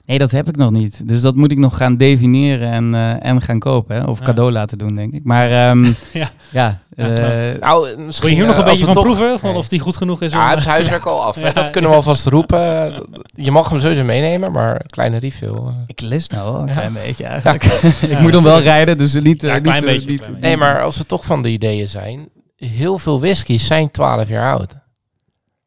Nee, 0.09 0.19
dat 0.19 0.31
heb 0.31 0.49
ik 0.49 0.57
nog 0.57 0.71
niet. 0.71 1.09
Dus 1.09 1.21
dat 1.21 1.35
moet 1.37 1.53
ik 1.53 1.59
nog 1.59 1.77
gaan 1.77 1.97
definiëren 1.97 2.71
en, 2.73 2.95
eh, 2.95 3.27
en 3.31 3.41
gaan 3.41 3.59
kopen. 3.59 3.97
Hè? 3.97 4.05
Of 4.05 4.19
Ja. 4.19 4.25
cadeau 4.25 4.53
laten 4.53 4.79
doen, 4.79 4.95
denk 4.95 5.13
ik. 5.13 5.25
Maar 5.25 5.51
ehm, 5.51 5.85
Ja. 5.85 5.93
ja, 6.51 6.81
Ja, 6.97 7.07
eh, 7.11 7.61
Nou, 7.61 7.87
Wil 7.97 8.05
misschien 8.07 8.29
je 8.29 8.35
hier 8.35 8.47
nog 8.47 8.55
eh, 8.55 8.59
een 8.61 8.65
als 8.69 8.71
beetje 8.79 8.85
van 8.85 8.95
toch- 8.95 9.05
proeven? 9.05 9.39
Van 9.39 9.55
of 9.57 9.69
die 9.69 9.81
goed 9.81 9.97
genoeg 9.97 10.23
is? 10.23 10.33
Ja, 10.33 10.37
om, 10.39 10.43
hij 10.45 10.53
heeft 10.55 10.61
eh, 10.67 10.71
zijn 10.73 10.77
huiswerk 10.83 11.07
al 11.07 11.23
af. 11.25 11.35
hè. 11.41 11.47
Ja, 11.47 11.53
dat 11.53 11.71
kunnen 11.71 11.91
we 11.91 11.97
alvast 11.97 12.27
roepen. 12.27 12.93
Je 13.33 13.51
mag 13.51 13.69
hem 13.71 13.79
sowieso 13.81 14.05
meenemen, 14.05 14.53
maar 14.53 14.75
een 14.75 14.87
kleine 14.87 15.17
refill. 15.19 15.49
eh. 15.49 15.69
ik 15.87 16.01
lust 16.01 16.31
nou 16.31 16.53
wel 16.53 16.61
een 16.61 16.67
Ja. 16.67 16.73
klein 16.73 16.93
beetje 16.93 17.25
eigenlijk. 17.25 17.63
Ja, 17.63 18.09
ik 18.17 18.21
moet 18.21 18.33
hem 18.35 18.43
wel 18.43 18.61
rijden, 18.61 18.99
dus 18.99 19.15
niet... 19.21 19.43
eh, 19.43 19.49
Ja, 19.49 19.55
niet, 19.55 19.63
klein 19.63 19.83
eh, 19.83 19.89
beetje, 19.89 20.11
niet- 20.11 20.21
klein 20.21 20.39
Nee, 20.41 20.57
maar 20.57 20.83
als 20.83 20.97
we 20.99 21.07
toch 21.07 21.25
van 21.25 21.43
de 21.43 21.49
ideeën 21.49 21.89
zijn, 21.89 22.29
heel 22.57 22.99
veel 22.99 23.21
whiskies 23.21 23.67
zijn 23.67 23.91
12 23.91 24.29
jaar 24.29 24.53
oud. 24.57 24.73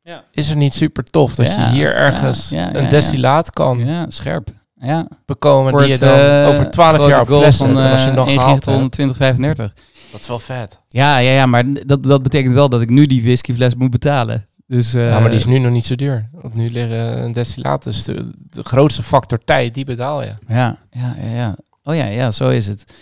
Ja. 0.03 0.23
Is 0.31 0.47
het 0.47 0.57
niet 0.57 0.73
super 0.73 1.03
tof 1.03 1.35
dat 1.35 1.47
Ja, 1.47 1.65
je 1.65 1.71
hier 1.71 1.95
ergens 1.95 2.49
ja, 2.49 2.59
ja, 2.59 2.67
ja, 2.67 2.75
een 2.75 2.83
ja. 2.83 2.89
destillaat 2.89 3.51
kan 3.51 3.79
Ja, 3.85 4.05
scherp. 4.09 4.49
Ja. 4.75 5.07
bekomen 5.25 5.71
Voor 5.71 5.79
die 5.79 5.89
je 5.89 5.93
het, 5.93 6.03
dan 6.03 6.19
eh, 6.19 6.47
over 6.47 6.71
12 6.71 6.93
grote 6.93 7.09
jaar 7.09 7.21
op 7.21 7.27
fles 7.27 7.57
van. 7.57 7.79
En 7.79 7.91
als 7.91 8.01
je 8.03 8.09
hem 8.09 8.09
eh, 8.09 8.15
dan 8.15 8.27
1 8.27 8.39
gehaald 8.39 8.53
gigaton 8.63 8.81
hebt, 8.81 8.91
2035. 8.91 9.83
dat 10.11 10.21
is 10.21 10.27
wel 10.27 10.39
vet. 10.39 10.79
Ja, 10.87 11.17
ja, 11.17 11.31
ja, 11.31 11.45
maar 11.45 11.63
dat, 11.85 12.03
dat 12.03 12.23
betekent 12.23 12.53
wel 12.53 12.69
dat 12.69 12.81
ik 12.81 12.89
nu 12.89 13.05
die 13.05 13.21
whiskyfles 13.21 13.75
moet 13.75 13.91
betalen. 13.91 14.45
Dus, 14.67 14.91
ja, 14.91 15.19
maar 15.19 15.29
die 15.29 15.39
is 15.39 15.45
eh, 15.45 15.51
nu 15.51 15.57
nog 15.57 15.71
niet 15.71 15.85
zo 15.85 15.95
duur. 15.95 16.29
Want 16.31 16.53
nu 16.53 16.69
liggen 16.69 17.23
een 17.23 17.31
destillaat, 17.31 17.83
dus 17.83 18.03
de, 18.03 18.31
de 18.49 18.63
grootste 18.63 19.03
factor 19.03 19.39
tijd, 19.43 19.73
die 19.73 19.85
betaal 19.85 20.21
je. 20.21 20.33
Ja, 20.47 20.77
ja, 20.91 21.15
ja, 21.21 21.35
ja. 21.35 21.55
Oh 21.83 21.95
ja, 21.95 22.05
ja, 22.05 22.31
zo 22.31 22.49
is 22.49 22.67
het. 22.67 22.93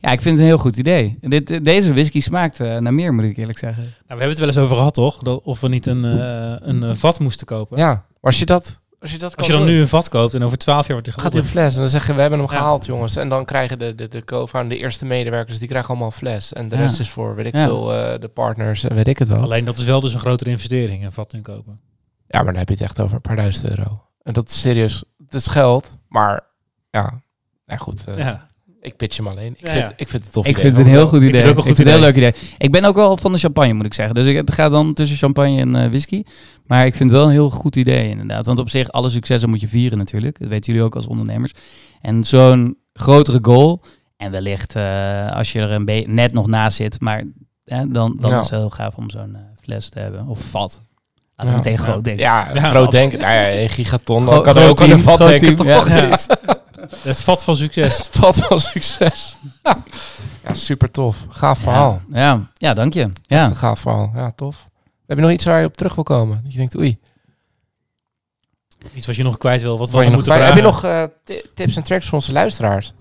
Ja, 0.00 0.10
ik 0.10 0.20
vind 0.22 0.34
het 0.34 0.38
een 0.38 0.50
heel 0.50 0.58
goed 0.58 0.76
idee. 0.76 1.18
Dit, 1.20 1.64
deze 1.64 1.92
whisky 1.92 2.20
smaakt 2.20 2.60
eh, 2.60 2.76
naar 2.76 2.94
meer, 2.94 3.14
moet 3.14 3.24
ik 3.24 3.36
eerlijk 3.36 3.58
zeggen. 3.58 3.82
Nou, 3.82 3.94
we 3.96 4.08
hebben 4.08 4.28
het 4.28 4.38
wel 4.38 4.48
eens 4.48 4.58
over 4.58 4.76
gehad, 4.76 4.94
toch? 4.94 5.18
Dat, 5.18 5.42
of 5.42 5.60
we 5.60 5.68
niet 5.68 5.86
een, 5.86 6.04
eh, 6.04 6.68
een 6.68 6.82
eh, 6.82 6.94
vat 6.94 7.18
moesten 7.20 7.46
kopen. 7.46 7.78
Ja, 7.78 7.86
maar 7.86 8.04
als 8.20 8.38
je 8.38 8.46
dat, 8.46 8.78
als 9.00 9.10
je 9.12 9.18
dat 9.18 9.28
kan 9.30 9.38
Als 9.38 9.46
je 9.46 9.52
dan 9.52 9.62
doen, 9.62 9.70
nu 9.70 9.80
een 9.80 9.88
vat 9.88 10.08
koopt 10.08 10.34
en 10.34 10.42
over 10.42 10.58
twaalf 10.58 10.80
jaar 10.86 10.90
wordt 10.92 11.04
die 11.04 11.12
gaat 11.14 11.22
geopend. 11.32 11.50
fles. 11.52 11.74
En 11.74 11.80
dan 11.80 11.88
zeggen 11.90 12.10
we, 12.10 12.14
we 12.14 12.20
hebben 12.20 12.38
hem 12.38 12.48
Ja. 12.50 12.56
gehaald, 12.56 12.86
jongens. 12.86 13.16
En 13.16 13.28
dan 13.28 13.44
krijgen 13.44 13.78
de, 13.78 13.94
de, 13.94 14.08
de 14.08 14.24
co-founder, 14.24 14.76
de 14.76 14.82
eerste 14.82 15.04
medewerkers, 15.04 15.58
die 15.58 15.68
krijgen 15.68 15.88
allemaal 15.90 16.10
fles. 16.10 16.52
En 16.52 16.68
de 16.68 16.76
Ja. 16.76 16.80
rest 16.82 17.00
is 17.00 17.10
voor, 17.10 17.34
weet 17.34 17.46
ik 17.46 17.54
Ja. 17.54 17.64
veel, 17.64 17.84
de 18.20 18.30
partners 18.34 18.84
en 18.84 18.94
weet 18.94 19.08
ik 19.08 19.18
het 19.18 19.28
wel. 19.28 19.42
Alleen 19.42 19.64
dat 19.64 19.78
is 19.78 19.84
wel 19.84 20.00
dus 20.00 20.14
een 20.14 20.20
grotere 20.20 20.50
investering, 20.50 21.04
een 21.04 21.12
vat 21.12 21.32
inkopen. 21.32 21.80
Ja, 22.28 22.38
maar 22.42 22.44
dan 22.52 22.56
heb 22.56 22.68
je 22.68 22.74
het 22.74 22.82
echt 22.82 23.00
over 23.00 23.14
een 23.14 23.20
paar 23.20 23.36
duizend 23.36 23.68
euro. 23.68 24.02
En 24.22 24.32
dat 24.32 24.48
is 24.48 24.60
serieus, 24.60 25.04
het 25.24 25.34
is 25.34 25.46
geld, 25.46 25.90
maar 26.08 26.44
ja, 26.90 27.22
ja 27.66 27.76
goed. 27.76 28.04
Ja. 28.16 28.47
Ik 28.88 28.96
pitch 28.96 29.16
hem 29.16 29.26
alleen. 29.28 29.52
Ik, 29.56 29.66
Ja, 29.66 29.70
vind, 29.72 29.86
ja. 29.88 29.92
ik 29.96 30.08
vind 30.08 30.22
het 30.24 30.32
tof 30.32 30.44
Ik 30.46 30.50
idee. 30.50 30.62
vind 30.64 30.76
het 30.76 30.86
een 30.86 30.92
heel 30.92 31.06
goed 31.08 31.18
vind 31.18 31.30
idee. 31.30 31.40
het 31.40 31.50
ook 31.50 31.56
een 31.56 31.62
goed 31.62 31.74
vind 31.76 31.78
het 31.88 31.96
een 31.96 32.02
heel 32.02 32.10
idee. 32.10 32.22
leuk 32.32 32.32
idee. 32.40 32.56
Ik 32.58 32.72
ben 32.72 32.84
ook 32.84 32.94
wel 32.96 33.16
van 33.16 33.32
de 33.32 33.38
champagne, 33.38 33.72
moet 33.72 33.86
ik 33.86 33.94
zeggen. 33.94 34.14
Dus 34.14 34.26
ik, 34.26 34.36
het 34.36 34.52
gaat 34.52 34.70
dan 34.70 34.94
tussen 34.94 35.16
champagne 35.16 35.60
en 35.60 35.76
eh, 35.76 35.88
whisky. 35.88 36.22
Maar 36.66 36.86
ik 36.86 36.94
vind 36.94 37.10
het 37.10 37.18
wel 37.18 37.28
een 37.28 37.32
heel 37.34 37.50
goed 37.50 37.76
idee, 37.76 38.08
inderdaad. 38.08 38.46
Want 38.46 38.58
op 38.58 38.70
zich, 38.70 38.90
alle 38.92 39.10
successen 39.10 39.50
moet 39.50 39.60
je 39.60 39.68
vieren 39.68 39.98
natuurlijk. 39.98 40.38
Dat 40.38 40.48
weten 40.48 40.72
jullie 40.72 40.86
ook 40.86 40.94
als 40.96 41.06
ondernemers. 41.06 41.52
En 42.00 42.24
zo'n 42.24 42.76
grotere 42.92 43.38
goal. 43.42 43.82
En 44.16 44.30
wellicht 44.30 44.74
eh, 44.76 45.30
als 45.32 45.52
je 45.52 45.60
er 45.60 45.70
een 45.70 45.84
beetje 45.84 46.12
net 46.12 46.32
nog 46.32 46.46
naast 46.46 46.76
zit, 46.76 47.00
maar 47.00 47.22
hè, 47.64 47.90
dan, 47.90 48.16
dan 48.20 48.30
Ja. 48.30 48.38
is 48.38 48.50
het 48.50 48.58
heel 48.60 48.70
gaaf 48.70 48.94
om 48.96 49.10
zo'n 49.10 49.34
eh, 49.34 49.40
fles 49.62 49.88
te 49.88 49.98
hebben. 49.98 50.26
Of 50.26 50.40
vat. 50.40 50.86
Laten 51.36 51.54
Ja. 51.54 51.60
we 51.62 51.68
meteen 51.70 51.84
groot 51.84 52.04
denken. 52.04 52.24
Ja, 52.24 52.50
Ja, 52.52 52.70
groot 52.70 52.90
denken. 52.90 53.18
Nou 53.18 53.32
ja, 53.32 53.52
een 53.52 53.68
gigaton. 53.68 54.22
Gro- 54.22 54.30
Dan 54.34 54.42
kan 54.42 54.56
er 54.62 54.68
ook 54.68 54.80
aan 54.80 54.90
een 54.90 54.98
vat 54.98 55.18
denken, 55.18 55.56
toch? 55.56 55.88
Het 56.98 57.20
vat 57.22 57.44
van 57.44 57.56
succes. 57.56 57.96
Het 57.98 58.08
vat 58.12 58.36
van 58.36 58.60
succes. 58.60 59.36
ja, 60.44 60.54
super 60.54 60.90
tof. 60.90 61.26
Gaaf 61.28 61.58
verhaal. 61.58 62.00
Ja, 62.10 62.18
ja, 62.18 62.50
ja, 62.54 62.74
dank 62.74 62.92
je. 62.94 63.02
Echt 63.02 63.12
Ja. 63.26 63.44
een 63.44 63.56
gaaf 63.56 63.80
verhaal. 63.80 64.10
Ja, 64.14 64.32
tof. 64.36 64.68
Heb 65.06 65.16
je 65.16 65.22
nog 65.22 65.32
iets 65.32 65.44
waar 65.44 65.60
je 65.60 65.66
op 65.66 65.76
terug 65.76 65.94
wil 65.94 66.04
komen? 66.04 66.40
Dat 66.42 66.52
je 66.52 66.58
denkt, 66.58 66.76
oei. 66.76 66.98
Iets 68.94 69.06
wat 69.06 69.16
je 69.16 69.22
nog 69.22 69.38
kwijt 69.38 69.62
wil. 69.62 69.78
Wat 69.78 69.90
Wat 69.90 69.90
we 69.90 69.96
je 69.96 70.04
nog 70.04 70.14
moeten 70.14 70.32
kwijt- 70.32 70.52
vragen. 70.52 70.72
heb 70.72 70.82
je 70.82 70.88
nog 70.90 70.92
eh, 70.92 71.16
ti- 71.24 71.50
tips 71.54 71.76
en 71.76 71.82
tricks 71.82 72.06
voor 72.06 72.18
onze 72.18 72.32
luisteraars? 72.32 72.92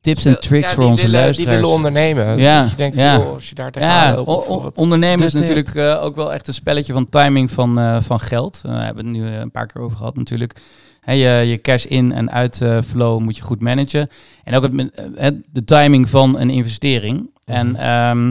Tips 0.00 0.24
en 0.24 0.40
tricks 0.40 0.68
Ja, 0.68 0.74
voor 0.74 0.84
onze 0.84 1.02
willen, 1.02 1.20
luisteraars. 1.20 1.36
Die 1.36 1.46
willen 1.60 1.76
ondernemen. 1.76 2.38
Ja, 2.38 2.60
Dat 2.60 2.70
je 2.70 2.76
denkt, 2.76 2.96
ja. 2.96 3.14
joh, 3.16 3.32
als 3.34 3.48
je 3.48 3.54
daar 3.54 3.70
tegenaan 3.70 4.12
Ja, 4.12 4.22
loopt, 4.24 4.78
ondernemen 4.78 5.26
is 5.26 5.32
natuurlijk 5.32 5.74
eh, 5.74 6.02
ook 6.04 6.16
wel 6.16 6.32
echt 6.32 6.48
een 6.48 6.54
spelletje 6.54 6.92
van 6.92 7.08
timing 7.08 7.50
van, 7.50 7.78
eh, 7.78 8.00
van 8.00 8.20
geld. 8.20 8.60
We 8.62 8.68
hebben 8.68 9.04
het 9.06 9.14
nu 9.14 9.26
een 9.26 9.50
paar 9.50 9.66
keer 9.66 9.82
over 9.82 9.96
gehad 9.96 10.16
natuurlijk. 10.16 10.60
Je, 11.04 11.14
je 11.46 11.58
cash 11.62 11.84
in 11.84 12.12
en 12.12 12.30
uit 12.30 12.60
eh, 12.60 12.78
flow 12.86 13.20
moet 13.20 13.36
je 13.36 13.42
goed 13.42 13.60
managen. 13.60 14.08
En 14.44 14.54
ook 14.54 14.62
het, 14.62 14.74
eh, 14.94 15.04
het- 15.14 15.46
de 15.52 15.64
timing 15.64 16.10
van 16.10 16.38
een 16.38 16.50
investering. 16.50 17.30
En 17.44 17.66
Mhm. 17.70 17.76
ehm 17.80 18.30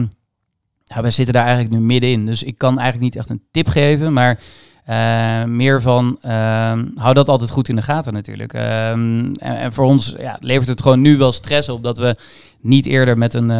ja, 0.84 1.00
wij 1.02 1.10
zitten 1.10 1.34
daar 1.34 1.44
eigenlijk 1.46 1.74
nu 1.74 1.80
middenin. 1.80 2.26
Dus 2.26 2.42
ik 2.42 2.58
kan 2.58 2.78
eigenlijk 2.78 3.00
niet 3.12 3.16
echt 3.16 3.30
een 3.30 3.42
tip 3.50 3.68
geven, 3.68 4.12
maar 4.12 4.38
eh, 4.84 5.44
meer 5.44 5.82
van 5.82 6.18
ehm, 6.22 6.84
hou 6.94 7.14
dat 7.14 7.28
altijd 7.28 7.50
goed 7.50 7.68
in 7.68 7.76
de 7.76 7.82
gaten 7.82 8.12
natuurlijk. 8.12 8.52
Ehm, 8.52 9.32
en, 9.34 9.56
en 9.56 9.72
voor 9.72 9.84
ons 9.84 10.14
ja, 10.18 10.36
levert 10.40 10.68
het 10.68 10.82
gewoon 10.82 11.00
nu 11.00 11.16
wel 11.16 11.32
stress 11.32 11.68
op 11.68 11.82
dat 11.82 11.98
we 11.98 12.16
niet 12.60 12.86
eerder 12.86 13.18
met 13.18 13.34
een 13.34 13.50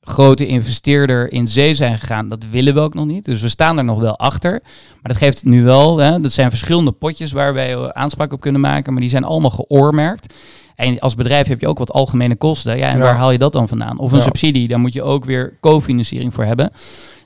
grote 0.00 0.46
investeerder 0.46 1.32
in 1.32 1.46
zee 1.46 1.74
zijn 1.74 1.98
gegaan. 1.98 2.28
Dat 2.28 2.44
willen 2.50 2.74
we 2.74 2.80
ook 2.80 2.94
nog 2.94 3.06
niet. 3.06 3.24
Dus 3.24 3.40
we 3.42 3.48
staan 3.48 3.78
er 3.78 3.84
nog 3.84 4.00
wel 4.00 4.18
achter. 4.18 4.50
Maar 4.92 5.12
dat 5.12 5.16
geeft 5.16 5.44
nu 5.44 5.62
wel, 5.64 5.98
hè, 5.98 6.20
dat 6.20 6.32
zijn 6.32 6.50
verschillende 6.50 6.92
potjes 6.92 7.32
waar 7.32 7.54
wij 7.54 7.72
eh, 7.74 7.88
aanspraak 7.88 8.32
op 8.32 8.40
kunnen 8.40 8.60
maken, 8.60 8.92
maar 8.92 9.00
die 9.00 9.10
zijn 9.10 9.24
allemaal 9.24 9.50
geoormerkt. 9.50 10.34
En 10.74 10.98
als 10.98 11.14
bedrijf 11.14 11.46
heb 11.46 11.60
je 11.60 11.68
ook 11.68 11.78
wat 11.78 11.92
algemene 11.92 12.36
kosten. 12.36 12.76
Ja, 12.78 12.88
en 12.90 12.98
Ja. 12.98 13.04
waar 13.04 13.16
haal 13.16 13.30
je 13.30 13.38
dat 13.38 13.52
dan 13.52 13.68
vandaan? 13.68 13.98
Of 13.98 14.12
een 14.12 14.18
Ja. 14.18 14.24
subsidie, 14.24 14.68
daar 14.68 14.80
moet 14.80 14.92
je 14.92 15.02
ook 15.02 15.24
weer 15.24 15.56
cofinanciering 15.60 16.34
voor 16.34 16.44
hebben. 16.44 16.70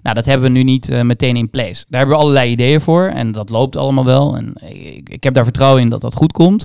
Nou, 0.03 0.15
dat 0.17 0.25
hebben 0.25 0.47
we 0.53 0.53
nu 0.59 0.63
niet 0.63 0.89
eh, 0.89 1.01
meteen 1.01 1.37
in 1.37 1.51
place. 1.51 1.85
Daar 1.89 1.99
hebben 2.01 2.17
we 2.17 2.23
allerlei 2.23 2.51
ideeën 2.51 2.81
voor 2.81 3.05
en 3.05 3.33
dat 3.33 3.49
loopt 3.51 3.77
allemaal 3.77 4.05
wel. 4.05 4.37
En 4.37 4.53
ik, 4.69 5.09
ik 5.09 5.25
heb 5.25 5.35
daar 5.35 5.45
vertrouwen 5.45 5.83
in 5.83 5.89
dat 5.89 6.01
dat 6.01 6.15
goed 6.15 6.33
komt. 6.33 6.65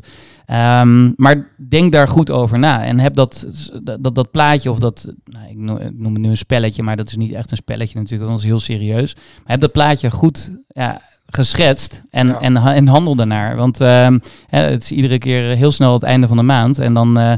Ehm, 0.49 1.11
maar 1.15 1.47
denk 1.69 1.91
daar 1.91 2.07
goed 2.07 2.29
over 2.31 2.59
na 2.59 2.83
en 2.83 2.99
heb 2.99 3.15
dat, 3.15 3.47
dat, 3.99 4.15
dat 4.15 4.31
plaatje 4.31 4.71
of 4.71 4.79
dat, 4.79 5.13
nou, 5.23 5.49
ik, 5.49 5.57
noem, 5.57 5.77
ik 5.77 5.99
noem 5.99 6.13
het 6.13 6.21
nu 6.21 6.29
een 6.29 6.37
spelletje, 6.37 6.83
maar 6.83 6.95
dat 6.95 7.07
is 7.07 7.15
niet 7.15 7.31
echt 7.33 7.51
een 7.51 7.57
spelletje 7.57 7.99
natuurlijk, 7.99 8.29
dat 8.29 8.39
is 8.39 8.45
heel 8.45 8.59
serieus. 8.59 9.15
Maar 9.15 9.23
heb 9.45 9.59
dat 9.61 9.71
plaatje 9.71 10.11
goed 10.11 10.51
ja, 10.67 11.01
geschetst 11.25 12.03
en, 12.09 12.27
Ja. 12.27 12.39
en, 12.39 12.57
en 12.57 12.87
handel 12.87 13.15
daarnaar. 13.15 13.55
Want 13.55 13.81
ehm, 13.81 14.19
hè, 14.47 14.59
het 14.61 14.83
is 14.83 14.91
iedere 14.91 15.17
keer 15.17 15.55
heel 15.55 15.71
snel 15.71 15.93
het 15.93 16.03
einde 16.03 16.27
van 16.27 16.37
de 16.37 16.43
maand 16.43 16.79
en 16.79 16.93
dan, 16.93 17.19
eh, 17.19 17.33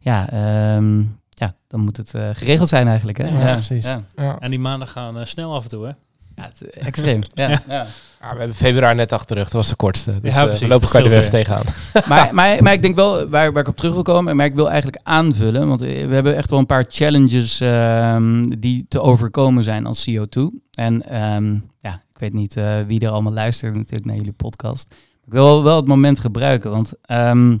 ja, 0.00 0.30
ehm, 0.30 0.98
ja, 1.28 1.54
dan 1.68 1.80
moet 1.80 1.96
het 1.96 2.14
eh, 2.14 2.28
geregeld 2.32 2.68
zijn 2.68 2.86
eigenlijk. 2.88 3.18
Hè? 3.18 3.28
Ja, 3.48 3.52
precies. 3.52 3.84
Ja, 3.84 3.98
Ja. 4.16 4.38
En 4.38 4.50
die 4.50 4.60
maanden 4.60 4.88
gaan 4.88 5.18
eh, 5.18 5.24
snel 5.24 5.54
af 5.54 5.62
en 5.62 5.68
toe, 5.70 5.84
hè? 5.86 5.90
Ja, 6.38 6.50
het- 6.58 6.70
extreem. 6.86 7.20
ja. 7.34 7.48
Ja. 7.48 7.86
Ja, 8.20 8.28
we 8.28 8.36
hebben 8.38 8.56
februari 8.56 8.94
net 8.96 9.12
achter 9.12 9.28
de 9.28 9.34
rug. 9.34 9.44
Dat 9.50 9.52
was 9.60 9.68
de 9.68 9.76
kortste. 9.76 10.20
Dus 10.20 10.32
Ja, 10.34 10.38
ja, 10.38 10.44
precies. 10.44 10.60
voorlopig 10.60 10.90
Dat 10.90 11.00
kan 11.00 11.02
je 11.10 11.16
er 11.16 11.18
even 11.18 11.30
tegenaan. 11.30 11.64
maar, 12.08 12.34
maar, 12.34 12.62
maar 12.62 12.72
ik 12.72 12.82
denk 12.82 12.94
wel, 12.94 13.28
waar, 13.28 13.52
waar 13.52 13.62
ik 13.62 13.68
op 13.68 13.76
terug 13.76 13.92
wil 13.92 14.02
komen, 14.02 14.36
maar 14.36 14.46
ik 14.46 14.54
wil 14.54 14.68
eigenlijk 14.70 15.00
aanvullen, 15.02 15.68
want 15.68 15.82
eh, 15.82 16.06
we 16.06 16.14
hebben 16.14 16.36
echt 16.36 16.50
wel 16.50 16.58
een 16.58 16.66
paar 16.66 16.84
challenges 16.88 17.60
ehm, 17.60 18.44
die 18.58 18.86
te 18.88 19.00
overkomen 19.00 19.64
zijn 19.64 19.86
als 19.86 20.10
CO2. 20.10 20.42
En 20.70 21.02
ehm, 21.08 21.54
ja, 21.78 22.02
ik 22.12 22.18
weet 22.18 22.32
niet 22.32 22.56
eh, 22.56 22.76
wie 22.86 23.00
er 23.00 23.10
allemaal 23.10 23.32
luistert 23.32 23.74
natuurlijk 23.74 24.04
naar 24.06 24.16
jullie 24.16 24.32
podcast. 24.32 24.94
Ik 25.26 25.32
wil 25.32 25.44
wel, 25.44 25.62
wel 25.64 25.76
het 25.76 25.86
moment 25.86 26.20
gebruiken, 26.20 26.70
want 26.70 26.92
ehm, 27.02 27.56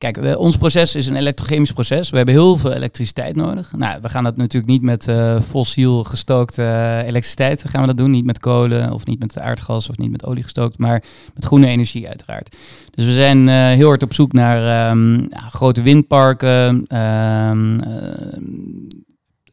kijk, 0.00 0.38
ons 0.38 0.56
proces 0.56 0.94
is 0.94 1.06
een 1.06 1.16
elektrochemisch 1.16 1.72
proces. 1.72 2.10
We 2.10 2.16
hebben 2.16 2.34
heel 2.34 2.58
veel 2.58 2.72
elektriciteit 2.72 3.36
nodig. 3.36 3.72
Nou, 3.76 3.98
we 4.02 4.08
gaan 4.08 4.24
dat 4.24 4.36
natuurlijk 4.36 4.72
niet 4.72 4.82
met 4.82 5.08
eh, 5.08 5.40
fossiel 5.40 6.04
gestookte 6.04 6.62
eh, 6.62 6.98
elektriciteit 6.98 7.64
gaan 7.66 7.80
we 7.80 7.86
dat 7.86 7.96
doen. 7.96 8.10
Niet 8.10 8.24
met 8.24 8.38
kolen 8.38 8.92
of 8.92 9.06
niet 9.06 9.18
met 9.18 9.38
aardgas 9.38 9.90
of 9.90 9.96
niet 9.96 10.10
met 10.10 10.26
olie 10.26 10.42
gestookt, 10.42 10.78
maar 10.78 11.02
met 11.34 11.44
groene 11.44 11.66
energie 11.66 12.08
uiteraard. 12.08 12.56
Dus 12.90 13.04
we 13.04 13.12
zijn 13.12 13.48
eh, 13.48 13.54
heel 13.54 13.86
hard 13.86 14.02
op 14.02 14.14
zoek 14.14 14.32
naar 14.32 14.90
ehm, 14.90 15.26
grote 15.48 15.82
windparken, 15.82 16.84
ehm, 16.86 17.80
eh, 17.80 18.38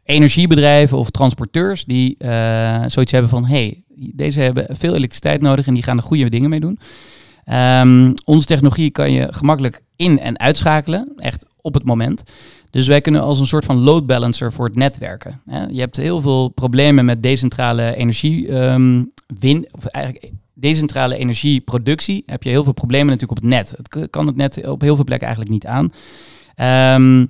energiebedrijven 0.03 0.97
of 0.97 1.09
transporteurs 1.09 1.85
die 1.85 2.17
zoiets 2.87 3.11
hebben 3.11 3.29
van 3.29 3.45
hey, 3.45 3.83
deze 3.95 4.39
hebben 4.39 4.65
veel 4.69 4.95
elektriciteit 4.95 5.41
nodig 5.41 5.67
en 5.67 5.73
die 5.73 5.83
gaan 5.83 5.97
er 5.97 6.03
goede 6.03 6.29
dingen 6.29 6.49
mee 6.49 6.59
doen. 6.59 6.79
Ehm, 7.47 8.13
onze 8.25 8.45
technologie 8.45 8.91
kan 8.91 9.11
je 9.11 9.27
gemakkelijk 9.33 9.81
in- 9.95 10.19
en 10.19 10.39
uitschakelen, 10.39 11.13
echt 11.17 11.45
op 11.61 11.73
het 11.73 11.83
moment. 11.83 12.23
Dus 12.69 12.87
wij 12.87 13.01
kunnen 13.01 13.21
als 13.21 13.39
een 13.39 13.47
soort 13.47 13.65
van 13.65 13.77
load 13.77 14.05
balancer 14.05 14.53
voor 14.53 14.65
het 14.65 14.75
net 14.75 14.97
werken. 14.97 15.41
Hè. 15.45 15.65
Je 15.65 15.79
hebt 15.79 15.95
heel 15.95 16.21
veel 16.21 16.47
problemen 16.47 17.05
met 17.05 17.23
decentrale 17.23 17.95
energie, 17.95 18.51
win, 19.39 19.67
of 19.71 19.85
eigenlijk 19.85 20.31
decentrale 20.53 21.17
energieproductie. 21.17 22.23
Heb 22.25 22.43
je 22.43 22.49
heel 22.49 22.63
veel 22.63 22.73
problemen 22.73 23.07
natuurlijk 23.07 23.39
op 23.39 23.43
het 23.43 23.53
net. 23.53 23.73
Het 23.77 24.09
kan 24.09 24.27
het 24.27 24.35
net 24.35 24.67
op 24.67 24.81
heel 24.81 24.95
veel 24.95 25.03
plekken 25.03 25.27
eigenlijk 25.27 25.55
niet 25.55 25.65
aan. 25.65 25.91
Ehm, 26.55 27.25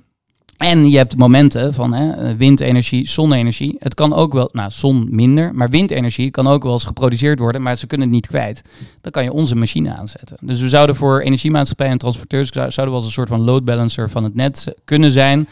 en 0.58 0.88
je 0.90 0.96
hebt 0.96 1.16
momenten 1.16 1.74
van 1.74 1.92
hè, 1.92 2.36
windenergie, 2.36 3.08
zonne-energie. 3.08 3.76
Het 3.78 3.94
kan 3.94 4.14
ook 4.14 4.32
wel, 4.32 4.48
nou 4.52 4.70
zon 4.70 5.08
minder, 5.10 5.54
maar 5.54 5.70
windenergie 5.70 6.30
kan 6.30 6.46
ook 6.46 6.62
wel 6.62 6.72
eens 6.72 6.84
geproduceerd 6.84 7.38
worden, 7.38 7.62
maar 7.62 7.76
ze 7.76 7.86
kunnen 7.86 8.06
het 8.06 8.14
niet 8.16 8.26
kwijt. 8.26 8.62
Dan 9.00 9.12
kan 9.12 9.22
je 9.22 9.32
onze 9.32 9.54
machine 9.56 9.94
aanzetten. 9.96 10.36
Dus 10.40 10.60
we 10.60 10.68
zouden 10.68 10.96
voor 10.96 11.20
energiemaatschappijen 11.20 11.92
en 11.92 11.98
transporteurs 11.98 12.48
zou- 12.52 12.70
zouden 12.70 12.94
we 12.94 13.00
als 13.00 13.08
een 13.08 13.14
soort 13.16 13.28
van 13.28 13.40
load 13.40 13.64
balancer 13.64 14.10
van 14.10 14.24
het 14.24 14.34
net 14.34 14.74
kunnen 14.84 15.10
zijn. 15.10 15.48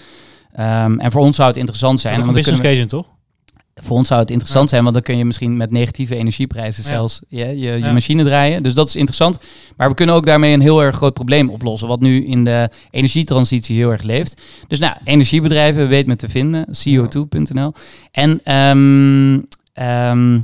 Ehm, 0.53 0.99
en 0.99 1.13
voor 1.13 1.21
ons 1.23 1.37
zou 1.37 1.49
het 1.49 1.57
interessant 1.57 2.01
zijn. 2.01 2.21
Een 2.21 2.33
business 2.33 2.61
we- 2.63 2.69
case 2.69 2.87
toch? 2.87 3.07
Voor 3.83 3.97
ons 3.97 4.09
zou 4.09 4.21
het 4.21 4.31
interessant 4.31 4.69
zijn, 4.69 4.83
want 4.83 4.95
dan 4.95 5.03
kun 5.03 5.17
je 5.17 5.25
misschien 5.25 5.57
met 5.57 5.71
negatieve 5.71 6.17
energieprijzen 6.17 6.83
Ja. 6.83 6.89
zelfs 6.89 7.21
je, 7.29 7.39
je, 7.47 7.55
je 7.57 7.79
Ja. 7.79 7.93
machine 7.93 8.25
draaien. 8.25 8.63
Dus 8.63 8.75
dat 8.75 8.89
is 8.89 8.97
interessant. 8.97 9.39
Maar 9.77 9.89
we 9.89 9.95
kunnen 9.95 10.15
ook 10.15 10.27
daarmee 10.27 10.53
een 10.55 10.61
heel 10.61 10.83
erg 10.83 10.97
groot 10.97 11.15
probleem 11.15 11.51
oplossen, 11.51 11.89
wat 11.89 12.01
nu 12.01 12.25
in 12.27 12.45
de 12.45 12.69
energietransitie 12.91 13.77
heel 13.77 13.91
erg 13.91 14.03
leeft. 14.03 14.43
Dus 14.69 14.79
nou, 14.79 14.95
energiebedrijven, 15.05 15.89
weet 15.89 16.07
me 16.07 16.17
te 16.17 16.29
vinden, 16.29 16.67
co2.nl. 16.87 17.73
En 18.11 18.41
ehm, 18.45 19.41
ehm, 19.73 20.41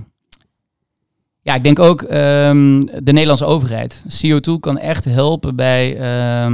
ja, 1.42 1.54
ik 1.54 1.62
denk 1.64 1.78
ook 1.78 2.02
ehm, 2.02 2.80
de 2.80 3.12
Nederlandse 3.12 3.44
overheid. 3.44 4.02
CO2 4.08 4.52
kan 4.60 4.78
echt 4.78 5.04
helpen 5.04 5.56
bij 5.56 5.96
eh, 5.96 6.46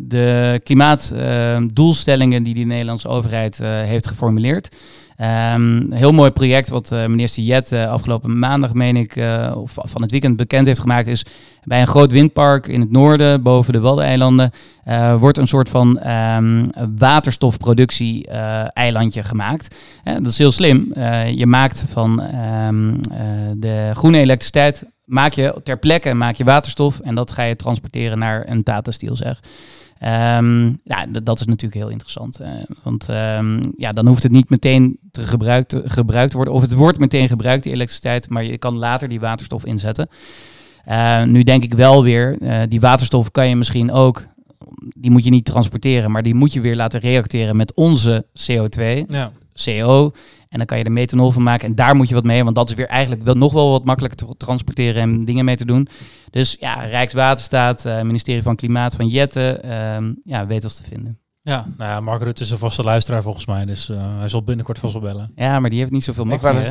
de 0.00 0.60
klimaatdoelstellingen 0.62 2.42
die 2.42 2.54
de 2.54 2.60
Nederlandse 2.60 3.08
overheid 3.08 3.60
eh, 3.60 3.68
heeft 3.68 4.06
geformuleerd. 4.06 4.76
Ehm, 5.16 5.76
een 5.76 5.92
heel 5.92 6.12
mooi 6.12 6.30
project 6.30 6.68
wat 6.68 6.92
eh, 6.92 7.06
minister 7.06 7.42
Jet 7.42 7.72
eh, 7.72 7.90
afgelopen 7.90 8.38
maandag, 8.38 8.74
meen 8.74 8.96
ik, 8.96 9.16
eh, 9.16 9.52
of 9.56 9.72
van 9.76 10.02
het 10.02 10.10
weekend 10.10 10.36
bekend 10.36 10.66
heeft 10.66 10.80
gemaakt, 10.80 11.06
is 11.06 11.24
bij 11.64 11.80
een 11.80 11.86
groot 11.86 12.12
windpark 12.12 12.66
in 12.66 12.80
het 12.80 12.90
noorden, 12.90 13.42
boven 13.42 13.72
de 13.72 13.80
Waddeneilanden, 13.80 14.50
wordt 15.18 15.38
een 15.38 15.46
soort 15.46 15.68
van 15.68 15.98
ehm, 15.98 16.64
waterstofproductie-eilandje 16.98 19.22
gemaakt. 19.22 19.76
Dat 20.04 20.26
is 20.26 20.38
heel 20.38 20.52
slim. 20.52 20.92
Je 21.34 21.46
maakt 21.46 21.84
van 21.88 22.22
ehm, 22.22 22.94
eh, 23.44 23.50
de 23.56 23.90
groene 23.94 24.18
elektriciteit, 24.18 24.84
maak 25.04 25.32
je 25.32 25.60
ter 25.62 25.78
plekke 25.78 26.14
maak 26.14 26.34
je 26.34 26.44
waterstof 26.44 27.00
en 27.00 27.14
dat 27.14 27.30
ga 27.30 27.42
je 27.42 27.56
transporteren 27.56 28.18
naar 28.18 28.48
een 28.48 28.62
Tata 28.62 28.90
Steel, 28.90 29.16
zeg. 29.16 29.40
Ehm, 30.04 30.66
ja, 30.84 31.06
dat 31.22 31.40
is 31.40 31.46
natuurlijk 31.46 31.74
heel 31.80 31.88
interessant. 31.90 32.40
eh, 32.40 32.48
want 32.82 33.08
ehm, 33.08 33.62
ja, 33.76 33.92
dan 33.92 34.06
hoeft 34.06 34.22
het 34.22 34.32
niet 34.32 34.50
meteen 34.50 34.98
te 35.10 35.20
gebruikt, 35.22 35.68
te- 35.68 35.82
gebruikt 35.86 36.30
te 36.30 36.36
worden. 36.36 36.54
Of 36.54 36.60
het 36.62 36.72
wordt 36.74 36.98
meteen 36.98 37.28
gebruikt, 37.28 37.62
die 37.62 37.72
elektriciteit, 37.72 38.28
maar 38.28 38.44
je 38.44 38.58
kan 38.58 38.76
later 38.76 39.08
die 39.08 39.20
waterstof 39.20 39.64
inzetten. 39.64 40.08
Eh, 40.84 41.22
nu 41.22 41.42
denk 41.42 41.62
ik 41.64 41.74
wel 41.74 42.02
weer, 42.02 42.36
eh, 42.40 42.60
die 42.68 42.80
waterstof 42.80 43.30
kan 43.30 43.48
je 43.48 43.56
misschien 43.56 43.92
ook, 43.92 44.26
die 44.96 45.10
moet 45.10 45.24
je 45.24 45.30
niet 45.30 45.44
transporteren, 45.44 46.10
maar 46.10 46.22
die 46.22 46.34
moet 46.34 46.52
je 46.52 46.60
weer 46.60 46.76
laten 46.76 47.00
reacteren 47.00 47.56
met 47.56 47.74
onze 47.74 48.26
CO2, 48.34 49.04
Ja. 49.08 49.32
CO. 49.64 50.10
En 50.48 50.58
dan 50.60 50.66
kan 50.66 50.78
je 50.78 50.84
er 50.84 50.92
methanol 50.92 51.30
van 51.30 51.42
maken. 51.42 51.68
En 51.68 51.74
daar 51.74 51.96
moet 51.96 52.08
je 52.08 52.14
wat 52.14 52.24
mee, 52.24 52.44
want 52.44 52.56
dat 52.56 52.68
is 52.70 52.74
weer 52.74 52.88
eigenlijk 52.88 53.22
wel, 53.22 53.34
nog 53.34 53.52
wel 53.52 53.70
wat 53.70 53.84
makkelijker 53.84 54.26
te 54.26 54.34
transporteren 54.36 55.02
en 55.02 55.24
dingen 55.24 55.44
mee 55.44 55.56
te 55.56 55.64
doen. 55.64 55.88
Dus 56.30 56.56
ja, 56.60 56.74
Rijkswaterstaat, 56.84 57.84
eh, 57.84 58.00
ministerie 58.02 58.42
van 58.42 58.56
Klimaat 58.56 58.94
van 58.94 59.08
Jetten, 59.08 59.62
ehm, 59.62 60.12
ja, 60.24 60.46
weet 60.46 60.64
ons 60.64 60.76
te 60.76 60.82
vinden. 60.82 61.18
Ja, 61.42 61.66
nou 61.78 61.90
ja, 61.90 62.00
Mark 62.00 62.22
Rutte 62.22 62.42
is 62.42 62.50
een 62.50 62.58
vaste 62.58 62.82
luisteraar 62.82 63.22
volgens 63.22 63.46
mij. 63.46 63.64
Dus 63.64 63.88
eh, 63.88 63.96
hij 64.18 64.28
zal 64.28 64.42
binnenkort 64.42 64.78
vast 64.78 64.92
wel 64.92 65.02
bellen. 65.02 65.30
Ja, 65.36 65.60
maar 65.60 65.70
die 65.70 65.78
heeft 65.78 65.90
niet 65.90 66.04
zoveel 66.04 66.24
macht 66.24 66.42
hè? 66.42 66.52
nee, 66.52 66.62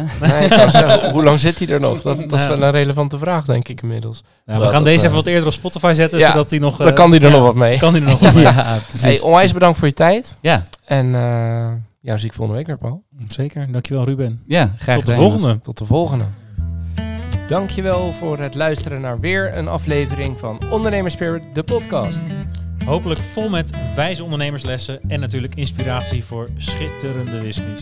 zeggen, 0.69 1.11
hoe 1.13 1.23
lang 1.23 1.39
zit 1.39 1.59
hij 1.59 1.67
er 1.67 1.79
nog? 1.79 2.01
Dat, 2.01 2.17
dat 2.17 2.31
is 2.39 2.41
Ja. 2.45 2.47
wel 2.49 2.61
een 2.63 2.71
relevante 2.71 3.17
vraag, 3.17 3.45
denk 3.45 3.67
ik 3.67 3.81
inmiddels. 3.81 4.23
Ja, 4.45 4.57
we 4.59 4.63
gaan 4.63 4.73
dat, 4.73 4.83
deze 4.85 4.97
eh, 4.97 5.03
even 5.03 5.15
wat 5.15 5.27
eerder 5.27 5.45
op 5.45 5.53
Spotify 5.53 5.91
zetten, 5.95 6.19
ja, 6.19 6.31
zodat 6.31 6.49
hij 6.49 6.59
nog... 6.59 6.77
Dan 6.77 6.87
eh, 6.87 6.93
kan 6.93 7.09
hij 7.11 7.19
er 7.19 7.25
ja, 7.29 7.31
nog 7.35 7.41
wat 7.45 7.55
mee. 7.55 7.77
Kan 7.77 7.93
hij 7.93 8.01
er 8.01 8.09
nog 8.09 8.19
wat 8.19 8.33
mee. 8.43 8.43
Ja, 8.43 8.77
precies. 8.87 9.01
Hey, 9.01 9.19
onwijs 9.21 9.53
bedankt 9.53 9.77
voor 9.77 9.87
je 9.87 9.93
tijd. 9.93 10.37
ja, 10.41 10.63
En 10.85 11.15
eh 11.15 11.71
jou 12.03 12.19
zie 12.19 12.27
ik 12.27 12.33
volgende 12.35 12.59
week 12.59 12.67
weer, 12.67 12.77
Paul. 12.77 13.03
Zeker, 13.27 13.71
dankjewel 13.71 14.05
Ruben. 14.05 14.43
ja, 14.45 14.73
graag 14.77 14.97
Tot 14.97 15.05
de 15.05 15.13
volgende. 15.13 15.59
Tot 15.61 15.77
de 15.77 15.85
volgende. 15.85 16.25
Dankjewel 17.47 18.13
voor 18.13 18.39
het 18.39 18.55
luisteren 18.55 19.01
naar 19.01 19.19
weer 19.19 19.57
een 19.57 19.67
aflevering 19.67 20.39
van 20.39 20.61
Ondernemerspirit, 20.71 21.43
de 21.53 21.63
podcast. 21.63 22.21
Hopelijk 22.85 23.19
vol 23.19 23.49
met 23.49 23.77
wijze 23.95 24.23
ondernemerslessen 24.23 25.01
en 25.07 25.19
natuurlijk 25.19 25.55
inspiratie 25.55 26.23
voor 26.23 26.49
schitterende 26.57 27.39
whiskies. 27.39 27.81